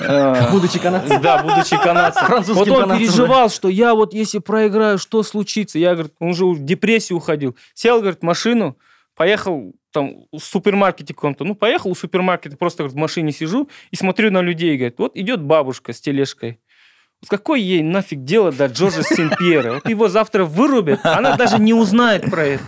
А, 0.00 0.48
Будучи 0.52 0.78
канадцем. 0.78 1.20
да, 1.20 1.42
будучи 1.42 1.76
канадцем. 1.76 2.54
Вот 2.54 2.68
он 2.68 2.98
переживал, 2.98 3.50
что 3.50 3.68
я 3.68 3.94
вот 3.94 4.14
если 4.14 4.38
проиграю, 4.38 4.98
что 4.98 5.22
случится? 5.22 5.78
Я, 5.78 5.92
говорит, 5.94 6.14
он 6.18 6.30
уже 6.30 6.44
в 6.46 6.64
депрессию 6.64 7.18
уходил. 7.18 7.56
Сел, 7.74 8.00
говорит, 8.00 8.20
в 8.20 8.22
машину, 8.24 8.76
поехал 9.14 9.72
там 9.92 10.24
в 10.32 10.40
супермаркете 10.40 11.14
каком-то. 11.14 11.44
Ну, 11.44 11.54
поехал 11.54 11.94
в 11.94 11.98
супермаркет, 11.98 12.58
просто 12.58 12.82
говорит, 12.82 12.96
в 12.96 13.00
машине 13.00 13.30
сижу 13.32 13.68
и 13.90 13.96
смотрю 13.96 14.30
на 14.32 14.40
людей. 14.40 14.76
Говорит, 14.76 14.98
вот 14.98 15.16
идет 15.16 15.40
бабушка 15.42 15.92
с 15.92 16.00
тележкой. 16.00 16.58
Вот 17.22 17.30
какое 17.30 17.58
ей 17.60 17.82
нафиг 17.82 18.24
дело 18.24 18.50
до 18.52 18.66
Джорджа 18.66 19.02
Сен-Пьера? 19.02 19.74
Вот 19.74 19.88
его 19.88 20.08
завтра 20.08 20.44
вырубят, 20.44 21.00
она 21.04 21.36
даже 21.36 21.58
не 21.58 21.72
узнает 21.72 22.28
про 22.30 22.44
это. 22.44 22.64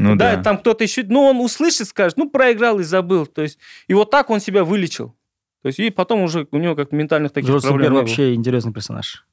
Ну 0.00 0.16
да, 0.16 0.36
да. 0.36 0.42
там 0.42 0.58
кто-то 0.58 0.84
еще, 0.84 1.04
ну, 1.04 1.22
он 1.22 1.40
услышит, 1.40 1.88
скажет, 1.88 2.18
ну, 2.18 2.28
проиграл 2.30 2.80
и 2.80 2.82
забыл. 2.84 3.26
То 3.26 3.42
есть, 3.42 3.58
и 3.88 3.94
вот 3.94 4.10
так 4.10 4.30
он 4.30 4.40
себя 4.40 4.62
вылечил. 4.64 5.14
То 5.62 5.68
есть, 5.68 5.78
и 5.80 5.90
потом 5.90 6.20
уже 6.22 6.46
у 6.50 6.58
него 6.58 6.74
как 6.76 6.92
ментальных 6.92 7.32
таких 7.32 7.50
Джордж 7.50 7.62
проблем 7.62 7.78
Симпер 7.80 7.90
не 7.90 7.94
было. 7.94 8.00
вообще 8.00 8.34
интересный 8.34 8.72
персонаж. 8.72 9.24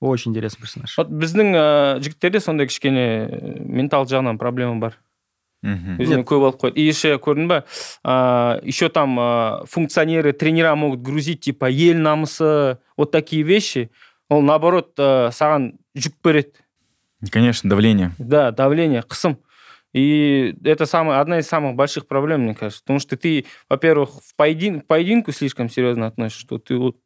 Очень 0.00 0.30
интересный 0.32 0.60
персонаж. 0.60 0.94
вот 0.96 1.08
біздің 1.10 1.52
ә, 1.54 2.00
жігіттерде 2.00 2.40
сондай 2.40 2.66
кішкене 2.66 3.28
ә, 3.28 3.60
ментал 3.68 4.06
жағынан 4.06 4.38
проблема 4.38 4.76
бар 4.80 4.94
Мгм. 5.62 5.98
өзіне 6.00 6.24
көп 6.24 6.40
алып 6.46 6.56
қояды 6.62 6.80
и 6.80 6.86
еще 6.88 7.18
көрдің 7.20 7.46
ба 7.48 7.64
а, 8.02 8.60
еще 8.64 8.88
там 8.88 9.18
а, 9.20 9.62
функционеры 9.68 10.32
тренера 10.32 10.74
могут 10.74 11.02
грузить 11.02 11.40
типа 11.42 11.68
ел 11.68 11.98
намысы 11.98 12.78
вот 12.96 13.10
такие 13.12 13.42
вещи 13.42 13.90
ол 14.30 14.40
наоборот 14.40 14.94
а, 14.98 15.28
саған 15.28 15.74
жүк 15.94 16.14
береді 16.24 16.52
Конечно, 17.30 17.68
давление. 17.68 18.12
да 18.18 18.50
давление 18.52 19.02
қысым 19.02 19.36
и 19.95 20.53
это 20.65 20.85
самая, 20.85 21.21
одна 21.21 21.39
из 21.39 21.47
самых 21.47 21.75
больших 21.77 22.05
проблем, 22.05 22.41
мне 22.41 22.53
кажется. 22.53 22.83
Потому 22.83 22.99
что 22.99 23.15
ты, 23.15 23.45
во-первых, 23.69 24.09
в 24.21 24.35
поедин, 24.35 24.81
к 24.81 24.87
поединку 24.87 25.31
слишком 25.31 25.69
серьезно 25.69 26.07
относишься, 26.07 26.41
что 26.41 26.57
ты 26.57 26.75
вот 26.75 26.97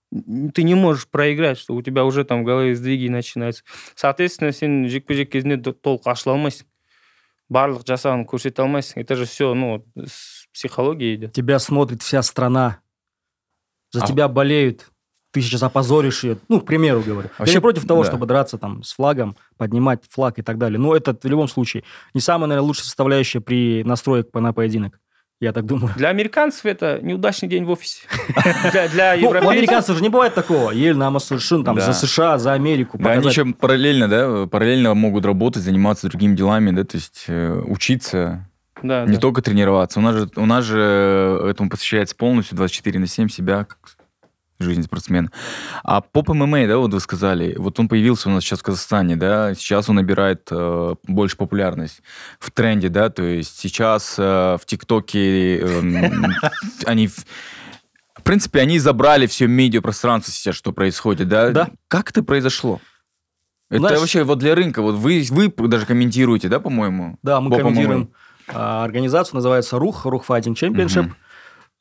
ты 0.55 0.63
не 0.63 0.73
можешь 0.73 1.07
проиграть, 1.07 1.59
что 1.59 1.75
у 1.75 1.83
тебя 1.83 2.03
уже 2.03 2.23
там 2.23 2.41
в 2.41 2.45
голове 2.45 2.73
сдвиги 2.73 3.07
начинаются. 3.07 3.63
Соответственно, 3.93 4.51
сен 4.51 4.89
жекпе 4.89 5.13
жек 5.13 5.29
кезінде 5.29 5.61
толық 5.61 6.09
ашыла 6.09 6.33
алмайсың 6.33 6.65
барлық 7.53 7.85
жасағанын 7.85 8.25
көрсете 8.25 8.65
алмайсың 8.65 9.03
это 9.03 9.15
же 9.15 9.25
все 9.29 9.53
ну 9.53 9.85
с 9.95 10.47
психологией 10.51 11.13
идет 11.13 11.33
Тебя 11.33 11.59
смотрит 11.59 12.01
вся 12.01 12.23
страна. 12.23 12.79
За 13.91 14.03
А- 14.03 14.07
тебя 14.07 14.27
болеют. 14.27 14.89
Ты 15.39 15.45
сейчас 15.47 15.63
опозоришь 15.63 16.23
ее. 16.23 16.37
Ну, 16.49 16.59
к 16.61 16.65
примеру 16.65 17.01
говорю. 17.01 17.29
Вообще, 17.37 17.53
Я 17.53 17.59
не 17.59 17.61
против 17.61 17.85
того, 17.87 18.03
да. 18.03 18.09
чтобы 18.09 18.25
драться 18.25 18.57
там 18.57 18.83
с 18.83 18.93
флагом, 18.93 19.35
поднимать 19.57 20.01
флаг 20.09 20.37
и 20.39 20.41
так 20.41 20.57
далее. 20.57 20.79
Но 20.79 20.95
это 20.95 21.15
в 21.21 21.25
любом 21.25 21.47
случае 21.47 21.83
не 22.13 22.21
самая, 22.21 22.47
наверное, 22.47 22.67
лучшая 22.67 22.85
составляющая 22.85 23.39
при 23.39 23.83
настроек 23.83 24.31
по- 24.31 24.39
на 24.41 24.53
поединок. 24.53 24.99
Я 25.41 25.53
так 25.53 25.65
думаю. 25.65 25.93
для 25.95 26.09
американцев 26.09 26.65
это 26.65 26.99
неудачный 27.01 27.47
день 27.47 27.63
в 27.63 27.69
офисе 27.69 28.01
для, 28.73 28.89
для 28.89 29.13
Ну, 29.15 29.19
у 29.21 29.23
европейцев 29.29 29.51
американцев 29.57 29.95
же 29.95 30.03
не 30.03 30.09
бывает 30.09 30.35
такого. 30.35 30.71
Ель 30.71 30.97
на 30.97 31.17
совершенно 31.19 31.63
там 31.63 31.77
Да. 31.77 31.81
за 31.81 31.93
США, 31.93 32.37
за 32.37 32.51
Америку. 32.51 32.97
Да, 32.99 33.11
они 33.11 33.25
еще 33.29 33.45
параллельно, 33.45 34.09
да, 34.09 34.47
параллельно 34.47 34.93
могут 34.95 35.25
работать, 35.25 35.63
заниматься 35.63 36.09
другими 36.09 36.35
делами, 36.35 36.71
да, 36.71 36.83
то 36.83 36.97
есть 36.97 37.23
э, 37.29 37.53
учиться, 37.65 38.49
да, 38.83 39.05
не 39.05 39.15
да. 39.15 39.19
только 39.21 39.41
тренироваться. 39.41 39.99
У 39.99 40.01
нас 40.01 40.15
же, 40.15 40.29
у 40.35 40.45
нас 40.45 40.65
же 40.65 41.45
этому 41.49 41.69
посвящается 41.69 42.17
полностью 42.17 42.57
24 42.57 42.99
на 42.99 43.07
7 43.07 43.29
себя, 43.29 43.63
как 43.63 43.77
жизнь 44.59 44.83
спортсмена. 44.83 45.31
А 45.83 46.01
поп 46.01 46.29
ММА, 46.29 46.67
да, 46.67 46.77
вот 46.77 46.93
вы 46.93 46.99
сказали, 46.99 47.55
вот 47.57 47.79
он 47.79 47.87
появился 47.87 48.29
у 48.29 48.31
нас 48.31 48.43
сейчас 48.43 48.59
в 48.59 48.63
Казахстане, 48.63 49.15
да, 49.15 49.53
сейчас 49.55 49.89
он 49.89 49.95
набирает 49.95 50.47
э, 50.51 50.95
больше 51.07 51.37
популярность 51.37 52.01
в 52.39 52.51
тренде, 52.51 52.89
да, 52.89 53.09
то 53.09 53.23
есть 53.23 53.57
сейчас 53.59 54.15
э, 54.17 54.21
в 54.23 54.61
ТикТоке 54.65 55.59
эм, 55.59 56.33
они... 56.85 57.07
в- 57.07 57.25
принципе, 58.29 58.59
они 58.59 58.77
забрали 58.77 59.25
все 59.25 59.47
медиапространство 59.47 60.31
сейчас, 60.31 60.53
что 60.53 60.71
происходит, 60.71 61.27
да? 61.27 61.49
Да. 61.49 61.69
Как 61.87 62.11
это 62.11 62.21
произошло? 62.21 62.79
Это 63.71 63.79
Знаешь- 63.79 63.99
вообще 63.99 64.23
вот 64.23 64.37
для 64.37 64.53
рынка, 64.53 64.83
вот 64.83 64.95
вы, 64.95 65.25
вы 65.31 65.51
даже 65.67 65.87
комментируете, 65.87 66.47
да, 66.47 66.59
по-моему? 66.59 67.17
Да, 67.23 67.41
мы 67.41 67.49
Поп 67.49 67.61
комментируем 67.61 68.11
а, 68.47 68.83
организацию, 68.83 69.35
называется 69.37 69.79
РУХ, 69.79 70.05
РУХ 70.05 70.25
Fighting 70.27 70.53
Championship. 70.53 71.03
Мгм. 71.03 71.15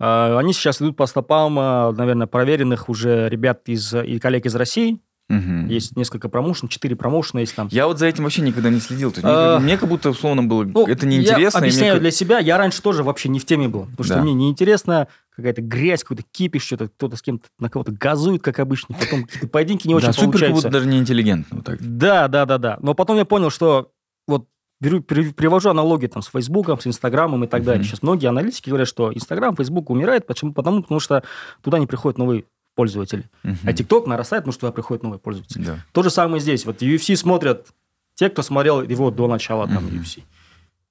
А, 0.00 0.38
Они 0.38 0.52
сейчас 0.52 0.80
идут 0.80 0.96
по 0.96 1.06
стопам, 1.06 1.58
а, 1.58 1.92
наверное, 1.92 2.26
проверенных 2.26 2.88
уже 2.88 3.28
ребят 3.28 3.62
из, 3.68 3.92
и 3.94 4.18
коллег 4.18 4.46
из 4.46 4.54
России. 4.54 5.00
Мгм. 5.30 5.66
Есть 5.68 5.94
несколько 5.94 6.30
промоушен, 6.30 6.68
четыре 6.68 6.96
промоушена 6.96 7.40
есть 7.40 7.54
там. 7.54 7.68
Я 7.70 7.86
вот 7.86 7.98
за 7.98 8.06
этим 8.06 8.24
вообще 8.24 8.40
никогда 8.40 8.70
не 8.70 8.80
следил. 8.80 9.10
То 9.10 9.16
есть 9.20 9.24
А, 9.28 9.58
мне, 9.58 9.64
мне 9.66 9.76
как 9.76 9.86
будто 9.90 10.08
условно 10.08 10.42
было 10.42 10.64
Ну, 10.64 10.86
это 10.86 11.06
неинтересно. 11.06 11.38
Я 11.38 11.48
мне 11.60 11.68
объясняю 11.68 11.92
как- 11.94 12.00
для 12.00 12.10
себя, 12.12 12.38
я 12.38 12.56
раньше 12.56 12.80
тоже 12.80 13.02
вообще 13.02 13.28
не 13.28 13.38
в 13.38 13.44
теме 13.44 13.68
был. 13.68 13.82
Потому 13.90 14.04
что 14.04 14.14
Да. 14.14 14.22
мне 14.22 14.32
неинтересно, 14.32 15.08
какая-то 15.36 15.60
грязь, 15.60 16.02
какой-то 16.02 16.22
кипиш, 16.32 16.62
что-то 16.64 16.88
кто-то 16.88 17.16
с 17.16 17.20
кем-то 17.22 17.46
на 17.58 17.68
кого-то 17.68 17.92
газует, 17.92 18.40
как 18.42 18.58
обычно. 18.58 18.94
Потом 18.98 19.24
какие-то 19.24 19.48
поединки 19.48 19.86
не 19.86 19.92
Да, 19.92 19.98
очень 19.98 20.12
супер 20.14 20.22
как 20.22 20.30
получаются. 20.32 20.68
будто 20.68 20.70
даже 20.70 20.86
неинтеллигентно. 20.88 21.56
Вот 21.58 21.66
так. 21.66 21.78
Да, 21.80 22.28
да, 22.28 22.46
да, 22.46 22.56
да. 22.56 22.78
Но 22.80 22.94
потом 22.94 23.18
я 23.18 23.26
понял, 23.26 23.50
что 23.50 23.90
вот 24.26 24.46
беру, 24.80 25.00
при- 25.02 25.32
привожу 25.32 25.70
аналогии 25.70 26.06
там 26.06 26.22
с 26.22 26.28
Фейсбуком, 26.28 26.78
с 26.80 26.86
Инстаграмом 26.86 27.44
и 27.44 27.46
так 27.46 27.64
далее. 27.64 27.80
Мгм. 27.80 27.88
Сейчас 27.88 28.02
многие 28.02 28.26
аналитики 28.28 28.68
говорят, 28.68 28.88
что 28.88 29.12
Инстаграм, 29.12 29.54
Фейсбук 29.56 29.90
умирает. 29.90 30.26
Почему? 30.26 30.52
Потому, 30.52 30.82
потому 30.82 31.00
что 31.00 31.22
туда 31.62 31.78
не 31.78 31.86
приходят 31.86 32.18
новые 32.18 32.44
пользователи. 32.74 33.24
Мгм. 33.42 33.58
А 33.64 33.72
ТикТок 33.72 34.06
нарастает, 34.06 34.42
потому 34.44 34.52
что 34.52 34.60
туда 34.60 34.72
приходят 34.72 35.02
новые 35.02 35.18
пользователи. 35.18 35.64
Да. 35.64 35.84
То 35.92 36.02
же 36.02 36.10
самое 36.10 36.40
здесь. 36.40 36.64
Вот 36.64 36.80
UFC 36.82 37.16
смотрят 37.16 37.68
те, 38.14 38.30
кто 38.30 38.42
смотрел 38.42 38.82
его 38.82 39.10
до 39.10 39.26
начала 39.26 39.66
там 39.66 39.84
Мгм. 39.86 39.96
UFC. 40.00 40.22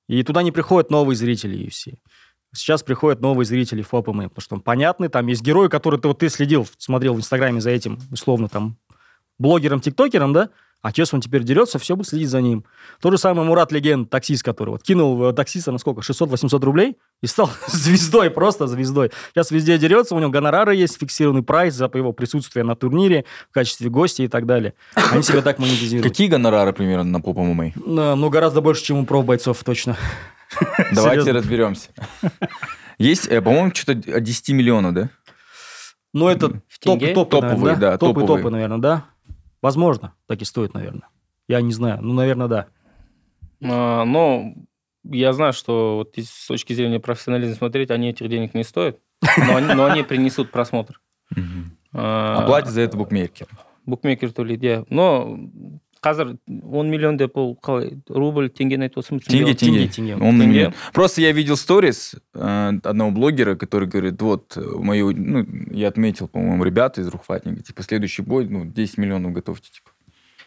И 0.10 0.24
туда 0.24 0.44
не 0.44 0.52
приходят 0.52 0.90
новые 0.90 1.16
зрители 1.16 1.58
UFC. 1.58 1.96
сейчас 2.56 2.82
приходят 2.82 3.20
новые 3.22 3.46
зрители 3.46 3.82
в 3.84 3.90
ФОП 3.90 4.06
потому 4.06 4.30
что 4.40 4.56
он 4.56 4.62
понятный, 4.62 5.10
там 5.10 5.28
есть 5.28 5.44
герои, 5.44 5.68
которые 5.68 6.00
ты 6.00 6.08
вот 6.08 6.18
ты 6.20 6.30
следил, 6.30 6.66
смотрел 6.78 7.14
в 7.14 7.18
Инстаграме 7.20 7.60
за 7.62 7.70
этим, 7.72 8.00
условно, 8.12 8.48
там, 8.48 8.78
блогером, 9.38 9.80
тиктокером, 9.80 10.34
да, 10.34 10.50
а 10.82 10.92
честно, 10.92 11.18
он 11.18 11.22
теперь 11.22 11.44
дерется, 11.44 11.80
все 11.80 11.96
будет 11.96 12.08
следить 12.08 12.30
за 12.30 12.40
ним. 12.42 12.64
То 13.02 13.12
же 13.12 13.18
самое 13.18 13.48
Мурат 13.48 13.72
Легенд, 13.72 14.10
таксист, 14.10 14.44
который 14.44 14.70
вот 14.70 14.84
кинул 14.84 15.34
таксиста 15.34 15.72
на 15.72 15.80
сколько, 15.80 16.02
600-800 16.02 16.64
рублей 16.64 16.98
и 17.22 17.28
стал 17.28 17.50
звездой, 17.68 18.30
просто 18.30 18.68
звездой. 18.68 19.12
Сейчас 19.34 19.52
везде 19.52 19.78
дерется, 19.78 20.16
у 20.16 20.20
него 20.20 20.30
гонорары 20.30 20.76
есть, 20.76 21.00
фиксированный 21.00 21.44
прайс 21.44 21.74
за 21.74 21.90
его 21.94 22.14
присутствие 22.14 22.64
на 22.64 22.76
турнире 22.76 23.26
в 23.50 23.54
качестве 23.54 23.90
гостя 23.90 24.24
и 24.24 24.28
так 24.28 24.46
далее. 24.46 24.76
Они 25.12 25.24
себя 25.24 25.42
так 25.42 25.60
монетизируют. 25.60 26.08
Какие 26.08 26.28
гонорары 26.28 26.74
примерно 26.74 27.06
на 27.06 27.22
поп 27.22 27.38
ММА? 27.38 27.72
Ну, 27.76 28.30
гораздо 28.30 28.62
больше, 28.62 28.84
чем 28.84 28.98
у 28.98 29.06
профбойцов, 29.06 29.64
точно. 29.64 29.98
Давайте 30.92 31.32
разберемся. 31.32 31.90
Есть, 32.98 33.28
э, 33.28 33.42
по-моему, 33.42 33.72
что-то 33.76 34.18
от 34.18 34.24
10 34.24 34.50
миллионов, 34.50 34.94
да? 34.94 35.10
Ну, 36.14 36.30
это 36.30 36.62
топ, 36.82 37.00
топы, 37.14 37.30
Топовые, 37.30 37.76
да, 37.76 37.98
Топы, 37.98 38.22
топовые. 38.22 38.44
топы, 38.44 38.50
наверное, 38.50 38.78
да. 38.78 39.06
Возможно, 39.62 40.14
так 40.28 40.42
и 40.42 40.46
стоит, 40.46 40.74
наверное. 40.74 41.08
Я 41.48 41.62
не 41.62 41.74
знаю. 41.74 42.00
Ну, 42.02 42.14
наверное, 42.14 42.48
да. 42.48 42.68
А, 43.64 44.06
Но 44.06 44.54
я 45.04 45.34
знаю, 45.34 45.54
что 45.54 45.98
вот 45.98 46.18
с 46.18 46.48
точки 46.48 46.74
зрения 46.74 47.00
профессионализма 47.00 47.56
смотреть, 47.56 47.92
они 47.92 48.10
этих 48.10 48.28
денег 48.30 48.54
не 48.54 48.64
стоят, 48.64 49.00
но 49.38 49.56
они, 49.56 49.74
но 49.74 49.86
они 49.86 50.04
принесут 50.04 50.52
просмотр. 50.52 51.02
А, 51.94 52.44
А 52.44 52.46
платят 52.46 52.72
за 52.72 52.82
это 52.82 52.98
букмекер. 52.98 53.48
букмекер 53.88 54.34
төлейді 54.36 54.68
иә 54.68 54.86
но 54.90 55.40
қазір 56.08 56.38
он 56.48 56.90
миллион 56.90 57.18
деп 57.18 57.38
ол 57.38 57.58
қалай 57.62 57.98
рубль 58.10 58.48
теңгені 58.48 58.88
айтып 58.88 59.02
отырсың 59.04 59.20
Тенге, 59.28 59.54
тенге. 59.54 59.88
Тенге, 59.88 59.88
тенге. 59.88 60.16
Он 60.16 60.40
миллион. 60.40 60.74
Просто 60.94 61.22
я 61.22 61.32
видел 61.32 61.58
сторис 61.58 62.16
э, 62.34 62.72
одного 62.84 63.12
блогера, 63.12 63.56
который 63.56 63.88
говорит, 63.88 64.22
вот, 64.22 64.58
мою, 64.58 65.12
ну, 65.12 65.46
я 65.72 65.90
отметил, 65.90 66.28
по-моему, 66.28 66.64
ребята 66.64 67.02
из 67.02 67.08
Рухфатника, 67.08 67.62
типа, 67.64 67.84
следующий 67.84 68.22
бой, 68.22 68.48
ну, 68.48 68.66
10 68.66 68.98
миллионов 68.98 69.34
готовьте, 69.34 69.70
типа. 69.72 69.92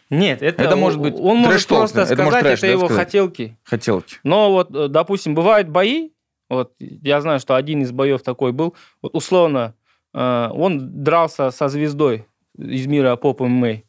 нет 0.09 0.41
это, 0.41 0.63
Это 0.63 0.75
может 0.75 0.99
быть 0.99 1.13
он 1.17 1.37
может 1.37 1.67
просто 1.67 2.01
это 2.01 2.15
может 2.23 2.39
сказать 2.39 2.43
трэш, 2.43 2.59
это 2.59 2.67
да, 2.67 2.71
его 2.71 2.85
сказать? 2.85 3.05
хотелки 3.05 3.57
Хотелки. 3.63 4.15
но 4.23 4.51
вот 4.51 4.75
э, 4.75 4.87
допустим 4.89 5.35
бывают 5.35 5.69
бои 5.69 6.09
вот 6.49 6.73
я 6.79 7.21
знаю 7.21 7.39
что 7.39 7.55
один 7.55 7.81
из 7.81 7.91
боев 7.91 8.21
такой 8.21 8.51
был 8.51 8.75
вот 9.01 9.15
условно 9.15 9.73
э, 10.13 10.49
он 10.51 11.03
дрался 11.03 11.49
со 11.51 11.69
звездой 11.69 12.25
из 12.57 12.87
мира 12.87 13.15
поп 13.15 13.39
ММА 13.39 13.67
Э, 13.67 13.81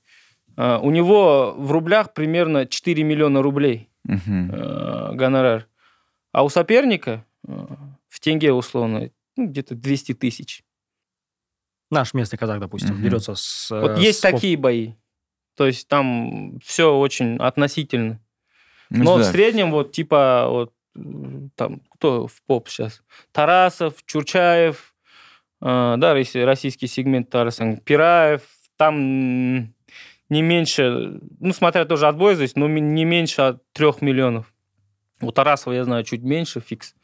у 0.83 0.91
него 0.91 1.55
в 1.57 1.73
рублях 1.73 2.13
примерно 2.13 2.67
4 2.67 3.03
миллиона 3.03 3.43
рублей 3.43 3.89
э, 4.07 5.13
гонорар. 5.15 5.67
А 6.33 6.45
у 6.45 6.49
соперника 6.49 7.25
э, 7.47 7.67
в 8.09 8.21
тенге 8.21 8.53
условно 8.53 9.11
ну, 9.37 9.47
где-то 9.47 9.75
200 9.75 10.15
тысяч. 10.15 10.65
Наш 11.91 12.15
местный 12.15 12.39
казах, 12.39 12.61
допустим, 12.61 12.95
Мгм. 12.95 13.05
берется 13.05 13.35
с... 13.35 13.71
Вот 13.71 13.99
э, 13.99 14.01
есть 14.01 14.19
с 14.19 14.23
такие 14.23 14.57
бои. 14.57 14.93
То 15.57 15.67
есть 15.67 15.89
там 15.89 16.59
все 16.61 16.95
очень 16.97 17.37
относительно. 17.37 18.21
Ну, 18.91 19.05
Но 19.05 19.19
да. 19.19 19.25
в 19.25 19.27
среднем 19.27 19.71
вот 19.71 19.93
типа 19.93 20.47
вот 20.49 20.75
там 21.57 21.81
кто 21.91 22.27
в 22.27 22.43
поп 22.43 22.69
сейчас? 22.69 23.03
Тарасов, 23.33 24.05
Чурчаев, 24.05 24.95
э, 25.61 25.95
да, 25.99 26.17
если 26.17 26.41
российский 26.41 26.87
сегмент 26.87 27.31
Тарасов, 27.31 27.83
Пираев, 27.83 28.43
там 28.77 29.75
не 30.33 30.41
меньше, 30.43 31.21
ну 31.41 31.53
смотря 31.53 31.85
тоже 31.85 32.09
от 32.09 32.17
боя 32.17 32.35
здесь, 32.35 32.57
но 32.57 32.67
не 32.67 33.05
меньше 33.05 33.43
от 33.43 33.73
трех 33.73 34.01
миллионов. 34.01 34.53
У 35.21 35.31
Тарасова 35.31 35.75
я 35.75 35.85
знаю 35.85 36.05
чуть 36.05 36.23
меньше 36.23 36.61
фикс, 36.61 36.95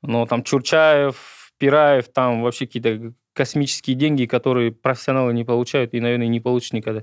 но 0.00 0.26
там 0.26 0.42
Чурчаев, 0.44 1.52
Пираев, 1.58 2.08
там 2.08 2.42
вообще 2.42 2.66
какие-то 2.66 3.12
космические 3.34 3.96
деньги, 3.96 4.26
которые 4.26 4.70
профессионалы 4.72 5.32
не 5.34 5.44
получают 5.44 5.92
и, 5.92 6.00
наверное, 6.00 6.28
не 6.28 6.40
получат 6.40 6.72
никогда. 6.72 7.02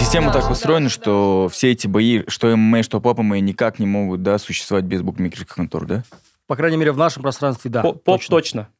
Система 0.00 0.32
так 0.32 0.50
устроена, 0.50 0.88
что 0.88 1.48
все 1.50 1.72
эти 1.72 1.86
бои, 1.86 2.22
что 2.28 2.56
ММА, 2.56 2.82
что 2.82 3.00
поп 3.00 3.18
ММА, 3.18 3.40
никак 3.40 3.78
не 3.78 3.86
могут, 3.86 4.22
да, 4.22 4.38
существовать 4.38 4.84
без 4.84 5.02
букмекерских 5.02 5.54
контор, 5.54 5.86
да? 5.86 6.02
По 6.46 6.56
крайней 6.56 6.76
мере, 6.76 6.92
в 6.92 6.98
нашем 6.98 7.22
пространстве, 7.22 7.70
да. 7.70 7.82
По- 7.82 7.92
Поп 7.92 8.22
точно. 8.24 8.62
Поп 8.62 8.70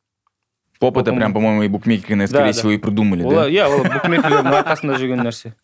это 0.90 1.10
Поп 1.10 1.16
прям, 1.16 1.32
по-моему, 1.32 1.62
и 1.62 1.68
букмекеры, 1.68 2.26
скорее 2.26 2.46
да. 2.46 2.52
всего, 2.52 2.70
и 2.70 2.78
придумали, 2.78 3.22
да? 3.22 3.48
иә 3.48 3.66
ол 3.68 3.84
букмекерлердің 3.84 4.52
арқасында 4.52 4.98
жүрген 4.98 5.22
нәрсе 5.22 5.54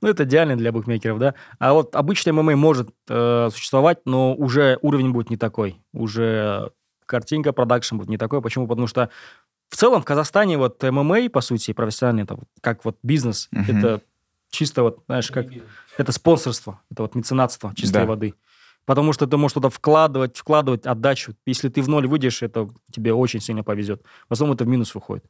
Ну, 0.00 0.08
это 0.08 0.24
идеально 0.24 0.56
для 0.56 0.72
букмекеров, 0.72 1.18
да. 1.18 1.34
А 1.58 1.72
вот 1.72 1.94
обычный 1.96 2.32
ММА 2.32 2.56
может 2.56 2.90
э, 3.08 3.48
существовать, 3.52 3.98
но 4.04 4.34
уже 4.34 4.78
уровень 4.82 5.12
будет 5.12 5.30
не 5.30 5.36
такой. 5.36 5.76
Уже 5.92 6.70
картинка, 7.06 7.52
продакшн 7.52 7.96
будет 7.96 8.08
не 8.08 8.18
такой. 8.18 8.40
Почему? 8.40 8.66
Потому 8.66 8.86
что 8.86 9.10
в 9.68 9.76
целом 9.76 10.02
в 10.02 10.04
Казахстане 10.04 10.58
вот 10.58 10.82
ММА, 10.82 11.30
по 11.30 11.40
сути, 11.40 11.72
профессиональный, 11.72 12.24
это 12.24 12.38
как 12.60 12.84
вот 12.84 12.98
бизнес, 13.02 13.48
это 13.52 14.00
чисто 14.50 14.82
вот, 14.82 15.02
знаешь, 15.06 15.30
как... 15.30 15.46
Это 15.98 16.12
спонсорство, 16.12 16.80
это 16.90 17.02
вот 17.02 17.14
меценатство 17.14 17.72
чистой 17.74 18.02
Да. 18.02 18.06
воды. 18.06 18.34
Потому 18.84 19.12
что 19.12 19.26
ты 19.26 19.36
можешь 19.36 19.54
туда 19.54 19.68
вкладывать, 19.68 20.36
вкладывать 20.36 20.86
отдачу. 20.86 21.34
Если 21.46 21.68
ты 21.68 21.82
в 21.82 21.88
ноль 21.88 22.06
выйдешь, 22.06 22.42
это 22.42 22.68
тебе 22.90 23.12
очень 23.14 23.40
сильно 23.40 23.62
повезет. 23.62 24.02
В 24.28 24.32
основном 24.32 24.56
это 24.56 24.64
в 24.64 24.68
минус 24.68 24.94
выходит. 24.94 25.24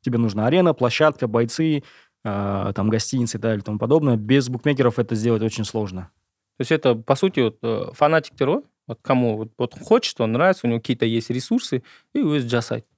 Тебе 0.00 0.18
нужна 0.18 0.46
арена, 0.46 0.74
площадка, 0.74 1.26
бойцы, 1.26 1.82
э, 2.24 2.72
там 2.74 2.88
гостиницы 2.88 3.36
и 3.36 3.40
так 3.40 3.50
далее 3.50 3.60
и 3.60 3.64
тому 3.64 3.78
подобное. 3.78 4.16
Без 4.16 4.48
букмекеров 4.48 4.98
это 4.98 5.14
сделать 5.14 5.42
очень 5.42 5.64
сложно. 5.64 6.10
То 6.56 6.62
есть 6.62 6.72
это, 6.72 6.96
по 6.96 7.14
сути, 7.14 7.40
вот, 7.40 7.58
э, 7.62 7.90
фанатиктер 7.92 8.48
ғой 8.48 8.62
вот 8.88 8.98
кому 9.02 9.36
вот, 9.36 9.50
вот 9.58 9.74
хочет, 9.78 10.20
он 10.20 10.32
нравится, 10.32 10.66
у 10.66 10.70
него 10.70 10.80
какие-то 10.80 11.04
есть 11.04 11.30
ресурсы, 11.30 11.82
и 12.14 12.38
жасайды 12.38 12.86
что 12.86 12.97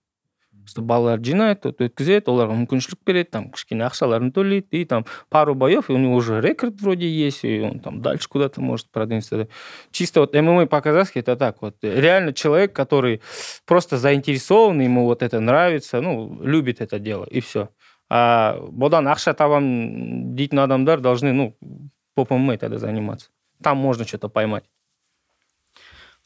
балалар 0.78 1.22
жинайды 1.22 1.70
вот 1.70 1.82
өткізеді 1.86 2.32
оларға 2.32 2.56
мүмкіншілік 2.64 3.01
береді 3.06 3.30
там 3.36 3.43
кішкене 3.53 3.86
ақшаларын 3.86 4.32
төлейді 4.34 4.82
и 4.82 4.86
там 4.86 5.06
пару 5.30 5.53
боев 5.53 5.89
и 5.89 5.93
у 5.93 5.97
него 5.97 6.16
уже 6.16 6.41
рекорд 6.41 6.82
вроде 6.82 7.08
есть 7.08 7.45
и 7.45 7.62
он 7.62 7.80
там 7.80 8.01
дальше 8.01 8.28
куда-то 8.28 8.62
может 8.62 8.89
продвинуться 8.89 9.47
чисто 9.91 10.22
вот 10.22 10.34
ММА 10.34 10.66
по-казахски 10.66 11.20
это 11.20 11.36
так 11.36 11.62
вот 11.62 11.78
реально 11.82 12.34
человек 12.34 12.74
который 12.74 13.22
просто 13.66 13.97
заинтересован 13.97 14.82
ему 14.82 15.06
вот 15.06 15.22
это 15.22 15.39
нравится 15.39 16.01
ну 16.01 16.41
любит 16.41 16.82
это 16.82 16.99
дело 16.99 17.26
и 17.26 17.41
все 17.41 17.70
а 18.10 18.58
бұдан 18.60 19.10
ақша 19.10 19.34
табамын 19.34 20.36
дейтін 20.36 20.60
адамдар 20.66 20.99
должны 20.99 21.32
ну 21.34 21.56
поп 22.16 22.32
ММА 22.32 22.58
тогда 22.58 22.80
заниматься 22.80 23.30
там 23.62 23.78
можно 23.78 24.06
что-то 24.06 24.30
поймать 24.30 24.66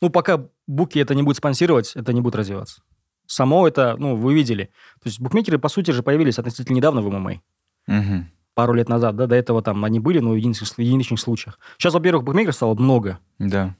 Ну, 0.01 0.09
пока 0.09 0.47
буки 0.65 0.99
это 0.99 1.13
не 1.13 1.23
будет 1.23 1.37
спонсировать, 1.37 1.95
это 1.95 2.13
не 2.13 2.21
будет 2.21 2.35
развиваться. 2.35 2.81
Само 3.26 3.66
это, 3.66 3.96
ну, 3.98 4.16
вы 4.16 4.34
видели. 4.34 4.64
То 5.02 5.08
есть 5.08 5.20
букмекеры, 5.20 5.58
по 5.58 5.68
сути 5.68 5.90
же, 5.90 6.02
появились 6.02 6.38
относительно 6.38 6.76
недавно 6.76 7.00
в 7.00 7.10
ММА. 7.10 7.40
Мгм. 7.86 8.30
Пару 8.54 8.72
лет 8.74 8.88
назад, 8.88 9.16
да, 9.16 9.26
до 9.26 9.34
этого 9.34 9.62
там 9.62 9.84
они 9.84 9.98
были, 9.98 10.20
но 10.20 10.30
в 10.30 10.34
единичных, 10.36 10.78
единичных 10.78 11.18
случаях. 11.18 11.58
Сейчас, 11.78 11.94
во-первых, 11.94 12.24
букмекеров 12.24 12.54
стало 12.54 12.74
много. 12.74 13.18
Да. 13.38 13.74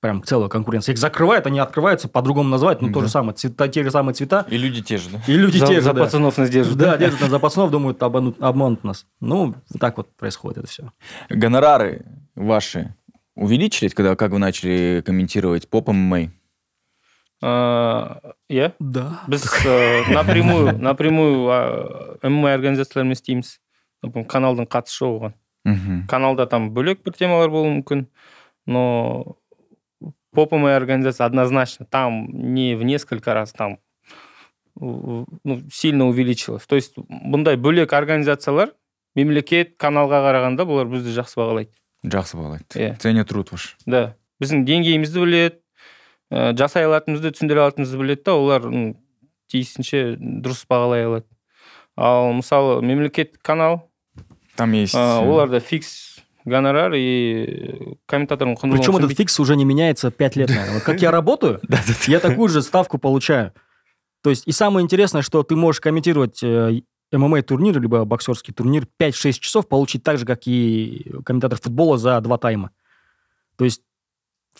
Прям 0.00 0.22
целая 0.22 0.48
конкуренция. 0.50 0.92
Их 0.92 0.98
закрывают, 0.98 1.46
они 1.46 1.58
открываются, 1.58 2.06
по-другому 2.06 2.50
назвать, 2.50 2.82
ну, 2.82 2.88
то 2.92 3.00
Да. 3.00 3.06
же 3.06 3.10
самое. 3.10 3.34
Цвета, 3.34 3.66
те 3.68 3.82
же 3.82 3.90
самые 3.90 4.14
цвета. 4.14 4.44
И 4.50 4.58
люди 4.58 4.82
те 4.82 4.98
же, 4.98 5.08
да? 5.08 5.22
И 5.26 5.32
люди 5.36 5.56
за, 5.56 5.66
те 5.66 5.74
же, 5.76 5.80
за 5.80 5.94
да. 5.94 6.04
пацанов 6.04 6.36
нас 6.36 6.50
держат 6.50 6.76
Да, 6.76 6.98
держат 6.98 7.20
нас 7.22 7.30
за 7.30 7.38
пацанов, 7.38 7.70
думают, 7.70 8.02
обманут, 8.02 8.36
обманут 8.40 8.84
нас. 8.84 9.06
Ну, 9.20 9.54
так 9.80 9.96
вот 9.96 10.14
происходит 10.16 10.58
это 10.58 10.66
все. 10.68 10.92
Гонорары 11.30 12.04
ваши 12.34 12.94
увеличились, 13.34 13.94
когда 13.94 14.14
как 14.16 14.32
вы 14.32 14.38
начали 14.38 15.02
комментировать 15.04 15.68
поп 15.68 15.88
ММА? 15.88 16.30
Иә 17.42 18.72
Да. 18.80 19.20
біз 19.28 19.44
ә, 19.44 20.08
напрямую 20.12 20.78
напрямую 20.78 21.48
мма 22.22 22.52
организациялармен 22.54 23.12
істейміз 23.12 23.58
каналдың 24.02 24.64
қатысы 24.66 25.02
жоқ 25.04 25.18
оған 25.66 26.06
каналда 26.08 26.46
там 26.46 26.70
бөлек 26.72 27.02
бір 27.04 27.12
темалар 27.18 27.50
болуы 27.50 27.74
мүмкін 27.82 28.06
но 28.66 29.36
поп 30.32 30.52
ММА 30.52 30.76
организация 30.76 31.26
однозначно 31.26 31.84
там 31.86 32.28
не 32.54 32.74
в 32.74 32.82
несколько 32.84 33.34
раз 33.34 33.52
там 33.52 33.78
ну, 34.78 35.26
сильно 35.72 36.06
увеличилось 36.08 36.66
то 36.66 36.76
есть 36.76 36.96
бұндай 36.96 37.56
бөлек 37.56 37.92
организациялар 37.92 38.72
мемлекет 39.14 39.76
каналға 39.76 40.22
қарағанда 40.24 40.64
бұлар 40.68 40.88
бізді 40.88 41.12
жақсы 41.20 41.36
бағалайды 41.40 41.72
Жақсы 42.06 42.36
бағалайды. 42.36 42.66
Иә. 42.76 42.96
Ценят 43.00 43.28
труд 43.28 43.50
ваш. 43.50 43.76
да 43.86 44.14
біздің 44.40 44.64
деңгейімізді 44.68 45.20
біледі 45.24 45.56
ә, 46.31 46.53
жасай 46.57 46.85
алатынымызды 46.87 47.33
түсіндіре 47.35 47.65
алатынымызды 47.65 47.97
біледі 48.01 48.23
да 48.25 48.35
олар 48.39 48.67
м, 48.67 48.95
тиісінше 49.51 50.17
дұрыс 50.19 50.65
бағалай 50.69 51.05
алады 51.09 51.27
ал 51.95 52.31
мысалы 52.33 52.81
мемлекеттік 52.81 53.41
канал 53.41 53.87
Там 54.55 54.73
есть... 54.73 54.95
ә, 54.95 55.23
э, 55.23 55.27
оларда 55.27 55.59
фикс 55.59 56.19
гонорар 56.45 56.93
и 56.95 57.97
комментатордың 58.05 58.57
құндылығын 58.57 58.77
Причем 58.77 58.97
этот 58.97 59.11
түсінбейді. 59.11 59.17
фикс 59.17 59.39
уже 59.39 59.55
не 59.55 59.65
меняется 59.65 60.11
5 60.11 60.35
лет, 60.35 60.49
наверное. 60.49 60.73
Вот 60.75 60.83
как 60.83 61.01
я 61.01 61.11
работаю, 61.11 61.61
я 62.07 62.19
такую 62.19 62.49
же 62.49 62.61
ставку 62.61 62.97
получаю. 62.97 63.53
То 64.23 64.29
есть, 64.29 64.47
и 64.47 64.51
самое 64.51 64.83
интересное, 64.83 65.21
что 65.21 65.43
ты 65.43 65.55
можешь 65.55 65.81
комментировать 65.81 66.43
ММА-турнир, 67.11 67.79
либо 67.79 68.05
боксерский 68.05 68.53
турнир 68.53 68.87
5-6 68.99 69.33
часов, 69.33 69.67
получить 69.67 70.03
так 70.03 70.17
же, 70.17 70.25
как 70.25 70.47
и 70.47 71.11
комментатор 71.25 71.59
футбола 71.59 71.97
за 71.97 72.19
два 72.21 72.37
тайма. 72.37 72.71
То 73.57 73.65
есть, 73.65 73.81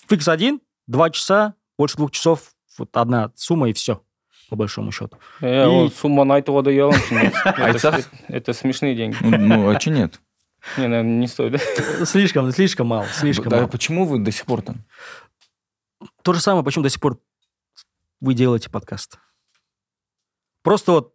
фикс 0.07 0.28
один, 0.28 0.62
два 0.87 1.11
часа, 1.11 1.55
больше 1.78 1.97
двух 1.97 2.11
часов, 2.11 2.53
вот 2.78 2.97
одна 2.97 3.32
сумма 3.37 3.68
и 3.70 3.72
все, 3.72 4.03
по 4.51 4.57
большому 4.57 4.93
счету. 4.93 5.18
Э, 5.41 5.64
И- 5.64 5.66
ол 5.66 5.91
сумманы 5.91 6.32
айтуға 6.41 6.62
да 6.62 6.70
ұяламын 6.70 7.32
Айтсақ? 7.59 8.05
это, 8.28 8.53
смешные 8.53 8.95
деньги 8.95 9.16
Ну, 9.20 9.37
ну, 9.39 9.68
а 9.70 9.76
че 9.78 9.91
нет? 9.91 10.20
не 10.76 10.89
наверное 10.89 11.18
не 11.20 11.26
стоит? 11.28 11.61
Слишком, 12.09 12.51
слишком 12.53 12.87
мало, 12.89 13.07
слишком 13.07 13.49
Да 13.51 13.57
мало. 13.59 13.68
почему 13.68 14.05
вы 14.07 14.18
до 14.18 14.30
сих 14.32 14.47
пор 14.47 14.62
там? 14.62 14.84
То 16.22 16.32
же 16.32 16.41
самое, 16.41 16.64
почему 16.64 16.82
до 16.82 16.91
сих 16.91 17.01
пор 17.01 17.18
вы 18.20 18.34
делаете 18.34 18.70
подкаст. 18.70 19.18
Просто 20.62 20.93
вот 20.93 21.14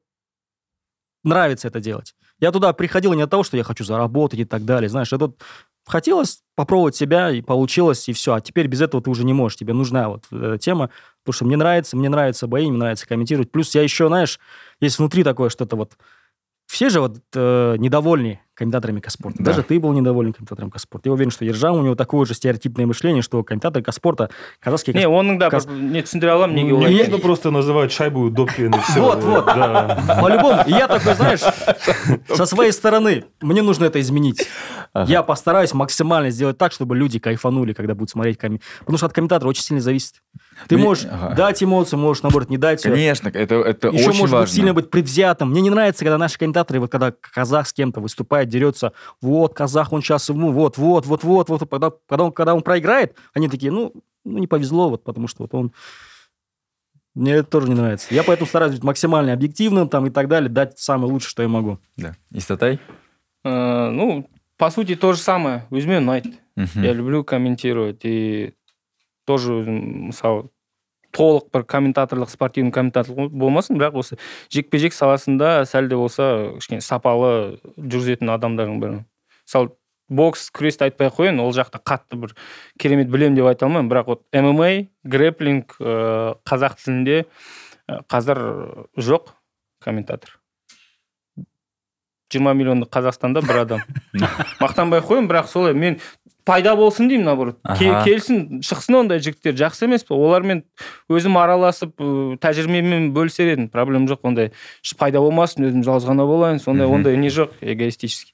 нравится 1.23 1.67
это 1.67 1.79
делать. 1.79 2.15
Я 2.39 2.51
туда 2.51 2.73
приходил 2.73 3.13
не 3.13 3.21
от 3.21 3.29
того, 3.29 3.43
что 3.43 3.57
я 3.57 3.63
хочу 3.63 3.83
заработать 3.83 4.39
и 4.39 4.45
так 4.45 4.65
далее. 4.65 4.89
Знаешь, 4.89 5.11
это 5.13 5.27
вот 5.27 5.41
хотелось 5.86 6.40
попробовать 6.56 6.96
себя, 6.96 7.30
и 7.30 7.42
получилось, 7.42 8.08
и 8.08 8.12
все. 8.12 8.34
А 8.34 8.40
теперь 8.40 8.66
без 8.66 8.80
этого 8.80 9.02
ты 9.02 9.10
уже 9.10 9.24
не 9.24 9.32
можешь. 9.32 9.58
Тебе 9.58 9.72
нужна 9.72 10.08
вот 10.08 10.24
эта 10.30 10.58
тема, 10.58 10.90
потому 11.22 11.34
что 11.34 11.44
мне 11.44 11.56
нравится, 11.56 11.96
мне 11.96 12.08
нравятся 12.08 12.46
бои, 12.46 12.68
мне 12.68 12.78
нравится 12.78 13.06
комментировать. 13.06 13.52
Плюс 13.52 13.74
я 13.74 13.82
еще, 13.82 14.08
знаешь, 14.08 14.40
есть 14.80 14.98
внутри 14.98 15.22
такое 15.22 15.50
что-то 15.50 15.76
вот... 15.76 15.92
Все 16.66 16.88
же 16.88 17.00
вот 17.00 17.18
э, 17.32 17.76
недовольны 17.78 18.40
комментаторами 18.54 18.98
Каспорта. 18.98 19.38
Да. 19.38 19.52
Даже 19.52 19.62
ты 19.62 19.78
был 19.78 19.92
недоволен 19.92 20.32
комментатором 20.32 20.72
Каспорта. 20.72 21.08
Я 21.08 21.12
уверен, 21.12 21.30
что 21.30 21.44
Ержан, 21.44 21.76
у 21.76 21.82
него 21.82 21.94
такое 21.94 22.26
же 22.26 22.34
стереотипное 22.34 22.86
мышление, 22.86 23.22
что 23.22 23.44
комментатор 23.44 23.84
Каспорта, 23.84 24.30
казахский 24.58 24.92
не 24.92 25.06
оның 25.06 25.38
да 25.38 25.48
Кас- 25.48 25.66
бір 25.66 25.76
не 25.76 26.02
түсіндіре 26.02 26.32
аламын 26.32 26.56
неге 26.56 26.70
Ну, 26.72 26.76
олай 26.78 26.90
Не 26.90 26.96
я- 26.98 27.04
нужно 27.04 27.18
просто 27.18 27.52
называть 27.52 27.92
шайбу 27.92 28.30
доппин 28.30 28.74
и 28.74 28.80
все. 28.80 29.00
Вот, 29.00 29.22
вот. 29.22 29.44
Да. 29.44 30.18
По-любому. 30.20 30.64
И 30.66 30.70
я 30.72 30.88
такой, 30.88 31.14
знаешь, 31.14 31.42
со 32.34 32.46
своей 32.46 32.72
стороны, 32.72 33.24
мне 33.40 33.62
нужно 33.62 33.84
это 33.84 34.00
изменить. 34.00 34.48
Я 34.93 35.23
постараюсь 35.23 35.73
максимально 35.73 36.31
сделать 36.31 36.57
так, 36.57 36.73
чтобы 36.73 36.97
люди 36.97 37.17
кайфанули, 37.17 37.73
когда 37.73 37.95
будут 37.95 38.09
смотреть 38.09 38.37
комментарии. 38.37 38.69
Потому 38.79 38.97
что 38.97 39.05
от 39.05 39.13
комментатора 39.13 39.49
очень 39.49 39.63
сильно 39.63 39.81
зависит. 39.81 40.21
Ты 40.67 40.75
Мне- 40.75 40.83
можешь 40.83 41.05
ага. 41.09 41.33
дать 41.33 41.63
эмоции, 41.63 41.95
можешь, 41.95 42.23
наоборот, 42.23 42.49
не 42.49 42.57
дать. 42.57 42.83
Конечно, 42.83 43.29
это, 43.29 43.55
это 43.55 43.87
Еще 43.87 44.09
очень 44.09 44.19
может 44.19 44.33
важно. 44.33 44.45
быть 44.45 44.53
сильно 44.53 44.73
быть 44.73 44.89
предвзятым. 44.89 45.51
Мне 45.51 45.61
не 45.61 45.69
нравится, 45.69 46.03
когда 46.03 46.17
наши 46.17 46.37
комментаторы, 46.37 46.81
вот 46.81 46.91
когда 46.91 47.11
казах 47.11 47.67
с 47.67 47.73
кем-то 47.73 48.01
выступает, 48.01 48.49
дерется, 48.49 48.91
вот, 49.21 49.53
казах, 49.53 49.93
он 49.93 50.01
сейчас 50.01 50.27
ему, 50.27 50.51
вот, 50.51 50.77
вот, 50.77 51.05
вот, 51.05 51.23
вот, 51.23 51.49
вот. 51.49 51.69
Когда, 51.69 51.91
когда, 52.07 52.23
он, 52.25 52.31
когда 52.33 52.53
он 52.53 52.61
проиграет, 52.61 53.15
они 53.33 53.47
такие, 53.47 53.71
ну, 53.71 53.93
ну, 54.25 54.37
не 54.39 54.47
повезло, 54.47 54.89
вот, 54.89 55.03
потому 55.03 55.27
что 55.27 55.43
вот 55.43 55.53
он... 55.53 55.71
Мне 57.13 57.33
это 57.33 57.49
тоже 57.49 57.67
не 57.67 57.75
нравится. 57.75 58.07
Я 58.13 58.23
поэтому 58.23 58.47
стараюсь 58.47 58.73
быть 58.73 58.83
максимально 58.83 59.33
объективным 59.33 59.89
там 59.89 60.05
и 60.07 60.09
так 60.09 60.27
далее, 60.27 60.49
дать 60.49 60.79
самое 60.79 61.11
лучшее, 61.11 61.29
что 61.29 61.41
я 61.41 61.49
могу. 61.49 61.79
Да. 61.97 62.15
Истатай? 62.31 62.79
Э, 63.43 63.89
ну 63.89 64.29
по 64.61 64.69
сути 64.69 64.95
то 64.95 65.13
же 65.13 65.19
самое. 65.19 65.65
Өзіме 65.73 65.97
ұнайды 65.97 66.37
Мгм. 66.55 66.83
я 66.83 66.93
люблю 66.93 67.23
комментировать 67.23 68.05
и 68.05 68.53
тоже 69.25 69.53
өзім 69.57 70.11
мысалы 70.11 70.49
толық 71.11 71.47
бір 71.51 71.63
комментаторлық 71.65 72.29
спортивный 72.29 72.69
комментаторлық 72.71 73.31
болмасын 73.33 73.79
бірақ 73.79 73.97
осы 73.97 74.17
жекпе 74.53 74.77
жек 74.77 74.93
саласында 74.93 75.65
сәл 75.65 75.87
де 75.89 75.95
болса 75.97 76.53
кішкене 76.59 76.81
сапалы 76.85 77.57
жүргізетін 77.77 78.29
адамдардың 78.35 78.77
бірі. 78.83 78.99
Мысалы 79.49 79.71
бокс 80.11 80.51
күресті 80.53 80.85
айтпай 80.91 81.09
ақ 81.09 81.17
қояйын 81.17 81.41
ол 81.41 81.49
жақта 81.57 81.81
қатты 81.81 82.19
бір 82.21 82.35
керемет 82.77 83.09
білемін 83.09 83.39
деп 83.39 83.49
айта 83.49 83.65
алмаймын. 83.65 83.89
Бірақ 83.89 84.13
вот 84.13 84.21
мма 84.29 84.85
грэплинг 85.03 85.73
ыыы 85.79 86.35
қазақ 86.45 86.77
тілінде 86.83 87.25
ы, 87.89 88.03
қазір 88.05 88.85
жоқ 88.93 89.33
комментатор. 89.81 90.37
Жиырма 92.31 92.53
миллиондық 92.57 92.91
қазақстанда 92.91 93.43
бір 93.45 93.63
адам. 93.65 93.81
Мақтанбай 94.63 95.01
ақ 95.01 95.09
қояйын 95.09 95.27
бірақ 95.29 95.49
солай 95.51 95.75
мен 95.75 95.99
пайда 96.45 96.75
болсын 96.75 97.09
деймін 97.09 97.27
наоборот. 97.29 97.59
Келсін 97.77 98.61
шықсын 98.65 98.97
ондай 99.03 99.21
жігіттер 99.23 99.55
жақсы 99.59 99.85
емес 99.87 100.05
па 100.07 100.15
олармен 100.15 100.63
өзім 101.11 101.37
араласып 101.41 101.93
ы, 102.01 102.37
тәжірибеммен 102.41 103.11
бөлісер 103.15 103.53
едім 103.53 103.69
проблема 103.73 104.09
жоқ 104.09 104.25
ондай 104.27 104.51
пайда 104.97 105.21
болмасын 105.21 105.67
өзім 105.69 105.85
жалғыз 105.85 106.09
ғана 106.09 106.25
болайын 106.29 106.61
сондай 106.63 106.89
ондай 106.89 107.17
не 107.17 107.29
жоқ 107.29 107.59
эгоистический. 107.61 108.33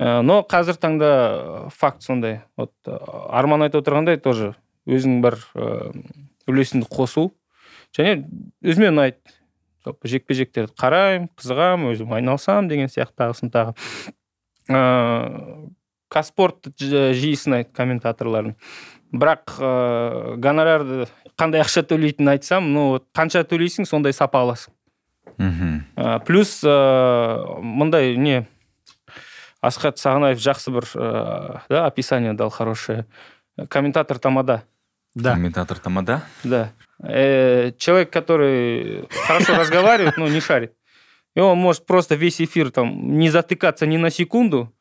Ә, 0.00 0.22
но 0.26 0.42
қазір 0.42 0.80
таңда 0.82 1.12
ы, 1.14 1.70
факт 1.76 2.02
сондай. 2.02 2.42
Вот 2.56 2.72
ы, 2.86 2.98
арман 3.30 3.68
айтып 3.68 3.84
отырғандай 3.84 4.18
тоже 4.18 4.54
өзің 4.90 5.20
бір 5.24 5.38
үлесіңді 6.50 6.90
қосу 6.90 7.30
және 7.96 8.24
өзіме 8.64 8.90
ұнайды. 8.90 9.22
Жалпы 9.84 10.08
жекпе 10.08 10.34
жектерді 10.34 10.72
қараймын 10.80 11.28
қызығамын 11.36 11.92
өзім 11.92 12.14
айналысамын 12.16 12.68
деген 12.70 12.88
сияқты 12.88 13.16
тағысын 13.20 13.50
тағы. 13.52 13.74
Ыыы 14.68 15.70
казспорт 16.08 16.70
ж- 16.78 17.12
жиі 17.16 17.34
сынайды 17.36 17.72
комментаторларын 17.74 18.54
бірақ 19.12 19.58
ыыы 19.58 20.36
гонорарды 20.38 21.08
қандай 21.36 21.60
ақша 21.64 21.82
төлейтінін 21.90 22.36
айтсам 22.36 22.72
ну 22.72 22.88
вот 22.94 23.08
қанша 23.14 23.42
төлейсің 23.44 23.84
сондай 23.86 24.12
сапа 24.12 24.40
аласың. 24.44 24.72
Мгм. 25.38 25.84
Ә, 25.96 26.24
плюс 26.24 26.62
ыыы 26.64 27.60
мындай 27.60 28.16
не 28.16 28.46
асхат 29.60 29.98
сағынаев 29.98 30.38
жақсы 30.38 30.70
бір 30.70 30.86
ыыы 30.94 31.60
да 31.68 31.86
описание 31.86 32.32
дал 32.32 32.50
хорошее. 32.50 33.06
Комментатор 33.68 34.18
тамада. 34.18 34.62
Да. 35.14 35.34
Комментатор 35.34 35.78
Тамада? 35.78 36.22
да. 36.42 36.72
Э, 37.02 37.72
человек, 37.76 38.10
который 38.10 39.08
хорошо 39.26 39.56
разговаривает, 39.56 40.16
но 40.16 40.28
не 40.28 40.40
шарит. 40.40 40.72
И 41.34 41.40
он 41.40 41.58
может 41.58 41.86
просто 41.86 42.14
весь 42.14 42.40
эфир 42.40 42.70
там 42.70 43.18
не 43.18 43.30
затыкаться 43.30 43.86
ни 43.86 43.96
на 43.96 44.10
секунду, 44.10 44.73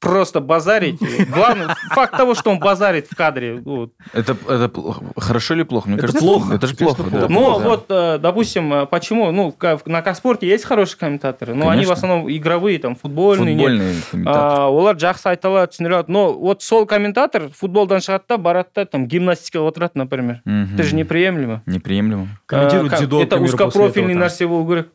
просто 0.00 0.40
базарить. 0.40 0.98
Главное, 1.30 1.74
факт 1.90 2.16
того, 2.16 2.34
что 2.34 2.50
он 2.50 2.58
базарит 2.58 3.06
в 3.10 3.14
кадре. 3.14 3.60
вот. 3.64 3.92
Это, 4.12 4.36
это 4.48 4.70
хорошо 5.16 5.54
или 5.54 5.62
плохо? 5.62 5.88
Мне 5.88 5.98
Это 5.98 6.06
кажется, 6.06 6.24
плохо. 6.24 6.54
Это 6.54 6.66
же 6.66 6.74
плохо, 6.74 7.02
да. 7.10 7.28
Но 7.28 7.58
Да. 7.58 7.68
вот, 7.68 7.86
э, 7.90 8.18
допустим, 8.18 8.72
э, 8.72 8.86
почему? 8.86 9.30
Ну, 9.30 9.54
на 9.86 10.02
Каспорте 10.02 10.48
есть 10.48 10.64
хорошие 10.64 10.98
комментаторы, 10.98 11.54
но 11.54 11.68
они 11.68 11.84
в 11.84 11.88
Конечно. 11.88 11.92
основном 11.92 12.30
игровые, 12.30 12.78
там, 12.78 12.96
футбольные. 12.96 13.54
нет. 13.54 13.60
Футбольный 13.68 13.94
комментатор. 14.10 14.42
А, 14.42 14.68
олар 14.68 14.96
жақсы 14.96 15.26
айта 15.26 15.48
алады 15.48 15.72
түсіндіре 15.72 15.94
алады 15.96 16.10
но 16.12 16.32
вот 16.32 16.62
сол 16.62 16.86
комментатор 16.86 17.48
футболдан 17.50 17.98
шығады 17.98 18.24
да 18.28 18.36
барады 18.38 18.68
да 18.74 18.84
там 18.86 19.06
гимнастикаға 19.06 19.68
отырады 19.70 19.92
например 19.94 20.40
Мгм. 20.44 20.74
это 20.74 20.82
же 20.82 20.94
неприемлемо 20.96 21.62
Неприемлемо. 21.66 22.28
Комментирует 22.46 22.90
ка- 22.92 22.96
дзюдо, 22.98 23.22
это 23.22 23.36
узкопрофильный 23.38 24.14
нәрсе 24.14 24.46
болу 24.48 24.66
керек 24.68 24.88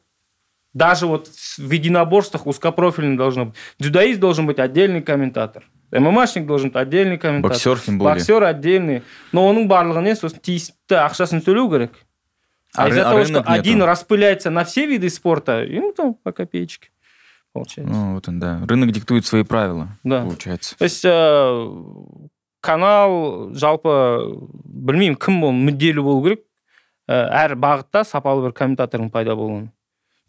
даже 0.74 1.06
вот 1.06 1.26
с- 1.28 1.58
в 1.58 1.70
единоборствах 1.70 2.46
узкопрофильный 2.46 3.16
должно 3.16 3.46
быть 3.46 3.54
дзюдоист 3.80 4.20
должен 4.20 4.46
быть 4.46 4.58
отдельный 4.58 5.02
комментатор 5.02 5.64
ммашник 5.92 6.46
должен 6.46 6.68
быть 6.70 6.76
отдельный 6.76 7.18
комментатор 7.18 7.50
Боксер 7.56 7.78
тем 7.80 7.98
более. 7.98 8.14
боксер 8.14 8.44
отдельный 8.44 9.02
но 9.32 9.48
оның 9.50 9.66
барлығы 9.66 10.02
не 10.02 10.14
сосын 10.14 10.38
тиісті 10.40 10.94
ақшасын 10.94 11.42
төлеу 11.42 11.68
керек 11.70 11.92
а, 12.76 12.84
А 12.84 12.88
из-за 12.88 13.00
ры- 13.00 13.02
а 13.02 13.10
того 13.10 13.24
что 13.24 13.32
рынок 13.34 13.48
нету. 13.48 13.60
один 13.60 13.82
распыляется 13.82 14.50
на 14.50 14.64
все 14.64 14.86
виды 14.86 15.10
спорта 15.10 15.62
ему 15.64 15.92
там 15.92 16.14
по 16.14 16.30
копеечке 16.30 16.90
получается 17.52 17.92
Ну, 17.92 18.14
вот 18.14 18.28
он, 18.28 18.38
да. 18.38 18.60
Рынок 18.68 18.92
диктует 18.92 19.26
свои 19.26 19.42
правила, 19.42 19.88
Да. 20.04 20.22
получается. 20.22 20.76
то 20.78 20.84
есть 20.84 21.04
э, 21.04 21.10
канал 22.60 23.50
жалпы 23.56 24.38
білмеймін 24.64 25.16
кім 25.16 25.42
ол 25.44 25.52
мүдделі 25.56 26.02
болу 26.04 26.22
керек 26.28 26.40
Ә, 27.10 27.26
әр 27.26 27.56
бағытта 27.58 28.04
сапалы 28.06 28.44
бір 28.44 28.52
комментатордың 28.54 29.08
пайда 29.10 29.34
болуын 29.34 29.72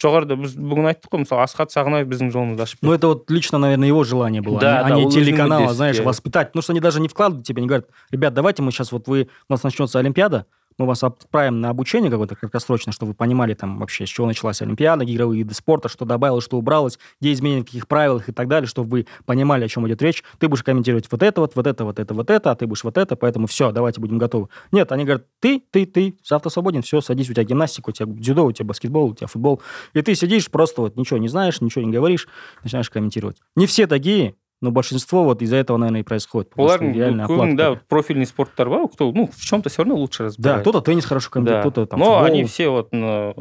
жоғарыда 0.02 0.38
біз 0.42 0.56
бүгін 0.58 0.90
айттық 0.92 1.14
қой 1.14 1.24
мысалы 1.24 1.44
асхат 1.46 1.74
сағынаев 1.74 2.10
біздің 2.10 2.32
жолымызды 2.34 2.66
ашып 2.66 2.80
Ну, 2.82 2.94
это 2.94 3.08
вот 3.08 3.30
лично, 3.30 3.60
наверное, 3.60 3.88
его 3.88 4.04
желание 4.04 4.42
было, 4.42 4.60
Да, 4.60 4.80
а 4.82 4.84
не, 4.84 4.90
да, 4.90 4.96
а 4.96 4.98
не 4.98 5.06
он 5.06 5.12
телеканала, 5.12 5.68
өзінің 5.70 5.76
знаешь, 5.76 5.96
мүддесі, 5.98 6.06
воспитать. 6.08 6.48
Потому 6.50 6.64
что 6.64 6.74
они 6.74 6.80
даже 6.80 7.00
не 7.02 7.08
вкладывают 7.08 7.46
тебе, 7.46 7.60
они 7.60 7.68
говорят, 7.68 7.86
ребят, 8.10 8.34
давайте 8.34 8.64
мы 8.64 8.72
сейчас, 8.72 8.92
вот 8.92 9.08
вы, 9.08 9.30
у 9.48 9.54
нас 9.54 9.64
начнется 9.64 10.00
Олимпиада, 10.00 10.46
мы 10.79 10.87
вас 10.87 11.03
отправим 11.03 11.61
на 11.61 11.71
обучение 11.71 12.11
какое-то 12.11 12.37
краткосрочное, 12.37 12.93
чтобы 12.93 13.11
вы 13.11 13.15
понимали 13.15 13.55
там 13.55 13.79
вообще, 13.79 14.07
с 14.07 14.09
чего 14.09 14.27
началась 14.27 14.61
Олимпиада, 14.63 15.05
игровые 15.05 15.39
виды 15.39 15.55
спорта, 15.55 15.89
что 15.89 16.05
добавилось, 16.05 16.45
что 16.45 16.59
убралось, 16.59 16.99
где 17.21 17.33
изменения 17.33 17.63
в 17.63 17.67
каких 17.67 17.89
правилах 17.89 18.29
и 18.29 18.33
так 18.33 18.49
далее, 18.49 18.67
чтобы 18.67 18.89
вы 18.91 19.07
понимали, 19.25 19.65
о 19.65 19.69
чем 19.69 19.87
идет 19.89 20.03
речь. 20.03 20.23
Ты 20.39 20.49
будешь 20.49 20.63
комментировать 20.63 21.07
вот 21.11 21.23
это, 21.23 21.41
вот, 21.41 21.53
вот 21.55 21.67
это, 21.67 21.85
вот 21.85 21.99
это, 21.99 22.15
вот 22.15 22.31
это, 22.31 22.51
а 22.51 22.55
ты 22.55 22.67
будешь 22.67 22.85
вот 22.85 22.99
это, 22.99 23.17
поэтому 23.17 23.47
все, 23.47 23.73
давайте 23.73 24.01
будем 24.01 24.19
готовы. 24.19 24.49
Нет, 24.73 24.93
они 24.93 25.05
говорят, 25.05 25.27
ты, 25.41 25.63
ты, 25.71 25.87
ты, 25.87 26.19
завтра 26.25 26.51
свободен, 26.51 26.83
все, 26.83 27.01
садись, 27.01 27.31
у 27.31 27.33
тебя 27.33 27.45
гимнастика, 27.45 27.91
у 27.91 27.93
тебя 27.93 28.07
дзюдо, 28.13 28.45
у 28.45 28.53
тебя 28.53 28.67
баскетбол, 28.67 29.11
у 29.11 29.15
тебя 29.15 29.27
футбол. 29.27 29.63
И 29.95 30.03
ты 30.03 30.15
сидишь, 30.15 30.51
просто 30.51 30.83
вот 30.83 30.97
ничего 30.97 31.19
не 31.19 31.29
знаешь, 31.29 31.61
ничего 31.61 31.85
не 31.85 31.93
говоришь, 31.93 32.29
начинаешь 32.63 32.91
комментировать. 32.91 33.39
Не 33.55 33.67
все 33.67 33.87
такие, 33.87 34.35
но 34.63 34.71
большинство 34.71 35.25
вот 35.25 35.43
из-за 35.43 35.57
этого, 35.57 35.77
наверное, 35.77 36.01
и 36.01 36.05
происходит. 36.05 36.51
потому 36.51 36.69
что 36.69 36.79
олардың 36.79 36.93
реально 36.95 37.25
оплата 37.25 37.55
да 37.57 37.71
вот 37.71 37.83
профильный 37.89 38.27
спорттар 38.27 38.69
бар 38.71 38.89
кто 38.89 39.13
ну 39.13 39.29
в 39.33 39.41
чем-то 39.41 39.69
все 39.69 39.83
равно 39.83 39.97
лучше 39.97 40.19
Да, 40.21 40.25
разбирает 40.27 40.61
кто-то 40.63 40.81
теннис 40.81 41.05
хорошо 41.05 41.31
комментирует, 41.31 41.65
Да. 41.65 41.71
кто-то 41.71 41.91
там 41.91 41.99
но 42.01 42.07
футбол. 42.07 42.25
они 42.25 42.45
все 42.45 42.69
вот 42.69 42.93
на 42.93 43.35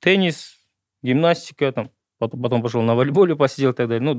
теннис 0.00 0.54
гимнастика 1.02 1.70
там 1.72 1.90
потом, 2.18 2.42
потом 2.42 2.62
пошел 2.62 2.82
на 2.82 2.94
волейболе 2.94 3.36
посидел 3.36 3.70
и 3.70 3.74
так 3.74 3.88
далее 3.88 4.02
ну 4.02 4.18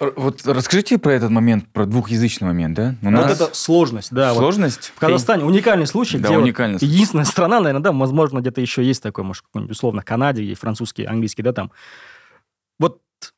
Р- 0.00 0.12
Вот 0.16 0.46
расскажите 0.46 0.98
про 0.98 1.12
этот 1.12 1.30
момент, 1.30 1.68
про 1.72 1.86
двухязычный 1.86 2.48
момент, 2.48 2.74
да? 2.76 2.94
У 3.02 3.04
Вот 3.06 3.10
нас 3.12 3.40
это 3.40 3.54
сложность, 3.54 4.12
да. 4.12 4.32
вот. 4.32 4.40
сложность. 4.40 4.92
В 4.96 4.98
Казахстане 4.98 5.44
уникальный 5.44 5.86
случай, 5.86 6.18
Да, 6.18 6.28
где 6.28 6.36
вот 6.36 6.42
уникальный 6.44 6.78
случай. 6.78 6.92
единственная 6.92 7.24
страна, 7.24 7.60
наверное, 7.60 7.82
да, 7.82 7.92
возможно, 7.92 8.40
где-то 8.40 8.60
еще 8.60 8.82
есть 8.82 9.02
такой, 9.02 9.22
может, 9.24 9.44
какой-нибудь, 9.44 9.76
условно, 9.76 10.02
Канаде, 10.02 10.52
французский, 10.54 11.04
английский, 11.04 11.42
да, 11.42 11.52
там. 11.52 11.70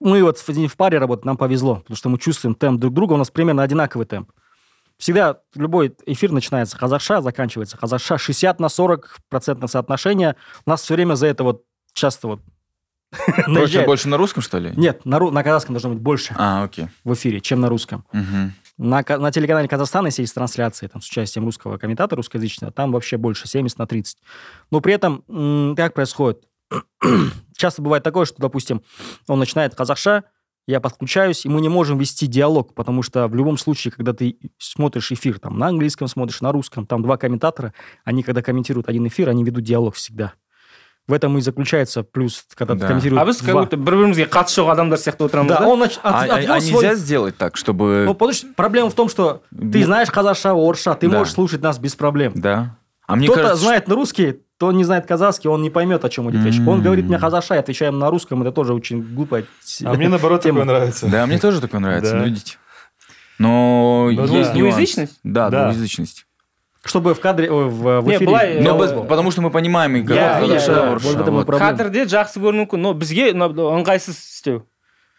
Мы 0.00 0.22
вот 0.22 0.38
в, 0.38 0.76
паре 0.76 0.98
работаем, 0.98 1.26
нам 1.26 1.36
повезло, 1.36 1.76
потому 1.76 1.96
что 1.96 2.08
мы 2.08 2.18
чувствуем 2.18 2.54
темп 2.54 2.80
друг 2.80 2.94
друга, 2.94 3.14
у 3.14 3.16
нас 3.16 3.30
примерно 3.30 3.62
одинаковый 3.62 4.06
темп. 4.06 4.30
Всегда 4.98 5.40
любой 5.54 5.94
эфир 6.04 6.30
начинается 6.30 6.76
казахша, 6.76 7.22
заканчивается 7.22 7.78
казахша. 7.78 8.18
60 8.18 8.60
на 8.60 8.68
40 8.68 9.18
процентное 9.30 9.68
соотношение. 9.68 10.36
У 10.66 10.70
нас 10.70 10.82
все 10.82 10.94
время 10.94 11.14
за 11.14 11.26
это 11.26 11.42
вот 11.42 11.64
часто 11.94 12.28
вот 12.28 12.40
Больше, 13.26 13.50
наезжает. 13.50 13.86
больше 13.86 14.08
на 14.08 14.16
русском, 14.18 14.42
что 14.42 14.58
ли? 14.58 14.72
Нет, 14.76 15.04
на, 15.04 15.18
на 15.18 15.42
казахском 15.42 15.74
должно 15.74 15.90
быть 15.90 16.00
больше 16.00 16.34
А, 16.38 16.62
окей. 16.64 16.88
в 17.02 17.14
эфире, 17.14 17.40
чем 17.40 17.60
на 17.60 17.68
русском. 17.68 18.04
На, 18.76 19.04
на 19.06 19.30
телеканале 19.32 19.68
Казахстана, 19.68 20.06
если 20.06 20.22
есть 20.22 20.34
трансляции 20.34 20.86
там, 20.86 21.02
с 21.02 21.08
участием 21.08 21.44
русского 21.44 21.76
комментатора 21.76 22.16
русскоязычного, 22.18 22.72
там 22.72 22.92
вообще 22.92 23.18
больше, 23.18 23.46
70 23.46 23.78
на 23.78 23.86
30. 23.86 24.16
Но 24.70 24.80
при 24.80 24.94
этом, 24.94 25.74
как 25.76 25.92
происходит? 25.92 26.44
Часто 27.57 27.81
бывает 27.81 28.03
такое, 28.03 28.25
что, 28.25 28.37
допустим, 28.39 28.81
он 29.27 29.39
начинает 29.39 29.75
казахша, 29.75 30.23
я 30.67 30.79
подключаюсь, 30.79 31.45
и 31.45 31.49
мы 31.49 31.61
не 31.61 31.69
можем 31.69 31.97
вести 31.99 32.25
диалог, 32.27 32.73
потому 32.73 33.03
что 33.03 33.27
в 33.27 33.35
любом 33.35 33.57
случае, 33.57 33.91
когда 33.91 34.13
ты 34.13 34.37
смотришь 34.57 35.11
эфир, 35.11 35.37
там, 35.39 35.59
на 35.59 35.67
английском 35.67 36.07
смотришь, 36.07 36.41
на 36.41 36.51
русском, 36.51 36.87
там 36.87 37.03
два 37.03 37.17
комментатора, 37.17 37.73
они, 38.03 38.23
когда 38.23 38.41
комментируют 38.41 38.89
один 38.89 39.07
эфир, 39.07 39.29
они 39.29 39.43
ведут 39.43 39.63
диалог 39.63 39.93
всегда. 39.95 40.33
В 41.07 41.13
этом 41.13 41.37
и 41.37 41.41
заключается 41.41 42.01
плюс, 42.01 42.43
когда 42.55 42.73
Да. 42.73 42.79
ты 42.79 42.87
комментируешь 42.87 43.21
а 43.21 43.25
біз 43.25 43.37
как 43.37 43.51
два. 43.51 43.61
будто 43.61 43.77
бір 43.77 43.95
бірімізге 43.95 44.25
қатысы 44.25 44.57
жоқ 44.65 44.71
адамдар 44.71 44.97
сияқты 44.97 45.25
отырамыз 45.25 45.49
Да, 45.49 45.59
да 45.59 45.67
он 45.67 45.79
нач- 45.83 45.99
А, 46.01 46.23
от- 46.23 46.29
а- 46.31 46.35
отвел 46.37 46.53
а 46.53 46.59
свой- 46.61 46.71
нельзя 46.83 46.95
сделать 46.95 47.37
так, 47.37 47.57
чтобы... 47.57 48.05
Ну, 48.07 48.15
потому 48.15 48.33
что 48.33 48.47
проблема 48.55 48.89
в 48.89 48.95
том, 48.95 49.07
что 49.07 49.43
ты 49.51 49.79
Ну, 49.79 49.85
знаешь 49.85 50.09
казахша, 50.09 50.53
орша, 50.55 50.95
ты 50.95 51.07
Да. 51.07 51.19
можешь 51.19 51.33
слушать 51.35 51.61
нас 51.61 51.77
без 51.77 51.93
проблем. 51.95 52.33
Да. 52.35 52.75
А 53.05 53.15
мне 53.15 53.27
Кто-то 53.27 53.41
кажется, 53.43 53.65
знает 53.65 53.87
на 53.87 53.93
русский, 53.93 54.39
то 54.59 54.71
не 54.71 54.83
знает 54.83 55.05
казахский, 55.05 55.49
он 55.49 55.61
не 55.61 55.69
поймет, 55.69 56.05
о 56.05 56.09
чем 56.09 56.29
идет 56.31 56.45
речь. 56.45 56.59
Он 56.59 56.77
М. 56.77 56.81
говорит 56.81 57.05
мне 57.05 57.19
казахша, 57.19 57.55
я 57.55 57.59
отвечаю 57.61 57.91
ему 57.91 57.99
на 57.99 58.09
русском, 58.09 58.41
это 58.41 58.51
тоже 58.51 58.73
очень 58.73 59.01
глупая 59.01 59.45
с- 59.61 59.81
А 59.83 59.93
мне 59.93 60.07
наоборот 60.09 60.41
тема. 60.41 60.61
такое 60.61 60.73
нравится. 60.77 61.07
Да, 61.07 61.25
мне 61.25 61.37
тоже 61.39 61.61
такое 61.61 61.79
нравится, 61.81 62.11
Да. 62.11 62.17
ну 62.19 62.23
видите. 62.25 62.57
Но 63.37 64.09
Ну, 64.09 64.09
есть 64.09 64.31
да. 64.31 64.37
нюанс. 64.37 64.49
Двуязычность? 64.57 65.19
Да, 65.23 65.49
Да. 65.49 65.63
двуязычность. 65.71 66.25
Чтобы 66.83 67.13
в 67.15 67.19
кадре, 67.19 67.49
ой, 67.51 67.65
в, 67.67 68.01
в 68.01 68.07
Не, 68.07 68.15
эфире... 68.15 68.25
былай, 68.27 68.61
Но 68.61 68.77
э, 68.77 68.79
біз- 68.79 69.07
потому 69.07 69.31
что 69.31 69.41
мы 69.41 69.49
понимаем, 69.49 69.95
и 69.95 70.01
Я- 70.01 70.05
как 70.05 70.43
видишь, 70.43 70.61
казахша, 70.65 70.71
э, 70.71 70.89
орысша, 70.91 71.07
вот 71.07 71.17
в 71.17 71.21
этом 71.21 71.33
и 71.33 71.37
вот. 71.37 71.47
проблема. 71.47 71.71
кадрде 71.71 72.03
жақсы 72.05 72.37
көрінуі 72.39 72.67
мүмкін 72.69 72.77
но 72.77 72.93
бізге 72.93 73.33
мына 73.33 73.49
ыңғайсыз 73.49 74.09
істеу 74.11 74.59
Біз 74.59 74.65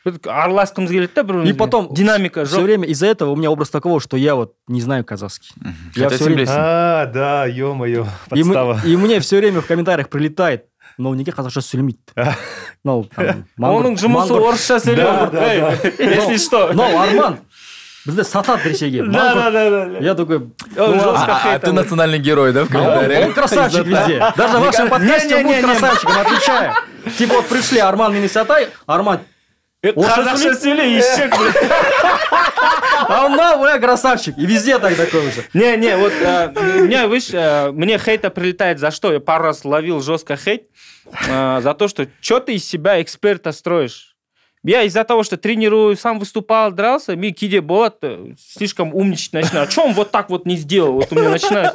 араласқымыз 0.06 0.88
келеді 0.90 1.10
да 1.16 1.22
бір 1.22 1.48
И 1.48 1.52
потом 1.52 1.88
динамика 1.92 2.44
все 2.44 2.58
жоқ 2.58 2.62
время 2.62 2.86
из-за 2.86 3.06
этого 3.06 3.30
у 3.30 3.36
меня 3.36 3.50
образ 3.50 3.70
такого, 3.70 4.00
что 4.00 4.16
я 4.16 4.34
вот 4.34 4.52
не 4.68 4.80
знаю 4.80 5.04
казахский. 5.04 5.50
Я 5.96 6.04
Хотя 6.04 6.08
всё 6.16 6.24
тем 6.24 6.34
время- 6.34 6.46
более- 6.46 6.56
А, 6.62 7.06
да, 7.06 7.44
ё-моё, 7.46 8.06
И, 8.34 8.42
мы- 8.44 8.54
подстава. 8.54 8.80
и 8.84 8.96
мне 8.96 9.18
все 9.20 9.38
время 9.38 9.60
в 9.60 9.66
комментариях 9.66 10.08
прилетает, 10.08 10.66
но 10.98 11.12
неге 11.14 11.32
қазақша 11.32 11.60
сөйлемейді. 11.60 11.98
Ну, 12.84 13.04
там, 13.16 13.44
мангур- 13.58 13.82
оның 13.82 13.94
жұмысы 13.98 14.30
мангур- 14.30 14.48
орысша 14.48 14.78
сөйлеу 14.78 15.04
Да, 15.04 15.26
да, 15.26 15.52
если 15.98 16.36
что 16.36 16.70
Но 16.72 16.84
Арман, 17.02 17.38
бізде 18.06 18.22
сатады 18.22 18.68
ресейге. 18.70 19.02
да 19.02 19.10
Мангур. 19.10 19.42
да 19.42 19.50
да 19.50 19.86
да 19.86 19.98
Я 19.98 20.14
такой, 20.14 20.36
Он 20.36 20.50
ну, 20.76 20.94
жестко 20.94 21.32
А, 21.32 21.36
а 21.36 21.40
хейтом. 21.42 21.60
ты 21.60 21.72
национальный 21.72 22.20
герой, 22.20 22.52
да, 22.52 22.64
в 22.64 22.70
А 22.72 22.78
он, 22.78 22.84
комментариях? 22.84 23.26
он 23.26 23.32
красавчик 23.34 23.84
везде. 23.86 24.24
Даже 24.36 24.58
в 24.58 24.60
вашем 24.60 24.88
подкасте 24.88 25.34
он 25.36 25.42
будет 25.42 25.56
Не-не-не-не. 25.56 25.62
красавчиком, 25.80 26.12
отвечаю. 26.16 26.72
Типа 27.18 27.34
вот 27.34 27.46
пришли 27.48 27.80
Арман 27.80 28.14
Минисатай, 28.14 28.68
Арман, 28.86 29.18
ешек 30.97 31.35
блин. 31.35 31.53
а 33.07 33.25
он 33.25 33.35
на, 33.35 33.57
бля, 33.57 33.79
красавчик. 33.79 34.37
И 34.37 34.45
везде 34.45 34.77
так 34.77 34.95
такой 34.95 35.27
уже. 35.27 35.43
Не, 35.53 35.75
не, 35.77 35.97
вот 35.97 36.13
э, 36.13 36.53
у 36.55 36.83
меня, 36.83 37.07
видишь, 37.07 37.33
э, 37.33 37.71
мне 37.71 37.97
хейта 37.97 38.29
прилетает 38.29 38.77
за 38.77 38.91
что? 38.91 39.11
Я 39.11 39.19
пару 39.19 39.45
раз 39.45 39.65
ловил 39.65 39.99
жестко 40.01 40.35
хейт 40.35 40.67
э, 41.27 41.61
за 41.61 41.73
то, 41.73 41.87
что 41.87 42.07
что 42.21 42.39
ты 42.39 42.53
из 42.55 42.67
себя 42.67 43.01
эксперта 43.01 43.51
строишь. 43.51 44.10
Я 44.63 44.83
из-за 44.83 45.03
того, 45.03 45.23
что 45.23 45.37
тренирую, 45.37 45.97
сам 45.97 46.19
выступал, 46.19 46.71
дрался, 46.71 47.15
мне 47.15 47.31
киде 47.31 47.61
бот 47.61 48.03
слишком 48.37 48.93
умничать 48.93 49.33
начинаю. 49.33 49.67
А 49.67 49.71
что 49.71 49.85
он 49.85 49.93
вот 49.93 50.11
так 50.11 50.29
вот 50.29 50.45
не 50.45 50.55
сделал? 50.55 50.93
Вот 50.93 51.11
у 51.11 51.15
меня 51.15 51.29
начинает 51.29 51.73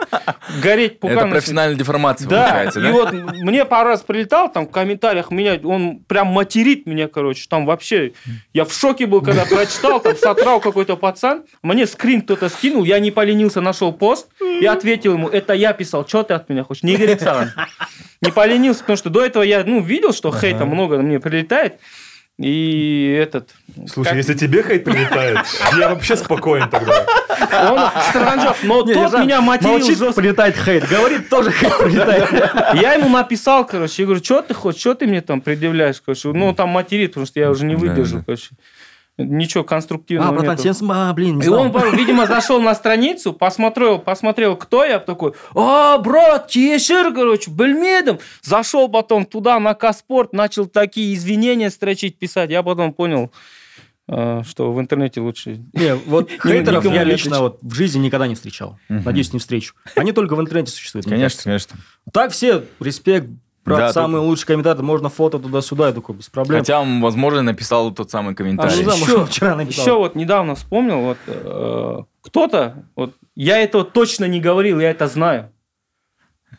гореть 0.63 1.01
пукан. 1.01 1.19
Это 1.19 1.29
профессиональная 1.29 1.77
деформация 1.77 2.29
Да, 2.29 2.49
получается, 2.49 2.81
и 2.81 2.83
да? 2.85 2.93
вот 2.93 3.13
мне 3.13 3.65
пару 3.65 3.89
раз 3.89 4.03
прилетал, 4.03 4.53
там 4.53 4.69
в 4.69 4.71
комментариях 4.71 5.33
меня, 5.33 5.59
он 5.65 5.99
прям 6.07 6.29
материт 6.29 6.87
меня, 6.87 7.09
короче, 7.09 7.47
там 7.49 7.67
вообще, 7.67 8.13
я 8.55 8.65
в 8.65 8.73
шоке 8.73 9.07
был, 9.07 9.21
когда 9.21 9.45
прочитал, 9.47 9.99
там 9.99 10.17
сотрал 10.17 10.61
какой-то 10.61 10.97
пацан, 10.97 11.43
мне 11.63 11.87
скрин 11.87 12.23
кто-то 12.23 12.49
скинул, 12.49 12.85
я 12.85 13.01
не 13.01 13.11
поленился, 13.11 13.61
нашел 13.61 13.93
пост, 13.93 14.29
и 14.61 14.65
ответил 14.65 15.15
ему, 15.15 15.29
это 15.29 15.55
я 15.55 15.73
писал, 15.73 16.07
что 16.07 16.23
ты 16.23 16.35
от 16.35 16.49
меня 16.49 16.63
хочешь, 16.63 16.85
не 16.85 16.97
говорит 16.97 17.21
сам. 17.21 17.49
Не 18.23 18.31
поленился, 18.31 18.81
потому 18.81 18.97
что 18.97 19.11
до 19.11 19.25
этого 19.25 19.43
я, 19.43 19.63
ну, 19.65 19.81
видел, 19.83 20.13
что 20.13 20.33
хейта 20.33 20.65
много 20.65 20.99
мне 20.99 21.21
прилетает, 21.21 21.81
и 22.39 23.19
этот... 23.19 23.51
Слушай, 23.89 24.11
как- 24.11 24.17
если 24.17 24.35
тебе 24.35 24.63
хейт 24.63 24.85
прилетает, 24.85 25.39
я 25.79 25.89
вообще 25.89 26.17
спокоен 26.17 26.69
тогда. 26.69 27.07
Он 27.71 27.81
странжок, 28.11 28.57
но 28.63 28.83
Не, 28.83 28.93
тот 28.95 29.13
меня 29.21 29.41
материл 29.41 29.79
молчит, 29.79 29.99
жестко. 29.99 30.21
прилетает 30.21 30.57
хейт. 30.57 30.87
Говорит, 30.89 31.29
тоже 31.31 31.51
хейт 31.51 31.79
прилетает. 31.79 32.31
Я 32.75 32.95
ему 32.95 33.09
написал, 33.09 33.67
короче, 33.67 34.03
я 34.03 34.07
говорю, 34.07 34.23
что 34.23 34.43
ты 34.43 34.53
хочешь, 34.53 34.81
что 34.81 34.95
ты 34.95 35.07
мне 35.07 35.23
там 35.23 35.41
предъявляешь, 35.41 36.03
короче. 36.05 36.29
Ну, 36.33 36.49
он 36.49 36.55
там 36.55 36.69
материт, 36.69 37.11
потому 37.13 37.27
что 37.27 37.41
я 37.41 37.51
уже 37.51 37.65
не 37.65 37.75
да. 37.75 37.95
короче. 38.25 38.51
Ничего 39.18 39.64
конструктивного 39.64 40.30
А, 40.30 40.32
братан, 40.32 40.52
нету. 40.58 40.74
сен 40.74 40.92
а, 40.92 41.14
блин, 41.14 41.38
не 41.38 41.46
И 41.46 41.50
он, 41.50 41.70
знал. 41.72 41.92
видимо, 41.92 42.26
зашел 42.26 42.60
на 42.62 42.74
страницу, 42.74 43.34
посмотрел, 43.34 44.00
посмотрел, 44.00 44.56
кто 44.56 44.84
я, 44.84 45.00
такой, 45.00 45.34
а, 45.54 45.98
брат, 46.00 46.48
кешір, 46.48 47.14
короче, 47.14 47.52
білмедім. 47.52 48.18
Зашел 48.42 48.90
потом 48.90 49.26
туда, 49.26 49.60
на 49.60 49.74
Каспорт, 49.76 50.34
начал 50.34 50.66
такие 50.66 51.14
извинения 51.14 51.70
строчить, 51.70 52.18
писать. 52.18 52.50
Я 52.50 52.64
потом 52.64 52.94
понял, 52.94 53.32
э, 54.08 54.42
что 54.48 54.72
в 54.72 54.80
интернете 54.80 55.22
лучше. 55.22 55.62
Не, 55.74 55.94
вот 55.96 56.32
хейтеров 56.32 56.84
никому 56.84 56.96
я 56.96 57.04
не 57.04 57.12
лично 57.12 57.36
отвечу. 57.38 57.42
вот 57.44 57.60
в 57.62 57.76
жизни 57.76 58.00
никогда 58.00 58.28
не 58.28 58.36
встречал. 58.36 58.80
Надеюсь, 58.90 59.34
не 59.34 59.40
встречу. 59.40 59.76
Они 59.96 60.14
только 60.14 60.36
в 60.36 60.42
интернете 60.42 60.72
существуют. 60.72 61.06
мне 61.06 61.16
Конечно, 61.18 61.44
кажется. 61.52 61.70
конечно. 61.76 62.12
Так 62.12 62.32
все, 62.32 62.64
респект, 62.80 63.28
брат, 63.67 63.79
Да, 63.79 63.93
самый 63.93 64.21
лучший 64.21 64.47
комментатор, 64.47 64.83
можно 64.85 65.09
фото 65.11 65.39
туда-сюда, 65.39 65.89
я 65.89 65.93
такой, 65.93 66.15
без 66.17 66.29
проблем. 66.29 66.61
Хотя 66.61 66.81
он, 66.81 67.01
возможно, 67.01 67.43
написал 67.43 67.91
тот 67.93 68.11
самый 68.11 68.29
А, 68.29 68.31
ну 68.31 68.37
комментарий. 68.37 68.85
да, 68.85 68.95
Еще- 68.95 69.27
вчера 69.27 69.57
написал. 69.57 69.85
Еще 69.85 69.95
вот 69.99 70.15
недавно 70.15 70.55
вспомнил, 70.55 71.01
вот 71.01 71.19
э, 71.27 72.03
кто-то, 72.23 72.85
вот 72.95 73.15
я 73.35 73.59
этого 73.59 73.85
точно 73.85 74.25
не 74.27 74.41
говорил, 74.41 74.81
я 74.81 74.91
это 74.91 75.07
знаю. 75.09 75.51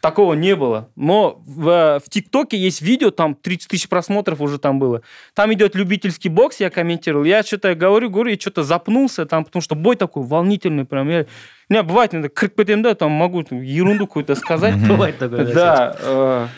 Такого 0.01 0.33
не 0.35 0.55
было. 0.55 0.89
Но 0.95 1.41
в, 1.45 1.99
в 2.05 2.09
ТикТоке 2.09 2.55
есть 2.57 2.81
видео, 2.81 3.09
там 3.09 3.33
30 3.33 3.69
тысяч 3.69 3.89
просмотров 3.89 4.41
уже 4.41 4.59
там 4.59 4.77
было. 4.77 5.01
Там 5.33 5.51
идет 5.53 5.73
любительский 5.75 6.29
бокс, 6.29 6.59
я 6.59 6.69
комментировал. 6.69 7.23
Я 7.23 7.41
что-то 7.41 7.73
говорю, 7.73 8.09
говорю, 8.11 8.31
и 8.31 8.39
что-то 8.39 8.61
запнулся 8.63 9.25
там, 9.25 9.43
потому 9.45 9.61
что 9.61 9.73
бой 9.75 9.95
такой 9.95 10.23
волнительный 10.23 10.85
прям. 10.85 11.09
Я, 11.09 11.25
у 11.69 11.73
меня 11.73 11.83
бывает, 11.83 12.13
иногда 12.13 12.29
крикпетем, 12.29 12.83
да, 12.83 12.93
там 12.93 13.11
могу 13.11 13.43
ерунду 13.49 14.05
какую-то 14.05 14.35
сказать. 14.35 14.75
Бывает 14.87 15.17
такое. 15.17 15.45
Да 15.51 16.49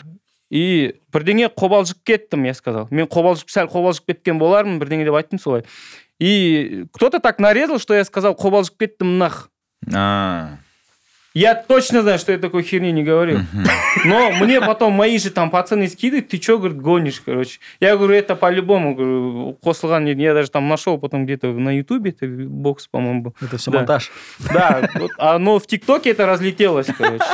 э, 0.51 0.55
и 0.55 0.93
бірдеңе 1.11 1.49
қобалжып 1.49 1.97
кеттім 2.05 2.45
я 2.45 2.53
сказал 2.53 2.87
мен 2.91 3.07
қобалжып 3.07 3.49
сәл 3.49 3.67
қобалжып 3.67 4.05
кеткен 4.13 4.37
болармын 4.39 4.79
бірдеңе 4.79 5.03
деп 5.05 5.15
айттым 5.17 5.39
солай 5.39 5.63
и 6.19 6.85
кто-то 6.93 7.19
так 7.19 7.39
нарезал 7.39 7.79
что 7.79 7.93
я 7.93 8.05
сказал 8.05 8.33
қобалжып 8.33 8.77
кеттім 8.79 9.17
нах 9.17 9.49
А, 9.93 10.57
я 11.35 11.53
точно 11.53 12.01
знаю 12.01 12.17
что 12.17 12.31
я 12.31 12.37
такой 12.39 12.63
херни 12.63 12.91
не 12.91 13.03
говорил 13.03 13.41
но 14.05 14.31
мне 14.31 14.61
потом 14.61 14.93
мои 14.93 15.17
же 15.19 15.29
там 15.31 15.49
пацаны 15.51 15.87
скидывают 15.89 16.29
ты 16.29 16.41
что 16.41 16.57
говорит 16.57 16.79
гонишь 16.81 17.21
короче 17.25 17.59
я 17.79 17.97
говорю 17.97 18.13
это 18.15 18.35
по-любому 18.35 18.95
говорю 18.95 19.57
қосылған 19.63 20.03
не- 20.05 20.23
я 20.23 20.33
даже 20.33 20.49
там 20.49 20.67
нашел 20.69 20.97
потом 20.97 21.25
где-то 21.25 21.47
на 21.53 21.75
ютубе 21.77 22.11
это 22.11 22.25
бокс 22.27 22.87
по-моему 22.87 23.21
был 23.23 23.35
Это 23.41 23.57
все 23.57 23.69
Да. 23.71 23.77
монтаж. 23.79 24.11
да, 24.53 24.89
вот, 24.95 25.11
а, 25.17 25.37
но 25.39 25.59
в 25.59 25.67
ТикТоке 25.67 26.11
это 26.11 26.25
разлетелось, 26.25 26.87
короче. 26.97 27.25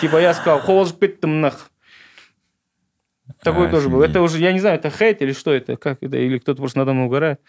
Типа 0.00 0.16
я 0.18 0.34
сказал, 0.34 0.60
қобалжып 0.60 0.98
кеттім 1.00 1.40
нах. 1.40 1.70
Такой 3.43 3.69
тоже 3.69 3.89
был. 3.89 4.01
Это 4.01 4.21
уже, 4.21 4.39
я 4.39 4.51
не 4.51 4.59
знаю, 4.59 4.75
это 4.77 4.89
хейт 4.89 5.21
или 5.21 5.33
что 5.33 5.53
это, 5.53 5.75
как 5.75 5.97
это, 6.01 6.17
или 6.17 6.37
кто-то 6.37 6.61
просто 6.61 6.79
надо 6.79 6.93
мной 6.93 7.05
угорает. 7.05 7.39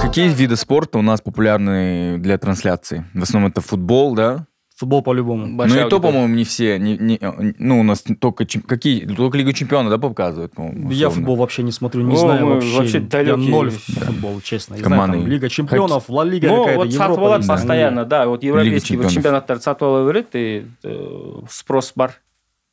Какие 0.00 0.28
виды 0.28 0.56
спорта 0.56 0.98
у 0.98 1.02
нас 1.02 1.20
популярны 1.20 2.18
для 2.18 2.38
трансляции? 2.38 3.04
В 3.14 3.22
основном 3.22 3.50
это 3.50 3.60
футбол, 3.60 4.14
да? 4.14 4.46
Футбол 4.76 5.00
по-любому. 5.02 5.56
Большая 5.56 5.80
ну 5.82 5.86
и 5.86 5.90
то, 5.90 6.00
по-моему, 6.00 6.34
не 6.34 6.44
все. 6.44 6.78
не- 6.78 6.98
не- 6.98 7.18
ну, 7.58 7.80
у 7.80 7.82
нас 7.82 8.04
только 8.20 8.44
чем- 8.44 8.60
какие, 8.60 9.06
только 9.06 9.38
Лигу 9.38 9.52
Чемпионов, 9.54 9.90
да, 9.90 9.96
показывают, 9.96 10.52
по-моему. 10.52 10.90
Я 10.90 11.08
футбол 11.08 11.36
вообще 11.36 11.62
не 11.62 11.72
смотрю, 11.72 12.02
не 12.02 12.12
О, 12.12 12.16
знаю 12.18 12.46
вообще. 12.46 12.76
вообще 12.76 13.08
я 13.24 13.36
ноль 13.38 13.70
в 13.70 13.78
футбол, 13.80 14.40
честно. 14.42 14.76
Команды. 14.76 15.12
знаю, 15.16 15.22
там 15.22 15.32
Лига 15.32 15.48
чемпионов, 15.48 16.10
Ла 16.10 16.24
Лига 16.24 16.48
Ну, 16.48 16.56
какая-то, 16.58 16.78
вот 16.84 16.88
Европа. 16.92 17.42
постоянно, 17.48 18.04
да, 18.04 18.26
вот 18.26 18.44
европейский 18.44 18.88
чемпионов. 18.88 19.12
чемпионаттарды 19.14 19.62
сатып 19.62 19.82
ала 19.82 20.04
береді 20.12 20.28
и 20.34 20.66
э, 20.84 21.42
спрос 21.48 21.92
бар. 21.96 22.12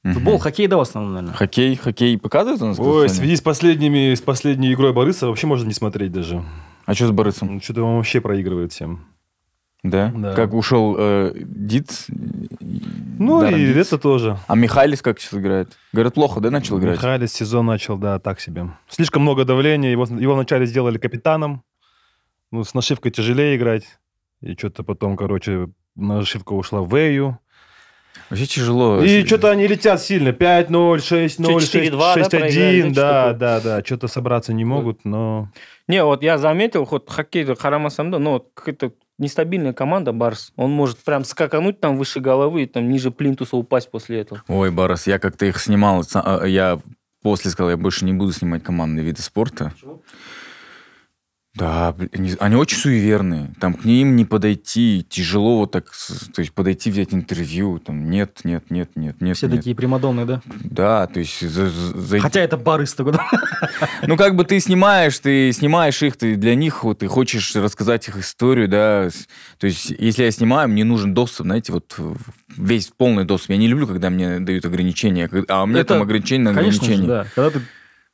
Футбол, 0.04 0.38
хоккей, 0.40 0.68
да, 0.68 0.76
в 0.76 0.82
основном, 0.82 1.14
наверное. 1.14 1.34
Хоккей, 1.38 1.78
хоккей 1.78 2.18
показывают 2.18 2.62
у 2.62 2.66
нас? 2.66 2.80
Ой, 2.80 3.08
в 3.08 3.12
связи 3.12 3.38
с 3.38 3.42
последними, 3.42 4.14
с 4.14 4.20
последней 4.22 4.74
игрой 4.74 4.92
Бориса 4.92 5.28
вообще 5.28 5.48
можно 5.48 5.66
не 5.66 5.74
смотреть 5.74 6.12
даже. 6.12 6.44
А 6.86 6.94
что 6.94 7.08
с 7.08 7.12
Борисом? 7.12 7.50
Он 7.50 7.62
Что-то 7.62 7.84
он 7.84 7.96
вообще 7.96 8.20
проигрывает 8.20 8.74
всем. 8.74 9.06
Да? 9.84 10.14
Да. 10.16 10.34
Как 10.34 10.54
ушел 10.54 10.96
э, 10.98 11.34
Дид, 11.36 12.06
Ну 13.20 13.42
и 13.46 13.52
Дарандиц. 13.52 13.88
это 13.88 13.98
тоже. 13.98 14.38
А 14.48 14.56
Михайлис 14.56 15.02
как 15.02 15.20
сейчас 15.20 15.34
играет? 15.34 15.78
Говорят, 15.92 16.14
плохо, 16.14 16.40
да, 16.40 16.50
начал 16.52 16.80
играть? 16.80 16.96
Михайлис 16.96 17.34
сезон 17.34 17.66
начал, 17.66 17.98
да, 17.98 18.18
так 18.20 18.40
себе. 18.40 18.70
Слишком 18.88 19.24
много 19.24 19.44
давления. 19.44 19.92
Его, 19.92 20.06
его 20.06 20.36
вначале 20.36 20.66
сделали 20.66 20.98
капитаном. 20.98 21.64
Ну, 22.52 22.64
с 22.64 22.74
нашивкой 22.74 23.12
тяжелее 23.12 23.58
играть. 23.58 23.84
И 24.42 24.54
что-то 24.54 24.84
потом, 24.84 25.18
короче, 25.18 25.68
нашивка 25.96 26.54
ушла 26.54 26.82
в 26.82 26.96
Эю. 26.96 27.40
Вообще 28.30 28.46
тяжело. 28.46 29.02
И 29.04 29.26
что-то 29.26 29.52
они 29.52 29.68
летят 29.68 30.02
сильно. 30.02 30.30
5-0, 30.30 30.70
6-0, 30.70 31.58
4-2, 31.58 31.90
да, 31.92 32.16
6-1. 32.16 32.30
проиграли, 32.30 32.82
да, 32.90 32.94
Да, 32.94 33.34
да, 33.34 33.62
да. 33.62 33.84
Что-то 33.86 34.08
собраться 34.08 34.54
не 34.54 34.64
могут, 34.66 35.04
но... 35.04 35.50
Не, 35.88 36.04
вот 36.06 36.24
я 36.24 36.38
заметил, 36.38 36.86
хоть 36.86 37.10
хоккейді 37.10 37.52
қарамасам 37.52 38.12
да, 38.12 38.20
но 38.20 38.32
вот 38.34 38.52
какая-то 38.54 38.94
нестабильная 39.20 39.74
команда 39.74 40.12
Барс. 40.12 40.52
Он 40.56 40.72
может 40.72 40.98
прям 40.98 41.24
скакануть 41.24 41.80
там 41.80 41.98
выше 41.98 42.20
головы 42.20 42.64
и 42.64 42.66
там 42.66 42.90
ниже 42.90 43.12
плинтуса 43.12 43.56
упасть 43.58 43.92
после 43.92 44.22
этого. 44.22 44.44
Ой, 44.48 44.72
Барас, 44.72 45.08
я 45.08 45.20
как-то 45.20 45.46
их 45.46 45.60
снимал. 45.60 46.02
са- 46.02 46.22
а, 46.24 46.46
Я 46.46 46.80
после 47.22 47.52
сказал, 47.52 47.70
я 47.72 47.78
больше 47.78 48.06
не 48.06 48.14
буду 48.14 48.32
снимать 48.34 48.64
командные 48.64 49.06
виды 49.06 49.22
спорта. 49.22 49.74
Да, 51.56 51.96
они, 52.14 52.34
они 52.40 52.56
очень 52.56 52.78
суеверные. 52.78 53.54
Там 53.60 53.76
к 53.76 53.86
ним 53.86 54.16
не 54.16 54.26
подойти, 54.26 55.06
тяжело 55.08 55.60
вот 55.60 55.72
так, 55.72 55.86
то 56.34 56.40
есть 56.40 56.52
подойти 56.52 56.90
взять 56.90 57.14
интервью, 57.14 57.78
там 57.78 58.10
нет, 58.10 58.40
нет, 58.44 58.72
нет, 58.72 58.90
нет, 58.96 59.22
нет, 59.22 59.38
Все 59.38 59.46
нет. 59.48 59.58
такие 59.58 59.76
примадонны, 59.76 60.26
да? 60.26 60.42
Да, 60.64 61.06
то 61.06 61.20
есть 61.20 61.48
за- 61.48 61.70
за- 61.70 62.20
Хотя 62.20 62.40
это 62.42 62.58
барыс 62.58 62.96
такой, 62.96 63.14
да? 63.14 63.30
ну 64.08 64.18
как 64.18 64.36
бы 64.36 64.46
ты 64.46 64.60
снимаешь, 64.60 65.20
ты 65.20 65.52
снимаешь 65.54 66.02
их, 66.02 66.18
ты 66.18 66.36
для 66.38 66.56
них 66.56 66.84
вот 66.84 67.00
ты 67.00 67.08
хочешь 67.08 67.56
рассказать 67.56 68.08
их 68.08 68.18
историю, 68.18 68.68
да. 68.68 69.10
То 69.60 69.68
есть 69.68 69.92
если 69.92 70.24
я 70.24 70.32
снимаю, 70.32 70.70
мне 70.70 70.84
нужен 70.84 71.14
доступ, 71.14 71.46
знаете, 71.46 71.72
вот 71.72 71.96
весь 72.58 72.88
полный 72.98 73.26
доступ. 73.26 73.52
Я 73.52 73.58
не 73.58 73.68
люблю, 73.68 73.86
когда 73.86 74.10
мне 74.10 74.40
дают 74.40 74.66
ограничения, 74.66 75.30
а 75.50 75.62
у 75.62 75.68
меня 75.68 75.82
Это, 75.82 75.94
там 75.94 76.02
ограничения 76.02 76.46
на 76.46 76.54
Конечно 76.56 76.84
же, 76.84 76.94
ограничения. 76.94 77.08
да. 77.08 77.28
Когда 77.36 77.50
ты 77.52 77.62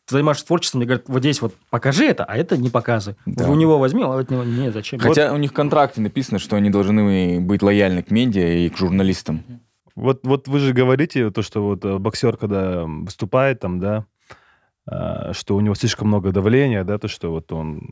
занимаешься 0.09 0.45
творчеством, 0.45 0.79
мне 0.79 0.87
говорят, 0.87 1.07
вот 1.07 1.19
здесь 1.19 1.41
вот 1.41 1.55
покажи 1.69 2.05
это, 2.05 2.25
а 2.25 2.35
это 2.35 2.57
не 2.57 2.69
показывай. 2.69 3.17
Да. 3.25 3.49
У 3.49 3.55
него 3.55 3.77
возьми, 3.77 4.03
а 4.03 4.19
от 4.19 4.29
него 4.29 4.43
нет, 4.43 4.73
зачем? 4.73 4.99
Хотя 4.99 5.33
у 5.33 5.37
них 5.37 5.51
в 5.51 5.53
контракте 5.53 6.01
написано, 6.01 6.39
что 6.39 6.55
они 6.55 6.69
должны 6.69 7.39
быть 7.39 7.61
лояльны 7.61 8.03
к 8.03 8.11
медиа 8.11 8.65
и 8.65 8.69
к 8.69 8.77
журналистам. 8.77 9.43
Вот, 9.95 10.21
вот 10.23 10.47
вы 10.47 10.59
же 10.59 10.73
говорите, 10.73 11.29
то, 11.29 11.41
что 11.41 11.61
вот 11.61 11.83
э, 11.83 11.97
боксер, 11.97 12.37
когда 12.37 12.85
выступает 12.85 13.59
там, 13.59 13.79
да, 13.79 14.05
а, 14.87 15.33
что 15.33 15.55
у 15.55 15.59
него 15.59 15.75
слишком 15.75 16.07
много 16.07 16.31
давления, 16.31 16.83
да, 16.83 16.97
то, 16.97 17.07
что 17.07 17.31
вот 17.31 17.51
он... 17.51 17.91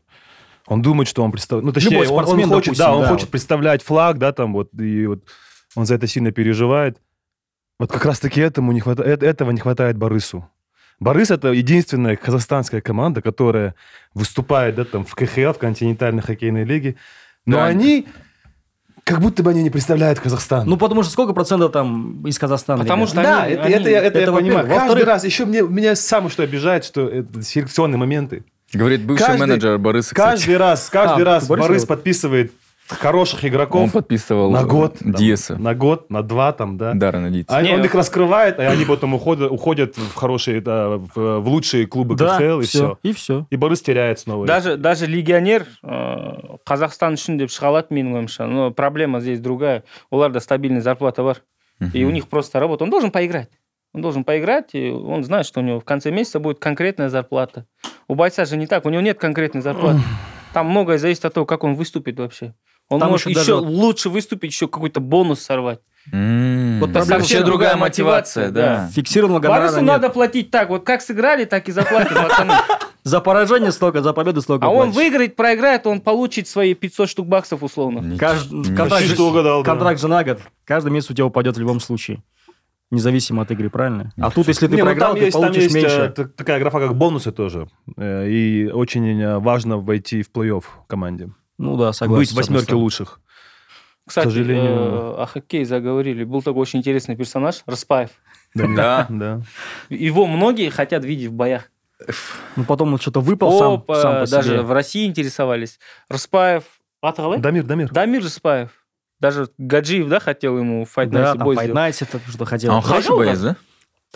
Он 0.67 0.81
думает, 0.81 1.07
что 1.07 1.23
он 1.23 1.31
представляет... 1.31 1.65
Ну, 1.65 1.71
точнее, 1.71 1.91
Любой 1.91 2.07
он- 2.07 2.13
он, 2.13 2.23
спортсмен, 2.25 2.49
хочет, 2.49 2.65
допустим, 2.65 2.85
да, 2.85 2.93
он 2.93 3.01
да, 3.03 3.07
хочет 3.09 3.27
вот. 3.27 3.31
представлять 3.31 3.83
флаг, 3.83 4.17
да, 4.17 4.33
там 4.33 4.53
вот, 4.53 4.69
и 4.73 5.05
вот 5.05 5.23
он 5.75 5.85
за 5.85 5.95
это 5.95 6.07
сильно 6.07 6.31
переживает. 6.31 7.01
Вот 7.79 7.91
как 7.91 8.03
раз-таки 8.05 8.41
этому 8.41 8.71
не 8.71 8.79
хватает, 8.79 9.23
этого 9.23 9.51
не 9.51 9.59
хватает 9.59 9.97
Борису. 9.97 10.49
Борис 10.99 11.29
это 11.31 11.49
единственная 11.49 12.15
казахстанская 12.15 12.81
команда, 12.81 13.21
которая 13.21 13.75
выступает, 14.13 14.75
да, 14.75 14.83
там 14.85 15.05
в 15.05 15.13
КХЛ, 15.15 15.51
в 15.53 15.57
континентальной 15.59 16.21
хоккейной 16.23 16.63
лиге, 16.63 16.95
но 17.45 17.57
Да. 17.57 17.65
они 17.65 18.07
как 19.03 19.21
будто 19.21 19.41
бы 19.43 19.51
они 19.51 19.63
не 19.63 19.69
представляют 19.69 20.19
Казахстан. 20.19 20.67
Ну, 20.67 20.75
потому 20.75 21.01
что 21.03 21.11
сколько 21.13 21.33
процентов 21.33 21.71
там 21.71 22.25
из 22.27 22.37
Казахстана? 22.37 22.83
Потому 22.83 23.03
ребят? 23.05 23.09
что 23.13 23.21
Да, 23.23 23.43
они- 23.43 23.53
это, 23.53 23.63
они- 23.63 23.73
это, 23.75 23.89
я- 23.89 24.01
это, 24.03 24.17
я 24.17 24.23
это 24.23 24.33
понимаю. 24.33 24.65
во-первых. 24.67 24.87
Каждый 24.87 25.03
раз, 25.05 25.23
еще 25.23 25.45
мне, 25.45 25.61
меня 25.61 25.95
самое 25.95 26.29
что 26.29 26.43
обижает, 26.43 26.83
что 26.83 27.07
это 27.07 27.41
селекционные 27.41 27.97
моменты. 27.97 28.43
Говорит 28.73 29.03
бывший 29.03 29.27
Каждый- 29.27 29.39
менеджер 29.47 29.77
Бориса, 29.77 30.13
кстати. 30.13 30.31
Каждый 30.39 30.57
раз, 30.57 30.89
каждый 30.89 31.21
А, 31.21 31.25
раз 31.25 31.47
Борис 31.47 31.67
Борис 31.67 31.85
подписывает 31.85 32.51
хороших 32.89 33.43
Он 33.43 33.49
игроков 33.49 33.91
подписывал 33.91 34.51
на 34.51 34.63
год. 34.63 34.99
там, 34.99 35.13
Диеса. 35.13 35.57
На 35.57 35.75
год, 35.75 36.09
на 36.09 36.23
два 36.23 36.51
там, 36.53 36.77
да. 36.77 36.93
Даррена 36.93 37.29
Диеса. 37.29 37.55
Они- 37.55 37.73
он 37.73 37.83
их 37.83 37.93
раскрывает, 37.95 38.59
и 38.59 38.63
они 38.63 38.85
потом 38.85 39.13
уходят, 39.13 39.51
уходят 39.51 39.97
в 39.97 40.15
хорошие, 40.15 40.61
да, 40.61 40.97
в, 40.97 41.39
в 41.39 41.47
лучшие 41.47 41.85
клубы 41.87 42.15
Да, 42.15 42.37
КХЛ, 42.37 42.59
и 42.59 42.63
все. 42.63 42.99
и 43.03 43.13
все. 43.13 43.45
И 43.49 43.55
Борис 43.57 43.81
теряет 43.81 44.19
снова. 44.19 44.45
Даже, 44.45 44.77
даже 44.77 45.05
легионер 45.05 45.65
ә, 45.83 46.57
Қазақстан 46.65 47.13
үшін 47.15 47.37
деп 47.37 47.49
шыға 47.49 47.67
алады 47.71 47.93
менің 47.95 48.15
ойымша. 48.19 48.45
Но 48.47 48.71
проблема 48.71 49.19
здесь 49.21 49.39
другая. 49.39 49.83
Оларда 50.11 50.39
стабильная 50.39 50.81
зарплата 50.81 51.23
бар. 51.23 51.41
И 51.93 52.03
у 52.05 52.09
них 52.09 52.27
просто 52.27 52.59
работа. 52.59 52.83
Он 52.83 52.89
должен 52.89 53.11
поиграть. 53.11 53.49
Он 53.93 54.01
должен 54.01 54.23
поиграть, 54.23 54.73
и 54.73 54.89
он 54.89 55.23
знает, 55.23 55.45
что 55.45 55.59
у 55.61 55.63
него 55.63 55.79
в 55.79 55.85
конце 55.85 56.11
месяца 56.11 56.39
будет 56.39 56.59
конкретная 56.59 57.09
зарплата. 57.09 57.65
У 58.07 58.15
бойца 58.15 58.45
же 58.45 58.57
не 58.57 58.67
так, 58.67 58.85
у 58.85 58.89
него 58.89 59.01
нет 59.01 59.17
конкретной 59.17 59.61
зарплаты. 59.61 59.99
Там 60.53 60.69
многое 60.69 60.97
зависит 60.97 61.25
от 61.25 61.33
того, 61.33 61.45
как 61.45 61.63
он 61.63 61.75
выступит 61.75 62.19
вообще. 62.19 62.53
Он 62.89 62.99
Там 62.99 63.11
может 63.11 63.27
еще 63.27 63.39
даже 63.39 63.55
лучше 63.55 64.09
выступить, 64.09 64.51
еще 64.51 64.67
какой-то 64.67 64.99
бонус 64.99 65.41
сорвать. 65.41 65.79
М, 66.11 66.79
Вот 66.79 66.89
это 66.91 66.99
проблема 66.99 67.19
вообще 67.19 67.43
другая 67.43 67.75
мотивация, 67.75 68.49
да. 68.49 68.61
да. 68.61 68.89
Фиксированного 68.93 69.41
гонорара 69.41 69.73
нет. 69.75 69.81
надо 69.81 70.09
платить 70.09 70.51
так, 70.51 70.69
вот 70.69 70.85
как 70.85 71.01
сыграли, 71.01 71.43
так 71.43 71.67
и 71.67 71.71
заплатят 71.71 72.13
пацаны. 72.13 72.53
За 73.03 73.21
поражение 73.21 73.71
столько, 73.71 74.01
за 74.01 74.11
победу 74.11 74.41
столько 74.41 74.65
А 74.65 74.69
он 74.69 74.91
выиграет, 74.91 75.37
проиграет, 75.37 75.87
он 75.87 76.01
получит 76.01 76.45
свои 76.45 76.73
500 76.73 77.09
штук 77.09 77.27
баксов 77.27 77.63
условно. 77.63 78.17
Контракт, 79.63 80.01
же, 80.01 80.09
на 80.09 80.25
год. 80.25 80.39
Каждый 80.65 80.91
месяц 80.91 81.11
у 81.11 81.13
тебя 81.13 81.25
упадет 81.25 81.55
в 81.55 81.59
любом 81.59 81.79
случае. 81.79 82.21
Независимо 82.91 83.43
от 83.43 83.51
игры, 83.51 83.69
правильно? 83.69 84.11
А 84.19 84.29
тут, 84.29 84.49
если 84.49 84.67
ты 84.67 84.75
Не, 84.75 84.79
ну, 84.81 84.85
проиграл, 84.87 85.09
там 85.11 85.19
ты 85.19 85.25
есть, 85.25 85.33
там 85.33 85.41
получишь 85.43 85.63
есть, 85.63 85.75
э, 85.75 85.79
меньше. 85.79 86.31
такая 86.35 86.59
графа, 86.59 86.79
как 86.79 86.95
бонусы 86.95 87.31
тоже. 87.31 87.69
Э, 87.95 88.27
И 88.27 88.67
очень 88.67 89.21
э, 89.21 89.39
важно 89.39 89.77
войти 89.77 90.21
в 90.21 90.29
плей-офф 90.31 90.63
команде. 90.87 91.29
Ну 91.57 91.77
да, 91.77 91.93
согласен. 91.93 92.19
Быть 92.21 92.31
в 92.31 92.35
восьмерке 92.35 92.75
лучших. 92.75 93.19
Кстати, 94.05 94.27
сожалению. 94.27 95.15
э, 95.17 95.21
о 95.21 95.25
хоккее 95.25 95.65
заговорили. 95.65 96.23
Был 96.23 96.41
такой 96.41 96.61
очень 96.61 96.79
интересный 96.79 97.15
персонаж, 97.15 97.63
Распаев. 97.65 98.11
Да. 98.53 99.05
Да. 99.09 99.41
Его 99.89 100.25
многие 100.27 100.69
хотят 100.69 101.03
видеть 101.03 101.29
в 101.29 101.33
боях. 101.33 101.69
Ну 102.55 102.63
потом 102.63 102.93
он 102.93 102.99
что-то 102.99 103.19
выпал 103.21 103.57
сам, 103.57 103.83
э, 103.87 104.01
сам 104.01 104.23
по 104.23 104.27
даже 104.29 104.61
в 104.61 104.71
России 104.71 105.05
интересовались. 105.05 105.79
Распаев. 106.09 106.63
Аты 107.01 107.21
қалай? 107.21 107.39
Дамир, 107.39 107.63
Дамир. 107.63 107.91
Дамир 107.91 108.23
Распаев. 108.23 108.69
Даже 109.19 109.49
Гаджиев, 109.57 110.07
да, 110.07 110.19
хотел 110.19 110.57
ему 110.57 110.85
файт 110.85 111.09
Да, 111.09 111.19
Night 111.19 111.37
там 111.37 111.43
бой 111.43 111.55
Fight 111.55 111.63
сделать. 111.63 111.95
Night 112.01 112.07
это 112.07 112.31
что 112.31 112.45
хотел. 112.45 112.71
А 112.71 112.75
он 112.77 112.81
хороший 112.83 113.15
боец, 113.15 113.39
да? 113.39 113.55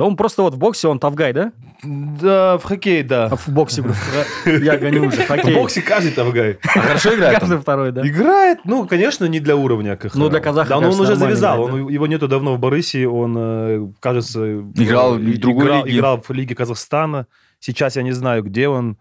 Да 0.02 0.06
он 0.06 0.16
просто 0.16 0.42
вот 0.42 0.56
в 0.56 0.58
боксе, 0.58 0.88
он 0.88 0.98
тавгай, 0.98 1.32
да? 1.32 1.52
Да, 1.84 2.58
в 2.58 2.64
хоккей, 2.64 3.04
да. 3.04 3.26
А 3.26 3.36
в 3.36 3.48
боксе, 3.50 3.84
я 4.48 4.76
гоню 4.80 5.08
уже, 5.08 5.22
В 5.22 5.28
хоккей. 5.28 5.54
боксе 5.54 5.84
каждый 5.84 6.12
тавгай. 6.12 6.58
А 6.76 6.80
хорошо 6.80 7.14
играет 7.14 7.40
Каждый 7.40 7.60
второй, 7.60 7.92
да. 7.92 8.02
Играет, 8.02 8.62
ну, 8.66 8.88
конечно, 8.88 9.26
не 9.26 9.40
для 9.40 9.56
уровня 9.56 9.96
КХЛ. 9.96 10.18
Ну, 10.18 10.30
для 10.30 10.40
казаха, 10.40 10.70
Да, 10.70 10.80
но 10.80 10.90
он 10.90 11.00
уже 11.00 11.16
завязал. 11.16 11.66
Он, 11.66 11.88
его 11.88 12.08
нету 12.08 12.28
давно 12.28 12.56
в 12.56 12.60
Борисе. 12.60 13.08
Он, 13.08 13.36
э, 13.38 13.88
кажется... 14.00 14.62
Играл 14.74 15.18
э, 15.18 15.20
в 15.20 15.38
другой 15.38 15.84
лиге. 15.84 16.00
играл 16.00 16.20
в 16.20 16.32
Лиге 16.32 16.56
Казахстана. 16.56 17.28
Сейчас 17.60 17.96
я 17.96 18.02
не 18.02 18.12
знаю, 18.12 18.42
где 18.42 18.70
он. 18.70 18.98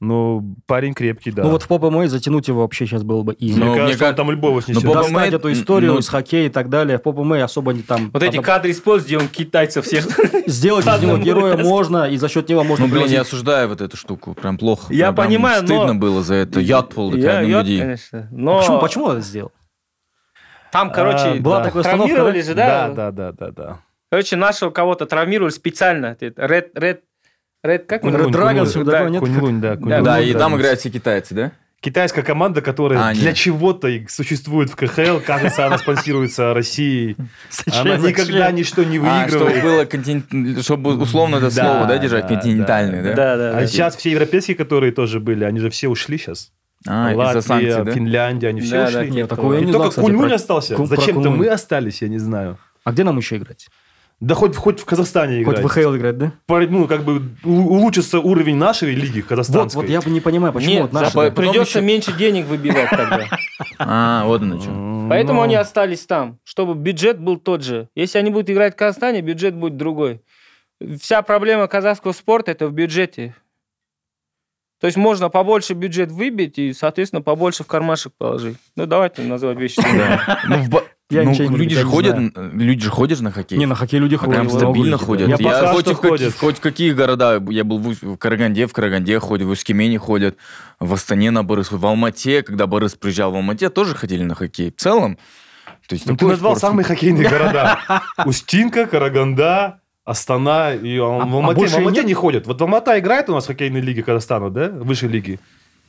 Но 0.00 0.42
парень 0.66 0.92
крепкий, 0.92 1.30
да. 1.30 1.44
Ну 1.44 1.50
вот 1.50 1.62
в 1.62 1.68
Попа 1.68 1.88
Мэй 1.88 2.08
затянуть 2.08 2.48
его 2.48 2.60
вообще 2.62 2.84
сейчас 2.84 3.02
было 3.04 3.22
бы 3.22 3.34
изи. 3.38 3.54
Мне 3.54 3.64
Ну, 3.64 3.74
кажется, 3.74 3.84
мне 3.84 3.92
он 3.94 3.98
кажется- 3.98 4.16
там 4.16 4.30
любого 4.30 4.60
снесет. 4.60 4.82
Ну, 4.82 4.88
Боба 4.88 5.00
Достать 5.00 5.14
Мэй, 5.14 5.28
эту 5.30 5.52
историю 5.52 5.94
ну- 5.94 6.00
с 6.02 6.08
хоккея 6.08 6.46
и 6.46 6.50
так 6.50 6.68
далее. 6.68 6.98
В 6.98 7.02
Попа 7.02 7.22
Мэй 7.24 7.42
особо 7.42 7.72
не 7.72 7.82
там... 7.82 8.10
Вот 8.12 8.22
эти 8.22 8.38
кадры 8.40 8.70
из 8.72 8.80
где 9.04 9.18
он 9.18 9.28
китайцев 9.28 9.86
всех... 9.86 10.06
Сделать 10.46 10.86
из 10.86 11.00
него 11.00 11.16
героя 11.16 11.56
можно, 11.56 12.04
и 12.10 12.16
за 12.16 12.28
счет 12.28 12.48
него 12.48 12.64
можно... 12.64 12.86
Ну, 12.86 12.92
блин, 12.92 13.06
я 13.06 13.22
осуждаю 13.22 13.68
вот 13.68 13.80
эту 13.80 13.96
штуку. 13.96 14.34
Прям 14.34 14.58
плохо. 14.58 14.92
Я 14.92 15.12
понимаю, 15.12 15.62
но- 15.62 15.68
Стыдно 15.68 15.94
было 15.94 16.22
за 16.22 16.34
это. 16.34 16.60
Яд 16.60 16.92
пол, 16.92 17.14
Я- 17.14 17.40
я, 17.40 17.60
людей. 17.62 17.78
конечно. 17.80 18.28
Но 18.30 18.58
Почему, 18.58 18.80
почему 18.80 19.10
это 19.10 19.20
сделал? 19.20 19.52
Там, 20.72 20.90
короче, 20.90 21.24
А, 21.28 21.34
была 21.36 21.58
да. 21.58 21.64
такая 21.66 21.80
установка, 21.82 22.42
же, 22.42 22.54
Да, 22.54 22.88
да? 22.88 22.94
да, 22.94 23.10
да, 23.12 23.32
да, 23.32 23.50
да. 23.52 23.80
Короче, 24.10 24.34
нашего 24.36 24.70
кого-то 24.70 25.06
травмировали 25.06 25.50
специально. 25.50 26.16
Ред, 26.20 26.70
Ред, 26.74 27.02
Ред, 27.64 27.86
как 27.86 28.04
он? 28.04 28.14
Red 28.14 28.26
Dragon, 28.30 28.48
Кунь-Лунь. 28.50 28.66
что 28.68 28.84
Да, 28.84 29.08
нет? 29.08 29.20
Кунь-Лунь, 29.20 29.60
да. 29.60 29.70
Да, 29.70 29.76
Кунь-Лунь, 29.76 30.04
Да, 30.04 30.20
и 30.20 30.32
да. 30.34 30.38
там 30.38 30.56
играют 30.56 30.80
все 30.80 30.90
китайцы, 30.90 31.34
да? 31.34 31.52
Китайская 31.80 32.22
команда, 32.22 32.60
которая 32.62 33.08
А, 33.10 33.12
для 33.14 33.28
нет. 33.28 33.36
чего-то 33.36 33.88
и 33.88 34.06
существует 34.06 34.70
в 34.70 34.76
КХЛ, 34.76 35.18
кажется, 35.26 35.66
она 35.66 35.76
спонсируется 35.78 36.54
Россией. 36.54 37.16
Она 37.66 37.98
Зачем? 37.98 38.06
никогда 38.06 38.50
ничто 38.52 38.84
не 38.84 38.98
А, 38.98 39.28
чтобы 39.28 39.44
выигрывает. 39.46 39.62
было 39.62 39.84
контин- 39.84 40.62
чтобы 40.62 40.96
условно 40.96 41.36
это 41.36 41.54
Да, 41.54 41.64
слово, 41.64 41.86
да, 41.86 41.98
держать, 41.98 42.26
да, 42.26 42.28
континентальный, 42.28 43.02
да, 43.02 43.08
да? 43.10 43.14
Да, 43.16 43.36
да, 43.36 43.50
А 43.58 43.60
да. 43.60 43.66
сейчас 43.66 43.96
все 43.96 44.10
европейские, 44.12 44.56
которые 44.56 44.92
тоже 44.92 45.20
были, 45.20 45.44
они 45.44 45.60
же 45.60 45.68
все 45.70 45.88
ушли 45.88 46.16
сейчас. 46.16 46.52
А, 46.86 47.12
Латвия, 47.14 47.40
санкций, 47.42 47.84
да? 47.84 47.92
Финляндия, 47.92 48.48
они 48.48 48.60
все 48.62 48.76
Да, 48.84 48.90
да, 48.90 48.98
ушли. 49.00 49.10
нет, 49.10 49.28
такого 49.28 49.54
я 49.54 49.60
И 49.60 49.64
не 49.64 49.72
только 49.72 49.78
знал, 49.78 49.88
кстати, 49.90 50.04
Кунь-Лунь 50.06 50.28
про- 50.28 50.34
остался. 50.36 50.86
Зачем-то 50.86 51.30
мы 51.30 51.48
остались, 51.48 52.00
я 52.02 52.08
не 52.08 52.18
знаю. 52.18 52.58
А 52.84 52.92
где 52.92 53.04
нам 53.04 53.16
еще 53.18 53.36
играть? 53.36 53.68
Да 54.26 54.34
хоть, 54.34 54.56
хоть 54.56 54.80
в 54.80 54.84
Казахстане 54.84 55.44
Хоть 55.44 55.58
играть. 55.58 55.64
в 55.66 55.68
ХЛ 55.68 55.96
играть, 55.96 56.18
да? 56.18 56.32
Ну, 56.48 56.86
как 56.88 57.04
бы 57.04 57.22
улучшится 57.44 58.20
уровень 58.20 58.56
нашей 58.56 58.94
лиги 58.94 59.20
Вот, 59.20 59.28
казахстанской. 59.28 59.82
вот 59.82 59.90
я 59.90 60.00
бы 60.00 60.10
не 60.10 60.20
понимаю, 60.20 60.52
почему 60.52 60.72
Нет, 60.72 60.82
вот 60.82 60.92
наши... 60.92 61.12
за- 61.12 61.30
придется 61.30 61.78
еще- 61.78 61.86
меньше 61.86 62.12
денег 62.16 62.46
выбивать 62.46 62.90
тогда. 62.90 63.26
А, 63.78 64.24
вот 64.26 64.42
оно 64.42 64.60
что. 64.60 64.70
М, 64.70 65.08
Поэтому 65.08 65.40
ну, 65.40 65.42
они 65.42 65.54
остались 65.56 66.06
там, 66.06 66.38
чтобы 66.44 66.74
бюджет 66.74 67.18
был 67.20 67.38
тот 67.38 67.62
же. 67.62 67.88
Если 67.94 68.18
они 68.18 68.30
будут 68.30 68.48
играть 68.50 68.74
в 68.74 68.76
Казахстане, 68.76 69.20
бюджет 69.20 69.54
будет 69.54 69.76
другой. 69.76 70.20
Вся 71.00 71.22
проблема 71.22 71.66
казахского 71.66 72.12
спорта 72.12 72.50
это 72.52 72.66
в 72.68 72.72
бюджете. 72.72 73.34
То 74.80 74.86
есть 74.86 74.96
можно 74.96 75.28
побольше 75.28 75.74
бюджет 75.74 76.10
выбить 76.10 76.58
и, 76.58 76.72
соответственно, 76.72 77.22
побольше 77.22 77.64
в 77.64 77.66
кармашек 77.66 78.12
положить. 78.18 78.56
Ну, 78.76 78.86
давайте 78.86 79.22
называть 79.22 79.58
вещи. 79.58 79.80
Ну, 80.48 80.58
Я 81.10 81.22
ну, 81.22 81.30
ничего 81.32 81.50
не 81.50 81.56
люди 81.58 81.74
же 81.76 81.84
не 81.84 81.90
ходят, 81.90 82.12
знаю. 82.16 82.32
н- 82.34 82.58
люди 82.60 82.82
же 82.84 82.90
ходят 82.90 83.20
на 83.20 83.30
хоккей. 83.30 83.58
Не, 83.58 83.66
на 83.66 83.74
хоккей 83.74 83.98
люди 84.00 84.16
ходят. 84.16 84.34
Прям 84.34 84.48
стабильно 84.50 84.96
ходят. 84.96 85.28
Я 85.28 85.36
Я, 85.38 85.72
хоть, 85.72 85.86
в 85.86 85.94
какие- 85.96 86.08
ходят. 86.10 86.34
хоть 86.34 86.56
в 86.56 86.60
какие 86.60 86.92
города, 86.92 87.42
я 87.50 87.62
был 87.64 87.78
в, 87.78 87.92
в 88.02 88.16
Караганде, 88.16 88.66
в 88.66 88.72
Караганде 88.72 89.18
ходят, 89.18 89.46
в 89.46 89.50
Усть-Кемени 89.50 89.98
ходят, 89.98 90.36
в 90.80 90.94
Астане 90.94 91.30
на 91.30 91.44
Борис, 91.44 91.70
в 91.70 91.84
Алмате, 91.86 92.42
когда 92.42 92.66
Борис 92.66 92.94
приезжал 92.94 93.32
в 93.32 93.36
Алмате, 93.36 93.68
тоже 93.68 93.94
ходили 93.94 94.22
на 94.24 94.34
хоккей. 94.34 94.70
В 94.70 94.80
целом, 94.80 95.18
то 95.86 95.94
есть 95.94 96.06
Ну, 96.06 96.16
ты 96.16 96.26
назвал 96.26 96.52
спорт. 96.56 96.60
самые 96.72 96.84
хоккейные 96.86 97.28
города. 97.28 97.80
Устинка, 98.24 98.86
Караганда, 98.86 99.80
Астана 100.06 100.72
и 100.74 100.96
А- 100.96 101.02
в 101.02 101.20
а 101.20 101.22
Алмате, 101.36 101.54
больше 101.60 101.74
в 101.74 101.78
Алмате 101.80 102.04
не 102.04 102.14
ходят. 102.14 102.46
Вот 102.46 102.58
в 102.58 102.62
Алмата 102.64 102.98
играет 102.98 103.28
у 103.28 103.34
нас 103.34 103.44
в 103.44 103.48
хоккейной 103.48 103.82
лиге 103.82 104.02
Казахстана, 104.02 104.48
да? 104.48 104.70
Высшей 104.70 105.10
лиги. 105.10 105.38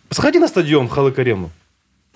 Сходи 0.09 0.39
на 0.39 0.47
стадион 0.49 0.87
в 0.87 0.91
Халыкарему. 0.91 1.51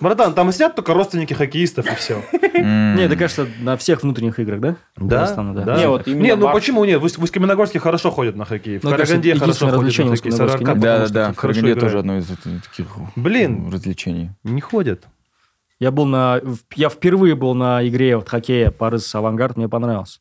Братан, 0.00 0.32
там 0.34 0.50
сидят 0.52 0.74
только 0.76 0.94
родственники 0.94 1.34
хоккеистов 1.34 1.86
и 1.90 1.94
все. 1.94 2.22
Не, 2.32 3.02
это 3.04 3.16
кажется 3.16 3.46
на 3.60 3.76
всех 3.76 4.02
внутренних 4.02 4.38
играх, 4.38 4.60
да? 4.60 4.76
Да. 4.96 5.76
Не, 5.78 5.88
вот 5.88 6.06
именно 6.08 6.22
Не, 6.22 6.36
ну 6.36 6.50
почему 6.52 6.84
нет? 6.84 7.00
В 7.00 7.04
Усть- 7.04 7.18
в 7.18 7.22
Усть-Каменогорске 7.22 7.78
хорошо 7.80 8.10
ходят 8.10 8.34
на 8.36 8.44
хоккей. 8.46 8.78
В 8.78 8.84
Ну, 8.84 8.90
Караганде 8.90 9.34
хорошо 9.34 9.66
ходят 9.68 9.98
на 9.98 10.16
хоккей. 10.16 10.30
нет. 10.30 10.80
Да, 10.80 11.08
да, 11.08 11.32
в 11.32 11.36
Караганде 11.36 11.74
тоже 11.74 11.98
одно 11.98 12.18
из 12.18 12.26
таких 12.26 12.86
Блин. 13.16 13.66
м, 13.66 13.70
развлечений. 13.72 14.30
Не 14.42 14.60
ходят. 14.60 15.04
Я 15.78 15.90
был 15.90 16.06
на... 16.06 16.40
Я 16.76 16.88
впервые 16.90 17.34
был 17.34 17.54
на 17.54 17.86
игре 17.86 18.16
вот 18.16 18.28
хоккея 18.28 18.70
Парыз 18.70 19.14
Авангард, 19.14 19.56
мне 19.56 19.68
понравился. 19.68 20.20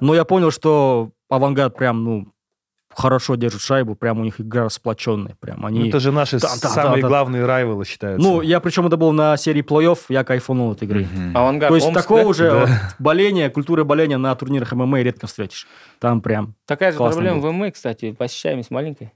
Но 0.00 0.14
я 0.14 0.24
понял, 0.24 0.50
что 0.50 1.10
Авангард 1.28 1.76
прям, 1.76 2.02
ну, 2.04 2.28
хорошо 2.94 3.34
держит 3.36 3.60
шайбу, 3.60 3.94
прям 3.94 4.20
у 4.20 4.24
них 4.24 4.40
игра 4.40 4.68
сплоченная. 4.68 5.36
Прям 5.40 5.64
они... 5.66 5.80
Ну, 5.80 5.86
Это 5.88 6.00
же 6.00 6.12
наши 6.12 6.38
Да, 6.38 6.48
да, 6.60 6.68
самые 6.68 7.02
да, 7.02 7.02
да. 7.02 7.08
главные 7.08 7.46
райвелы 7.46 7.84
считаются. 7.84 8.26
Ну, 8.26 8.40
я 8.42 8.60
причем 8.60 8.86
это 8.86 8.96
был 8.96 9.12
на 9.12 9.36
серии 9.36 9.62
плей-офф, 9.62 9.98
я 10.08 10.24
кайфанул 10.24 10.72
от 10.72 10.82
игры. 10.82 11.06
Мгм. 11.12 11.36
Авангард, 11.36 11.68
То 11.70 11.74
есть 11.76 11.86
Омск, 11.86 12.00
такого 12.02 12.22
да? 12.22 12.26
уже 12.28 12.50
Да. 12.50 12.60
вот 12.60 12.68
боления, 12.98 13.50
культуры 13.50 13.84
боления 13.84 14.18
на 14.18 14.34
турнирах 14.34 14.72
ММА 14.72 15.02
редко 15.02 15.26
встретишь. 15.26 15.66
Там 15.98 16.20
прям... 16.20 16.54
Такая 16.66 16.92
же 16.92 16.98
проблема 16.98 17.40
было. 17.40 17.50
в 17.50 17.52
ММА, 17.52 17.70
кстати, 17.72 18.12
посещаемость 18.12 18.70
маленькая. 18.70 19.12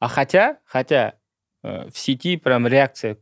А 0.00 0.08
хотя, 0.08 0.58
хотя 0.66 1.14
в 1.64 1.98
сети 1.98 2.36
прям 2.36 2.66
реакция. 2.66 3.16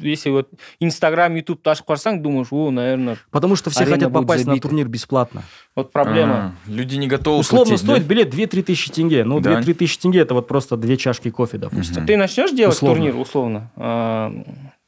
Если 0.00 0.30
вот 0.30 0.48
Инстаграм, 0.80 1.34
Ютуб 1.34 1.60
ашып 1.68 1.86
қарасаң, 1.90 2.20
думаешь, 2.22 2.48
о, 2.50 2.70
наверное, 2.70 3.18
Потому 3.30 3.54
что 3.54 3.68
все 3.70 3.84
хотят 3.84 4.12
попасть 4.12 4.46
на 4.46 4.52
забита. 4.52 4.68
турнир 4.68 4.88
бесплатно. 4.88 5.42
вот 5.76 5.92
проблема. 5.92 6.34
А, 6.66 6.70
Люди 6.70 6.96
не 6.96 7.06
готовы 7.06 7.38
Условно 7.40 7.66
платить, 7.70 7.86
да? 7.86 7.92
стоит 7.94 8.06
билет 8.06 8.34
2-3 8.34 8.62
тысячи 8.62 8.90
тенге. 8.90 9.24
Ну, 9.24 9.40
Да. 9.40 9.60
2-3 9.60 9.74
тысячи 9.74 9.98
тенге 9.98 10.20
это 10.20 10.32
вот 10.34 10.48
просто 10.48 10.76
две 10.78 10.96
чашки 10.96 11.30
кофе, 11.30 11.58
допустим. 11.58 11.98
Мгм. 11.98 12.06
Ты 12.06 12.16
начнешь 12.16 12.50
делать 12.52 12.74
Условно. 12.76 12.96
турнир, 13.04 13.16
условно. 13.20 13.70
а, 13.76 14.32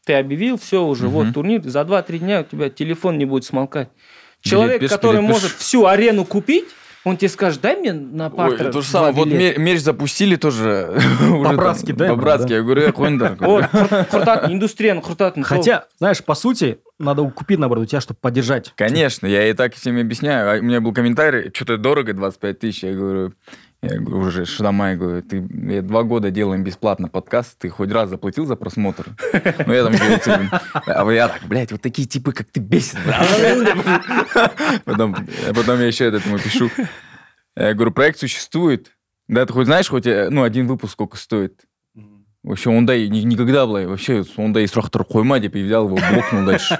ты 0.07 0.15
объявил, 0.15 0.57
все 0.59 0.83
уже, 0.85 1.09
вот 1.09 1.25
Мгм. 1.25 1.33
турнир, 1.35 1.63
за 1.63 1.83
2-3 1.85 2.19
дня 2.21 2.41
у 2.41 2.45
тебя 2.45 2.71
телефон 2.71 3.19
не 3.19 3.27
будет 3.27 3.45
смолкать. 3.45 3.89
Человек, 4.41 4.81
который 4.89 5.21
билет 5.21 5.27
пиш. 5.27 5.35
может 5.43 5.51
всю 5.59 5.87
арену 5.87 6.25
купить, 6.25 6.65
он 7.05 7.17
тебе 7.17 7.29
скажет, 7.29 7.61
дай 7.61 7.77
мне 7.77 7.93
на 7.93 8.27
Ой, 8.27 8.31
партер 8.31 8.73
то 8.73 8.81
же 8.81 8.89
самое. 8.89 9.13
Вот 9.13 9.29
билета». 9.29 9.59
ме- 9.61 9.65
меч 9.73 9.81
запустили 9.81 10.37
тоже. 10.37 10.99
По-братски, 11.45 11.93
да, 11.93 12.09
По-братски. 12.09 12.53
Я 12.53 12.63
говорю, 12.63 12.83
«Э, 12.83 12.91
қойыңдар». 12.91 13.37
Вот, 13.39 13.65
индустрияны 14.51 15.01
құртатын. 15.01 15.45
сол. 15.45 15.57
Хотя, 15.59 15.85
знаешь, 15.99 16.23
по 16.25 16.35
сути, 16.35 16.79
надо 16.99 17.23
купить, 17.31 17.59
наоборот, 17.59 17.85
у 17.85 17.87
тебя, 17.87 18.01
чтобы 18.01 18.19
поддержать. 18.21 18.73
Конечно, 18.77 19.27
я 19.27 19.49
и 19.49 19.53
так 19.53 19.75
всем 19.75 19.99
объясняю. 20.01 20.51
А 20.51 20.61
У 20.61 20.63
меня 20.63 20.81
был 20.81 20.93
комментарий, 20.93 21.51
что-то 21.55 21.77
дорого, 21.77 22.13
25 22.15 22.59
тысяч. 22.59 22.83
Я 22.83 22.93
говорю, 22.95 23.33
я 23.91 23.99
говорю, 24.01 24.27
уже 24.27 24.45
Шадамай, 24.45 24.97
говорю, 24.97 25.23
ты 25.23 25.47
я 25.71 25.83
два 25.83 26.03
года 26.03 26.31
делаем 26.31 26.65
бесплатно 26.65 27.09
подкаст, 27.09 27.59
ты 27.59 27.69
хоть 27.69 27.91
раз 27.91 28.11
заплатил 28.11 28.47
за 28.47 28.57
просмотр? 28.57 29.07
Ну, 29.67 29.73
я 29.73 29.85
там 29.85 29.93
еще 29.93 30.15
эти, 30.15 30.51
а 30.87 31.11
я 31.13 31.29
так, 31.29 31.43
блядь, 31.47 31.73
вот 31.73 31.81
такие 31.83 32.07
типы, 32.09 32.33
как 32.33 32.49
ты, 32.51 32.61
бесит. 32.61 32.99
Потом, 34.85 35.17
потом 35.55 35.81
я 35.81 35.87
еще 35.87 36.05
этот 36.07 36.25
ему 36.27 36.39
пишу. 36.39 36.71
Я 37.57 37.75
говорю, 37.75 37.93
проект 37.93 38.19
существует. 38.19 38.91
Да, 39.29 39.47
ты 39.47 39.53
хоть 39.53 39.67
знаешь, 39.67 39.89
хоть, 39.89 40.07
э, 40.07 40.29
ну, 40.31 40.43
один 40.43 40.67
выпуск 40.67 40.93
сколько 40.93 41.17
стоит? 41.17 41.63
Вообще, 42.43 42.71
ондай 42.77 43.09
ни- 43.09 43.21
никогда, 43.21 43.65
былай, 43.65 43.87
вообще, 43.87 44.23
ондай 44.37 44.65
сұрақтар 44.67 45.03
қойма 45.09 45.41
деп, 45.41 45.55
и 45.57 45.63
взял 45.63 45.87
его, 45.87 45.97
блокнул 45.97 46.45
дальше. 46.45 46.79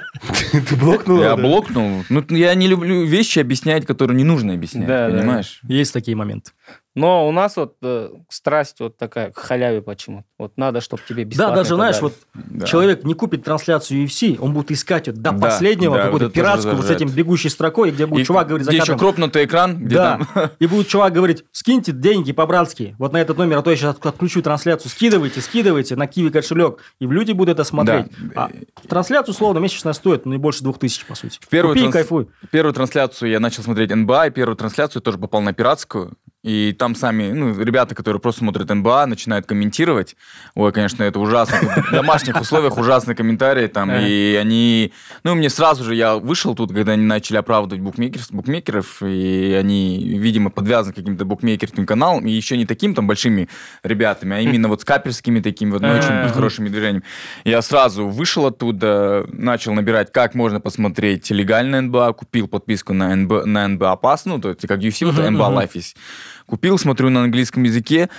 Ты 0.51 0.75
блокнул? 0.75 1.17
Я 1.21 1.35
да? 1.35 1.37
блокнул. 1.41 2.03
Ну, 2.09 2.23
я 2.29 2.53
не 2.53 2.67
люблю 2.67 3.03
вещи 3.03 3.39
объяснять, 3.39 3.87
которые 3.87 4.15
не 4.15 4.23
нужно 4.23 4.53
объяснять, 4.53 4.85
Да, 4.85 5.09
да. 5.09 5.17
понимаешь? 5.17 5.59
Есть 5.63 5.91
такие 5.93 6.15
моменты. 6.15 6.51
Но 6.95 7.27
у 7.27 7.31
нас 7.33 7.57
вот 7.57 7.75
э, 7.81 8.09
страсть 8.29 8.79
вот 8.79 8.97
такая 8.97 9.31
к 9.31 9.37
халяве 9.37 9.81
почему-то. 9.81 10.25
Вот 10.39 10.53
надо, 10.55 10.79
чтобы 10.79 11.01
тебе 11.07 11.25
бесплатно 11.25 11.55
Да, 11.55 11.61
даже, 11.63 11.75
знаешь, 11.75 11.95
дали. 11.97 12.03
вот 12.05 12.13
Да. 12.33 12.65
человек 12.65 13.03
не 13.03 13.13
купит 13.13 13.43
трансляцию 13.43 14.05
UFC, 14.05 14.37
он 14.39 14.53
будет 14.53 14.71
искать 14.71 15.07
вот 15.07 15.17
до 15.17 15.31
Да, 15.31 15.37
последнего 15.37 15.97
да, 15.97 16.03
какую-то 16.03 16.25
вот 16.27 16.33
пиратскую 16.33 16.75
вот 16.77 16.85
с 16.85 16.89
этим 16.89 17.09
бегущей 17.09 17.49
строкой, 17.49 17.91
где 17.91 18.05
будет 18.05 18.21
И 18.21 18.25
чувак 18.25 18.47
говорить 18.47 18.67
где 18.67 18.77
еще 18.77 18.97
кропнутый 18.97 19.43
экран, 19.45 19.77
где 19.77 19.95
да, 19.95 20.19
там... 20.33 20.51
и 20.59 20.67
будет 20.67 20.87
чувак 20.87 21.11
говорить, 21.13 21.43
скиньте 21.51 21.91
деньги 21.91 22.31
по-братски, 22.31 22.95
вот 22.97 23.11
на 23.11 23.17
этот 23.17 23.37
номер, 23.37 23.57
а 23.57 23.61
то 23.61 23.71
я 23.71 23.75
сейчас 23.75 23.97
отключу 24.01 24.41
трансляцию, 24.41 24.89
скидывайте, 24.89 25.41
скидывайте 25.41 25.95
на 25.97 26.07
Киви 26.07 26.29
кошелек, 26.29 26.79
и 26.99 27.05
люди 27.07 27.33
будут 27.33 27.53
это 27.55 27.65
смотреть. 27.65 28.07
Да. 28.33 28.49
А 28.83 28.87
трансляцию, 28.87 29.33
условно, 29.33 29.59
месячная 29.59 29.93
стоит, 29.93 30.25
ну, 30.25 30.31
не 30.31 30.37
больше 30.37 30.63
двух 30.63 30.79
тысяч, 30.79 31.05
по 31.05 31.15
сути. 31.15 31.39
В 31.41 31.47
первую 31.49 31.73
Купи 31.75 31.81
транс- 31.83 31.93
кайфуй. 31.93 32.27
Первую 32.51 32.73
трансляцию 32.73 33.31
я 33.31 33.39
начал 33.41 33.63
смотреть 33.63 33.93
НБА, 33.93 34.27
и 34.27 34.29
первую 34.31 34.55
трансляцию 34.55 35.01
тоже 35.01 35.17
попал 35.17 35.41
на 35.41 35.53
пиратскую. 35.53 36.13
И 36.45 36.75
там 36.77 36.93
сами, 36.93 37.31
ну, 37.31 37.59
ребята, 37.59 37.95
которые 37.95 38.19
просто 38.21 38.41
смотрят 38.41 38.69
НБА, 38.69 39.07
начинают 39.07 39.47
комментировать. 39.47 40.15
Ой, 40.53 40.71
конечно, 40.71 41.01
это 41.01 41.19
ужасно. 41.19 41.57
В 41.57 41.91
домашних 41.91 42.39
условиях 42.39 42.77
ужасные 42.77 43.15
комментарии 43.15 43.65
там. 43.65 43.91
И 43.91 44.35
они... 44.39 44.93
Ну, 45.23 45.33
мне 45.33 45.49
сразу 45.49 45.83
же, 45.83 45.95
я 45.95 46.17
вышел 46.17 46.53
тут, 46.53 46.71
когда 46.71 46.91
они 46.91 47.03
начали 47.03 47.37
оправдывать 47.37 47.81
букмекерс, 47.81 48.29
букмекеров, 48.29 49.01
и 49.01 49.57
они, 49.59 50.19
видимо, 50.19 50.51
подвязаны 50.51 50.93
к 50.93 50.97
каким-то 50.97 51.25
букмекерским 51.25 51.87
каналам, 51.87 52.27
и 52.27 52.31
еще 52.31 52.57
не 52.57 52.67
таким 52.67 52.93
там 52.93 53.07
большими 53.07 53.49
ребятами, 53.81 54.35
а 54.35 54.39
именно 54.39 54.67
вот 54.67 54.81
с 54.81 54.85
каперскими 54.85 55.39
такими 55.39 55.71
вот, 55.71 55.81
ну, 55.81 55.89
очень 55.89 56.29
хорошими 56.31 56.69
движениями. 56.69 57.03
Я 57.43 57.63
сразу 57.63 58.07
вышел 58.07 58.45
оттуда, 58.45 59.25
начал 59.31 59.73
набирать, 59.73 60.11
как 60.11 60.35
можно 60.35 60.59
посмотреть 60.59 61.31
легально 61.31 61.81
НБА, 61.81 62.13
купил 62.13 62.47
подписку 62.47 62.93
на 62.93 63.15
НБА, 63.15 63.45
на 63.45 63.67
НБА 63.67 63.99
Pass, 63.99 64.21
ну, 64.25 64.39
то 64.39 64.49
есть 64.49 64.67
как 64.67 64.79
UFC, 64.81 65.11
вот 65.11 65.17
НБА. 65.17 65.45
Life 65.45 65.71
есть. 65.73 65.97
Купил, 66.45 66.77
смотрю 66.77 67.09
на 67.09 67.23
английском 67.23 67.63
языке, 67.63 68.09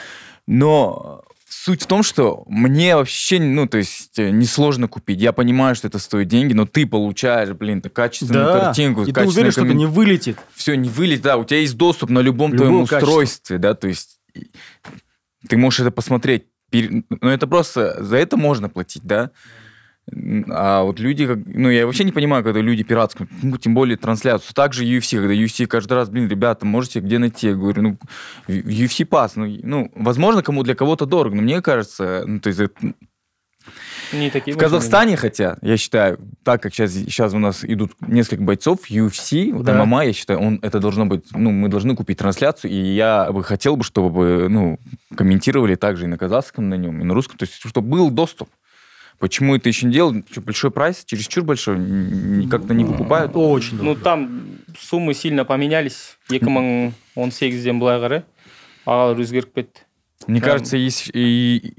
но 0.47 1.23
суть 1.49 1.83
в 1.83 1.87
том, 1.87 2.03
что 2.03 2.45
мне 2.49 2.97
вообще, 2.97 3.39
ну, 3.41 3.67
то 3.67 3.79
есть, 3.79 4.19
э, 4.19 4.31
несложно 4.31 4.89
купить. 4.89 5.21
Я 5.21 5.33
понимаю, 5.33 5.75
что 5.75 5.89
это 5.89 5.99
стоит 5.99 6.29
деньги, 6.29 6.53
но 6.53 6.67
ты 6.67 6.87
получаешь, 6.87 7.51
блин, 7.51 7.81
ты 7.83 7.89
качественную 7.89 8.47
Да, 8.47 8.61
картинку, 8.67 9.03
и 9.05 9.13
ты 9.13 9.25
уверен, 9.27 9.53
что 9.53 9.65
это 9.65 9.75
не 9.75 9.87
вылетит. 9.87 10.39
все 10.55 10.77
не 10.77 10.89
вылет, 10.89 11.23
да, 11.23 11.37
у 11.37 11.45
тебя 11.45 11.61
есть 11.61 11.77
доступ 11.77 12.11
на 12.11 12.19
любом 12.21 12.53
Любого 12.53 12.69
твоем 12.71 12.87
качества. 12.87 13.07
устройстве, 13.09 13.59
да, 13.59 13.75
то 13.75 13.89
есть 13.89 14.19
ты 15.49 15.57
можешь 15.57 15.81
это 15.81 15.91
посмотреть. 15.91 16.47
Но 16.73 17.31
это 17.31 17.47
просто, 17.47 18.03
за 18.03 18.17
это 18.17 18.37
можно 18.37 18.69
платить, 18.69 19.05
да. 19.05 19.31
А 20.49 20.83
вот 20.83 21.01
люди, 21.01 21.29
ну, 21.47 21.69
я 21.69 21.85
вообще 21.85 22.05
не 22.05 22.13
понимаю, 22.13 22.45
когда 22.45 22.61
люди 22.61 22.85
пиратские, 22.85 23.27
ну, 23.43 23.59
тем 23.59 23.75
более 23.75 23.97
трансляцию. 23.97 24.55
Также 24.55 24.85
UFC, 24.85 25.19
когда 25.19 25.35
UFC 25.35 25.67
каждый 25.67 25.95
раз, 25.95 26.09
блин, 26.09 26.29
ребята, 26.29 26.65
можете 26.65 27.01
где 27.01 27.19
найти? 27.19 27.49
Я 27.49 27.55
говорю, 27.55 27.83
ну, 27.83 27.99
UFC 28.47 29.05
пас, 29.05 29.35
ну, 29.35 29.47
ну, 29.47 29.91
возможно, 29.97 30.45
кому 30.45 30.63
для 30.63 30.77
кого-то 30.77 31.07
дорого, 31.07 31.35
но 31.35 31.43
мне 31.43 31.61
кажется, 31.61 32.23
ну, 32.25 32.39
то 32.39 32.49
есть 32.49 32.61
Не 34.13 34.31
такие 34.31 34.57
в 34.57 34.61
Казахстане, 34.61 35.17
хотя, 35.17 35.59
я 35.61 35.77
считаю, 35.77 36.21
так 36.45 36.63
как 36.63 36.73
сейчас, 36.73 36.93
сейчас 36.93 37.35
у 37.35 37.39
нас 37.39 37.65
идут 37.65 37.93
несколько 38.01 38.45
бойцов, 38.45 38.89
UFC, 38.89 39.53
вот 39.53 39.65
Да. 39.67 39.85
ММА, 39.85 40.05
я 40.05 40.13
считаю, 40.13 40.39
он, 40.39 40.61
это 40.63 40.79
должно 40.79 41.07
быть, 41.07 41.25
ну, 41.33 41.51
мы 41.51 41.69
должны 41.69 41.97
купить 41.97 42.19
трансляцию, 42.19 42.71
и 42.71 42.77
я 42.77 43.33
бы 43.33 43.43
хотел 43.43 43.75
бы, 43.75 43.83
чтобы, 43.83 44.47
ну, 44.49 44.79
комментировали 45.17 45.75
также 45.75 46.05
и 46.05 46.07
на 46.07 46.17
казахском 46.17 46.69
на 46.69 46.75
нем, 46.77 47.01
и 47.01 47.05
на 47.05 47.13
русском, 47.13 47.39
то 47.39 47.45
есть, 47.45 47.55
чтобы 47.55 47.89
был 47.89 48.11
доступ. 48.11 48.49
Почему 49.20 49.56
это 49.56 49.70
еще 49.70 49.86
не 49.86 49.94
делают? 49.94 50.26
Что, 50.32 50.42
большой 50.42 50.72
прайс, 50.72 51.04
чересчур 51.06 51.44
большой, 51.44 51.76
н- 51.76 52.42
н- 52.44 52.50
как-то 52.50 52.74
не 52.74 52.84
покупают. 52.86 53.32
Очень 53.36 53.78
Ну, 53.78 53.84
дорого. 53.94 54.02
там 54.04 54.42
суммы 54.80 55.14
сильно 55.14 55.46
поменялись. 55.46 56.18
2018-ден 57.16 57.80
былай 57.80 58.00
қарай 58.02 58.24
бағалар 58.86 59.20
өзгеріп 59.22 59.54
кетті. 59.56 59.82
Мне 60.28 60.40
Прям- 60.42 60.52
кажется, 60.54 60.78
есть 60.78 61.10
и 61.14 61.74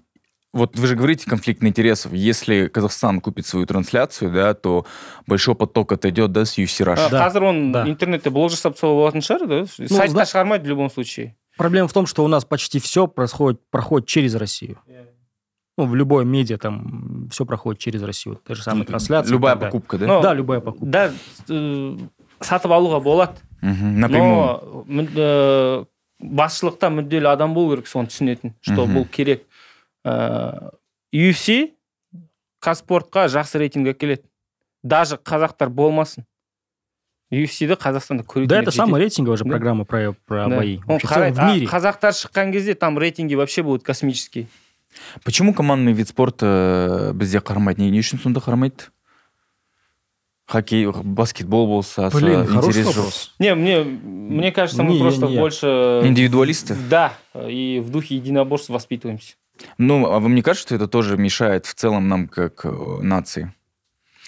вот 0.52 0.76
вы 0.78 0.86
же 0.86 0.96
говорите 0.96 1.28
конфликт 1.28 1.62
интересов. 1.62 2.12
Если 2.12 2.66
Казахстан 2.68 3.20
купит 3.20 3.46
свою 3.46 3.66
трансляцию, 3.66 4.30
да, 4.32 4.54
то 4.54 4.84
большой 5.26 5.54
поток 5.54 5.92
отойдет, 5.92 6.32
да, 6.32 6.44
с 6.44 6.58
UFC 6.58 6.84
Russia. 6.84 7.06
А, 7.06 7.10
Да, 7.10 7.28
қазір 7.28 7.42
оны 7.44 7.72
да. 7.72 7.88
интернетте 7.88 8.30
блог 8.30 8.50
жасап 8.50 8.74
тастауға 8.76 8.98
болатын 9.12 9.22
шығар 9.22 9.46
да 9.48 9.66
сайтта 9.66 10.08
зна- 10.08 10.24
шығармайды 10.26 10.64
в 10.64 10.68
любом 10.68 10.90
случае 10.90 11.34
Проблема 11.58 11.86
в 11.86 11.92
том, 11.92 12.06
что 12.06 12.24
у 12.24 12.28
нас 12.28 12.44
почти 12.46 12.78
все 12.80 13.06
происходит, 13.06 13.60
проходит 13.70 14.08
через 14.08 14.34
Россию. 14.34 14.78
Ну, 15.77 15.85
в 15.85 15.95
любой 15.95 16.25
медиа 16.25 16.57
там 16.57 17.27
все 17.31 17.45
проходит 17.45 17.79
через 17.79 18.01
Россию. 18.01 18.41
Те 18.47 18.55
же 18.55 18.63
самые 18.63 18.85
трансляции. 18.85 19.29
и 19.29 19.33
Любая 19.33 19.55
далее. 19.55 19.71
покупка, 19.71 19.97
да? 19.97 20.07
Но- 20.07 20.21
Да, 20.21 20.33
любая 20.33 20.59
покупка. 20.59 20.85
да 20.85 21.11
э, 21.49 21.97
сатып 22.41 22.71
алуға 22.71 22.99
болады 23.01 23.33
напрямую. 23.61 24.85
но 24.85 24.85
мүд- 24.87 25.13
э, 25.15 25.85
басшылықта 26.19 26.89
мүдделі 26.89 27.27
адам 27.31 27.53
болу 27.53 27.75
керек 27.75 27.87
соны 27.87 28.07
түсінетін 28.07 28.53
что 28.61 28.85
бұл 28.87 29.05
керек 29.07 29.43
Э, 30.05 30.69
UFC 31.13 31.73
қазспортқа 32.63 33.27
жақсы 33.27 33.59
рейтинг 33.59 33.89
әкеледі 33.93 34.23
даже 34.83 35.15
қазақтар 35.17 35.69
болмасын 35.69 36.23
UFC-ді 37.33 37.75
қазақстанда 37.75 38.23
көретіндер 38.23 38.47
Да, 38.47 38.61
это 38.61 38.71
самая 38.71 39.01
рейтинговая 39.01 39.37
же 39.37 39.43
программа 39.43 39.83
про, 39.83 40.13
про 40.25 40.47
Да. 40.47 40.57
бои. 40.57 40.79
Он 40.87 40.97
в 40.99 41.03
а 41.03 41.29
қазақтар 41.29 42.13
шыққан 42.15 42.51
кезде 42.53 42.73
там 42.73 42.97
рейтинги 42.97 43.35
вообще 43.35 43.63
будут 43.63 43.83
космические 43.83 44.47
Почему 45.23 45.53
командный 45.53 45.93
вид 45.93 46.09
спорта 46.09 47.11
бізде 47.13 47.39
қарамайды? 47.39 47.79
Не, 47.81 47.91
не 47.91 47.99
үшін 47.99 48.21
сонда 48.21 48.39
қарамайды? 48.39 48.89
Хоккей, 50.47 50.85
баскетбол 50.87 51.67
болса, 51.67 52.09
Блин, 52.13 52.43
интерес 52.45 52.87
жоқ. 52.87 52.95
вопрос. 52.95 53.33
не 53.37 53.53
мне 53.53 53.83
мне 53.83 54.51
кажется 54.53 54.81
мы 54.81 54.93
Не, 54.93 54.99
просто 54.99 55.27
не. 55.27 55.37
больше 55.37 55.67
Индивидуалисты? 56.05 56.75
да 56.89 57.13
и 57.35 57.81
в 57.85 57.89
духе 57.89 58.15
единоборств 58.15 58.69
воспитываемся 58.69 59.35
Ну, 59.77 60.05
а 60.09 60.19
вам 60.19 60.35
не 60.35 60.41
кажется, 60.41 60.67
что 60.67 60.75
это 60.75 60.87
тоже 60.87 61.17
мешает 61.17 61.65
в 61.65 61.73
целом 61.73 62.07
нам 62.07 62.27
как 62.29 62.63
э, 62.63 62.69
нации? 63.01 63.53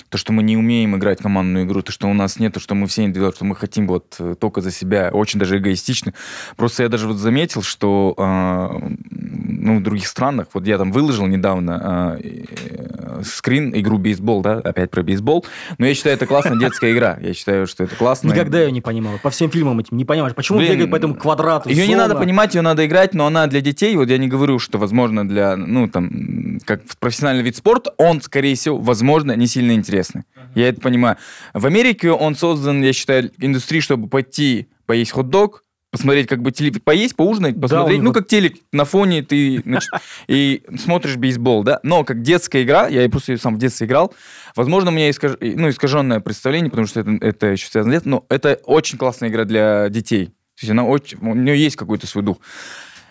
То, 0.09 0.17
что 0.17 0.31
мы 0.31 0.43
не 0.43 0.57
умеем 0.57 0.95
играть 0.95 1.19
командную 1.19 1.65
игру, 1.65 1.81
то, 1.81 1.91
что 1.91 2.07
у 2.07 2.13
нас 2.13 2.39
нет, 2.39 2.53
то, 2.53 2.59
что 2.59 2.76
мы 2.76 2.88
все 2.88 3.03
индивидуально, 3.03 3.35
что 3.35 3.45
мы 3.45 3.55
хотим 3.55 3.88
вот 3.88 4.15
э, 4.19 4.35
только 4.39 4.61
за 4.61 4.71
себя, 4.71 5.09
очень 5.11 5.39
даже 5.39 5.57
эгоистично. 5.57 6.13
Просто 6.55 6.84
я 6.84 6.89
даже 6.89 7.07
вот 7.07 7.17
заметил, 7.17 7.61
что 7.61 8.13
э, 8.17 8.89
ну, 9.11 9.80
в 9.80 9.84
других 9.84 10.07
странах, 10.07 10.47
вот 10.53 10.65
я 10.65 10.77
там 10.77 10.91
выложил 10.91 11.27
недавно 11.27 12.17
э, 12.21 12.45
э, 12.49 13.23
скрин, 13.23 13.71
игру 13.76 13.97
бейсбол, 13.97 14.41
да, 14.41 14.53
опять 14.53 14.89
про 14.89 15.03
бейсбол, 15.03 15.45
но 15.77 15.85
я 15.85 15.93
считаю, 15.93 16.15
это 16.15 16.26
классная 16.26 16.57
детская 16.57 16.91
игра. 16.91 17.17
Я 17.21 17.34
считаю, 17.34 17.67
что 17.67 17.84
это 17.84 17.95
классно. 17.95 18.30
Никогда 18.30 18.61
ее 18.61 18.71
не 18.71 18.81
понимал. 18.81 19.19
По 19.21 19.30
всем 19.30 19.49
фильмам 19.49 19.80
этим 19.80 19.97
не 19.97 20.05
понимаешь. 20.05 20.35
Почему 20.35 20.59
Блин, 20.59 20.73
бегают 20.73 20.91
по 20.91 20.95
этому 20.95 21.15
квадрату? 21.15 21.69
Ее 21.69 21.88
не 21.88 21.93
зона? 21.93 22.07
надо 22.07 22.19
понимать, 22.19 22.55
ее 22.55 22.61
надо 22.61 22.85
играть, 22.85 23.13
но 23.13 23.27
она 23.27 23.47
для 23.47 23.61
детей, 23.61 23.95
вот 23.95 24.09
я 24.09 24.17
не 24.17 24.27
говорю, 24.27 24.59
что, 24.59 24.77
возможно, 24.77 25.27
для, 25.27 25.55
ну, 25.55 25.88
там, 25.88 26.59
как 26.65 26.81
профессиональный 26.99 27.43
вид 27.43 27.55
спорта, 27.55 27.93
он, 27.97 28.21
скорее 28.21 28.55
всего, 28.55 28.77
возможно, 28.77 29.35
не 29.35 29.47
сильно 29.47 29.76
интересный. 29.89 30.23
Я 30.55 30.69
это 30.69 30.81
понимаю. 30.81 31.17
В 31.53 31.65
Америке 31.65 32.11
он 32.11 32.35
создан, 32.35 32.81
я 32.81 32.93
считаю, 32.93 33.31
индустрией, 33.39 33.81
чтобы 33.81 34.07
пойти 34.07 34.69
поесть 34.85 35.11
хот-дог, 35.11 35.63
посмотреть, 35.91 36.27
как 36.27 36.41
бы 36.41 36.51
теле... 36.51 36.71
поесть, 36.79 37.15
поужинать, 37.15 37.59
посмотреть, 37.59 37.99
у 37.99 38.03
ну, 38.03 38.13
как 38.13 38.27
телек 38.27 38.55
на 38.71 38.85
фоне 38.85 39.23
ты 39.23 39.61
значит, 39.65 39.89
и 40.27 40.61
смотришь 40.77 41.17
бейсбол, 41.17 41.63
да, 41.63 41.79
но 41.83 42.03
как 42.03 42.21
детская 42.21 42.63
игра, 42.63 42.87
я 42.87 43.09
просто 43.09 43.37
сам 43.37 43.55
в 43.55 43.57
детстве 43.57 43.87
играл, 43.87 44.13
возможно, 44.55 44.91
у 44.91 44.93
меня 44.93 45.09
искаж... 45.09 45.33
ну, 45.39 45.69
искаженное 45.69 46.19
представление, 46.19 46.69
потому 46.69 46.87
что 46.87 46.99
это, 46.99 47.17
это 47.21 47.47
еще 47.47 47.67
связано 47.67 47.93
с 47.93 47.95
детством, 47.95 48.11
но 48.11 48.25
это 48.29 48.59
очень 48.65 48.97
классная 48.97 49.29
игра 49.29 49.45
для 49.45 49.89
детей. 49.89 50.27
То 50.27 50.61
есть 50.61 50.71
она 50.71 50.83
очень, 50.83 51.17
у 51.21 51.33
нее 51.33 51.57
есть 51.57 51.75
какой-то 51.75 52.05
свой 52.05 52.23
дух. 52.23 52.37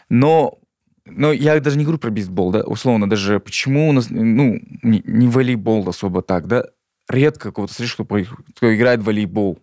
Но, 0.09 0.59
но 1.08 1.32
я 1.32 1.60
даже 1.60 1.78
не 1.78 1.84
говорю 1.84 2.00
про 2.00 2.10
бейсбол, 2.12 2.52
да, 2.52 2.62
условно, 2.62 3.10
даже 3.10 3.40
почему 3.40 3.90
у 3.90 3.92
нас, 3.92 4.08
ну, 4.10 4.60
не, 4.84 5.02
не 5.06 5.28
волейбол 5.28 5.88
особо 5.90 6.22
так, 6.22 6.48
да, 6.48 6.66
редко 7.10 7.52
кого-то 7.52 7.74
слышишь, 7.74 7.94
кто, 7.96 8.06
по- 8.06 8.24
кто 8.56 8.74
играет 8.74 9.02
в 9.02 9.06
волейбол, 9.06 9.60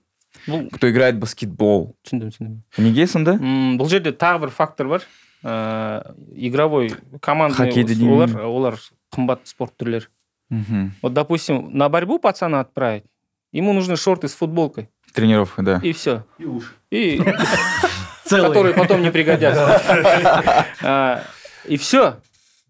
бұл 0.47 0.69
кто 0.71 0.91
играет 0.91 1.17
в 1.17 1.19
баскетбол. 1.19 1.97
түсіндім 2.05 2.29
түсіндім 2.31 2.63
Не 2.79 2.93
гейсің, 2.93 3.25
да? 3.25 3.33
М, 3.41 3.79
бұл 3.79 3.89
жерде 3.89 4.13
тағы 4.13 4.41
бір 4.41 4.51
фактор 4.51 4.89
бар 4.89 5.03
Ә, 5.43 6.13
игровой 6.37 6.93
командный 7.21 7.57
Хоккейді 7.73 7.97
олар 8.13 8.29
деймін. 8.29 8.45
олар 8.45 8.75
қымбат 9.11 9.39
спорт 9.45 9.73
түрлері 9.81 10.07
Мгм. 10.51 10.93
вот 11.03 11.13
допустим 11.15 11.71
на 11.73 11.89
борьбу 11.89 12.19
пацана 12.19 12.61
отправить 12.61 13.05
ему 13.53 13.73
нужны 13.73 13.97
шорты 13.97 14.29
с 14.29 14.35
футболкой 14.35 14.91
Тренировка, 15.15 15.63
да. 15.63 15.81
и 15.83 15.93
все 15.93 16.25
и 16.91 17.23
Целый. 18.27 18.49
которые 18.49 18.75
потом 18.75 19.01
не 19.03 19.11
пригодятся 19.11 19.81
А, 20.83 21.23
и 21.68 21.78
все 21.78 22.22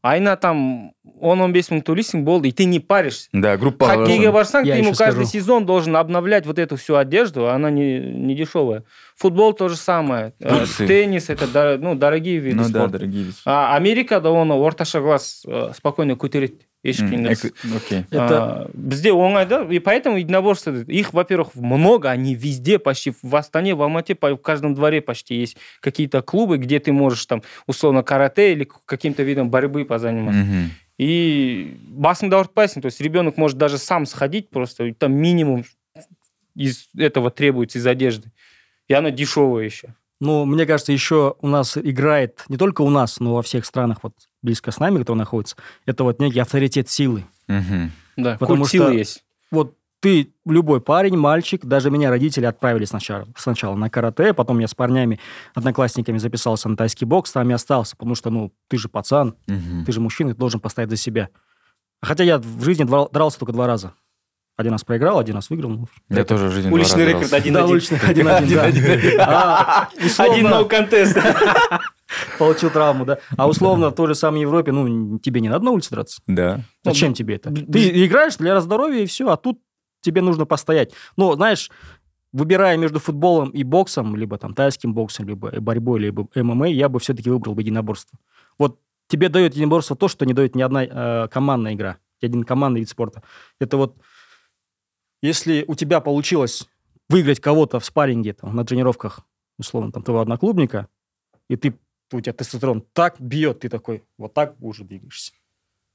айына 0.01 0.35
там 0.37 0.94
10-15 1.20 1.52
мың 1.72 1.82
төлейсің 1.84 2.22
болды 2.24 2.48
и 2.48 2.52
ты 2.52 2.64
не 2.64 2.80
паришься 2.80 3.28
Да, 3.32 3.56
группа... 3.56 3.86
хоккейге 3.86 4.30
барсаң 4.30 4.64
Я 4.64 4.74
ты 4.74 4.80
ему 4.80 4.90
еще 4.90 4.98
каждый 4.98 5.26
скажу. 5.26 5.30
сезон 5.44 5.66
должен 5.66 5.96
обновлять 5.96 6.46
вот 6.46 6.58
эту 6.58 6.76
всю 6.76 6.96
одежду 6.96 7.48
она 7.48 7.70
не, 7.70 7.98
не 8.00 8.34
дешевая 8.34 8.84
футбол 9.16 9.52
то 9.52 9.68
же 9.68 9.76
самое 9.76 10.32
Э, 10.40 10.60
Бутсы. 10.60 10.86
теннис 10.86 11.28
это 11.30 11.46
дор- 11.46 11.78
ну, 11.78 11.94
дорогие 11.94 12.38
виды 12.38 12.56
Ну 12.56 12.62
да, 12.64 12.68
спорта 12.68 12.98
дорогие 12.98 13.24
вещи. 13.24 13.38
а 13.44 13.76
америкада 13.76 14.30
оны 14.30 14.54
орташа 14.54 15.00
класс 15.00 15.42
э, 15.46 15.72
спокойно 15.76 16.12
көтереді 16.12 16.60
еш 16.82 17.00
М, 17.02 17.10
қиындықсыз 17.10 17.52
эк- 17.52 17.76
Окей. 17.76 18.04
Это 18.10 18.36
А, 18.64 18.70
бізде 18.72 19.10
оңай 19.12 19.44
да 19.46 19.62
и 19.68 19.78
поэтому 19.80 20.16
единоборство 20.16 20.72
их 20.72 21.12
во-первых 21.12 21.54
много 21.54 22.08
они 22.08 22.34
везде 22.34 22.78
почти 22.78 23.12
в 23.22 23.36
Астане 23.36 23.74
в 23.74 23.82
Алмате 23.82 24.14
по- 24.14 24.30
в 24.34 24.38
каждом 24.40 24.74
дворе 24.74 25.02
почти 25.02 25.34
есть 25.34 25.58
какие-то 25.80 26.22
клубы 26.22 26.56
где 26.56 26.80
ты 26.80 26.92
можешь 26.92 27.26
там 27.26 27.42
условно 27.66 28.02
карате 28.02 28.52
или 28.54 28.64
к- 28.64 28.80
каким-то 28.86 29.22
видом 29.22 29.50
борьбы 29.50 29.84
позаниматься 29.84 30.40
Мгм. 30.40 30.70
и 30.97 31.77
басыңды 31.89 32.35
ауыртпайсың 32.35 32.81
то 32.81 32.87
есть 32.87 33.01
ребенок 33.01 33.37
может 33.37 33.57
даже 33.57 33.77
сам 33.77 34.05
сходить 34.05 34.49
просто 34.49 34.85
и 34.85 34.93
там 34.93 35.13
минимум 35.13 35.65
из 36.55 36.87
этого 36.97 37.31
требуется 37.31 37.79
из 37.79 37.87
одежды 37.87 38.31
и 38.87 38.93
она 38.93 39.11
дешевая 39.11 39.65
еще 39.65 39.93
Ну, 40.21 40.45
мне 40.45 40.65
кажется, 40.65 40.93
еще 40.93 41.35
у 41.41 41.47
нас 41.47 41.77
играет, 41.77 42.45
не 42.47 42.55
только 42.57 42.83
у 42.83 42.89
нас, 42.89 43.19
но 43.19 43.33
во 43.35 43.41
всех 43.41 43.65
странах, 43.65 43.97
вот 44.01 44.13
близко 44.41 44.71
с 44.71 44.79
нами, 44.79 44.99
которые 44.99 45.19
находятся, 45.19 45.57
это 45.85 46.05
вот 46.05 46.21
некий 46.21 46.39
авторитет 46.39 46.89
силы. 46.89 47.25
Мгм. 47.47 47.91
да 48.15 48.37
Потому 48.37 48.61
культ 48.61 48.71
силы 48.71 48.85
что- 48.85 48.97
есть 48.97 49.25
Вот 49.51 49.75
ты, 50.05 50.31
любой 50.45 50.81
парень, 50.81 51.17
мальчик, 51.17 51.65
даже 51.65 51.89
меня 51.89 52.11
родители 52.11 52.45
отправили 52.45 52.85
сначала, 52.85 53.25
сначала 53.35 53.75
на 53.75 53.89
карате, 53.89 54.35
потом 54.35 54.59
я 54.59 54.67
с 54.67 54.75
парнями, 54.75 55.19
одноклассниками 55.55 56.19
записался 56.19 56.69
на 56.69 56.77
тайский 56.77 57.07
бокс, 57.07 57.31
там 57.31 57.49
и 57.49 57.53
остался, 57.53 57.95
потому 57.97 58.13
что, 58.13 58.29
ну, 58.29 58.53
ты 58.67 58.77
же 58.77 58.87
пацан, 58.87 59.33
Мгм. 59.47 59.83
ты 59.83 59.91
же 59.91 59.99
мужчина, 60.01 60.33
ты 60.33 60.37
должен 60.37 60.59
постоять 60.59 60.91
за 60.91 60.95
себя. 60.95 61.29
Хотя 62.03 62.23
я 62.23 62.37
в 62.37 62.63
жизни 62.63 62.83
драл- 62.83 63.09
дрался 63.11 63.39
только 63.39 63.51
два 63.51 63.65
раза. 63.65 63.93
Один 64.57 64.73
раз 64.73 64.83
проиграл, 64.83 65.17
один 65.17 65.33
раз 65.37 65.49
выиграл. 65.49 65.71
ну, 65.71 65.87
Я 66.07 66.17
это- 66.19 66.35
тоже 66.35 66.49
в 66.49 66.51
жизни 66.51 66.69
два 66.69 66.75
уличный 66.77 66.97
раза 67.05 67.09
рекорд 67.09 67.29
дрался. 67.31 67.35
один 67.37 67.53
Да, 67.55 67.65
уличный, 67.65 67.97
один-один, 67.99 69.17
да. 69.17 69.89
А, 69.99 70.05
условно- 70.05 70.33
один 70.35 70.47
no 70.47 70.69
contest 70.69 71.81
Получил 72.37 72.69
травму, 72.69 73.05
да. 73.05 73.17
А 73.35 73.47
условно, 73.49 73.89
в 73.89 73.95
той 73.95 74.07
же 74.09 74.15
самой 74.15 74.41
Европе, 74.41 74.71
ну, 74.71 75.17
тебе 75.17 75.41
не 75.41 75.49
надо 75.49 75.65
на 75.65 75.71
улице 75.71 75.89
драться. 75.89 76.21
Да. 76.27 76.61
Зачем 76.83 77.13
тебе 77.15 77.35
это? 77.35 77.49
б- 77.49 77.61
Ты 77.65 78.05
играешь 78.05 78.35
для 78.37 78.61
здоровья 78.61 79.01
и 79.01 79.05
все, 79.07 79.27
а 79.29 79.35
тут 79.37 79.59
тебе 80.05 80.21
нужно 80.21 80.45
постоять. 80.45 80.93
Ну, 81.17 81.33
знаешь, 81.33 81.69
выбирая 82.31 82.77
между 82.77 82.99
футболом 82.99 83.49
и 83.49 83.63
боксом, 83.63 84.15
либо 84.15 84.37
там 84.37 84.53
тайским 84.53 84.93
боксом, 84.93 85.27
либо 85.27 85.59
борьбой, 85.59 85.99
либо 85.99 86.27
ММА, 86.35 86.67
я 86.69 86.89
бы 86.89 86.99
все-таки 86.99 87.29
выбрал 87.29 87.55
бы 87.55 87.61
единоборство. 87.61 88.19
Вот 88.57 88.79
тебе 89.07 89.29
дает 89.29 89.55
единоборство 89.55 89.95
то, 89.95 90.07
что 90.07 90.25
не 90.25 90.33
дает 90.33 90.55
ни 90.55 90.61
одна 90.61 90.83
э, 90.83 91.27
командная 91.29 91.73
игра, 91.73 91.97
один 92.21 92.43
командный 92.43 92.81
вид 92.81 92.89
спорта. 92.89 93.23
Это 93.59 93.77
вот, 93.77 93.95
если 95.21 95.65
у 95.67 95.75
тебя 95.75 96.01
получилось 96.01 96.67
выиграть 97.09 97.39
кого-то 97.39 97.79
в 97.79 97.85
спарринге, 97.85 98.33
там, 98.33 98.55
на 98.55 98.65
тренировках, 98.65 99.21
условно, 99.57 99.91
там, 99.91 100.03
твоего 100.03 100.21
одноклубника, 100.21 100.87
и 101.49 101.55
ты, 101.55 101.77
у 102.11 102.21
тебя 102.21 102.33
тестостерон 102.33 102.83
так 102.93 103.15
бьет, 103.19 103.59
ты 103.59 103.69
такой, 103.69 104.03
вот 104.17 104.33
так 104.33 104.55
уже 104.59 104.83
двигаешься. 104.83 105.33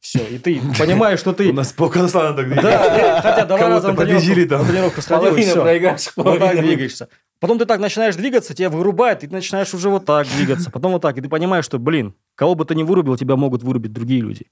Все, 0.00 0.24
и 0.26 0.38
ты 0.38 0.60
понимаешь, 0.78 1.20
что 1.20 1.32
ты... 1.32 1.50
У 1.50 1.52
нас 1.52 1.72
по 1.72 1.88
Казахстану 1.88 2.34
так 2.36 2.48
Да, 2.62 3.20
хотя 3.22 3.44
два 3.44 3.58
раза 3.58 3.88
на 3.92 4.64
тренировку, 4.64 5.02
сходил, 5.02 5.36
и 5.36 5.42
все. 5.42 5.60
проиграешь 5.62 6.10
Вот 6.16 6.24
так 6.24 6.38
половина 6.40 6.62
двигаешься. 6.62 7.08
Потом 7.38 7.58
ты 7.58 7.66
так 7.66 7.80
начинаешь 7.80 8.16
двигаться, 8.16 8.54
тебя 8.54 8.68
вырубает, 8.70 9.24
и 9.24 9.26
ты 9.26 9.32
начинаешь 9.32 9.72
уже 9.72 9.88
вот 9.88 10.04
так 10.04 10.26
двигаться, 10.26 10.70
потом 10.70 10.92
вот 10.92 11.02
так, 11.02 11.16
и 11.16 11.20
ты 11.20 11.28
понимаешь, 11.28 11.64
что, 11.64 11.78
блин, 11.78 12.14
кого 12.34 12.54
бы 12.54 12.64
ты 12.64 12.74
ни 12.74 12.82
вырубил, 12.82 13.16
тебя 13.16 13.36
могут 13.36 13.62
вырубить 13.62 13.92
другие 13.92 14.20
люди. 14.22 14.46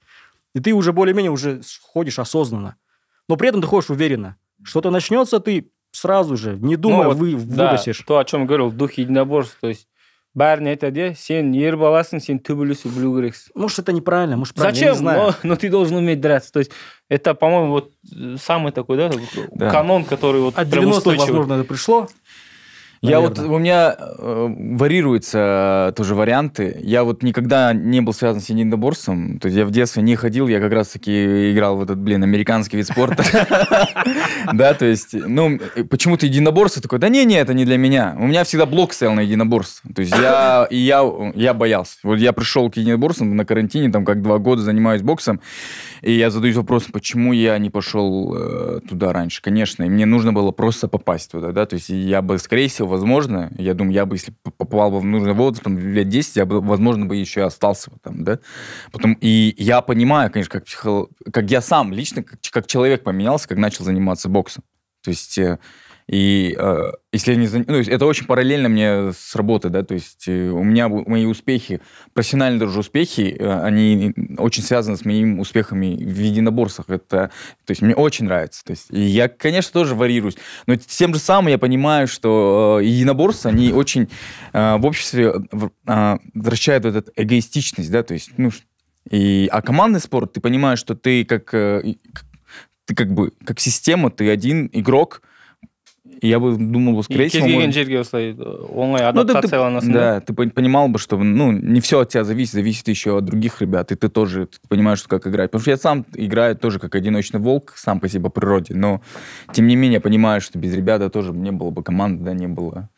И 0.55 0.59
ты 0.59 0.73
уже 0.73 0.93
более-менее 0.93 1.31
уже 1.31 1.61
ходишь 1.81 2.17
осознанно. 2.19 2.75
Но 3.27 3.35
при 3.35 3.49
этом 3.49 3.61
ты 3.61 3.67
ходишь 3.67 3.89
уверенно. 3.91 4.37
Что-то 4.63 4.89
начнется, 4.89 5.39
ты 5.39 5.71
сразу 5.91 6.35
же, 6.37 6.57
не 6.57 6.75
думая, 6.75 7.03
Ну 7.03 7.09
вот, 7.09 7.17
вы, 7.17 7.33
да, 7.35 7.65
выбросишь. 7.65 8.03
то 8.07 8.17
о 8.17 8.25
чем 8.25 8.45
говорил 8.45 8.69
в 8.69 8.75
духе 8.75 9.03
единоборств 9.03 9.57
то 9.61 9.67
есть 9.67 9.87
бәріне 10.34 10.72
айтады 10.74 10.98
иә 11.00 11.14
сен 11.14 11.52
ер 11.54 11.76
баласың 11.78 12.18
сен 12.20 12.40
төбелесу 12.42 12.88
білу 12.90 13.12
керексің 13.20 13.52
Может, 13.54 13.78
это 13.78 13.92
неправильно, 13.92 14.36
может, 14.36 14.54
правильно, 14.54 14.76
я 14.76 14.80
Зачем? 14.80 14.92
не 14.94 14.98
знаю. 14.98 15.34
Но, 15.44 15.48
но 15.50 15.56
ты 15.56 15.70
должен 15.70 15.96
уметь 15.96 16.20
драться. 16.20 16.50
То 16.52 16.58
есть 16.58 16.72
это, 17.08 17.34
по-моему, 17.34 17.70
вот 17.70 17.92
э, 18.12 18.36
самый 18.42 18.72
такой, 18.72 18.96
да, 18.96 19.10
Да. 19.52 19.70
канон, 19.70 20.04
который 20.04 20.40
вот 20.40 20.58
От 20.58 20.68
прям 20.68 20.86
90-х, 20.86 20.96
устойчивый. 20.98 21.26
возможно, 21.28 21.52
это 21.54 21.64
пришло. 21.64 22.08
Я 23.01 23.21
вот, 23.21 23.39
у 23.39 23.57
меня 23.57 23.95
э, 23.97 24.47
варьируются 24.77 25.93
тоже 25.95 26.15
варианты. 26.15 26.77
Я 26.81 27.05
вот 27.05 27.23
никогда 27.23 27.71
не 27.71 28.01
был 28.01 28.13
связан 28.13 28.41
с 28.41 28.49
единоборством. 28.49 29.39
То 29.39 29.47
есть 29.47 29.57
я 29.57 29.65
в 29.65 29.71
детстве 29.71 30.03
не 30.03 30.17
ходил, 30.17 30.49
я 30.49 30.59
как 30.59 30.73
раз-таки 30.73 31.53
играл 31.53 31.77
в 31.77 31.83
этот, 31.83 31.97
блин, 31.97 32.23
американский 32.23 32.77
вид 32.77 32.87
спорта. 32.87 33.23
Да, 34.53 34.73
то 34.73 34.85
есть, 34.85 35.13
ну, 35.13 35.59
почему-то 35.89 36.25
единоборство 36.25 36.81
такое, 36.81 36.99
да 36.99 37.09
не-не, 37.09 37.35
это 37.35 37.53
не 37.53 37.65
для 37.65 37.77
меня. 37.77 38.15
У 38.17 38.25
меня 38.25 38.43
всегда 38.43 38.65
блок 38.65 38.93
стоял 38.93 39.13
на 39.13 39.21
единоборство. 39.21 39.93
То 39.93 40.01
есть 40.01 40.13
я, 40.17 40.67
и 40.69 40.77
я, 40.77 41.03
я 41.35 41.53
боялся. 41.53 41.97
Вот 42.03 42.17
я 42.17 42.33
пришел 42.33 42.69
к 42.71 42.77
единоборствам 42.77 43.35
на 43.35 43.45
карантине, 43.45 43.91
там 43.91 44.05
как 44.05 44.21
два 44.21 44.39
года 44.39 44.61
занимаюсь 44.61 45.01
боксом, 45.01 45.39
и 46.01 46.11
я 46.13 46.29
задаюсь 46.29 46.55
вопросом, 46.55 46.91
почему 46.93 47.33
я 47.33 47.57
не 47.57 47.69
пошел 47.69 48.35
э, 48.35 48.79
туда 48.89 49.13
раньше. 49.13 49.41
Конечно, 49.41 49.83
и 49.83 49.89
мне 49.89 50.05
нужно 50.05 50.33
было 50.33 50.51
просто 50.51 50.87
попасть 50.87 51.31
туда, 51.31 51.51
да, 51.51 51.65
то 51.65 51.75
есть 51.75 51.89
я 51.89 52.21
бы, 52.21 52.37
скорее 52.39 52.69
всего, 52.69 52.88
возможно, 52.89 53.51
я 53.57 53.73
думаю, 53.73 53.93
я 53.93 54.05
бы, 54.05 54.15
если 54.15 54.33
попал 54.57 54.91
бы 54.91 54.99
в 54.99 55.05
нужный 55.05 55.33
возраст, 55.33 55.63
там, 55.63 55.77
лет 55.79 56.09
10, 56.09 56.35
я 56.35 56.45
бы, 56.45 56.59
возможно, 56.61 57.05
бы 57.05 57.15
еще 57.15 57.39
и 57.39 57.43
остался 57.43 57.91
бы 57.91 57.97
там, 58.03 58.23
да. 58.23 58.39
Потом, 58.91 59.13
и 59.21 59.55
я 59.57 59.81
понимаю, 59.81 60.29
конечно, 60.31 60.51
как, 60.51 60.65
психо- 60.65 61.07
как 61.31 61.49
я 61.49 61.61
сам 61.61 61.93
лично, 61.93 62.23
как, 62.23 62.39
как 62.51 62.67
человек 62.67 63.03
поменялся, 63.03 63.47
как 63.47 63.57
начал 63.57 63.85
заниматься 63.85 64.27
боксом. 64.29 64.63
То 65.03 65.11
есть 65.11 65.37
э, 65.37 65.59
И 66.09 66.55
э, 66.57 66.91
если 67.11 67.33
я 67.33 67.37
не 67.37 67.47
ну, 67.47 67.75
это 67.75 68.05
очень 68.07 68.25
параллельно 68.25 68.67
мне 68.67 69.13
с 69.13 69.35
работой, 69.35 69.69
да, 69.69 69.83
то 69.83 69.93
есть 69.93 70.27
э, 70.27 70.49
у 70.49 70.63
меня 70.63 70.87
мои 70.87 71.25
успехи, 71.25 71.81
профессиональные 72.13 72.59
даже 72.59 72.79
успехи, 72.79 73.37
э, 73.37 73.61
они 73.61 74.15
очень 74.39 74.63
связаны 74.63 74.97
с 74.97 75.05
моими 75.05 75.39
успехами 75.39 75.95
в 76.03 76.19
единоборствах. 76.19 76.89
Это, 76.89 77.29
то 77.63 77.71
есть 77.71 77.83
мне 77.83 77.93
очень 77.93 78.25
нравится. 78.25 78.65
То 78.65 78.71
есть, 78.71 78.87
и 78.89 78.99
я, 78.99 79.29
конечно, 79.29 79.71
тоже 79.71 79.93
варьируюсь, 79.93 80.37
но 80.65 80.75
тем 80.77 81.13
же 81.13 81.19
самым 81.19 81.49
я 81.49 81.59
понимаю, 81.59 82.07
что 82.07 82.79
э, 82.81 82.85
единоборства, 82.85 83.51
они 83.51 83.71
очень 83.71 84.09
э, 84.53 84.77
в 84.77 84.85
обществе 84.87 85.35
э, 85.85 86.17
возвращают 86.33 86.85
вот 86.85 86.95
эту 86.95 87.11
эгоистичность, 87.17 87.91
да, 87.91 88.01
то 88.01 88.15
есть, 88.15 88.31
ну, 88.35 88.49
и, 89.11 89.47
а 89.51 89.61
командный 89.61 89.99
спорт, 89.99 90.33
ты 90.33 90.41
понимаешь, 90.41 90.79
что 90.79 90.95
ты 90.95 91.23
как, 91.23 91.53
э, 91.53 91.83
ты 92.85 92.95
как 92.95 93.13
бы, 93.13 93.31
как 93.45 93.59
система, 93.59 94.09
ты 94.09 94.27
один 94.31 94.71
игрок, 94.73 95.21
я 96.21 96.39
бы 96.39 96.55
думал, 96.57 96.95
бы, 96.95 97.03
скорее 97.03 97.29
кез 97.29 97.41
всего, 97.41 97.47
келген 97.47 97.71
жерге 97.71 97.99
осылай 97.99 98.33
оңай 98.33 99.11
ну, 99.13 99.21
адаптацияланасың 99.21 99.93
да 99.93 100.19
ты 100.21 100.33
пон- 100.33 100.51
понимал 100.51 100.89
бы, 100.89 100.99
что 100.99 101.17
ну, 101.17 101.51
не 101.51 101.79
все 101.81 102.01
от 102.01 102.09
тебя 102.09 102.23
зависит, 102.23 102.53
зависит 102.53 102.87
еще 102.87 103.17
от 103.17 103.25
других 103.25 103.61
ребят, 103.61 103.91
и 103.91 103.95
ты 103.95 104.09
тоже 104.09 104.47
ты 104.47 104.59
понимаешь, 104.67 104.99
что 104.99 105.09
как 105.09 105.27
играть. 105.27 105.51
Потому 105.51 105.61
что 105.61 105.71
я 105.71 105.77
сам 105.77 106.05
играю 106.13 106.55
тоже 106.55 106.79
как 106.79 106.95
одиночный 106.95 107.39
волк, 107.39 107.73
сам 107.75 107.99
по 107.99 108.09
себе 108.09 108.23
по 108.23 108.29
природе, 108.29 108.75
но 108.75 109.01
тем 109.53 109.67
не 109.67 109.75
менее 109.75 109.99
понимаю, 109.99 110.41
что 110.41 110.59
без 110.59 110.73
ребят 110.73 110.99
тоже 111.11 111.31
не 111.31 111.51
было 111.51 111.69
бы 111.69 111.83
команды, 111.83 112.23
да, 112.23 112.33
не 112.33 112.47
было. 112.47 112.89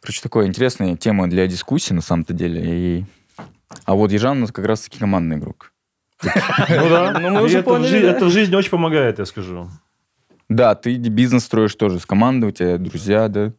Короче, 0.00 0.20
такая 0.22 0.46
интересная 0.46 0.96
тема 0.96 1.28
для 1.28 1.46
дискуссии 1.46 1.94
на 1.94 2.02
самом-то 2.02 2.34
деле. 2.34 2.62
И... 2.64 3.04
А 3.84 3.94
вот 3.94 4.12
Ежан 4.12 4.38
у 4.38 4.40
нас 4.40 4.52
как 4.52 4.66
раз-таки 4.66 4.98
командный 4.98 5.36
игрок. 5.36 5.72
Ну 6.22 6.88
да. 6.88 7.18
Ну, 7.20 7.30
мы 7.30 7.42
уже 7.42 7.62
поняли, 7.62 8.08
это 8.08 8.26
в 8.26 8.30
жизни 8.30 8.54
очень 8.54 8.70
помогает, 8.70 9.18
я 9.18 9.26
скажу 9.26 9.68
Да, 10.49 10.73
ты 10.75 10.95
бизнес 10.97 11.45
строишь 11.45 11.75
тоже 11.75 11.99
с 11.99 12.05
командой, 12.05 12.45
у 12.49 12.51
тебя 12.51 12.77
друзья, 12.77 13.27
да. 13.27 13.53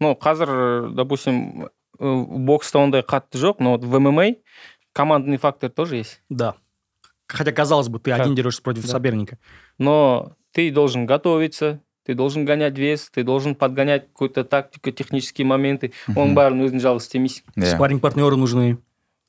ну 0.00 0.12
қазір 0.20 0.90
допустим 0.90 1.68
э, 1.98 2.24
бокста 2.48 2.78
ондай 2.82 3.02
қатты 3.02 3.38
жоқ 3.38 3.56
но 3.60 3.70
вот 3.72 3.84
в 3.84 3.98
мма 3.98 4.34
командный 4.92 5.36
фактор 5.38 5.70
тоже 5.70 5.96
есть 5.96 6.22
Да. 6.28 6.54
Хотя, 7.26 7.52
казалось 7.52 7.88
бы, 7.88 7.98
ты 7.98 8.10
Как? 8.10 8.20
один 8.20 8.34
дерешься 8.34 8.60
против 8.62 8.82
Да. 8.82 8.88
соперника. 8.88 9.38
но 9.78 10.32
ты 10.52 10.70
должен 10.70 11.06
готовиться 11.06 11.80
ты 12.04 12.14
должен 12.14 12.44
гонять 12.44 12.76
вес 12.76 13.08
ты 13.10 13.22
должен 13.22 13.54
подгонять 13.54 14.08
какую-то 14.08 14.44
тактику 14.44 14.90
технические 14.90 15.46
моменты 15.46 15.92
оның 16.08 16.34
бәрін 16.34 16.60
өзің 16.66 16.80
жалғыз 16.80 17.06
істемейсің 17.08 17.42
Да. 17.56 17.66
Спарринг-партнеры 17.76 18.36
нужны. 18.36 18.78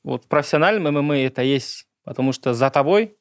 вот 0.04 0.24
в 0.24 0.28
профессиональном 0.28 0.92
ММА 0.94 1.16
это 1.18 1.42
есть 1.42 1.86
потому 2.04 2.32
что 2.32 2.52
за 2.54 2.70
тобой 2.70 3.16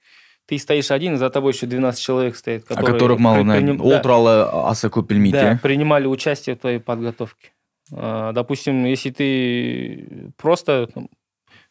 ты 0.50 0.58
стоишь 0.58 0.90
один, 0.90 1.16
за 1.16 1.30
тобой 1.30 1.52
еще 1.52 1.66
12 1.66 2.02
человек 2.02 2.34
стоит, 2.34 2.64
О 2.64 2.74
которые... 2.74 2.92
которых 2.94 3.18
мало 3.20 3.36
приним- 3.44 3.80
Ол 3.80 4.00
туралы 4.02 4.42
аса 4.68 4.88
көп 4.88 5.30
да, 5.30 5.60
принимали 5.62 6.06
участие 6.08 6.56
в 6.56 6.58
твоей 6.58 6.80
подготовке. 6.80 7.52
А, 7.92 8.32
Допустим, 8.32 8.84
если 8.84 9.10
ты 9.10 10.32
просто 10.36 10.88
там, 10.92 11.08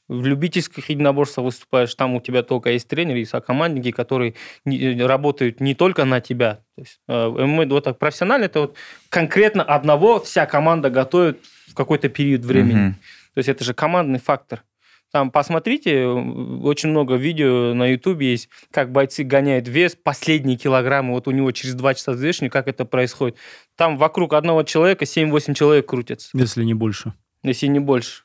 в 0.08 0.26
любительских 0.26 0.90
единоборствах 0.90 1.44
выступаешь, 1.44 1.94
там 1.94 2.16
у 2.16 2.22
тебя 2.22 2.42
только 2.42 2.70
есть 2.72 2.88
тренер 2.88 3.18
и 3.18 3.26
сокомандники, 3.26 3.92
которые 3.92 4.36
не- 4.64 5.02
работают 5.06 5.60
не 5.60 5.76
только 5.76 6.06
на 6.06 6.22
тебя. 6.22 6.60
То 6.76 6.82
есть, 6.82 7.02
э, 7.10 7.28
ММА 7.28 7.66
вот 7.66 7.84
так 7.84 8.00
профессионально, 8.00 8.46
это 8.46 8.60
вот 8.62 8.78
конкретно 9.10 9.62
одного 9.62 10.22
вся 10.22 10.46
команда 10.46 10.90
готовит 10.90 11.38
в 11.68 11.74
какой-то 11.74 12.08
период 12.08 12.46
времени. 12.46 12.80
Мгм. 12.80 12.94
То 13.34 13.40
есть 13.40 13.50
это 13.50 13.66
же 13.66 13.74
командный 13.74 14.20
фактор. 14.20 14.64
Там 15.12 15.32
посмотрите, 15.32 16.06
очень 16.06 16.90
много 16.90 17.16
видео 17.16 17.74
на 17.74 17.88
Ютубе 17.88 18.32
есть, 18.32 18.48
как 18.72 18.92
бойцы 18.92 19.24
гоняют 19.24 19.68
вес, 19.68 19.96
последние 19.96 20.56
килограммы, 20.56 21.14
вот 21.14 21.28
у 21.28 21.32
него 21.32 21.52
через 21.52 21.74
два 21.74 21.96
часа 21.96 22.12
взвешивания, 22.12 22.52
как 22.52 22.68
это 22.68 22.86
происходит. 22.86 23.36
Там 23.76 23.98
вокруг 23.98 24.34
одного 24.34 24.62
человека 24.64 25.06
7-8 25.06 25.56
человек 25.56 25.88
крутятся, 25.88 26.30
Если 26.38 26.64
не 26.64 26.76
больше. 26.76 27.14
если 27.44 27.68
не 27.68 27.80
больше. 27.80 28.24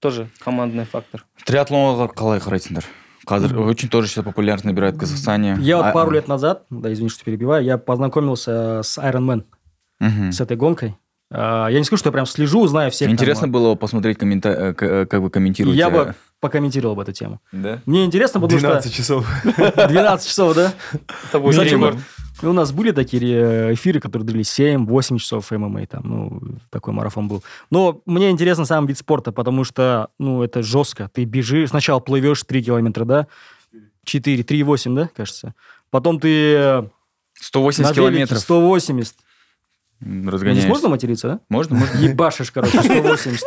Тоже 0.00 0.28
командный 0.40 0.86
фактор. 0.86 1.24
триатлонға 1.46 2.08
қалай 2.16 2.40
қарайсыңдар 2.40 2.84
қазір 3.28 3.54
очень 3.68 3.88
тоже 3.90 4.08
сейчас 4.08 4.24
популярность 4.24 4.64
набирает 4.64 4.94
в 4.96 4.98
Казахстане 4.98 5.56
Я 5.60 5.76
вот 5.76 5.86
А- 5.86 5.92
пару 5.92 6.10
лет 6.10 6.26
назад, 6.26 6.64
да, 6.70 6.90
извини, 6.92 7.10
что 7.10 7.22
перебиваю, 7.24 7.62
я 7.64 7.76
познакомился 7.78 8.80
с 8.82 8.98
Iron 8.98 9.26
Man, 9.28 9.44
Мгм. 10.00 10.32
с 10.32 10.40
этой 10.40 10.56
гонкой. 10.56 10.96
А, 11.30 11.68
Я 11.68 11.78
не 11.78 11.84
скажу, 11.84 11.98
что 12.00 12.08
я 12.08 12.12
прям 12.12 12.26
слежу, 12.26 12.66
знаю 12.66 12.90
всех. 12.90 13.06
там, 13.06 13.14
Интересно 13.14 13.48
было 13.48 13.74
посмотреть, 13.76 14.18
коммента... 14.18 14.48
э, 14.48 14.74
э, 14.78 15.06
как 15.06 15.20
вы 15.20 15.30
комментируете. 15.30 15.78
Я 15.78 15.90
бы 15.90 16.14
покомментировал 16.40 16.96
бы 16.96 17.02
эту 17.02 17.12
тему. 17.12 17.40
Да? 17.52 17.80
Мне 17.86 18.04
интересно, 18.04 18.40
потому 18.40 18.58
12 18.58 18.92
часов. 18.92 19.26
что 19.42 19.88
12 19.88 20.28
часов, 20.28 20.54
да? 20.56 20.72
Это 21.28 21.38
будет 21.38 21.52
Кстати, 21.52 21.74
рекорд. 21.74 21.98
И 22.42 22.46
у 22.46 22.52
нас 22.52 22.72
были 22.72 22.90
такие 22.90 23.22
э, 23.22 23.74
эфиры, 23.74 24.00
которые 24.00 24.26
длились 24.26 24.58
7-8 24.58 25.18
часов 25.18 25.50
ММА, 25.50 25.86
там, 25.86 26.02
ну, 26.04 26.40
такой 26.70 26.94
марафон 26.94 27.28
был. 27.28 27.44
Но 27.70 28.00
мне 28.06 28.30
интересно 28.30 28.64
сам 28.64 28.86
вид 28.86 28.98
спорта, 28.98 29.30
потому 29.30 29.64
что, 29.64 30.08
ну, 30.18 30.42
это 30.42 30.62
жестко. 30.62 31.10
Ты 31.12 31.24
бежишь, 31.24 31.68
сначала 31.68 32.00
плывешь 32.00 32.42
3 32.42 32.64
километра, 32.64 33.04
да? 33.04 33.26
4, 34.04 34.42
3,8, 34.42 34.94
да, 34.94 35.10
кажется? 35.14 35.54
Потом 35.90 36.18
ты 36.18 36.54
э, 36.54 36.82
180 37.34 37.82
на 37.82 37.88
велике 37.88 38.00
километров 38.00 38.38
180. 38.38 39.14
М, 40.02 40.22
Здесь 40.22 40.32
разгоняешься. 40.32 40.68
можно 40.68 40.88
материться, 40.88 41.28
да? 41.28 41.40
Можно, 41.48 41.76
можно. 41.76 41.98
Ебашишь, 41.98 42.50
короче, 42.50 42.80
180. 42.82 43.42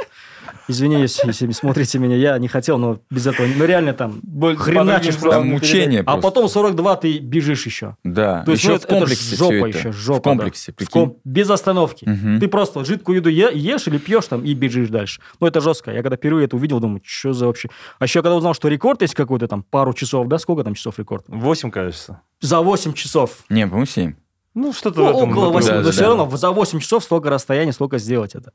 Извини, 0.69 1.01
если, 1.01 1.27
если 1.27 1.51
смотрите 1.51 1.99
меня, 1.99 2.15
я 2.15 2.37
не 2.37 2.47
хотел, 2.47 2.77
но 2.77 2.99
без 3.09 3.27
этого, 3.27 3.45
ну 3.47 3.65
реально 3.65 3.93
там 3.93 4.21
хреначишь 4.57 5.15
Там 5.15 5.21
просто. 5.21 5.39
Там 5.39 5.47
мучение 5.49 5.99
А 6.01 6.03
просто. 6.03 6.21
потом 6.21 6.47
42 6.47 6.95
ты 6.97 7.19
бежишь 7.19 7.65
еще. 7.65 7.97
Да, 8.05 8.43
То 8.45 8.51
есть, 8.51 8.63
еще 8.63 8.71
ну, 8.73 8.77
в 8.79 8.83
это, 8.83 8.87
это 8.87 8.95
комплексе 8.99 9.35
жопа 9.35 9.53
это. 9.69 9.77
еще, 9.77 9.91
жопа. 9.91 10.19
В 10.19 10.21
комплексе, 10.23 10.73
да. 10.77 10.85
В 10.85 10.89
ком- 10.89 11.17
Без 11.25 11.49
остановки. 11.49 12.05
Мгм. 12.07 12.39
Ты 12.39 12.47
просто 12.47 12.85
жидкую 12.85 13.17
еду 13.17 13.29
е- 13.29 13.51
ешь 13.53 13.87
или 13.87 13.97
пьешь 13.97 14.25
там 14.27 14.43
и 14.45 14.53
бежишь 14.53 14.87
дальше. 14.89 15.19
Ну, 15.41 15.47
это 15.47 15.59
жестко. 15.59 15.91
Я 15.91 16.01
когда 16.01 16.15
впервые 16.15 16.45
это 16.45 16.55
увидел, 16.55 16.79
думаю, 16.79 17.01
что 17.03 17.33
за 17.33 17.47
вообще... 17.47 17.69
А 17.99 18.05
еще 18.05 18.21
когда 18.21 18.35
узнал, 18.35 18.53
что 18.53 18.69
рекорд 18.69 19.01
есть 19.01 19.15
какой-то 19.15 19.47
там, 19.49 19.63
пару 19.63 19.93
часов, 19.93 20.27
да? 20.27 20.37
Сколько 20.37 20.63
там 20.63 20.75
часов 20.75 20.97
рекорд? 20.97 21.25
8, 21.27 21.71
кажется. 21.71 22.21
За 22.39 22.61
8 22.61 22.93
часов. 22.93 23.39
Не, 23.49 23.65
по-моему, 23.67 23.85
7. 23.85 24.13
Ну, 24.53 24.73
что-то 24.73 24.99
Ну, 24.99 25.05
в 25.05 25.09
этом 25.17 25.31
около 25.31 25.49
8. 25.49 25.67
да, 25.67 25.75
но 25.75 25.83
да, 25.83 25.91
все 25.91 26.01
да. 26.01 26.07
равно 26.07 26.37
за 26.37 26.51
8 26.51 26.79
часов 26.79 27.03
столько 27.03 27.29
расстояния, 27.29 27.73
столько 27.73 27.97
сделать 27.97 28.35
это. 28.35 28.53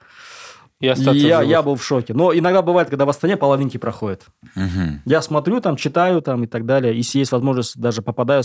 И 0.80 0.86
я, 0.86 0.94
живых. 0.94 1.46
я 1.48 1.62
был 1.62 1.74
в 1.74 1.84
шоке. 1.84 2.14
Но 2.14 2.32
иногда 2.32 2.62
бывает, 2.62 2.88
когда 2.88 3.04
в 3.04 3.08
Астане 3.08 3.36
половинки 3.36 3.78
проходят. 3.78 4.26
Мгм. 4.54 5.02
Я 5.04 5.22
смотрю, 5.22 5.60
там, 5.60 5.76
читаю 5.76 6.22
там 6.22 6.44
и 6.44 6.46
так 6.46 6.66
далее. 6.66 6.96
Если 6.96 7.18
есть 7.18 7.32
возможность, 7.32 7.78
даже 7.80 8.00
попадаю 8.00 8.44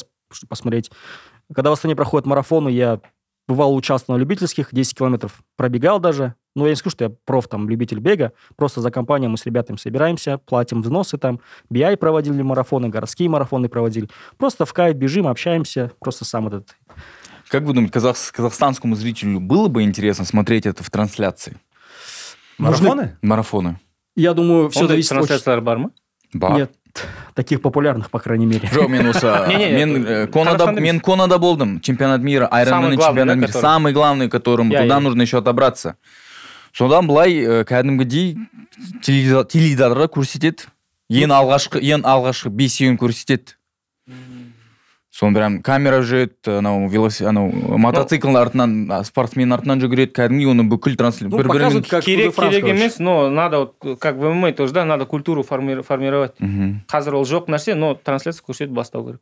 посмотреть. 0.50 0.90
Когда 1.54 1.70
в 1.70 1.74
Астане 1.74 1.96
проходят 1.96 2.26
марафоны, 2.26 2.70
я 2.70 3.00
бывал 3.48 3.76
участвовал 3.76 4.18
на 4.18 4.22
любительских, 4.22 4.70
10 4.72 4.98
километров 4.98 5.44
пробегал 5.58 6.00
даже. 6.00 6.34
Но 6.56 6.66
я 6.66 6.72
не 6.72 6.76
скажу, 6.76 6.92
что 6.92 7.06
я 7.06 7.12
проф, 7.26 7.48
там, 7.48 7.70
любитель 7.70 8.00
бега. 8.00 8.32
Просто 8.56 8.82
за 8.82 8.90
компанией 8.90 9.30
мы 9.30 9.38
с 9.38 9.46
ребятами 9.46 9.78
собираемся, 9.78 10.40
платим 10.40 10.82
взносы 10.82 11.18
там. 11.18 11.40
BI 11.72 11.98
проводили 11.98 12.42
марафоны, 12.42 12.90
городские 12.90 13.30
марафоны 13.30 13.70
проводили. 13.70 14.10
Просто 14.38 14.66
в 14.66 14.74
кайф 14.74 14.96
бежим, 14.96 15.28
общаемся. 15.28 15.92
Просто 16.00 16.26
сам 16.26 16.48
этот... 16.48 16.76
Как 17.53 17.62
вы 17.62 17.73
думаете, 17.73 17.93
казах- 17.99 18.33
казахстанскому 18.33 18.95
зрителю 18.95 19.41
было 19.41 19.69
бы 19.69 19.83
интересно 19.83 20.25
смотреть 20.25 20.66
это 20.66 20.83
в 20.83 20.91
трансляции? 20.91 21.57
Марафоны? 22.59 23.16
Марафоны? 23.23 23.79
Я 24.16 24.35
думаю, 24.35 24.69
все 24.70 24.81
Ондай 24.81 24.95
зависит 24.97 25.12
от... 25.12 25.19
трансляциялар 25.19 25.61
бар 25.62 25.79
ма 25.79 25.91
Бар. 26.35 26.53
Нет, 26.53 26.73
таких 27.35 27.62
популярных, 27.62 28.11
по 28.11 28.19
крайней 28.19 28.45
мере. 28.45 28.69
Жоқ, 28.69 28.89
мен 28.89 29.07
осы... 29.07 29.27
Не-не, 29.49 29.70
мен, 29.73 30.03
это 30.05 30.12
э, 30.12 30.27
Конада, 30.27 30.51
Казахстанда 30.59 30.81
мен 30.83 30.95
емес. 30.97 31.03
Конада 31.05 31.39
болдым. 31.39 31.81
Чемпионат 31.81 32.20
мира, 32.20 32.47
Самый 32.51 32.61
Айронмен 32.61 32.97
главный, 32.97 33.07
чемпионат 33.07 33.29
да, 33.29 33.35
мира. 33.41 33.47
который? 33.47 33.62
Самый 33.62 33.93
главный, 33.95 34.29
которым 34.29 34.69
Я- 34.70 34.83
туда 34.83 34.95
я. 34.97 35.01
нужно 35.01 35.23
еще 35.23 35.39
отобраться. 35.39 35.97
содан 36.77 37.07
былай 37.07 37.33
э, 37.39 37.65
кәдімгідей 37.65 38.37
теледидар- 39.03 39.47
теледидарға 39.49 40.07
көрсетеді 40.12 40.69
ең 41.11 41.33
алғашқы 41.33 41.81
ең 41.81 42.05
алғашқы 42.05 42.51
бесеуін 42.51 42.99
көрсетеді 43.01 43.57
соны 45.12 45.35
прям 45.35 45.62
камера 45.62 46.03
жүреді 46.05 46.59
анау 46.59 46.87
велосипед 46.89 47.29
анау 47.31 47.49
мотоциклдің 47.79 48.37
артынан 48.37 48.91
а, 48.93 49.03
спортсмен 49.05 49.53
артынан 49.57 49.81
жүгіреді 49.81 50.12
кәдімгідей 50.12 50.51
оны 50.53 50.69
бүкіл 50.69 50.97
транслят 51.01 51.31
Ну, 51.31 51.39
бір 51.39 51.49
бірімен 51.49 51.81
показывают, 51.81 51.89
как 51.89 52.05
керек 52.05 52.27
Тур 52.27 52.33
де 52.35 52.37
Франс, 52.37 52.51
керек 52.55 52.65
короче. 52.66 52.83
емес 52.85 52.99
но 52.99 53.31
надо 53.31 53.59
вот 53.81 53.99
как 54.01 54.16
в 54.16 54.29
мма 54.35 54.53
тоже 54.53 54.73
да 54.75 54.85
надо 54.85 55.07
культуру 55.07 55.43
форми- 55.43 55.83
формировать 55.83 56.35
Мгм. 56.41 56.83
қазір 56.87 57.15
ол 57.15 57.25
жоқ 57.25 57.47
нәрсе 57.49 57.75
но 57.75 57.95
трансляция 57.95 58.43
көрсетіп 58.47 58.69
бастау 58.69 59.05
керек 59.07 59.20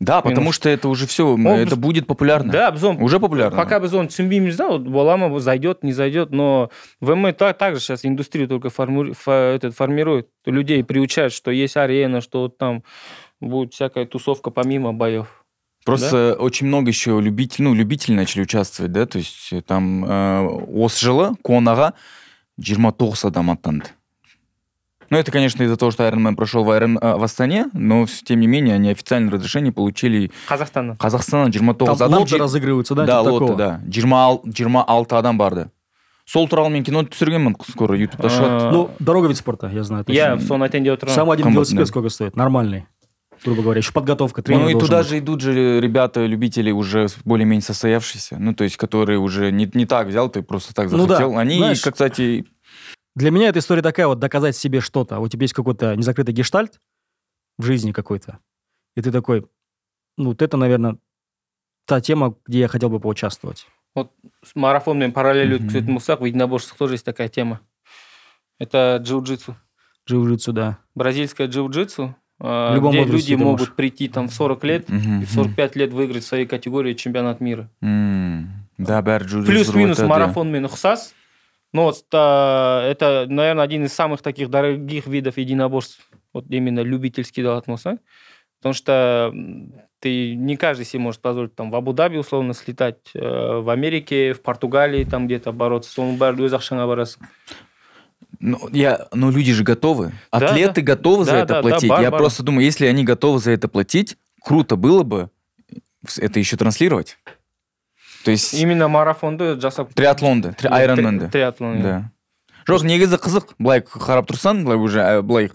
да 0.00 0.22
потому 0.22 0.40
Минус. 0.46 0.54
что 0.54 0.70
это 0.70 0.88
уже 0.88 1.06
все 1.06 1.36
біз- 1.36 1.66
это 1.66 1.76
будет 1.76 2.06
популярно 2.06 2.50
да 2.52 2.70
біз 2.70 2.84
оны 2.84 3.02
уже 3.02 3.18
популярно 3.20 3.56
пока 3.56 3.80
біз 3.80 3.92
оны 3.92 4.08
түсінбейміз 4.08 4.56
да 4.56 4.68
вот 4.68 4.82
бола 4.88 5.16
ма 5.18 5.38
зайдет 5.40 5.84
не 5.84 5.92
зайдет 5.92 6.30
но 6.30 6.70
вм 7.02 7.34
так, 7.34 7.58
так 7.58 7.74
же 7.74 7.80
сейчас 7.82 8.04
индустрию 8.06 8.48
только 8.48 8.68
форму- 8.70 9.12
фо- 9.12 9.54
этот, 9.56 9.74
формирует 9.74 10.28
людей 10.46 10.82
приучают 10.84 11.34
что 11.34 11.50
есть 11.50 11.76
арена 11.76 12.20
что 12.22 12.42
вот 12.42 12.56
там 12.58 12.82
будет 13.49 13.73
всякая 13.73 14.05
тусовка 14.05 14.49
помимо 14.51 14.93
боев 14.93 15.43
Просто 15.85 16.35
очень 16.39 16.67
много 16.67 16.87
еще 16.89 17.19
любителей, 17.19 17.65
ну, 17.67 17.73
любители 17.73 18.15
начали 18.15 18.43
участвовать, 18.43 18.93
да, 18.93 19.05
то 19.05 19.17
есть 19.17 19.51
э, 19.51 19.61
там 19.61 20.05
э, 20.05 20.47
осы 20.71 21.03
жылы 21.05 21.35
конаға 21.43 21.91
29 22.57 23.25
адам 23.25 23.51
аттанды. 23.51 23.87
Ну, 25.09 25.17
это, 25.17 25.31
конечно, 25.31 25.61
из-за 25.63 25.75
того, 25.75 25.91
что 25.91 26.03
Iron 26.07 26.21
Man 26.25 26.35
прошел 26.35 26.63
в, 26.63 26.69
Iron- 26.69 26.97
а, 27.01 27.17
в 27.17 27.23
Астане, 27.23 27.67
но, 27.73 28.05
тем 28.23 28.39
не 28.39 28.47
менее, 28.47 28.75
они 28.75 28.89
официальное 28.91 29.31
разрешение 29.31 29.73
получили 29.73 30.31
қазақстаннан 30.49 30.97
Қазақстаннан 30.97 31.51
29 31.51 31.77
Там 31.77 31.89
адам. 31.95 32.13
лоты 32.13 32.29
жи- 32.29 32.37
разыгрываются, 32.37 32.95
да? 32.95 33.05
да, 33.05 33.19
типа 33.19 33.29
лоты, 33.31 33.45
такого? 33.45 33.57
да. 33.57 33.81
20, 33.85 34.43
26 34.45 35.11
адам 35.11 35.37
барды. 35.37 35.69
Сол 36.25 36.47
туралы 36.47 36.69
мен 36.71 36.85
кино 36.85 37.03
түсіргенмін 37.03 37.57
скоро 37.69 37.97
ютубта 37.99 38.29
шығады 38.31 38.71
Ну, 38.71 38.89
дорога 38.99 39.27
вид 39.27 39.35
спорта, 39.35 39.67
я 39.67 39.83
знаю. 39.83 40.05
точно. 40.05 40.17
иә 40.17 40.39
соны 40.39 40.63
айтайын 40.63 40.85
деп 40.85 40.93
отырмын 40.93 41.13
Сам 41.15 41.29
один 41.29 41.51
велосипед 41.51 41.79
да. 41.83 41.85
сколько 41.85 42.07
стоит? 42.07 42.37
Нормальный. 42.37 42.85
Грубо 43.45 43.61
говоря, 43.61 43.79
еще 43.79 43.91
подготовка, 43.91 44.41
тренер 44.41 44.63
Ну 44.63 44.69
и 44.69 44.79
туда 44.79 44.99
быть. 44.99 45.07
же 45.07 45.19
идут 45.19 45.41
же 45.41 45.79
ребята, 45.81 46.25
любители 46.25 46.71
уже 46.71 47.07
более-менее 47.25 47.61
состоявшиеся, 47.61 48.37
ну 48.39 48.53
то 48.53 48.63
есть 48.63 48.77
которые 48.77 49.19
уже 49.19 49.51
не, 49.51 49.69
не 49.73 49.85
так 49.85 50.07
взял, 50.07 50.29
ты 50.29 50.41
просто 50.41 50.73
так 50.73 50.89
Ну 50.91 51.05
да, 51.07 51.17
захотел. 51.17 51.37
Они, 51.37 51.57
знаешь, 51.57 51.81
как, 51.81 51.93
кстати, 51.93 52.45
Для 53.15 53.31
меня 53.31 53.49
эта 53.49 53.59
история 53.59 53.81
такая, 53.81 54.07
вот 54.07 54.19
доказать 54.19 54.55
себе 54.55 54.79
что-то. 54.81 55.19
Вот 55.19 55.25
у 55.25 55.29
тебя 55.29 55.43
есть 55.43 55.53
какой-то 55.53 55.95
незакрытый 55.95 56.33
гештальт 56.33 56.79
в 57.57 57.63
жизни 57.63 57.91
какой-то, 57.91 58.39
и 58.95 59.01
ты 59.01 59.11
такой, 59.11 59.45
ну, 60.17 60.29
вот 60.29 60.41
это, 60.41 60.57
наверное, 60.57 60.97
та 61.85 62.01
тема, 62.01 62.35
где 62.47 62.59
я 62.59 62.67
хотел 62.67 62.89
бы 62.89 62.99
поучаствовать. 62.99 63.67
с 64.43 64.55
марафонмен 64.55 65.11
параллель 65.11 65.53
Мгм. 65.53 65.67
өткізетін 65.67 65.93
болсақ 65.93 66.21
в 66.21 66.25
единоборствах 66.25 66.77
тоже 66.77 66.95
есть 66.95 67.05
такая 67.05 67.27
тема 67.29 67.59
это 68.59 68.97
джиу-джитсу 69.03 69.53
Джиу-джитсу, 70.09 70.51
да. 70.51 70.79
бразильское 70.95 71.47
джиу-джитсу 71.47 72.09
э, 72.09 72.13
В 72.42 72.74
любом 72.74 72.92
где 72.92 73.00
возрасте 73.02 73.16
люди 73.32 73.36
ты 73.36 73.44
могут 73.44 73.60
можешь. 73.60 73.74
прийти 73.74 74.08
там 74.08 74.28
в 74.28 74.32
40 74.32 74.62
лет 74.64 74.88
мгм, 74.88 75.22
и 75.22 75.24
в 75.24 75.30
45 75.30 75.74
лет 75.76 75.92
выиграть 75.92 76.22
в 76.22 76.26
своей 76.26 76.46
категории 76.46 76.94
чемпионат 76.94 77.40
мира 77.40 77.68
М, 77.82 78.46
Да, 78.78 79.02
бәрі 79.02 79.24
джиу-джитсу 79.24 79.46
плюс-минус 79.46 79.98
өтеді. 79.98 80.06
марафонмен 80.08 80.64
ұқсас 80.66 81.12
но 81.74 81.82
вот, 81.84 82.04
а, 82.14 82.88
это 82.88 83.26
наверное 83.28 83.64
один 83.64 83.84
из 83.84 83.92
самых 83.92 84.22
таких 84.22 84.50
дорогих 84.50 85.06
видов 85.08 85.36
единоборств 85.36 85.98
вот 86.32 86.44
именно 86.48 86.80
любительский 86.80 87.42
алатын 87.42 87.74
болсаң 87.74 87.98
потому 88.60 88.72
что 88.74 89.30
м, 89.34 89.72
ты 90.00 90.34
не 90.36 90.56
каждый 90.56 90.84
себе 90.86 91.02
может 91.02 91.20
позволить 91.20 91.56
там 91.56 91.70
в 91.72 91.74
Абу-Даби 91.74 92.18
условно 92.18 92.54
слетать 92.54 92.98
э, 93.14 93.18
в 93.58 93.68
Америке 93.68 94.32
в 94.32 94.42
Португалии 94.42 95.02
там 95.04 95.26
где-то 95.26 95.50
бороться 95.52 95.90
соның 96.00 96.16
бәрі 96.18 96.46
өз 96.46 96.54
ақшаңа 96.54 96.86
барасың 96.86 97.26
Ну, 98.42 98.68
я, 98.72 99.08
ну, 99.12 99.30
люди 99.30 99.52
же 99.52 99.64
готовы. 99.64 100.12
Да, 100.32 100.38
Атлеты 100.38 100.80
готовы 100.80 101.24
за 101.24 101.32
Да, 101.32 101.38
это 101.38 101.46
да, 101.48 101.54
да, 101.62 101.68
платить. 101.68 101.88
бар, 101.90 102.02
я 102.02 102.10
бар. 102.10 102.20
просто 102.20 102.42
думаю, 102.44 102.64
если 102.64 102.86
они 102.86 103.04
готовы 103.04 103.38
за 103.40 103.50
это 103.50 103.66
платить, 103.68 104.16
круто 104.44 104.76
было 104.76 105.02
бы 105.02 105.28
это 106.18 106.38
еще 106.38 106.56
транслировать. 106.56 107.18
То 108.24 108.30
есть 108.30 108.54
именно 108.54 108.88
марафонды 108.88 109.58
жасап 109.60 109.92
триатлонды, 109.94 110.50
tri- 110.50 110.68
Tri- 110.68 110.72
айронменді. 110.72 111.26
триатлон 111.30 111.76
иә. 111.78 111.82
Да. 111.82 112.10
Жоқ, 112.68 112.84
негізі 112.84 113.16
қызық, 113.16 113.54
былай 113.58 113.80
қарап 113.80 114.26
тұрсаң, 114.28 114.62
былай 114.62 114.76
уже, 114.78 115.00
ә, 115.00 115.22
былай, 115.22 115.50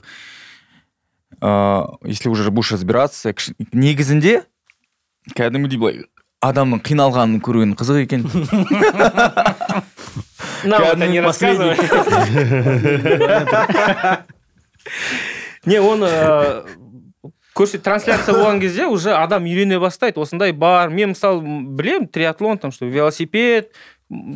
ә, 1.42 1.96
если 2.04 2.28
уже 2.30 2.50
будешь 2.52 2.72
разбираться, 2.72 3.30
кш- 3.32 3.54
негізінде, 3.72 4.44
кәдімгідей 5.38 5.78
былай, 5.78 6.02
адамның 6.42 6.82
қиналғанын 6.82 7.40
көруін 7.40 7.76
қызық 7.78 8.02
екен. 8.02 8.26
Нам 10.65 10.83
это 10.83 11.07
не 11.07 11.21
рассказывай. 11.21 11.77
не 15.65 15.77
оны 15.81 16.07
э, 16.09 16.65
көрсет 17.59 17.83
трансляция 17.83 18.35
болған 18.35 18.61
кезде 18.63 18.87
уже 18.87 19.15
адам 19.19 19.45
үйрене 19.45 19.81
бастайды 19.83 20.21
осындай 20.23 20.53
бар 20.53 20.89
мен 20.95 21.13
мысалы 21.13 21.43
білемін 21.43 22.09
триатлон 22.09 22.59
там 22.59 22.73
что 22.73 22.87
велосипед 22.87 23.73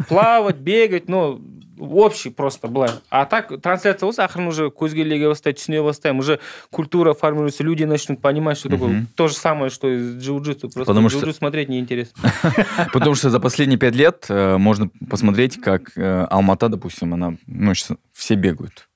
плавать 0.08 0.56
бегать 0.56 1.08
ну 1.08 1.40
общий 1.81 2.29
просто 2.29 2.67
былай 2.67 2.89
а 3.09 3.25
так 3.25 3.61
трансляция 3.61 4.07
болса 4.07 4.23
ақырын 4.25 4.47
уже 4.47 4.69
көзге 4.69 5.01
іліге 5.05 5.29
бастайды 5.29 5.59
түсіне 5.59 5.83
бастаймын 5.83 6.19
уже 6.19 6.39
культура 6.71 7.13
формируется 7.13 7.63
люди 7.63 7.83
начнут 7.85 8.21
понимать 8.21 8.57
что 8.57 8.69
такое 8.69 8.89
Мгм. 8.89 9.07
то 9.15 9.27
же 9.27 9.35
самое 9.35 9.69
что 9.69 9.87
и 9.89 9.97
с 9.99 10.15
джиу-джитсу 10.17 10.69
просто 10.73 10.85
Потому 10.85 11.09
что- 11.09 11.19
джиу-джитсу 11.19 11.37
смотреть 11.37 11.69
неинтересно 11.69 12.31
Потому 12.93 13.15
что 13.15 13.29
за 13.29 13.39
последние 13.39 13.77
пять 13.79 13.95
лет 13.95 14.25
э, 14.29 14.57
можно 14.57 14.89
посмотреть, 15.09 15.59
как 15.61 15.91
э, 15.97 16.25
Алмата, 16.29 16.69
допустим, 16.69 17.13
она, 17.13 17.35
ну, 17.47 17.73
щас 17.75 17.97
все 18.13 18.35
бегают. 18.35 18.87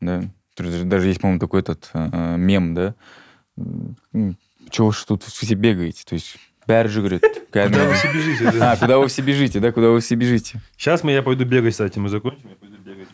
Да. 0.00 0.22
То 0.56 0.64
есть 0.64 0.88
Даже 0.88 1.08
есть, 1.08 1.20
по-моему, 1.20 1.40
такой 1.40 1.60
этот 1.60 1.90
э, 1.94 2.08
э, 2.12 2.36
мем, 2.36 2.74
да. 2.74 2.94
М, 3.56 4.36
Чего 4.70 4.90
ж 4.92 5.04
тут 5.04 5.22
все 5.22 5.54
бегаете? 5.54 6.02
То 6.06 6.14
есть 6.14 6.36
бәрі 6.68 6.88
жүгіреді. 6.88 7.20
Куда 7.52 7.68
вы 7.68 7.70
Кәдімгі- 7.70 7.94
все 7.94 8.08
бежите? 8.12 8.58
да? 8.58 8.72
А, 8.72 8.76
куда 8.76 8.98
вы 8.98 9.06
все 9.08 9.22
бежите, 9.22 9.60
да? 9.60 9.72
Куда 9.72 9.88
вы 9.90 10.00
все 10.00 10.14
бежите? 10.16 10.60
Сейчас 10.76 11.04
мы, 11.04 11.12
я 11.12 11.22
пойду 11.22 11.44
бегать, 11.44 11.72
кстати, 11.72 11.98
мы 11.98 12.08
закончим, 12.08 12.48
я 12.48 12.56
пойду 12.56 12.76
бегать. 12.84 13.08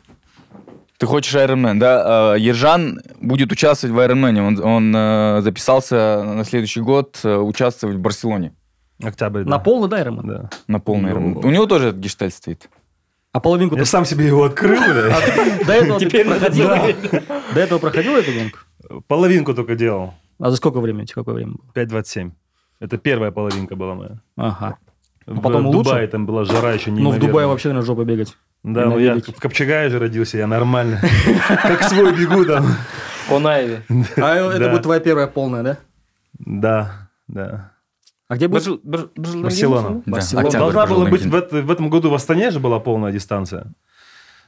Ты 0.98 1.06
хочешь 1.06 1.34
Ironman, 1.34 1.78
да? 1.78 2.34
Э, 2.36 2.38
Ержан 2.38 3.01
будет 3.20 3.51
участвовать 3.52 3.94
в 3.94 3.98
Ironman. 3.98 4.38
Он, 4.40 4.62
он 4.64 4.94
э, 4.97 5.40
записался 5.42 6.22
на 6.24 6.44
следующий 6.44 6.80
год 6.80 7.18
э, 7.24 7.36
участвовать 7.36 7.97
в 7.97 8.01
Барселоне 8.01 8.52
Октябрь, 9.02 9.44
да. 9.44 9.51
На 9.51 9.59
полный, 9.59 9.88
да, 9.88 10.05
Роман? 10.05 10.26
Да. 10.26 10.51
на 10.68 10.78
полный 10.78 11.12
Ну. 11.12 11.16
Ironman. 11.40 11.47
У 11.47 11.51
него 11.51 11.66
тоже 11.66 11.88
этот 11.88 12.01
гештальт 12.01 12.34
стоит. 12.34 12.68
А 13.32 13.40
половинку 13.40 13.76
Я 13.76 13.82
ты- 13.82 13.88
сам 13.88 14.05
себе 14.05 14.26
его 14.26 14.44
открыл, 14.44 14.78
да. 14.80 15.16
до 15.66 15.72
этого 15.72 15.98
ты 15.98 16.06
Теперь 16.06 16.26
надо 16.28 16.40
проходил? 16.40 16.68
делать. 16.68 16.97
До 17.55 17.60
этого 17.60 17.78
проходил 17.78 18.16
эту 18.16 18.32
гонку? 18.32 18.59
Половинку 19.09 19.55
только 19.55 19.74
делал. 19.74 20.14
А 20.38 20.51
за 20.51 20.56
сколько 20.56 20.80
времени? 20.80 21.06
Какое 21.06 21.34
время 21.34 21.52
было? 21.52 21.72
5.27. 21.74 22.30
Это 22.84 22.97
первая 22.98 23.30
половинка 23.30 23.76
была 23.76 23.94
моя. 23.94 24.20
Ага. 24.36 24.78
В 25.26 25.40
потом 25.40 25.70
Дубае 25.70 25.94
лучше? 26.02 26.09
там 26.09 26.26
была 26.26 26.44
жара 26.44 26.72
еще 26.72 26.90
Ну, 26.90 26.97
в 26.97 26.98
неимоверная. 26.98 27.28
Дубае 27.28 27.47
вообще, 27.47 27.68
наверное, 27.68 27.86
жопа 27.86 28.05
бегать. 28.05 28.36
Да, 28.62 28.82
и 28.82 28.84
на 28.84 28.90
ну 28.90 28.98
я 28.98 29.12
велике. 29.12 29.32
в 29.32 29.40
Копчегае 29.40 29.88
же 29.90 29.98
родился, 29.98 30.38
я 30.38 30.47
нормально. 30.47 31.01
Как 31.62 31.82
свой 31.84 32.12
бегу 32.16 32.44
там. 32.44 32.64
в 33.26 33.28
Конаеве 33.28 33.82
А 34.16 34.34
это 34.34 34.59
Да. 34.59 34.70
будет 34.70 34.82
твоя 34.82 35.01
первая 35.01 35.26
полная, 35.26 35.62
да? 35.62 35.76
Да, 36.38 37.09
да. 37.28 37.70
А 38.28 38.36
где 38.36 38.47
бір 38.48 38.55
будет? 38.60 38.64
жыл 38.64 38.80
бір 38.84 39.01
бір 39.16 39.26
жылдан 39.26 39.32
кейін 39.32 39.42
Барселона. 39.42 39.88
болса, 39.90 40.02
Да, 40.06 40.12
Барселона. 40.12 40.47
октябрь 40.48 40.62
Должна 40.72 40.86
был 40.86 40.97
была 40.97 41.10
быть 41.10 41.24
накинут. 41.24 41.32
в, 41.32 41.36
это- 41.56 41.62
в 41.66 41.70
этом 41.70 41.90
году 41.90 42.10
в 42.10 42.14
Астане 42.14 42.51
же 42.51 42.60
была 42.60 42.78
полная 42.80 43.12
дистанция. 43.12 43.66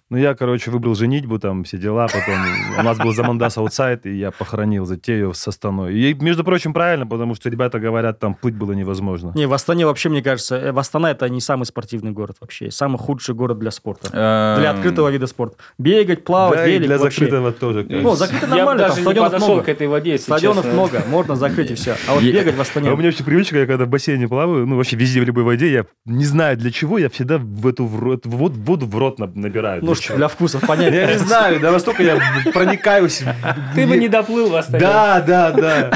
Ну, 0.09 0.15
я, 0.17 0.35
короче, 0.35 0.71
выбрал 0.71 0.95
женитьбу, 0.95 1.37
там, 1.37 1.65
все 1.65 1.77
дела, 1.77 2.07
потом 2.07 2.35
у 2.79 2.81
нас 2.81 2.97
был 2.97 3.13
Замандас 3.13 3.57
аутсайд, 3.57 4.05
и 4.05 4.15
я 4.17 4.31
похоронил 4.31 4.85
затею 4.85 5.33
с 5.33 5.45
Астаной. 5.45 5.93
И, 5.99 6.13
между 6.13 6.45
прочим, 6.45 6.71
правильно, 6.73 7.05
потому 7.05 7.35
что 7.35 7.49
ребята 7.49 7.77
говорят, 7.79 8.17
там 8.17 8.33
плыть 8.33 8.55
было 8.55 8.71
невозможно. 8.71 9.33
Не, 9.35 9.47
в 9.47 9.53
Астане 9.53 9.85
вообще, 9.85 10.07
мне 10.07 10.21
кажется, 10.21 10.55
э, 10.55 10.71
в 10.71 10.79
Астана 10.79 11.11
это 11.11 11.27
не 11.27 11.41
самый 11.41 11.65
спортивный 11.65 12.11
город 12.11 12.37
вообще. 12.39 12.71
Самый 12.71 12.97
худший 12.99 13.35
город 13.35 13.59
для 13.59 13.69
спорта. 13.69 14.09
Для 14.11 14.69
Эм, 14.71 14.75
открытого 14.77 15.09
вида 15.09 15.27
спорта. 15.27 15.57
Бегать, 15.77 16.23
плавать, 16.23 16.59
Да, 16.59 16.67
велик 16.67 16.87
для 16.87 16.97
вообще. 16.99 17.25
закрытого 17.25 17.51
тоже. 17.51 17.85
Ну, 17.89 18.15
закрыто 18.15 18.47
нормально, 18.47 18.83
там 18.83 18.89
даже 18.91 19.01
не 19.01 19.01
стадионов 19.03 19.31
подошел 19.33 19.53
много. 19.55 19.65
к 19.65 19.69
этой 19.69 19.87
воде 19.87 20.17
Стадионов 20.17 20.65
много, 20.71 21.03
можно 21.09 21.35
закрыть 21.35 21.71
и 21.71 21.75
все. 21.75 21.97
А 22.07 22.13
вот 22.13 22.23
бегать 22.23 22.55
в 22.55 22.59
А 22.59 22.61
Астане... 22.61 22.91
у 22.91 22.95
меня 22.95 23.07
вообще 23.09 23.25
привычка, 23.25 23.57
я 23.59 23.65
когда 23.65 23.83
в 23.83 23.89
бассейне 23.89 24.29
плаваю, 24.29 24.65
ну, 24.65 24.77
вообще 24.77 24.95
везде, 24.95 25.19
в 25.19 25.25
любой 25.25 25.43
воде, 25.43 25.69
я 25.69 25.85
не 26.05 26.23
знаю 26.23 26.55
для 26.55 26.71
чего, 26.71 26.97
я 26.97 27.09
всегда 27.09 27.37
в 27.39 27.67
эту 27.67 27.85
в 27.85 27.99
рот- 28.01 28.25
в 28.25 28.29
воду, 28.29 28.85
в 28.85 28.97
рот 28.97 29.19
на- 29.19 29.27
набираю. 29.27 29.83
Ну, 29.83 29.96
Чего? 29.99 30.17
для 30.17 30.27
вкусов, 30.27 30.65
понятно. 30.65 30.95
Я 30.95 31.13
не 31.13 31.17
знаю, 31.17 31.59
да 31.59 31.71
настолько 31.71 32.03
я 32.03 32.19
проникаюсь. 32.53 33.23
ты 33.75 33.87
бы 33.87 33.97
не 33.97 34.07
доплыл 34.07 34.49
в 34.49 34.55
Астане. 34.55 34.79
Да, 34.79 35.21
да, 35.21 35.51
да. 35.51 35.91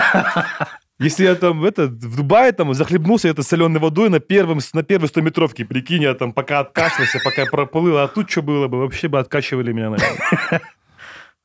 Если 1.02 1.24
я 1.24 1.34
там 1.34 1.66
это, 1.66 1.88
в 1.88 2.16
Дубае 2.16 2.52
там 2.52 2.76
захлебнулся 2.76 3.28
это 3.28 3.42
соленой 3.42 3.80
водой 3.80 4.10
на, 4.10 4.20
первом, 4.20 4.60
на 4.74 4.84
первой 4.84 5.08
100-метровке, 5.08 5.66
прикинь, 5.66 6.04
я 6.04 6.14
там 6.14 6.32
пока 6.32 6.60
откашлялся, 6.60 7.20
пока 7.24 7.46
проплыл, 7.48 7.98
а 7.98 8.08
тут 8.08 8.30
что 8.30 8.44
было 8.44 8.68
бы, 8.68 8.78
вообще 8.78 9.08
бы 9.08 9.18
откачивали 9.18 9.72
меня, 9.72 9.90
наверное. 9.90 10.62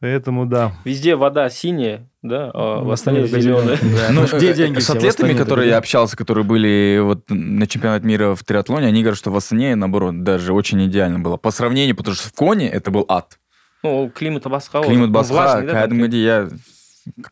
Поэтому 0.01 0.45
да. 0.45 0.73
Везде 0.85 1.17
вода 1.17 1.49
синяя, 1.49 2.11
да, 2.23 2.51
а 2.53 2.81
в 2.81 2.87
В 2.87 2.91
Астане 2.91 3.27
зеленая. 3.27 3.79
Да. 3.81 4.09
Ну, 4.11 4.27
Ну, 4.31 4.39
где 4.39 4.53
деньги 4.53 4.79
С 4.79 4.91
атлетами, 4.91 5.33
которые 5.35 5.71
я 5.71 5.79
общался, 5.79 6.17
которые 6.17 6.45
были 6.45 6.99
вот 7.03 7.25
на 7.31 7.67
чемпионат 7.67 8.05
мира 8.05 8.35
в 8.35 8.45
триатлоне, 8.45 8.89
они 8.89 9.03
говорят, 9.03 9.19
что 9.19 9.31
в 9.31 9.37
Астане, 9.37 9.75
наоборот, 9.75 10.23
даже 10.23 10.53
очень 10.53 10.85
идеально 10.87 11.19
было. 11.19 11.37
По 11.39 11.51
сравнению, 11.51 11.97
потому 11.97 12.15
что 12.15 12.29
в 12.29 12.33
Коне 12.33 12.69
это 12.69 12.91
был 12.91 13.07
ад. 13.09 13.39
Ну, 13.83 14.11
басқа 14.15 14.81
ғой. 14.81 14.87
Климат 14.87 15.11
Ну, 15.13 15.67
там 15.67 15.77
кәдімгідей 15.77 16.23
я 16.25 16.49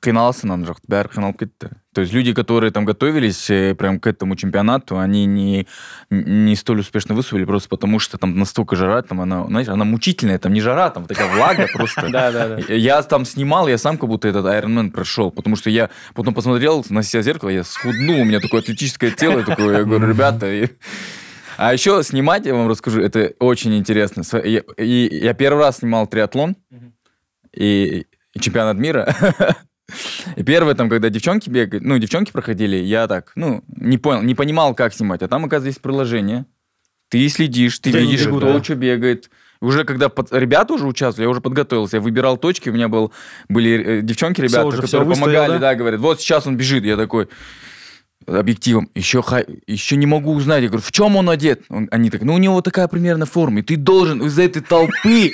қиналасың 0.01 0.53
ана 0.55 0.69
жақта 0.69 0.89
бәрі 0.89 1.11
қиналып 1.15 1.39
кетті 1.39 1.71
то 1.95 2.01
есть 2.01 2.13
люди 2.13 2.33
которые 2.33 2.71
там 2.73 2.85
готовились 2.85 3.51
э, 3.51 3.75
прям 3.75 4.01
к 4.01 4.07
этому 4.07 4.37
чемпионату 4.37 4.99
они 4.99 5.27
не 5.27 5.67
не 6.11 6.57
столь 6.57 6.81
успешно 6.81 7.15
выступили 7.15 7.45
просто 7.45 7.69
потому 7.69 7.99
что 7.99 8.19
там 8.19 8.39
настолько 8.39 8.77
жара 8.77 9.03
там 9.03 9.21
она 9.21 9.47
знаешь 9.47 9.69
она 9.69 9.85
мучительная 9.85 10.39
там 10.39 10.53
не 10.53 10.61
жара 10.61 10.91
там 10.91 11.07
такая 11.07 11.35
влага 11.35 11.67
просто. 11.73 12.09
Да, 12.15 12.31
да, 12.31 12.49
да. 12.49 12.75
я 12.75 13.03
там 13.03 13.25
снимал, 13.25 13.67
я 13.67 13.79
сам 13.79 13.99
как 13.99 14.09
будто 14.09 14.29
этот 14.29 14.47
Ironman 14.47 14.91
прошел, 14.91 15.31
потому 15.31 15.57
что 15.57 15.71
я 15.71 15.91
потом 16.15 16.35
посмотрел 16.35 16.85
на 16.91 17.03
себя 17.03 17.23
в 17.23 17.25
зеркало, 17.25 17.49
я 17.49 17.65
схуднул, 17.65 18.21
у 18.21 18.25
меня 18.25 18.41
такое 18.41 18.61
атлетическое 18.61 19.11
тело, 19.11 19.39
я 19.39 19.45
такой, 19.45 19.73
я 19.73 19.85
говорю, 19.85 20.07
ребята... 20.07 20.47
А 21.57 21.73
еще 21.73 22.03
снимать, 22.03 22.47
я 22.47 22.55
вам 22.55 22.69
расскажу, 22.69 23.01
это 23.01 23.33
очень 23.39 23.77
интересно. 23.77 24.23
Я, 24.45 24.63
и 24.77 25.09
я 25.23 25.35
первый 25.35 25.61
раз 25.61 25.79
снимал 25.79 26.07
триатлон. 26.07 26.57
И 27.53 28.07
чемпионат 28.41 28.77
мира. 28.77 29.15
И 30.37 30.43
первое, 30.43 30.75
там, 30.75 30.89
когда 30.89 31.11
девчонки 31.11 31.51
бегают, 31.51 31.85
ну, 31.85 31.99
девчонки 31.99 32.33
проходили, 32.33 32.77
я 32.77 33.07
так, 33.07 33.33
ну, 33.37 33.63
не 33.69 33.99
понял, 33.99 34.23
не 34.23 34.35
понимал, 34.35 34.75
как 34.75 34.95
снимать. 34.95 35.23
А 35.23 35.29
там, 35.29 35.45
оказывается, 35.45 35.69
есть 35.69 35.83
приложение. 35.83 36.47
Ты 37.11 37.29
следишь, 37.29 37.79
ты 37.79 37.91
Где 37.91 38.01
видишь, 38.01 38.27
бегут, 38.27 38.43
кто 38.43 38.53
да? 38.55 38.65
что 38.65 38.75
бегает. 38.75 39.31
Уже 39.61 39.85
когда 39.85 40.09
под- 40.09 40.33
ребята 40.33 40.75
уже 40.75 40.87
участвовали, 40.87 41.27
я 41.27 41.31
уже 41.31 41.41
подготовился, 41.41 41.99
я 41.99 42.01
выбирал 42.01 42.37
точки, 42.39 42.71
у 42.71 42.73
меня 42.73 42.89
был, 42.89 43.13
были 43.49 43.99
э, 43.99 44.03
девчонки, 44.03 44.41
ребята, 44.41 44.67
уже, 44.67 44.79
всё 44.79 44.87
которые 44.87 45.09
выставил, 45.11 45.27
помогали, 45.33 45.53
да? 45.53 45.59
да? 45.59 45.75
говорят, 45.75 46.01
вот 46.01 46.21
сейчас 46.21 46.47
он 46.47 46.57
бежит, 46.57 46.85
я 46.85 46.97
такой 46.97 47.29
объективом, 48.27 48.89
еще, 48.95 49.23
ха- 49.23 49.45
еще 49.67 49.97
не 49.97 50.07
могу 50.07 50.33
узнать, 50.33 50.63
я 50.63 50.69
говорю, 50.69 50.83
в 50.85 50.93
чем 50.93 51.17
он 51.17 51.29
одет? 51.31 51.63
Он- 51.69 51.89
они 51.91 52.11
так, 52.11 52.23
ну 52.23 52.35
у 52.35 52.39
него 52.39 52.61
такая 52.61 52.89
примерно 52.89 53.27
форма, 53.27 53.61
и 53.61 53.63
ты 53.63 53.77
должен 53.77 54.23
из 54.23 54.39
этой 54.39 54.63
толпы 54.63 55.33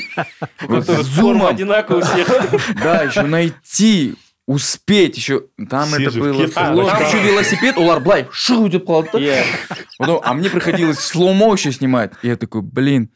зумом, 1.03 1.47
одинаковая 1.47 2.03
у 2.03 2.05
всех. 2.05 2.29
да, 2.83 3.03
еще 3.03 3.23
найти, 3.23 4.15
успеть 4.47 5.17
еще. 5.17 5.45
Там 5.69 5.95
это 5.95 6.11
было 6.19 6.47
сложно. 6.47 6.85
да. 6.85 6.97
Там 6.97 7.07
еще 7.09 7.23
велосипед, 7.23 7.77
Улар 7.79 8.01
Блай, 8.01 8.27
шоу 8.33 8.69
идет. 8.69 8.85
Yeah. 8.85 9.45
Потом, 9.99 10.21
а 10.25 10.35
мне 10.35 10.51
приходилось 10.51 10.99
слоумо 10.99 11.53
еще 11.53 11.71
снимать. 11.73 12.13
И 12.23 12.29
я 12.29 12.37
такой, 12.37 12.63
блин. 12.63 13.11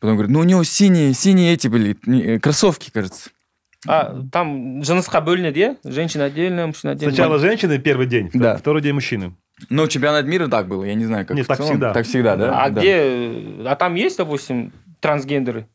Потом 0.00 0.16
говорю, 0.16 0.32
ну 0.32 0.40
у 0.40 0.44
него 0.44 0.64
синие, 0.64 1.14
синие 1.14 1.54
эти 1.54 1.68
были, 1.68 1.96
э, 2.06 2.40
кроссовки, 2.40 2.90
кажется. 2.90 3.30
А 3.86 4.14
там 4.30 4.82
жынысқа 4.82 5.20
бөлінеді 5.26 5.58
иә 5.58 5.76
женщина 5.84 6.24
отдельно 6.26 6.68
мужчина 6.68 6.92
отдельно 6.92 7.12
Сначала 7.14 7.38
женщины 7.38 7.78
первый 7.78 8.06
день, 8.06 8.30
Да. 8.32 8.56
второй 8.56 8.80
день 8.80 8.94
мужчины. 8.94 9.34
Ну, 9.70 9.86
чемпионат 9.88 10.24
мира 10.26 10.46
так 10.48 10.68
было, 10.68 10.84
я 10.84 10.94
не 10.94 11.04
знаю, 11.04 11.26
как 11.26 11.36
Нет, 11.36 11.46
в 11.46 11.48
так 11.48 11.56
целом. 11.58 11.70
всегда. 11.72 11.92
Так 11.92 12.06
всегда, 12.06 12.36
да? 12.36 12.62
а 12.62 12.70
Да. 12.70 12.80
где 12.80 13.64
а 13.66 13.74
там 13.76 13.94
есть 13.96 14.18
допустим 14.18 14.72
трансгендеры 15.00 15.66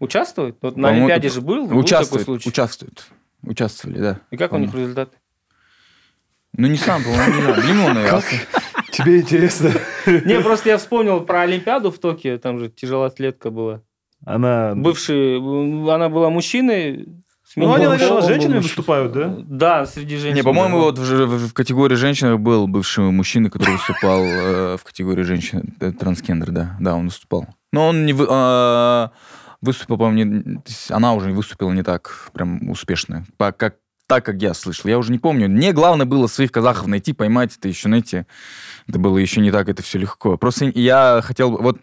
участвуют 0.00 0.56
вот 0.62 0.76
на 0.76 0.88
олимпиаде 0.88 1.28
же 1.28 1.40
был 1.40 1.60
был 1.62 1.68
такой 1.68 1.80
Участвуют, 1.80 2.24
случай 2.24 2.48
участвуют. 2.48 3.06
Участвовали, 3.42 3.98
да. 4.00 4.20
и 4.30 4.36
как 4.36 4.52
у 4.52 4.58
них 4.58 4.74
результаты 4.74 5.16
Ну, 6.54 6.66
не 6.66 6.76
сам, 6.76 7.02
по-моему, 7.04 7.34
не 7.36 7.42
знаю. 7.42 7.86
Он, 7.86 7.94
наверное. 7.94 8.22
Тебе 8.90 9.20
интересно? 9.20 9.70
не 10.06 10.40
просто 10.40 10.70
я 10.70 10.78
вспомнил 10.78 11.20
про 11.20 11.42
олимпиаду 11.42 11.90
в 11.92 11.98
Токио 11.98 12.38
там 12.38 12.58
же 12.58 12.68
тяжелоатлетка 12.68 13.50
была 13.50 13.82
Она... 14.24 14.74
бывший 14.74 15.36
она 15.38 16.08
была 16.08 16.30
мужчиной 16.30 17.06
с 17.54 17.56
Ну, 17.56 17.72
они, 17.72 17.86
наверное, 17.86 18.08
пола. 18.08 18.22
женщинами 18.22 18.58
выступают, 18.58 19.12
да? 19.12 19.34
да 19.38 19.86
среди 19.86 20.16
женщин 20.16 20.36
Не, 20.36 20.42
по-моему, 20.42 20.78
да. 20.78 20.82
вот 20.84 20.98
в, 20.98 21.52
категории 21.52 21.94
женщин 21.94 22.36
был 22.42 22.66
бывший 22.66 23.04
мужчина, 23.10 23.48
который 23.50 23.72
выступал 23.76 24.20
э, 24.24 24.76
в 24.76 24.82
категории 24.84 25.22
женщин, 25.22 25.74
э, 25.80 25.92
трансгендер, 25.92 26.50
да. 26.50 26.76
Да, 26.80 26.94
он 26.96 27.06
выступал. 27.06 27.46
Но 27.72 27.88
он 27.88 28.06
не 28.06 28.12
вы- 28.12 28.26
а, 28.28 29.10
выступил, 29.60 29.96
по-моему, 29.98 30.62
она 30.90 31.14
уже 31.14 31.30
выступила 31.30 31.70
не 31.72 31.82
так 31.82 32.30
прям 32.32 32.68
успешно, 32.70 33.24
по- 33.36 33.52
как, 33.52 33.76
так, 34.06 34.24
как 34.24 34.42
я 34.42 34.52
слышал. 34.52 34.90
Я 34.90 34.98
уже 34.98 35.12
не 35.12 35.18
помню. 35.18 35.48
Мне 35.48 35.72
главное 35.72 36.06
было 36.06 36.26
своих 36.26 36.52
казахов 36.52 36.86
найти, 36.88 37.12
поймать 37.12 37.56
это 37.56 37.68
еще, 37.68 37.88
знаете, 37.88 38.26
это 38.86 38.98
было 38.98 39.16
еще 39.18 39.40
не 39.40 39.50
так, 39.50 39.68
это 39.68 39.82
все 39.82 39.98
легко. 39.98 40.36
Просто 40.36 40.66
я 40.74 41.20
хотел... 41.22 41.52
бы- 41.52 41.62
Вот 41.62 41.78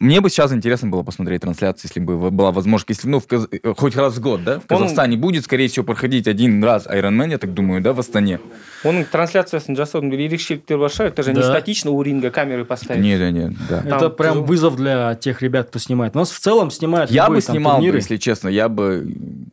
мне 0.00 0.20
бы 0.20 0.30
сейчас 0.30 0.52
интересно 0.52 0.88
было 0.90 1.02
посмотреть 1.02 1.42
трансляцию, 1.42 1.88
если 1.88 2.00
бы 2.00 2.30
была 2.30 2.50
возможность, 2.50 2.88
если, 2.90 3.08
ну, 3.08 3.20
в 3.20 3.26
Каз- 3.26 3.48
э, 3.50 3.74
хоть 3.76 3.94
раз 3.96 4.16
в 4.16 4.20
год, 4.20 4.42
да, 4.44 4.58
в 4.58 4.62
Он- 4.70 4.78
Казахстане 4.78 5.16
будет, 5.16 5.44
скорее 5.44 5.68
всего, 5.68 5.84
проходить 5.84 6.26
один 6.26 6.62
раз 6.64 6.86
Iron 6.86 7.16
Man, 7.16 7.30
я 7.30 7.38
так 7.38 7.54
думаю, 7.54 7.80
да, 7.82 7.92
в 7.92 8.00
Астане. 8.00 8.40
оның 8.84 9.04
трансляциясын 9.12 9.76
жасаудың 9.76 10.10
бір 10.10 10.20
ерекшеліктері 10.26 10.78
бар 10.78 10.90
шығар 10.90 11.06
это 11.14 11.22
же 11.22 11.32
не 11.32 11.40
Да. 11.40 11.50
статично 11.52 11.90
у 11.92 12.02
ринга 12.02 12.30
камеры 12.30 12.64
поставить 12.64 13.02
Нет, 13.02 13.20
нет, 13.20 13.32
нет, 13.32 13.52
да. 13.68 13.80
Там 13.82 13.98
Это 13.98 14.10
прям 14.10 14.32
тяжело. 14.32 14.46
вызов 14.46 14.76
для 14.76 15.14
тех 15.14 15.40
ребят, 15.42 15.68
кто 15.68 15.78
снимает. 15.78 16.16
У 16.16 16.18
нас 16.18 16.30
в 16.32 16.38
целом 16.40 16.70
снимают 16.70 17.10
Я 17.10 17.24
любые 17.26 17.40
бы 17.40 17.46
там 17.46 17.54
снимал, 17.54 17.72
бы, 17.74 17.78
турниры. 17.78 17.98
если 17.98 18.16
честно, 18.16 18.48
я 18.48 18.68
бы, 18.68 19.06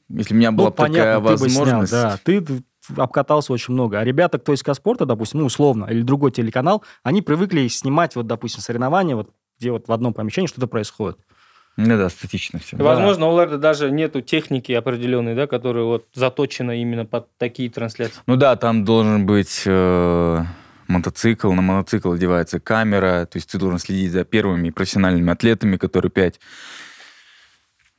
если 0.09 0.33
у 0.33 0.37
меня 0.37 0.49
Ну, 0.51 0.57
была 0.57 0.69
бы 0.71 0.75
такая 0.75 1.19
понятно, 1.19 1.37
ты 1.37 1.43
бы 1.43 1.49
снял, 1.49 1.59
возможность. 1.65 1.91
да. 1.91 2.19
Ты 2.23 2.41
д- 2.41 2.63
обкатался 2.97 3.53
очень 3.53 3.75
много. 3.75 3.99
А 3.99 4.03
ребята, 4.03 4.39
кто 4.39 4.51
из 4.53 4.63
Каспорта, 4.63 5.05
допустим, 5.05 5.41
ну, 5.41 5.45
условно, 5.45 5.85
или 5.91 6.01
другой 6.01 6.31
телеканал, 6.31 6.83
они 7.03 7.21
привыкли 7.21 7.67
снимать, 7.67 8.15
вот, 8.15 8.25
допустим, 8.25 8.61
соревнования, 8.61 9.15
вот, 9.15 9.29
где 9.58 9.70
вот 9.70 9.88
в 9.88 9.92
одном 9.92 10.14
помещении 10.14 10.48
что-то 10.48 10.66
происходит. 10.66 11.18
Ну 11.76 11.96
да, 11.98 12.08
статично 12.08 12.60
все. 12.60 12.76
И, 12.76 12.80
Возможно, 12.82 13.26
у 13.26 13.38
Лерда 13.38 13.58
даже 13.58 13.90
нету 13.90 14.20
техники 14.20 14.70
определенной, 14.72 15.34
да, 15.34 15.46
которая 15.46 15.84
вот 15.84 16.06
заточена 16.14 16.80
именно 16.80 17.04
под 17.04 17.36
такие 17.36 17.68
трансляции. 17.68 18.20
Ну 18.26 18.36
да, 18.36 18.54
там 18.54 18.84
должен 18.84 19.26
быть 19.26 19.62
э, 19.66 20.44
мотоцикл, 20.86 21.52
на 21.52 21.62
мотоцикл 21.62 22.12
одевается 22.12 22.60
камера, 22.60 23.26
то 23.26 23.38
есть 23.38 23.50
ты 23.50 23.58
должен 23.58 23.78
следить 23.80 24.12
за 24.12 24.24
первыми 24.24 24.70
профессиональными 24.70 25.32
атлетами, 25.32 25.76
которые 25.76 26.12
пять. 26.12 26.38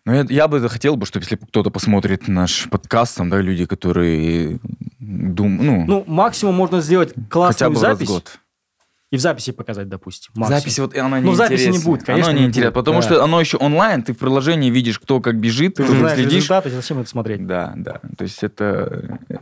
Ну, 0.06 0.14
я, 0.14 0.26
я 0.30 0.48
бы 0.48 0.68
хотел 0.70 0.96
бы, 0.96 1.06
чтобы 1.06 1.24
если 1.24 1.36
кто-то 1.36 1.72
посмотрит 1.72 2.28
наш 2.28 2.70
подкаст, 2.70 3.18
там, 3.18 3.30
да, 3.30 3.42
люди, 3.42 3.66
которые 3.66 4.60
думают, 5.00 5.62
ну, 5.62 5.86
Ну, 5.86 6.04
максимум 6.08 6.56
можно 6.56 6.80
сделать 6.80 7.14
хотя 7.14 7.30
классную 7.30 7.72
бы 7.72 7.82
раз 7.82 7.82
в 7.82 8.00
запись 8.00 8.08
год. 8.08 8.40
И 9.16 9.18
в 9.18 9.22
записи 9.22 9.52
показать, 9.52 9.90
допустим. 9.90 10.32
максимум. 10.36 10.60
Записи 10.60 10.80
вот 10.82 10.98
она 10.98 11.20
не 11.20 11.26
Ну, 11.26 11.34
записи 11.34 11.68
не 11.70 11.80
будет, 11.80 12.04
конечно, 12.04 12.30
Оно 12.30 12.38
не 12.38 12.44
не 12.44 12.50
интересно, 12.50 12.72
будет, 12.72 12.86
потому 12.86 13.00
да. 13.00 13.06
что 13.06 13.24
оно 13.24 13.40
еще 13.40 13.58
онлайн, 13.58 14.04
ты 14.04 14.14
в 14.14 14.18
приложении 14.18 14.70
видишь, 14.70 15.00
кто 15.00 15.20
как 15.22 15.40
бежит, 15.40 15.76
Ты 15.76 15.84
уже 15.84 15.98
знаешь 15.98 16.16
следишь. 16.16 16.34
результаты, 16.34 16.70
зачем 16.70 17.00
это 17.00 17.10
смотреть? 17.10 17.48
Да, 17.48 17.74
да. 17.76 18.02
То 18.18 18.24
есть 18.24 18.44
это 18.44 19.18
э, 19.30 19.38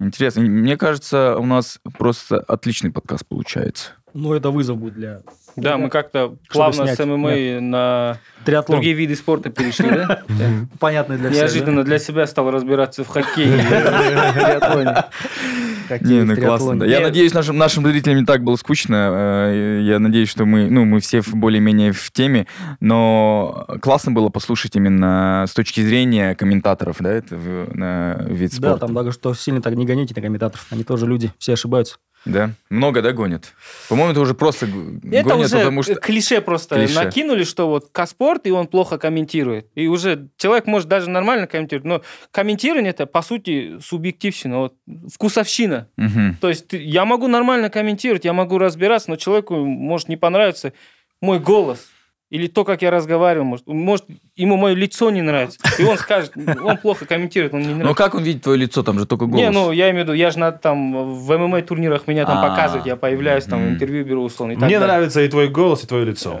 интересно. 0.00 0.42
Мне 0.42 0.76
кажется, 0.76 1.36
у 1.38 1.46
нас 1.46 1.78
просто 1.96 2.38
отличный 2.38 2.90
подкаст 2.90 3.26
получается. 3.26 3.90
Ну, 4.14 4.34
это 4.34 4.50
вызов 4.50 4.76
будет 4.76 4.94
для 4.94 5.22
Да, 5.56 5.78
мы 5.78 5.88
как-то 5.88 6.36
плавно 6.50 6.84
снять, 6.84 6.98
с 6.98 7.04
ММА 7.06 7.60
на 7.60 8.18
триатлона. 8.44 8.76
другие 8.78 8.94
виды 8.94 9.16
спорта 9.16 9.48
перешли, 9.48 9.88
да? 9.88 10.22
Понятно 10.80 11.16
для 11.16 11.30
всех, 11.30 11.42
Неожиданно 11.42 11.82
для 11.82 11.98
себя 11.98 12.26
стал 12.26 12.50
разбираться 12.50 13.04
в 13.04 13.08
хоккее. 13.08 13.56
да? 15.88 15.98
Хоккей 15.98 16.08
Не, 16.18 16.22
ну 16.24 16.36
классно. 16.36 16.78
да. 16.78 16.86
Я 16.86 16.98
Не. 16.98 17.04
надеюсь, 17.04 17.32
нашим, 17.34 17.56
нашим 17.58 17.84
зрителям 17.86 18.18
не 18.18 18.24
так 18.24 18.42
было 18.42 18.56
скучно. 18.56 19.10
Э, 19.12 19.80
Я 19.82 19.98
надеюсь, 19.98 20.28
что 20.28 20.44
мы, 20.46 20.68
ну, 20.70 20.84
мы 20.84 21.00
все 21.00 21.22
более-менее 21.32 21.92
в 21.92 22.10
теме. 22.12 22.46
Но 22.80 23.66
классно 23.80 24.12
было 24.12 24.28
послушать 24.28 24.76
именно 24.76 25.44
с 25.48 25.52
точки 25.54 25.80
зрения 25.80 26.34
комментаторов, 26.34 26.96
да, 27.00 27.10
это 27.12 27.36
в- 27.36 27.74
на 27.74 28.24
вид 28.28 28.50
Да, 28.52 28.56
спорта. 28.56 28.86
там 28.86 28.94
даже 28.94 29.12
что 29.12 29.34
сильно 29.34 29.60
так 29.62 29.74
не 29.74 29.86
гоните 29.86 30.14
на 30.14 30.22
комментаторов. 30.22 30.66
Они 30.70 30.84
тоже 30.84 31.06
люди, 31.06 31.32
все 31.38 31.54
ошибаются. 31.54 31.96
Да? 32.24 32.52
Много, 32.70 33.02
да, 33.02 33.12
гонят? 33.12 33.52
По-моему, 33.88 34.12
это 34.12 34.20
уже 34.20 34.34
просто 34.34 34.66
Это 34.66 35.22
гонят, 35.24 35.46
уже 35.46 35.58
потому 35.58 35.82
что... 35.82 35.94
клише 35.96 36.40
просто 36.40 36.76
Клише. 36.76 36.94
накинули, 36.94 37.44
что 37.44 37.68
вот 37.68 37.88
Каспорт, 37.90 38.46
и 38.46 38.50
он 38.50 38.68
плохо 38.68 38.98
комментирует. 38.98 39.66
И 39.74 39.88
уже 39.88 40.28
человек 40.36 40.66
может 40.66 40.88
даже 40.88 41.10
нормально 41.10 41.46
комментировать, 41.46 41.84
но 41.84 42.02
комментирование 42.30 42.90
это, 42.90 43.06
по 43.06 43.22
сути, 43.22 43.78
субъективщина, 43.80 44.58
вот, 44.58 44.74
вкусовщина. 45.12 45.88
Мгм. 45.96 46.36
То 46.40 46.48
есть 46.48 46.66
я 46.72 47.04
могу 47.04 47.26
нормально 47.26 47.70
комментировать, 47.70 48.24
я 48.24 48.32
могу 48.32 48.58
разбираться, 48.58 49.10
но 49.10 49.16
человеку 49.16 49.56
может 49.56 50.08
не 50.08 50.16
понравиться 50.16 50.72
мой 51.20 51.40
голос 51.40 51.91
или 52.32 52.46
то, 52.46 52.64
как 52.64 52.80
я 52.80 52.90
разговариваю, 52.90 53.44
может, 53.44 53.66
может 53.66 54.06
ему 54.36 54.56
мое 54.56 54.74
лицо 54.74 55.10
не 55.10 55.20
нравится. 55.20 55.58
И 55.78 55.84
он 55.84 55.98
скажет, 55.98 56.32
он 56.64 56.78
плохо 56.78 57.04
комментирует, 57.04 57.52
он 57.52 57.60
не 57.60 57.68
Ну 57.68 57.74
нравится. 57.74 58.02
как 58.02 58.14
он 58.14 58.22
видит 58.22 58.42
твое 58.42 58.58
лицо? 58.58 58.82
Там 58.82 58.98
же 58.98 59.04
только 59.04 59.26
голос. 59.26 59.38
Не, 59.38 59.50
ну 59.50 59.70
я 59.70 59.90
имею 59.90 60.06
в 60.06 60.08
виду, 60.08 60.12
я 60.14 60.30
же 60.30 60.38
надо 60.38 60.56
там 60.56 61.14
в 61.14 61.36
ММА 61.36 61.60
турнирах 61.60 62.06
меня 62.06 62.24
там 62.24 62.38
А. 62.38 62.48
показывать, 62.48 62.86
я 62.86 62.96
появляюсь, 62.96 63.44
там 63.44 63.68
интервью 63.68 64.06
беру 64.06 64.22
условно. 64.24 64.52
и 64.52 64.56
так 64.56 64.64
Мне 64.64 64.80
нравится 64.80 65.20
и 65.20 65.28
твой 65.28 65.48
голос, 65.48 65.84
и 65.84 65.86
твое 65.86 66.06
лицо. 66.06 66.40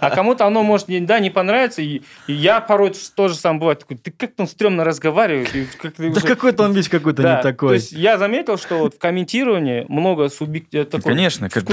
А 0.00 0.10
кому-то 0.10 0.46
оно 0.46 0.62
может 0.62 0.88
не, 0.88 1.00
да, 1.00 1.18
не 1.18 1.30
понравиться. 1.30 1.80
И, 1.80 2.02
я 2.26 2.60
порой 2.60 2.92
тоже 3.14 3.36
сам 3.36 3.58
бывает 3.58 3.78
такой, 3.78 3.96
ты 3.96 4.10
как 4.10 4.34
там 4.34 4.46
стрёмно 4.46 4.84
ты 5.96 6.10
Да 6.10 6.20
какой-то 6.20 6.64
он 6.64 6.72
весь 6.74 6.90
какой-то 6.90 7.22
не 7.22 7.36
То 7.36 7.42
такой. 7.42 7.74
есть 7.76 7.92
я 7.92 8.18
заметил, 8.18 8.58
что 8.58 8.76
вот 8.76 8.96
в 8.96 8.98
комментировании 8.98 9.86
много 9.88 10.28
субъективных... 10.28 10.92
Ну, 10.92 11.00
Конечно, 11.00 11.48
как, 11.48 11.64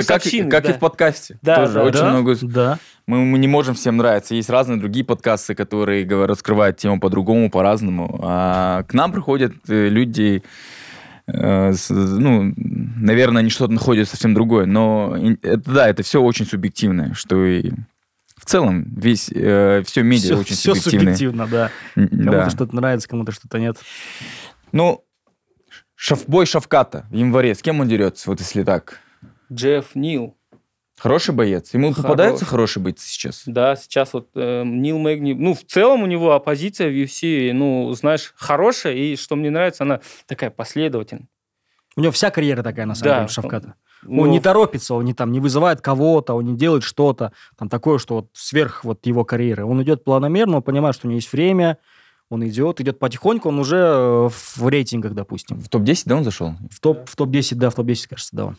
и 0.69 0.71
в 0.71 0.79
подкасте. 0.79 1.37
Да, 1.41 1.57
Тоже 1.57 1.73
да, 1.73 1.83
очень 1.83 2.05
много. 2.05 2.37
Да. 2.41 2.79
Мы, 3.05 3.17
мы 3.33 3.39
не 3.39 3.47
можем 3.47 3.73
всем 3.73 3.97
нравиться. 3.97 4.35
Есть 4.35 4.51
разные 4.51 4.77
другие 4.77 5.03
подкасты, 5.03 5.55
которые 5.55 6.05
раскрывают 6.27 6.77
тему 6.77 6.99
по-другому, 6.99 7.49
по-разному. 7.49 8.19
А 8.21 8.83
к 8.83 8.93
нам 8.93 9.11
приходят 9.11 9.53
э, 9.67 9.89
люди, 9.89 10.43
э, 11.25 11.73
ну, 11.89 12.53
наверное, 12.55 13.39
они 13.39 13.49
что-то 13.49 13.73
находят 13.73 14.07
совсем 14.07 14.35
другое. 14.35 14.67
Но 14.67 15.17
это, 15.41 15.71
да, 15.71 15.89
это 15.89 16.03
все 16.03 16.21
очень 16.21 16.45
субъективное, 16.45 17.15
что 17.15 17.43
и 17.43 17.71
в 18.37 18.45
целом 18.45 18.83
весь 18.95 19.25
все 19.25 19.83
медиа 20.03 20.35
Все, 20.35 20.37
очень 20.37 20.55
все 20.55 20.75
субъективное. 20.75 21.15
субъективно, 21.15 21.47
да. 21.47 21.71
Кому-то 21.95 22.31
да. 22.31 22.49
что-то 22.51 22.75
нравится, 22.75 23.09
кому-то 23.09 23.31
что-то 23.31 23.57
нет. 23.57 23.77
Ну, 24.71 25.03
шаф, 25.95 26.25
бой 26.27 26.45
Шавката 26.45 27.07
в 27.09 27.15
январе. 27.15 27.55
С 27.55 27.63
кем 27.63 27.79
он 27.79 27.87
дерется, 27.87 28.29
вот 28.29 28.41
если 28.41 28.61
так? 28.61 28.99
Джефф 29.51 29.95
Нил. 29.95 30.37
Хороший 31.03 31.35
боец. 31.35 31.73
Ему 31.73 31.89
Хороший. 31.89 32.01
попадается 32.03 32.45
хороший 32.45 32.81
боец 32.81 33.01
сейчас? 33.01 33.43
Да, 33.45 33.75
сейчас 33.75 34.13
вот 34.13 34.29
э, 34.35 34.63
Нил 34.63 34.97
Мэгни... 34.97 35.33
Ну, 35.33 35.53
в 35.53 35.65
целом 35.65 36.03
у 36.03 36.05
него 36.05 36.31
оппозиция 36.31 36.89
в 36.89 36.93
UFC, 36.93 37.51
ну, 37.51 37.91
знаешь, 37.91 38.31
хорошая. 38.37 38.93
И 38.93 39.17
что 39.17 39.35
мне 39.35 39.51
нравится, 39.51 39.83
она 39.83 39.99
такая 40.27 40.49
последовательная. 40.49 41.27
У 41.97 42.01
него 42.01 42.13
вся 42.13 42.31
карьера 42.31 42.63
такая, 42.63 42.85
на 42.85 42.95
самом 42.95 43.09
Да, 43.09 43.15
деле, 43.15 43.25
у 43.25 43.29
Шавката. 43.29 43.73
Ну, 44.03 44.21
Он 44.21 44.31
не 44.31 44.39
торопится, 44.39 44.93
он 44.95 45.03
не, 45.03 45.13
там, 45.13 45.33
не 45.33 45.41
вызывает 45.41 45.81
кого-то, 45.81 46.35
он 46.35 46.45
не 46.45 46.55
делает 46.55 46.83
что-то 46.83 47.33
там 47.57 47.67
такое, 47.67 47.97
что 47.97 48.15
вот 48.15 48.29
сверх 48.31 48.85
вот 48.85 49.05
его 49.05 49.25
карьеры. 49.25 49.65
Он 49.65 49.83
идет 49.83 50.05
планомерно, 50.05 50.55
он 50.57 50.63
понимает, 50.63 50.95
что 50.95 51.07
у 51.07 51.09
него 51.09 51.17
есть 51.17 51.33
время, 51.33 51.79
он 52.29 52.47
идет, 52.47 52.79
идет 52.79 52.99
потихоньку, 52.99 53.49
он 53.49 53.59
уже 53.59 53.75
э, 53.75 54.29
в 54.29 54.69
рейтингах, 54.69 55.13
допустим. 55.15 55.59
В 55.59 55.67
топ-10, 55.67 56.03
да, 56.05 56.15
он 56.15 56.23
зашел? 56.23 56.53
В 56.71 56.79
топ- 56.79 57.09
в 57.09 57.15
топ-10, 57.17 57.55
да, 57.55 57.69
в 57.69 57.75
топ-10, 57.75 58.07
кажется, 58.07 58.33
да. 58.33 58.45
он. 58.45 58.57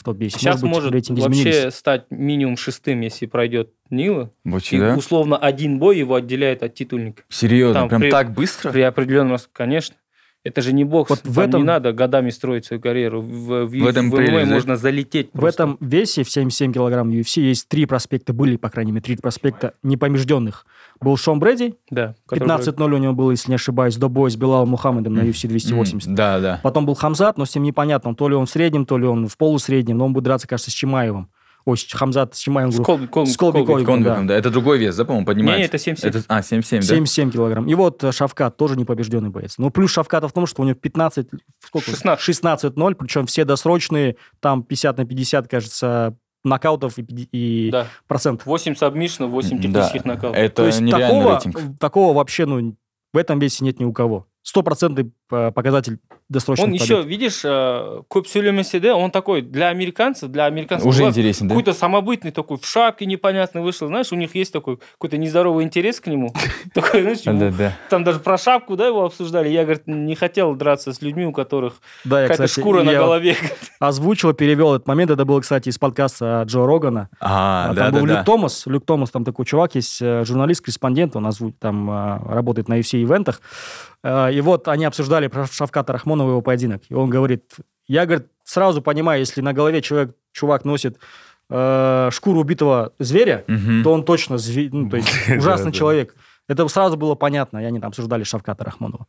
В 0.00 0.02
топ-10. 0.02 0.30
Сейчас 0.30 0.62
быть, 0.62 0.70
может 0.70 0.92
рейтинги 0.92 1.20
вообще 1.20 1.40
изменились. 1.50 1.74
стать 1.74 2.06
минимум 2.10 2.56
шестым, 2.56 3.00
если 3.02 3.26
пройдет 3.26 3.70
Нила. 3.90 4.32
Вообще, 4.44 4.76
И 4.76 4.80
да? 4.80 4.96
условно 4.96 5.36
один 5.36 5.78
бой 5.78 5.98
его 5.98 6.14
отделяет 6.14 6.62
от 6.62 6.74
титульника. 6.74 7.22
Серьезно, 7.28 7.80
Там 7.80 7.88
прям 7.90 8.00
при- 8.00 8.10
так 8.10 8.32
быстро? 8.32 8.72
При 8.72 8.80
определенном 8.80 9.36
конечно. 9.52 9.96
Это 10.42 10.62
же 10.62 10.72
не 10.72 10.84
бокс. 10.84 11.10
Вот 11.10 11.20
в 11.22 11.34
Там 11.34 11.44
этом- 11.44 11.60
не 11.60 11.66
надо 11.66 11.92
годами 11.92 12.30
строить 12.30 12.64
свою 12.64 12.80
карьеру. 12.80 13.20
В, 13.20 13.66
в, 13.66 13.68
В 13.68 13.86
этом 13.86 14.10
в 14.10 14.16
да? 14.16 14.46
можно 14.46 14.76
залететь. 14.76 15.28
В 15.28 15.38
просто. 15.38 15.62
этом 15.64 15.76
весе, 15.80 16.22
в 16.24 16.30
77 16.30 16.72
килограмм 16.72 17.10
UFC, 17.10 17.42
есть 17.42 17.68
три 17.68 17.84
проспекта, 17.84 18.32
были, 18.32 18.56
по 18.56 18.70
крайней 18.70 18.92
мере, 18.92 19.02
три 19.02 19.16
проспекта 19.16 19.74
непомежденных. 19.82 20.64
Был 20.98 21.16
Шон 21.18 21.40
Брэди, 21.40 21.74
да, 21.90 22.14
который- 22.26 22.46
15-0 22.46 22.94
у 22.94 22.98
него 22.98 23.12
было, 23.12 23.32
если 23.32 23.50
не 23.50 23.56
ошибаюсь, 23.56 23.96
до 23.96 24.08
боя 24.08 24.30
с 24.30 24.36
Белалом 24.36 24.70
Мухаммедом 24.70 25.12
на 25.14 25.20
UFC 25.20 25.46
280. 25.46 26.08
М, 26.08 26.14
Да, 26.14 26.40
да. 26.40 26.60
Потом 26.62 26.86
был 26.86 26.94
Хамзат, 26.94 27.36
но 27.36 27.44
с 27.44 27.54
ним 27.54 27.64
непонятно, 27.64 28.14
то 28.14 28.26
ли 28.28 28.34
он 28.34 28.46
в 28.46 28.50
среднем, 28.50 28.86
то 28.86 28.96
ли 28.96 29.06
он 29.06 29.28
в 29.28 29.36
полусреднем, 29.36 29.98
но 29.98 30.06
он 30.06 30.12
будет 30.14 30.24
драться, 30.24 30.48
кажется, 30.48 30.70
с 30.70 30.74
Чимаевым. 30.74 31.28
Ой, 31.64 31.76
Хамзат 31.92 32.34
Чимаевым. 32.34 32.72
С 32.72 32.76
говорю, 32.78 33.06
Кол- 33.06 33.08
Кол- 33.08 33.26
с 33.26 33.36
Колби 33.36 33.58
Колби. 33.64 33.84
Колби. 33.84 34.04
Конвиком, 34.04 34.26
да. 34.26 34.34
Это 34.34 34.50
другой 34.50 34.78
вес, 34.78 34.96
да, 34.96 35.04
по-моему, 35.04 35.26
поднимается? 35.26 35.58
Не, 35.60 35.64
это 35.66 35.78
77. 35.78 36.20
Это, 36.20 36.24
а, 36.28 36.42
77, 36.42 36.80
да? 36.80 36.86
77 36.86 37.30
килограмм. 37.30 37.66
И 37.68 37.74
вот 37.74 38.02
э, 38.02 38.12
Шавкат 38.12 38.56
тоже 38.56 38.76
непобежденный 38.76 39.30
боец. 39.30 39.58
Но 39.58 39.70
плюс 39.70 39.90
Шавката 39.90 40.26
в 40.28 40.32
том, 40.32 40.46
что 40.46 40.62
у 40.62 40.64
него 40.64 40.74
15, 40.74 41.28
сколько? 41.64 41.90
16. 41.90 42.28
16-0, 42.28 42.94
причем 42.94 43.26
все 43.26 43.44
досрочные, 43.44 44.16
там 44.40 44.62
50 44.62 44.96
на 44.98 45.04
50, 45.04 45.48
кажется, 45.48 46.16
нокаутов 46.44 46.98
и, 46.98 47.02
и 47.32 47.70
Да. 47.70 47.86
процентов. 48.08 48.46
8 48.46 48.74
сабмишнов, 48.74 49.30
8 49.30 49.58
Да. 49.58 49.62
технических 49.62 50.04
нокаутов. 50.06 50.36
Это 50.40 50.54
То 50.56 50.66
есть 50.66 50.80
нереальный 50.80 51.08
такого, 51.20 51.30
рейтинг. 51.34 51.78
такого 51.78 52.14
вообще, 52.16 52.46
ну, 52.46 52.74
в 53.12 53.16
этом 53.18 53.38
весе 53.38 53.64
нет 53.64 53.78
ни 53.78 53.84
у 53.84 53.92
кого. 53.92 54.26
Стопроцентный 54.42 55.12
показатель 55.30 55.98
досрочных 56.28 56.64
Он 56.66 56.72
побед. 56.72 56.82
еще, 56.84 57.02
видишь, 57.02 57.42
э, 57.44 58.80
де, 58.80 58.92
он 58.92 59.10
такой 59.10 59.42
для 59.42 59.68
американцев, 59.68 60.30
для 60.30 60.44
американцев 60.44 60.86
Уже 60.86 61.00
глаз 61.00 61.10
интересен, 61.12 61.48
да? 61.48 61.54
какой-то 61.54 61.72
самобытный 61.72 62.30
такой, 62.30 62.56
в 62.58 62.64
шапке 62.66 63.04
непонятно 63.06 63.62
вышел. 63.62 63.88
Знаешь, 63.88 64.12
у 64.12 64.16
них 64.16 64.34
есть 64.34 64.52
такой 64.52 64.78
какой-то 64.92 65.18
нездоровый 65.18 65.64
интерес 65.64 66.00
к 66.00 66.06
нему. 66.06 66.32
Такой, 66.74 67.02
знаешь, 67.02 67.70
там 67.88 68.04
даже 68.04 68.20
про 68.20 68.38
шапку, 68.38 68.76
да, 68.76 68.86
его 68.86 69.04
обсуждали. 69.04 69.48
Я, 69.48 69.62
говорит, 69.64 69.86
не 69.86 70.14
хотел 70.14 70.54
драться 70.54 70.92
с 70.92 71.02
людьми, 71.02 71.26
у 71.26 71.32
которых 71.32 71.74
какая-то 72.08 72.46
шкура 72.46 72.82
на 72.84 72.92
голове. 72.92 73.36
озвучил, 73.80 74.32
перевел 74.32 74.74
этот 74.74 74.86
момент. 74.86 75.10
Это 75.10 75.24
было, 75.24 75.40
кстати, 75.40 75.68
из 75.68 75.78
подкаста 75.78 76.44
Джо 76.46 76.64
Рогана. 76.64 77.08
А, 77.20 77.70
А, 77.70 77.74
там 77.74 77.92
был. 77.92 78.06
Люк 78.06 78.24
Томас. 78.24 78.66
Люк 78.66 78.84
Томас, 78.86 79.10
там 79.10 79.24
такой 79.24 79.44
чувак 79.46 79.74
есть, 79.74 80.00
э, 80.00 80.24
журналист-корреспондент, 80.24 81.16
он 81.16 81.26
озву- 81.26 81.52
там 81.58 81.90
э, 81.90 82.18
работает 82.34 82.68
на 82.68 82.78
UFC-ивентах. 82.78 83.40
И 84.02 84.40
вот 84.42 84.66
они 84.68 84.86
обсуждали 84.86 85.19
про 85.28 85.46
Шавката 85.46 85.92
Рахмонова 85.92 86.30
его 86.30 86.42
поединок. 86.42 86.82
И 86.88 86.94
он 86.94 87.10
говорит, 87.10 87.44
я, 87.86 88.06
говорит, 88.06 88.28
сразу 88.44 88.82
понимаю, 88.82 89.20
если 89.20 89.40
на 89.40 89.52
голове 89.52 89.82
человек, 89.82 90.14
чувак 90.32 90.64
носит 90.64 90.98
э, 91.48 92.08
шкуру 92.12 92.40
убитого 92.40 92.92
зверя, 92.98 93.44
Мгм. 93.48 93.82
то 93.82 93.92
он 93.92 94.04
точно 94.04 94.38
зверь, 94.38 94.70
ну, 94.72 94.88
то 94.88 94.96
есть 94.96 95.08
ужасный 95.36 95.72
человек. 95.72 96.14
Это 96.48 96.66
сразу 96.68 96.96
было 96.96 97.14
понятно, 97.14 97.58
и 97.58 97.64
они 97.64 97.78
там 97.80 97.88
обсуждали 97.88 98.24
Шавката 98.24 98.64
Рахмонова. 98.64 99.06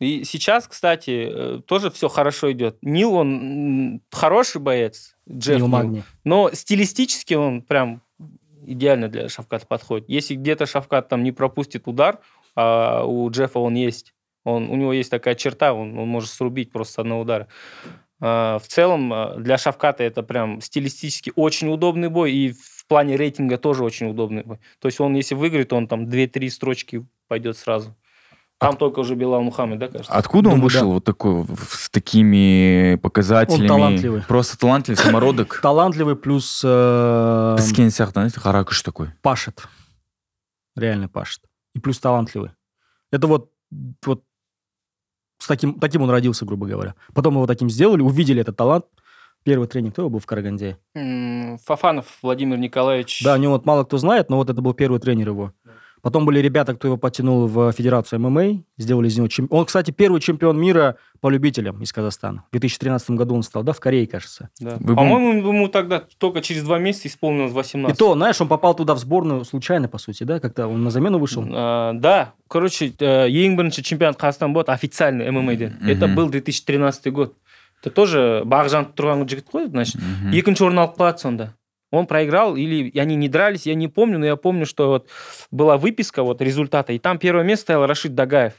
И 0.00 0.24
сейчас, 0.24 0.66
кстати, 0.66 1.28
э, 1.30 1.60
тоже 1.66 1.90
все 1.90 2.08
хорошо 2.08 2.50
идет. 2.50 2.76
Нил, 2.82 3.14
он 3.14 4.00
хороший 4.10 4.60
боец, 4.60 5.16
Джефф 5.30 5.56
Нил 5.56 5.66
Нил. 5.66 5.68
Магни. 5.68 6.02
Но 6.24 6.50
стилистически 6.52 7.34
он 7.34 7.62
прям 7.62 8.02
идеально 8.66 9.08
для 9.08 9.28
Шавката 9.28 9.66
подходит. 9.66 10.08
Если 10.08 10.34
где-то 10.34 10.66
Шавкат 10.66 11.08
там 11.08 11.22
не 11.22 11.32
пропустит 11.32 11.86
удар, 11.86 12.18
а 12.56 13.04
у 13.04 13.30
Джеффа 13.30 13.58
он 13.58 13.74
есть, 13.74 14.13
он, 14.44 14.70
у 14.70 14.76
него 14.76 14.92
есть 14.92 15.10
такая 15.10 15.34
черта, 15.34 15.72
он, 15.72 15.98
он 15.98 16.08
может 16.08 16.30
срубить 16.30 16.70
просто 16.70 16.94
с 16.94 16.98
одного 16.98 17.22
удара. 17.22 17.48
А, 18.20 18.58
в 18.58 18.68
целом 18.68 19.12
а, 19.12 19.34
для 19.36 19.58
Шавката 19.58 20.04
это 20.04 20.22
прям 20.22 20.60
стилистически 20.60 21.32
очень 21.34 21.68
удобный 21.68 22.08
бой, 22.08 22.32
и 22.32 22.52
в 22.52 22.86
плане 22.86 23.16
рейтинга 23.16 23.58
тоже 23.58 23.84
очень 23.84 24.08
удобный 24.08 24.42
бой. 24.42 24.58
То 24.78 24.88
есть 24.88 25.00
он, 25.00 25.14
если 25.14 25.34
выиграет, 25.34 25.72
он 25.72 25.88
там 25.88 26.04
2-3 26.06 26.50
строчки 26.50 27.06
пойдет 27.28 27.56
сразу. 27.56 27.96
Там 28.58 28.76
только 28.76 29.00
уже 29.00 29.14
Белал 29.14 29.42
Мухаммед, 29.42 29.78
да, 29.78 29.88
кажется? 29.88 30.12
Откуда 30.12 30.48
он 30.48 30.54
Думаю, 30.54 30.64
вышел 30.64 30.88
да. 30.88 30.94
вот 30.94 31.04
такой, 31.04 31.44
с 31.68 31.90
такими 31.90 32.96
показателями? 33.02 33.62
Он 33.62 33.68
талантливый. 33.68 34.22
Просто 34.22 34.58
талантливый 34.58 34.96
самородок. 34.96 35.60
Талантливый 35.62 36.16
плюс 36.16 36.62
э, 36.64 37.56
сияқты, 37.58 38.12
знаете, 38.12 38.40
харакуш 38.40 38.82
такой. 38.82 39.08
пашет. 39.22 39.66
Реально 40.76 41.08
пашет. 41.08 41.42
И 41.74 41.80
плюс 41.80 41.98
талантливый. 41.98 42.52
Это 43.10 43.26
вот, 43.26 43.50
вот 44.06 44.22
с 45.38 45.46
таким, 45.46 45.78
таким 45.78 46.02
он 46.02 46.10
родился, 46.10 46.44
грубо 46.44 46.66
говоря. 46.66 46.94
Потом 47.14 47.34
его 47.34 47.46
таким 47.46 47.68
сделали, 47.70 48.02
увидели 48.02 48.40
этот 48.40 48.56
талант. 48.56 48.86
Первый 49.42 49.68
тренинг, 49.68 49.92
кто 49.92 50.02
его 50.02 50.10
был 50.10 50.20
в 50.20 50.26
Караганде? 50.26 50.78
Фафанов 51.64 52.06
Владимир 52.22 52.56
Николаевич. 52.56 53.22
Да, 53.22 53.34
о 53.34 53.38
нем 53.38 53.52
вот 53.52 53.66
мало 53.66 53.84
кто 53.84 53.98
знает, 53.98 54.30
но 54.30 54.38
вот 54.38 54.48
это 54.48 54.62
был 54.62 54.72
первый 54.72 55.00
тренер 55.00 55.28
его. 55.28 55.52
Потом 56.03 56.25
были 56.25 56.39
ребята, 56.39 56.73
кто 56.73 56.87
его 56.87 56.97
потянул 56.97 57.47
в 57.47 57.71
Федерацию 57.71 58.19
ММА, 58.19 58.63
сделали 58.77 59.07
из 59.07 59.17
него 59.17 59.27
чемпион. 59.27 59.59
Он, 59.59 59.65
кстати, 59.65 59.91
первый 59.91 60.21
чемпион 60.21 60.59
мира 60.59 60.95
по 61.19 61.29
любителям 61.29 61.81
из 61.81 61.91
Казахстана. 61.91 62.45
В 62.49 62.51
2013 62.51 63.11
году 63.11 63.35
он 63.35 63.43
стал, 63.43 63.63
да, 63.63 63.73
в 63.73 63.79
Корее, 63.79 64.07
кажется. 64.07 64.49
Да. 64.59 64.77
Вы 64.79 64.95
По-моему, 64.95 65.47
ему 65.47 65.67
тогда 65.67 66.03
только 66.17 66.41
через 66.41 66.63
два 66.63 66.79
месяца 66.79 67.07
исполнилось 67.07 67.51
18. 67.51 67.95
И 67.95 67.99
то, 67.99 68.13
знаешь, 68.13 68.39
он 68.39 68.47
попал 68.47 68.73
туда 68.75 68.93
в 68.93 68.99
сборную 68.99 69.43
случайно, 69.43 69.87
по 69.87 69.97
сути, 69.97 70.23
да, 70.23 70.39
как-то 70.39 70.67
он 70.67 70.83
на 70.83 70.91
замену 70.91 71.19
вышел. 71.19 71.45
А, 71.51 71.93
да, 71.93 72.33
короче, 72.47 72.93
э, 72.97 73.27
ең 73.29 73.55
бірінші 73.55 73.83
чемпионат 73.83 74.17
қазақстан 74.17 74.53
болады 74.53 74.71
официальный 74.71 75.29
ММАден. 75.31 75.77
Мгм. 75.81 75.89
Это 75.89 76.07
был 76.07 76.29
2013 76.29 77.11
год. 77.11 77.33
Это 77.81 77.93
тоже 77.95 78.43
бағжанып 78.45 78.91
тұрған 78.95 79.23
жігіт 79.27 79.47
қой, 79.51 79.67
значит. 79.67 79.95
Мгм. 79.95 80.33
Екінші 80.35 80.63
орын 80.67 80.79
алып 80.83 80.97
қалады 80.99 81.17
сонда. 81.17 81.53
Он 81.94 82.06
проиграл, 82.06 82.56
или 82.56 82.96
они 82.98 83.16
не 83.16 83.28
дрались, 83.28 83.66
я 83.66 83.74
не 83.74 83.88
помню, 83.88 84.18
но 84.18 84.26
я 84.26 84.36
помню, 84.36 84.66
что 84.66 84.88
вот 84.88 85.08
была 85.50 85.76
выписка 85.78 86.22
вот 86.22 86.40
результата, 86.42 86.92
и 86.92 86.98
там 86.98 87.18
первое 87.18 87.44
место 87.44 87.62
стоял 87.64 87.86
Рашид 87.86 88.14
Дагаев. 88.14 88.54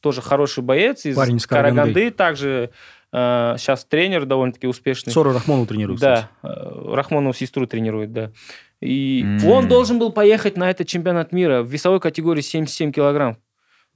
Тоже 0.00 0.22
хороший 0.22 0.62
боец 0.62 1.04
из 1.06 1.16
Парень 1.16 1.36
из 1.36 1.46
Караганды. 1.46 1.92
Караганды. 1.94 2.10
также 2.10 2.70
э, 3.12 3.54
сейчас 3.58 3.84
тренер 3.84 4.24
довольно-таки 4.26 4.66
успешный. 4.66 5.12
Сору 5.12 5.32
Рахмону 5.32 5.66
тренирует, 5.66 5.98
кстати. 5.98 6.28
Да, 6.42 6.48
э, 6.50 6.94
Рахмонову 6.94 7.32
сестру 7.34 7.66
тренирует, 7.66 8.12
да. 8.12 8.30
И 8.80 9.22
М. 9.24 9.46
он 9.46 9.68
должен 9.68 9.98
был 9.98 10.12
поехать 10.12 10.56
на 10.56 10.70
этот 10.70 10.86
чемпионат 10.86 11.32
мира 11.32 11.62
в 11.62 11.68
весовой 11.68 11.98
категории 11.98 12.42
77 12.42 12.92
килограмм. 12.92 13.38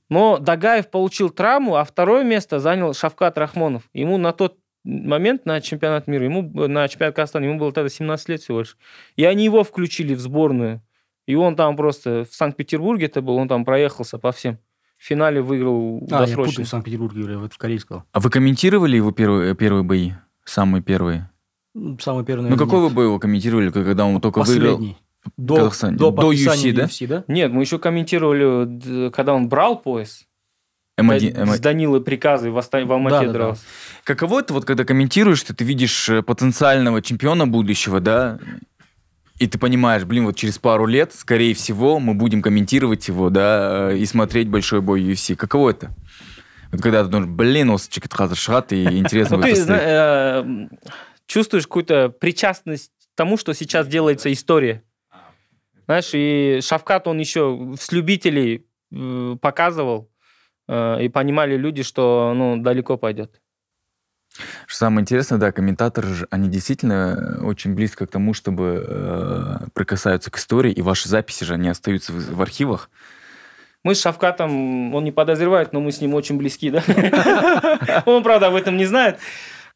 Но 0.08 0.38
Дагаев 0.38 0.90
получил 0.90 1.30
травму, 1.30 1.76
а 1.76 1.84
второе 1.84 2.24
место 2.24 2.58
занял 2.58 2.92
Шавкат 2.94 3.38
Рахмонов. 3.38 3.84
Ему 3.92 4.16
на 4.18 4.32
тот 4.32 4.56
момент 4.84 5.46
на 5.46 5.60
чемпионат 5.60 6.06
мира, 6.06 6.24
ему 6.24 6.42
на 6.68 6.88
чемпионат 6.88 7.14
Казахстана, 7.16 7.44
ему 7.44 7.58
было 7.58 7.72
тогда 7.72 7.88
17 7.88 8.28
лет 8.28 8.40
всего 8.40 8.60
лишь. 8.60 8.76
И 9.16 9.24
они 9.24 9.44
его 9.44 9.62
включили 9.64 10.14
в 10.14 10.20
сборную. 10.20 10.82
И 11.26 11.34
он 11.34 11.54
там 11.56 11.76
просто 11.76 12.24
в 12.30 12.34
Санкт-Петербурге 12.34 13.06
это 13.06 13.20
был, 13.22 13.36
он 13.36 13.46
там 13.48 13.64
проехался 13.64 14.18
по 14.18 14.32
всем. 14.32 14.58
В 14.98 15.04
финале 15.04 15.40
выиграл 15.40 15.98
А, 16.10 16.14
я 16.14 16.18
досрочно. 16.20 16.50
путаю 16.52 16.66
Санкт-Петербург, 16.66 17.14
говорю, 17.14 17.40
вот 17.40 17.52
в 17.52 17.58
Корее 17.58 17.78
сказал. 17.78 18.04
А 18.12 18.20
вы 18.20 18.30
комментировали 18.30 18.96
его 18.96 19.12
первые, 19.12 19.54
первые 19.54 19.82
бои? 19.84 20.12
Самые 20.44 20.82
первые? 20.82 21.30
Ну, 21.74 21.96
Самый 22.00 22.24
первый, 22.24 22.42
Ну, 22.42 22.48
наверное, 22.48 22.66
какой 22.66 22.80
нет. 22.80 22.88
вы 22.90 22.94
бой 22.96 23.04
его 23.04 23.18
комментировали, 23.18 23.70
когда 23.70 24.04
он 24.04 24.20
только 24.20 24.42
выиграл? 24.42 24.76
Последний. 24.76 24.96
в 25.24 25.30
До, 25.36 25.56
Казахстане? 25.56 25.96
до, 25.96 26.10
До 26.10 26.32
UFC, 26.32 26.72
да? 26.72 26.84
UFC, 26.84 27.06
да? 27.06 27.24
Нет, 27.28 27.52
мы 27.52 27.62
еще 27.62 27.78
комментировали, 27.78 28.64
д- 28.66 29.10
когда 29.10 29.34
он 29.34 29.48
брал 29.48 29.80
пояс. 29.80 30.26
М1, 30.97 31.45
С 31.45 31.59
М1. 31.59 31.59
Данилой 31.59 32.01
приказы 32.01 32.51
в, 32.51 32.57
Оста- 32.57 32.85
в 32.85 32.91
Алмате 32.91 33.17
Да-да-да. 33.27 33.33
дрался. 33.33 33.61
Каково 34.05 34.39
это, 34.39 34.53
вот 34.53 34.65
когда 34.65 34.85
комментируешь, 34.85 35.39
что 35.39 35.53
ты 35.53 35.65
видишь 35.65 36.07
э, 36.09 36.21
потенциального 36.21 37.01
чемпиона 37.01 37.47
будущего, 37.47 37.99
да, 37.99 38.39
и 39.37 39.47
ты 39.47 39.57
понимаешь, 39.59 40.05
блин, 40.05 40.25
вот 40.25 40.37
через 40.37 40.57
пару 40.57 40.85
лет, 40.85 41.13
скорее 41.13 41.53
всего, 41.53 41.99
мы 41.99 42.13
будем 42.13 42.41
комментировать 42.41 43.09
его, 43.09 43.29
да, 43.29 43.91
э, 43.91 43.97
и 43.97 44.05
смотреть 44.05 44.47
большой 44.47 44.79
бой 44.79 45.01
UFC. 45.01 45.35
Каково 45.35 45.71
это? 45.71 45.91
Вот 46.71 46.81
когда 46.81 47.03
ты 47.03 47.09
думаешь, 47.09 47.29
блин, 47.29 47.69
осы 47.71 47.91
жігіт 47.91 48.13
қазір 48.15 48.39
шығады, 48.39 48.75
и 48.75 48.97
интересно 48.97 49.37
Ну, 49.37 49.43
будет 49.43 49.55
ты 49.55 49.59
посмотреть. 49.59 49.65
зна- 49.65 49.77
э, 49.77 50.39
м, 50.41 50.69
чувствуешь 51.27 51.67
какую-то 51.67 52.09
причастность 52.09 52.91
к 53.13 53.15
тому, 53.15 53.35
что 53.37 53.53
сейчас 53.53 53.87
делается 53.87 54.31
история. 54.31 54.81
Знаешь, 55.87 56.11
и 56.13 56.59
Шавкат, 56.63 57.07
он 57.07 57.19
еще 57.19 57.73
с 57.77 57.91
любителей 57.91 58.65
э, 58.93 59.35
показывал, 59.41 60.08
э, 60.08 60.08
и 60.70 61.08
понимали 61.08 61.56
люди, 61.56 61.82
что 61.82 62.32
ну, 62.34 62.56
далеко 62.62 62.96
пойдет. 62.96 63.40
Что 64.66 64.78
Самое 64.78 65.02
интересное, 65.02 65.38
да, 65.38 65.52
комментаторы, 65.52 66.08
же, 66.08 66.28
они 66.30 66.48
действительно 66.48 67.38
э, 67.40 67.44
очень 67.44 67.74
близко 67.74 68.06
к 68.06 68.10
тому, 68.10 68.32
чтобы 68.32 68.84
э, 68.86 69.56
прикасаются 69.74 70.30
к 70.30 70.36
истории, 70.36 70.72
и 70.72 70.82
ваши 70.82 71.08
записи 71.08 71.44
же, 71.44 71.54
они 71.54 71.68
остаются 71.68 72.12
в, 72.12 72.36
в 72.36 72.42
архивах. 72.42 72.90
Мы 73.82 73.94
с 73.94 74.00
Шавкатом, 74.02 74.94
он 74.94 75.04
не 75.04 75.10
подозревает, 75.10 75.72
но 75.72 75.80
мы 75.80 75.90
с 75.90 76.00
ним 76.00 76.14
очень 76.14 76.36
близки, 76.36 76.70
да? 76.70 76.82
Он, 78.06 78.22
правда, 78.22 78.48
об 78.48 78.54
этом 78.54 78.76
не 78.76 78.84
знает. 78.84 79.18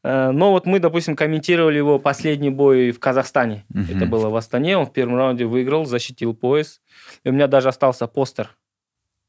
Э, 0.03 0.31
Но 0.31 0.53
вот 0.53 0.67
мы, 0.67 0.79
допустим, 0.79 1.17
комментировали 1.17 1.79
его 1.79 1.99
последний 1.99 2.51
бой 2.51 2.91
в 2.91 3.01
Казахстане. 3.01 3.65
Это 3.75 4.05
было 4.07 4.29
в 4.29 4.37
Астане. 4.37 4.77
Он 4.77 4.87
в 4.87 4.93
первом 4.93 5.17
раунде 5.17 5.47
выиграл, 5.47 5.87
защитил 5.87 6.35
пояс. 6.35 6.83
И 7.25 7.31
у 7.31 7.33
меня 7.33 7.47
даже 7.47 7.69
остался 7.69 8.07
постер 8.07 8.55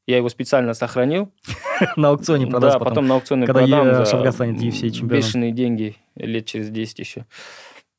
Я 0.06 0.18
его 0.18 0.28
специально 0.28 0.72
сохранил. 0.74 1.32
На 1.96 2.08
аукционе 2.08 2.46
продаст 2.46 2.78
да, 2.78 2.84
потом. 2.84 3.06
на 3.08 3.16
аукционе 3.16 3.46
когда 3.46 3.60
продам 3.60 4.06
Шавгат 4.06 4.34
станет 4.34 4.62
UFC 4.62 4.90
чемпионом. 4.90 5.08
бешеные 5.08 5.52
деньги 5.52 5.96
лет 6.14 6.46
через 6.46 6.70
10 6.70 6.98
еще. 7.00 7.26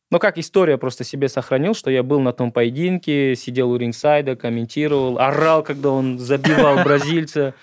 Ну, 0.09 0.19
как 0.19 0.37
история 0.37 0.77
просто 0.77 1.03
себе 1.03 1.27
сохранил, 1.27 1.73
что 1.73 1.91
я 1.91 2.01
был 2.01 2.21
на 2.21 2.31
том 2.31 2.51
поединке, 2.51 3.35
сидел 3.35 3.71
у 3.71 3.77
рингсайда, 3.77 4.37
комментировал, 4.37 5.19
орал, 5.19 5.63
когда 5.63 5.89
он 5.89 6.17
забивал 6.17 6.77
бразильца. 6.83 7.53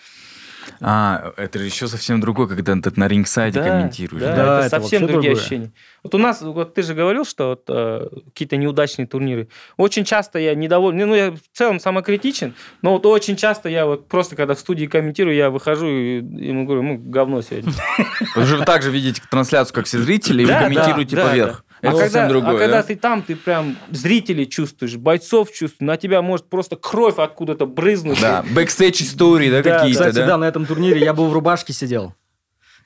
А, 0.81 1.33
это 1.37 1.59
же 1.59 1.65
еще 1.65 1.89
совсем 1.89 2.21
другое, 2.21 2.47
когда 2.47 2.75
ты 2.75 2.93
на 2.97 3.09
рингсайде 3.09 3.61
Да, 3.61 3.69
комментируешь. 3.69 4.23
Да, 4.23 4.37
Да, 4.37 4.57
это, 4.59 4.67
это 4.67 4.81
совсем 4.81 5.03
другие 5.07 5.21
другое. 5.21 5.41
ощущения. 5.41 5.73
Вот 6.03 6.15
у 6.15 6.19
нас, 6.19 6.43
вот 6.43 6.75
ты 6.75 6.83
же 6.83 6.95
говорил, 6.95 7.25
что 7.25 7.51
вот, 7.51 7.65
э, 7.69 8.09
какие-то 8.27 8.57
неудачные 8.57 9.07
турниры. 9.07 9.49
Очень 9.77 10.05
часто 10.05 10.39
я 10.39 10.55
недоволен, 10.55 11.09
ну, 11.09 11.15
я 11.15 11.31
в 11.33 11.57
целом 11.57 11.81
самокритичен, 11.81 12.55
но 12.83 12.93
вот 12.93 13.07
очень 13.07 13.37
часто 13.37 13.69
я 13.69 13.87
вот 13.87 14.09
просто, 14.09 14.37
когда 14.37 14.55
в 14.55 14.59
студии 14.59 14.87
комментирую, 14.87 15.35
я 15.35 15.51
выхожу 15.51 15.89
и 15.89 16.17
ему 16.17 16.65
говорю, 16.67 16.83
ну, 16.83 16.99
говно 16.99 17.41
сегодня. 17.43 17.73
Вы 18.37 18.45
же 18.45 18.63
так 18.65 18.83
же 18.83 18.91
видите 18.91 19.23
трансляцию, 19.31 19.75
как 19.75 19.87
все 19.87 19.99
зрители, 19.99 20.43
и 20.43 20.47
вы 20.47 20.53
комментируете 20.53 21.17
поверх. 21.17 21.64
Это 21.85 21.97
а 21.97 21.99
совсем 21.99 22.13
когда, 22.13 22.29
другое, 22.29 22.57
а 22.57 22.59
когда 22.59 22.77
да? 22.79 22.83
ты 22.83 22.97
там, 22.97 23.23
ты 23.23 23.37
прям 23.37 23.77
зрителей 23.91 24.47
чувствуешь, 24.47 24.97
бойцов 24.97 25.51
чувствуешь, 25.51 25.81
на 25.81 25.99
тебя 25.99 26.23
может 26.23 26.49
просто 26.49 26.77
кровь 26.77 27.19
откуда-то 27.19 27.67
брызнуть. 27.67 28.21
Да, 28.23 28.43
бэкстейдж 28.55 29.03
истории, 29.03 29.51
да, 29.51 29.63
Да, 29.63 29.79
какие-то, 29.79 30.01
Кстати, 30.01 30.17
да? 30.17 30.27
да? 30.27 30.37
на 30.39 30.45
этом 30.45 30.65
турнире 30.65 31.01
я 31.01 31.13
был 31.13 31.29
в 31.29 31.33
рубашке 31.35 31.75
сидел. 31.75 32.15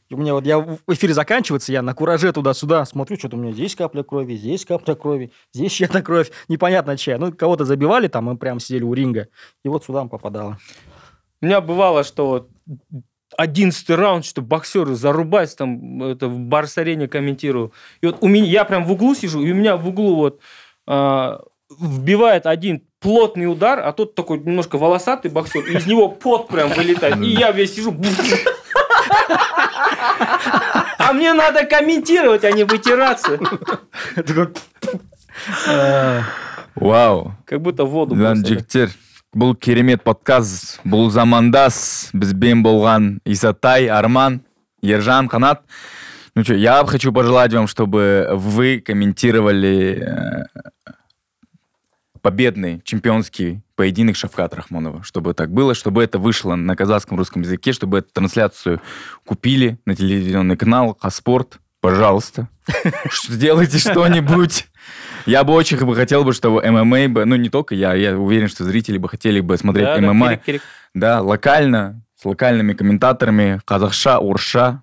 И 0.08 0.14
у 0.14 0.16
меня 0.16 0.34
вот, 0.34 0.46
я 0.46 0.58
в 0.58 0.78
эфире 0.88 1.14
заканчивается, 1.14 1.70
я 1.70 1.82
на 1.82 1.94
кураже 1.94 2.32
туда-сюда 2.32 2.84
смотрю, 2.86 3.16
что-то 3.16 3.36
у 3.36 3.40
меня 3.40 3.52
здесь 3.52 3.76
капля 3.76 4.02
крови, 4.02 4.34
здесь 4.34 4.64
капля 4.64 4.94
крови, 4.94 5.32
здесь 5.52 5.70
чья-то 5.70 6.02
кровь, 6.02 6.32
непонятно 6.48 6.96
чья. 6.96 7.18
Ну, 7.18 7.32
кого-то 7.32 7.64
забивали 7.64 8.08
там, 8.08 8.24
мы 8.24 8.36
прям 8.36 8.58
сидели 8.58 8.82
у 8.82 8.94
ринга, 8.94 9.28
и 9.64 9.68
вот 9.68 9.84
сюда 9.84 10.04
попадало. 10.06 10.58
У 11.40 11.46
меня 11.46 11.60
бывало, 11.60 12.02
что 12.02 12.26
вот 12.26 12.50
одиннадцатый 13.38 13.94
раунд, 13.94 14.24
что 14.24 14.42
боксеры 14.42 14.94
зарубать, 14.94 15.56
там, 15.56 16.02
это 16.02 16.26
в 16.26 16.38
Барс-арене 16.38 17.06
комментирую. 17.06 17.72
И 18.00 18.06
вот 18.06 18.18
у 18.20 18.28
меня, 18.28 18.46
я 18.46 18.64
прям 18.64 18.84
в 18.84 18.92
углу 18.92 19.14
сижу, 19.14 19.40
и 19.40 19.52
у 19.52 19.54
меня 19.54 19.76
в 19.76 19.88
углу 19.88 20.16
вот 20.16 20.40
а, 20.86 21.40
вбивает 21.80 22.46
один 22.46 22.82
плотный 22.98 23.46
удар, 23.46 23.78
а 23.78 23.92
тот 23.92 24.16
такой 24.16 24.40
немножко 24.40 24.76
волосатый 24.76 25.30
боксер, 25.30 25.64
и 25.64 25.76
из 25.76 25.86
него 25.86 26.08
пот 26.08 26.48
прям 26.48 26.70
вылетает. 26.70 27.16
И 27.18 27.28
я 27.30 27.52
весь 27.52 27.76
сижу. 27.76 27.94
А 30.98 31.12
мне 31.12 31.32
надо 31.32 31.64
комментировать, 31.64 32.44
а 32.44 32.50
не 32.50 32.64
вытираться. 32.64 33.38
Э, 35.68 36.22
Вау. 36.74 37.34
Как 37.46 37.62
будто 37.62 37.84
воду 37.84 38.16
Lan 38.16 38.34
бросили 38.34 38.56
жігіттер 39.27 39.27
бұл 39.33 39.55
керемет 39.57 40.03
подкаст 40.03 40.79
бұл 40.85 41.09
замандас 41.09 42.11
бізбен 42.13 42.63
болған 42.63 43.19
исатай 43.25 43.87
арман 43.89 44.41
ержан 44.81 45.27
қанат 45.27 45.61
ну 46.35 46.43
что 46.43 46.53
я 46.53 46.85
хочу 46.85 47.11
пожелать 47.11 47.53
вам 47.53 47.67
чтобы 47.67 48.29
вы 48.33 48.79
комментировали 48.79 50.03
э, 50.05 50.91
победный 52.21 52.81
чемпионский 52.85 53.63
поединок 53.75 54.15
Шавката 54.15 54.55
Рахмонова, 54.55 55.03
чтобы 55.03 55.33
так 55.33 55.51
было, 55.51 55.73
чтобы 55.73 56.03
это 56.03 56.19
вышло 56.19 56.55
на 56.55 56.75
казахском 56.75 57.17
русском 57.17 57.41
языке, 57.41 57.73
чтобы 57.73 57.97
эту 57.97 58.13
трансляцию 58.13 58.81
купили 59.25 59.77
на 59.85 59.95
телевизионный 59.95 60.55
канал 60.55 60.95
Хаспорт. 61.01 61.59
Пожалуйста, 61.81 62.47
сделайте 63.29 63.77
что-нибудь. 63.79 64.66
Я 65.28 65.44
бы 65.44 65.52
очень 65.52 65.76
бы 65.76 65.94
хотел 65.94 66.24
бы, 66.24 66.32
чтобы 66.32 66.62
ММА, 66.62 67.08
бы, 67.08 67.24
ну 67.26 67.36
не 67.36 67.50
только 67.50 67.74
я, 67.74 67.94
я 67.94 68.18
уверен, 68.18 68.48
что 68.48 68.64
зрители 68.64 68.96
бы 68.96 69.08
хотели 69.08 69.40
бы 69.40 69.56
смотреть 69.58 69.86
Да, 69.86 69.98
да, 69.98 70.12
ММА, 70.12 70.28
кирик, 70.28 70.42
кирик. 70.44 70.62
да, 70.94 71.20
локально, 71.20 72.02
с 72.20 72.24
локальными 72.24 72.72
комментаторами, 72.72 73.60
казахша, 73.64 74.18
урша. 74.18 74.82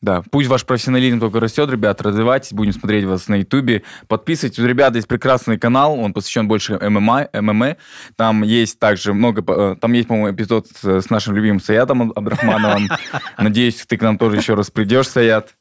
Да, 0.00 0.22
пусть 0.32 0.48
ваш 0.48 0.64
профессионализм 0.64 1.20
только 1.20 1.38
растет, 1.38 1.70
ребят, 1.70 2.00
развивайтесь, 2.00 2.52
будем 2.52 2.72
смотреть 2.72 3.04
вас 3.04 3.28
на 3.28 3.36
ютубе. 3.36 3.84
Подписывайтесь, 4.08 4.58
у 4.58 4.66
ребят 4.66 4.96
есть 4.96 5.06
прекрасный 5.06 5.58
канал, 5.58 5.96
он 6.00 6.12
посвящен 6.12 6.48
больше 6.48 6.76
ММА, 6.76 7.28
ММА. 7.32 7.76
Там 8.16 8.42
есть 8.42 8.80
также 8.80 9.12
много, 9.12 9.44
э, 9.46 9.76
там 9.80 9.92
есть, 9.92 10.08
по-моему, 10.08 10.34
эпизод 10.34 10.66
с, 10.68 11.02
с 11.02 11.10
нашим 11.10 11.36
любимым 11.36 11.60
Саятом 11.60 12.12
Абдрахмановым. 12.16 12.88
Надеюсь, 13.38 13.84
ты 13.86 13.96
к 13.96 14.02
нам 14.02 14.18
тоже 14.18 14.38
еще 14.38 14.54
раз 14.54 14.72
придешь, 14.72 15.06
Саят. 15.06 15.54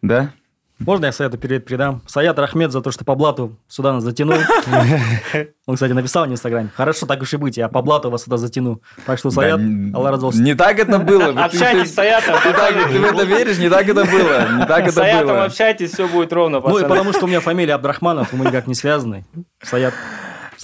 Да? 0.00 0.32
Можно 0.80 1.06
я 1.06 1.12
Саяту 1.12 1.38
привет 1.38 1.64
передам? 1.64 2.02
Саят 2.06 2.36
Рахмет 2.38 2.72
за 2.72 2.80
то, 2.80 2.90
что 2.90 3.04
по 3.04 3.14
блату 3.14 3.56
сюда 3.68 3.92
нас 3.92 4.02
затянул. 4.02 4.36
Он, 5.66 5.76
кстати, 5.76 5.92
написал 5.92 6.26
в 6.26 6.32
Инстаграме. 6.32 6.68
Хорошо, 6.74 7.06
так 7.06 7.22
уж 7.22 7.32
и 7.32 7.36
быть, 7.36 7.56
я 7.56 7.68
по 7.68 7.80
блату 7.80 8.10
вас 8.10 8.24
сюда 8.24 8.38
затяну. 8.38 8.82
Так 9.06 9.18
что, 9.18 9.30
Саят, 9.30 9.60
Аллах 9.94 10.12
разолся. 10.12 10.42
Не 10.42 10.54
так 10.54 10.78
это 10.80 10.98
было. 10.98 11.26
Общайтесь 11.44 11.88
с 11.88 11.90
ты- 11.90 11.96
Саятом, 11.96 12.34
Ты 12.42 12.98
в 12.98 13.04
это 13.04 13.22
веришь? 13.22 13.58
Не 13.58 13.70
так 13.70 13.88
это 13.88 14.04
было. 14.04 14.58
Не 14.58 14.66
так 14.66 14.84
С 14.86 14.88
это 14.88 14.92
Саятом 14.92 15.28
было. 15.28 15.44
общайтесь, 15.44 15.92
все 15.92 16.08
будет 16.08 16.32
ровно, 16.32 16.60
Ну 16.60 16.78
и 16.78 16.82
потому 16.82 17.12
что 17.12 17.24
у 17.26 17.28
меня 17.28 17.40
фамилия 17.40 17.74
Абдрахманов, 17.74 18.32
мы 18.32 18.44
никак 18.46 18.66
не 18.66 18.74
связаны. 18.74 19.24
Саят, 19.62 19.94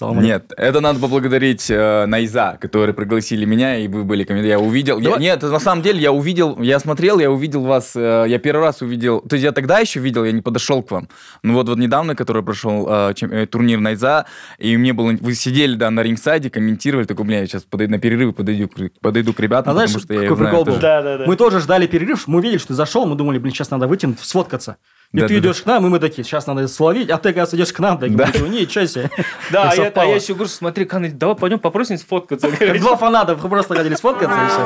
алейкум. 0.08 0.24
Нет, 0.24 0.52
это 0.56 0.80
надо 0.80 0.98
поблагодарить 1.00 1.70
э, 1.70 2.06
Найза, 2.06 2.58
которые 2.60 2.94
пригласили 2.94 3.44
меня, 3.44 3.76
и 3.78 3.88
вы 3.88 4.04
были 4.04 4.24
комментаторы. 4.24 4.48
Я 4.50 4.58
увидел... 4.58 4.98
я- 4.98 5.16
нет, 5.16 5.42
на 5.42 5.58
самом 5.60 5.82
деле 5.82 6.00
я 6.00 6.12
увидел, 6.12 6.60
я 6.60 6.78
смотрел, 6.78 7.18
я 7.18 7.30
увидел 7.30 7.62
вас, 7.62 7.92
э, 7.94 8.24
я 8.28 8.38
первый 8.38 8.62
раз 8.62 8.82
увидел... 8.82 9.20
То 9.20 9.36
есть 9.36 9.44
я 9.44 9.52
тогда 9.52 9.78
еще 9.78 10.00
видел, 10.00 10.24
я 10.24 10.32
не 10.32 10.42
подошел 10.42 10.82
к 10.82 10.90
вам. 10.90 11.08
Ну 11.42 11.54
вот, 11.54 11.68
вот 11.68 11.78
недавно, 11.78 12.14
который 12.14 12.42
прошел 12.42 12.86
э, 12.88 13.14
чем- 13.14 13.32
э, 13.32 13.46
турнир 13.46 13.80
Найза, 13.80 14.26
и 14.58 14.76
мне 14.76 14.92
было... 14.92 15.12
Вы 15.20 15.34
сидели, 15.34 15.74
да, 15.74 15.90
на 15.90 16.02
рингсайде, 16.02 16.50
комментировали, 16.50 17.04
такой, 17.06 17.24
бля, 17.24 17.40
я 17.40 17.46
сейчас 17.46 17.62
подойду, 17.64 17.92
на 17.92 17.98
перерывы 17.98 18.32
подойду, 18.32 18.68
к- 18.68 19.00
подойду 19.00 19.32
к 19.32 19.40
ребятам, 19.40 19.70
А 19.70 19.74
знаешь, 19.74 19.90
потому 19.92 20.04
что 20.04 20.14
я 20.14 20.20
какой 20.22 20.36
знаю 20.36 20.50
прикол 20.50 20.64
был? 20.64 20.72
тоже. 20.72 20.82
Да, 20.82 21.02
да, 21.02 21.18
да. 21.18 21.24
Мы 21.26 21.36
тоже 21.36 21.60
ждали 21.60 21.86
перерыв, 21.86 22.26
мы 22.26 22.38
увидели, 22.38 22.58
что 22.58 22.68
ты 22.68 22.74
зашел, 22.74 23.06
мы 23.06 23.16
думали, 23.16 23.38
блин, 23.38 23.52
сейчас 23.54 23.70
надо 23.70 23.86
вытянуть, 23.86 24.18
сфоткаться. 24.20 24.76
И 25.12 25.18
Да, 25.18 25.26
ты 25.26 25.34
да, 25.34 25.40
идешь 25.40 25.62
к 25.62 25.66
нам, 25.66 25.84
и 25.86 25.88
мы 25.88 25.98
такие, 25.98 26.22
сейчас 26.22 26.46
надо 26.46 26.68
словить, 26.68 27.10
а 27.10 27.18
ты, 27.18 27.30
оказывается, 27.30 27.56
идешь 27.56 27.72
к 27.72 27.80
нам, 27.80 27.98
такие, 27.98 28.16
Да. 28.16 28.26
да. 28.32 28.38
ничего 28.40 28.86
себе. 28.86 29.10
Да, 29.50 29.70
а 29.70 29.74
я, 29.74 29.92
а 29.92 30.04
я 30.04 30.14
еще 30.14 30.34
говорю, 30.34 30.48
смотри, 30.48 30.84
Каны, 30.84 31.10
давай 31.10 31.34
пойдем 31.34 31.58
попросим 31.58 31.98
сфоткаться. 31.98 32.48
Два 32.78 32.96
фаната 32.96 33.34
просто 33.34 33.74
хотели 33.74 33.96
сфоткаться, 33.96 34.36
и 34.36 34.48
все. 34.48 34.60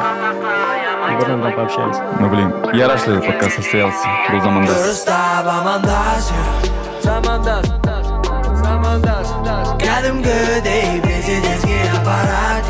И 1.12 1.20
потом 1.20 1.42
там 1.42 1.56
пообщались. 1.56 1.96
Ну, 2.20 2.28
блин, 2.28 2.52
я 2.74 2.88
рад, 2.88 3.00
что 3.00 3.12
этот 3.12 3.26
подкаст 3.26 3.56
состоялся. 3.56 4.06
Был 4.30 4.40
Замандас. 4.42 4.94
Президентский 11.24 11.88
аппарат 11.88 12.64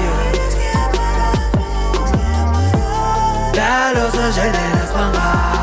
Дәл 3.54 4.06
осы 4.06 4.32
жерден 4.32 5.53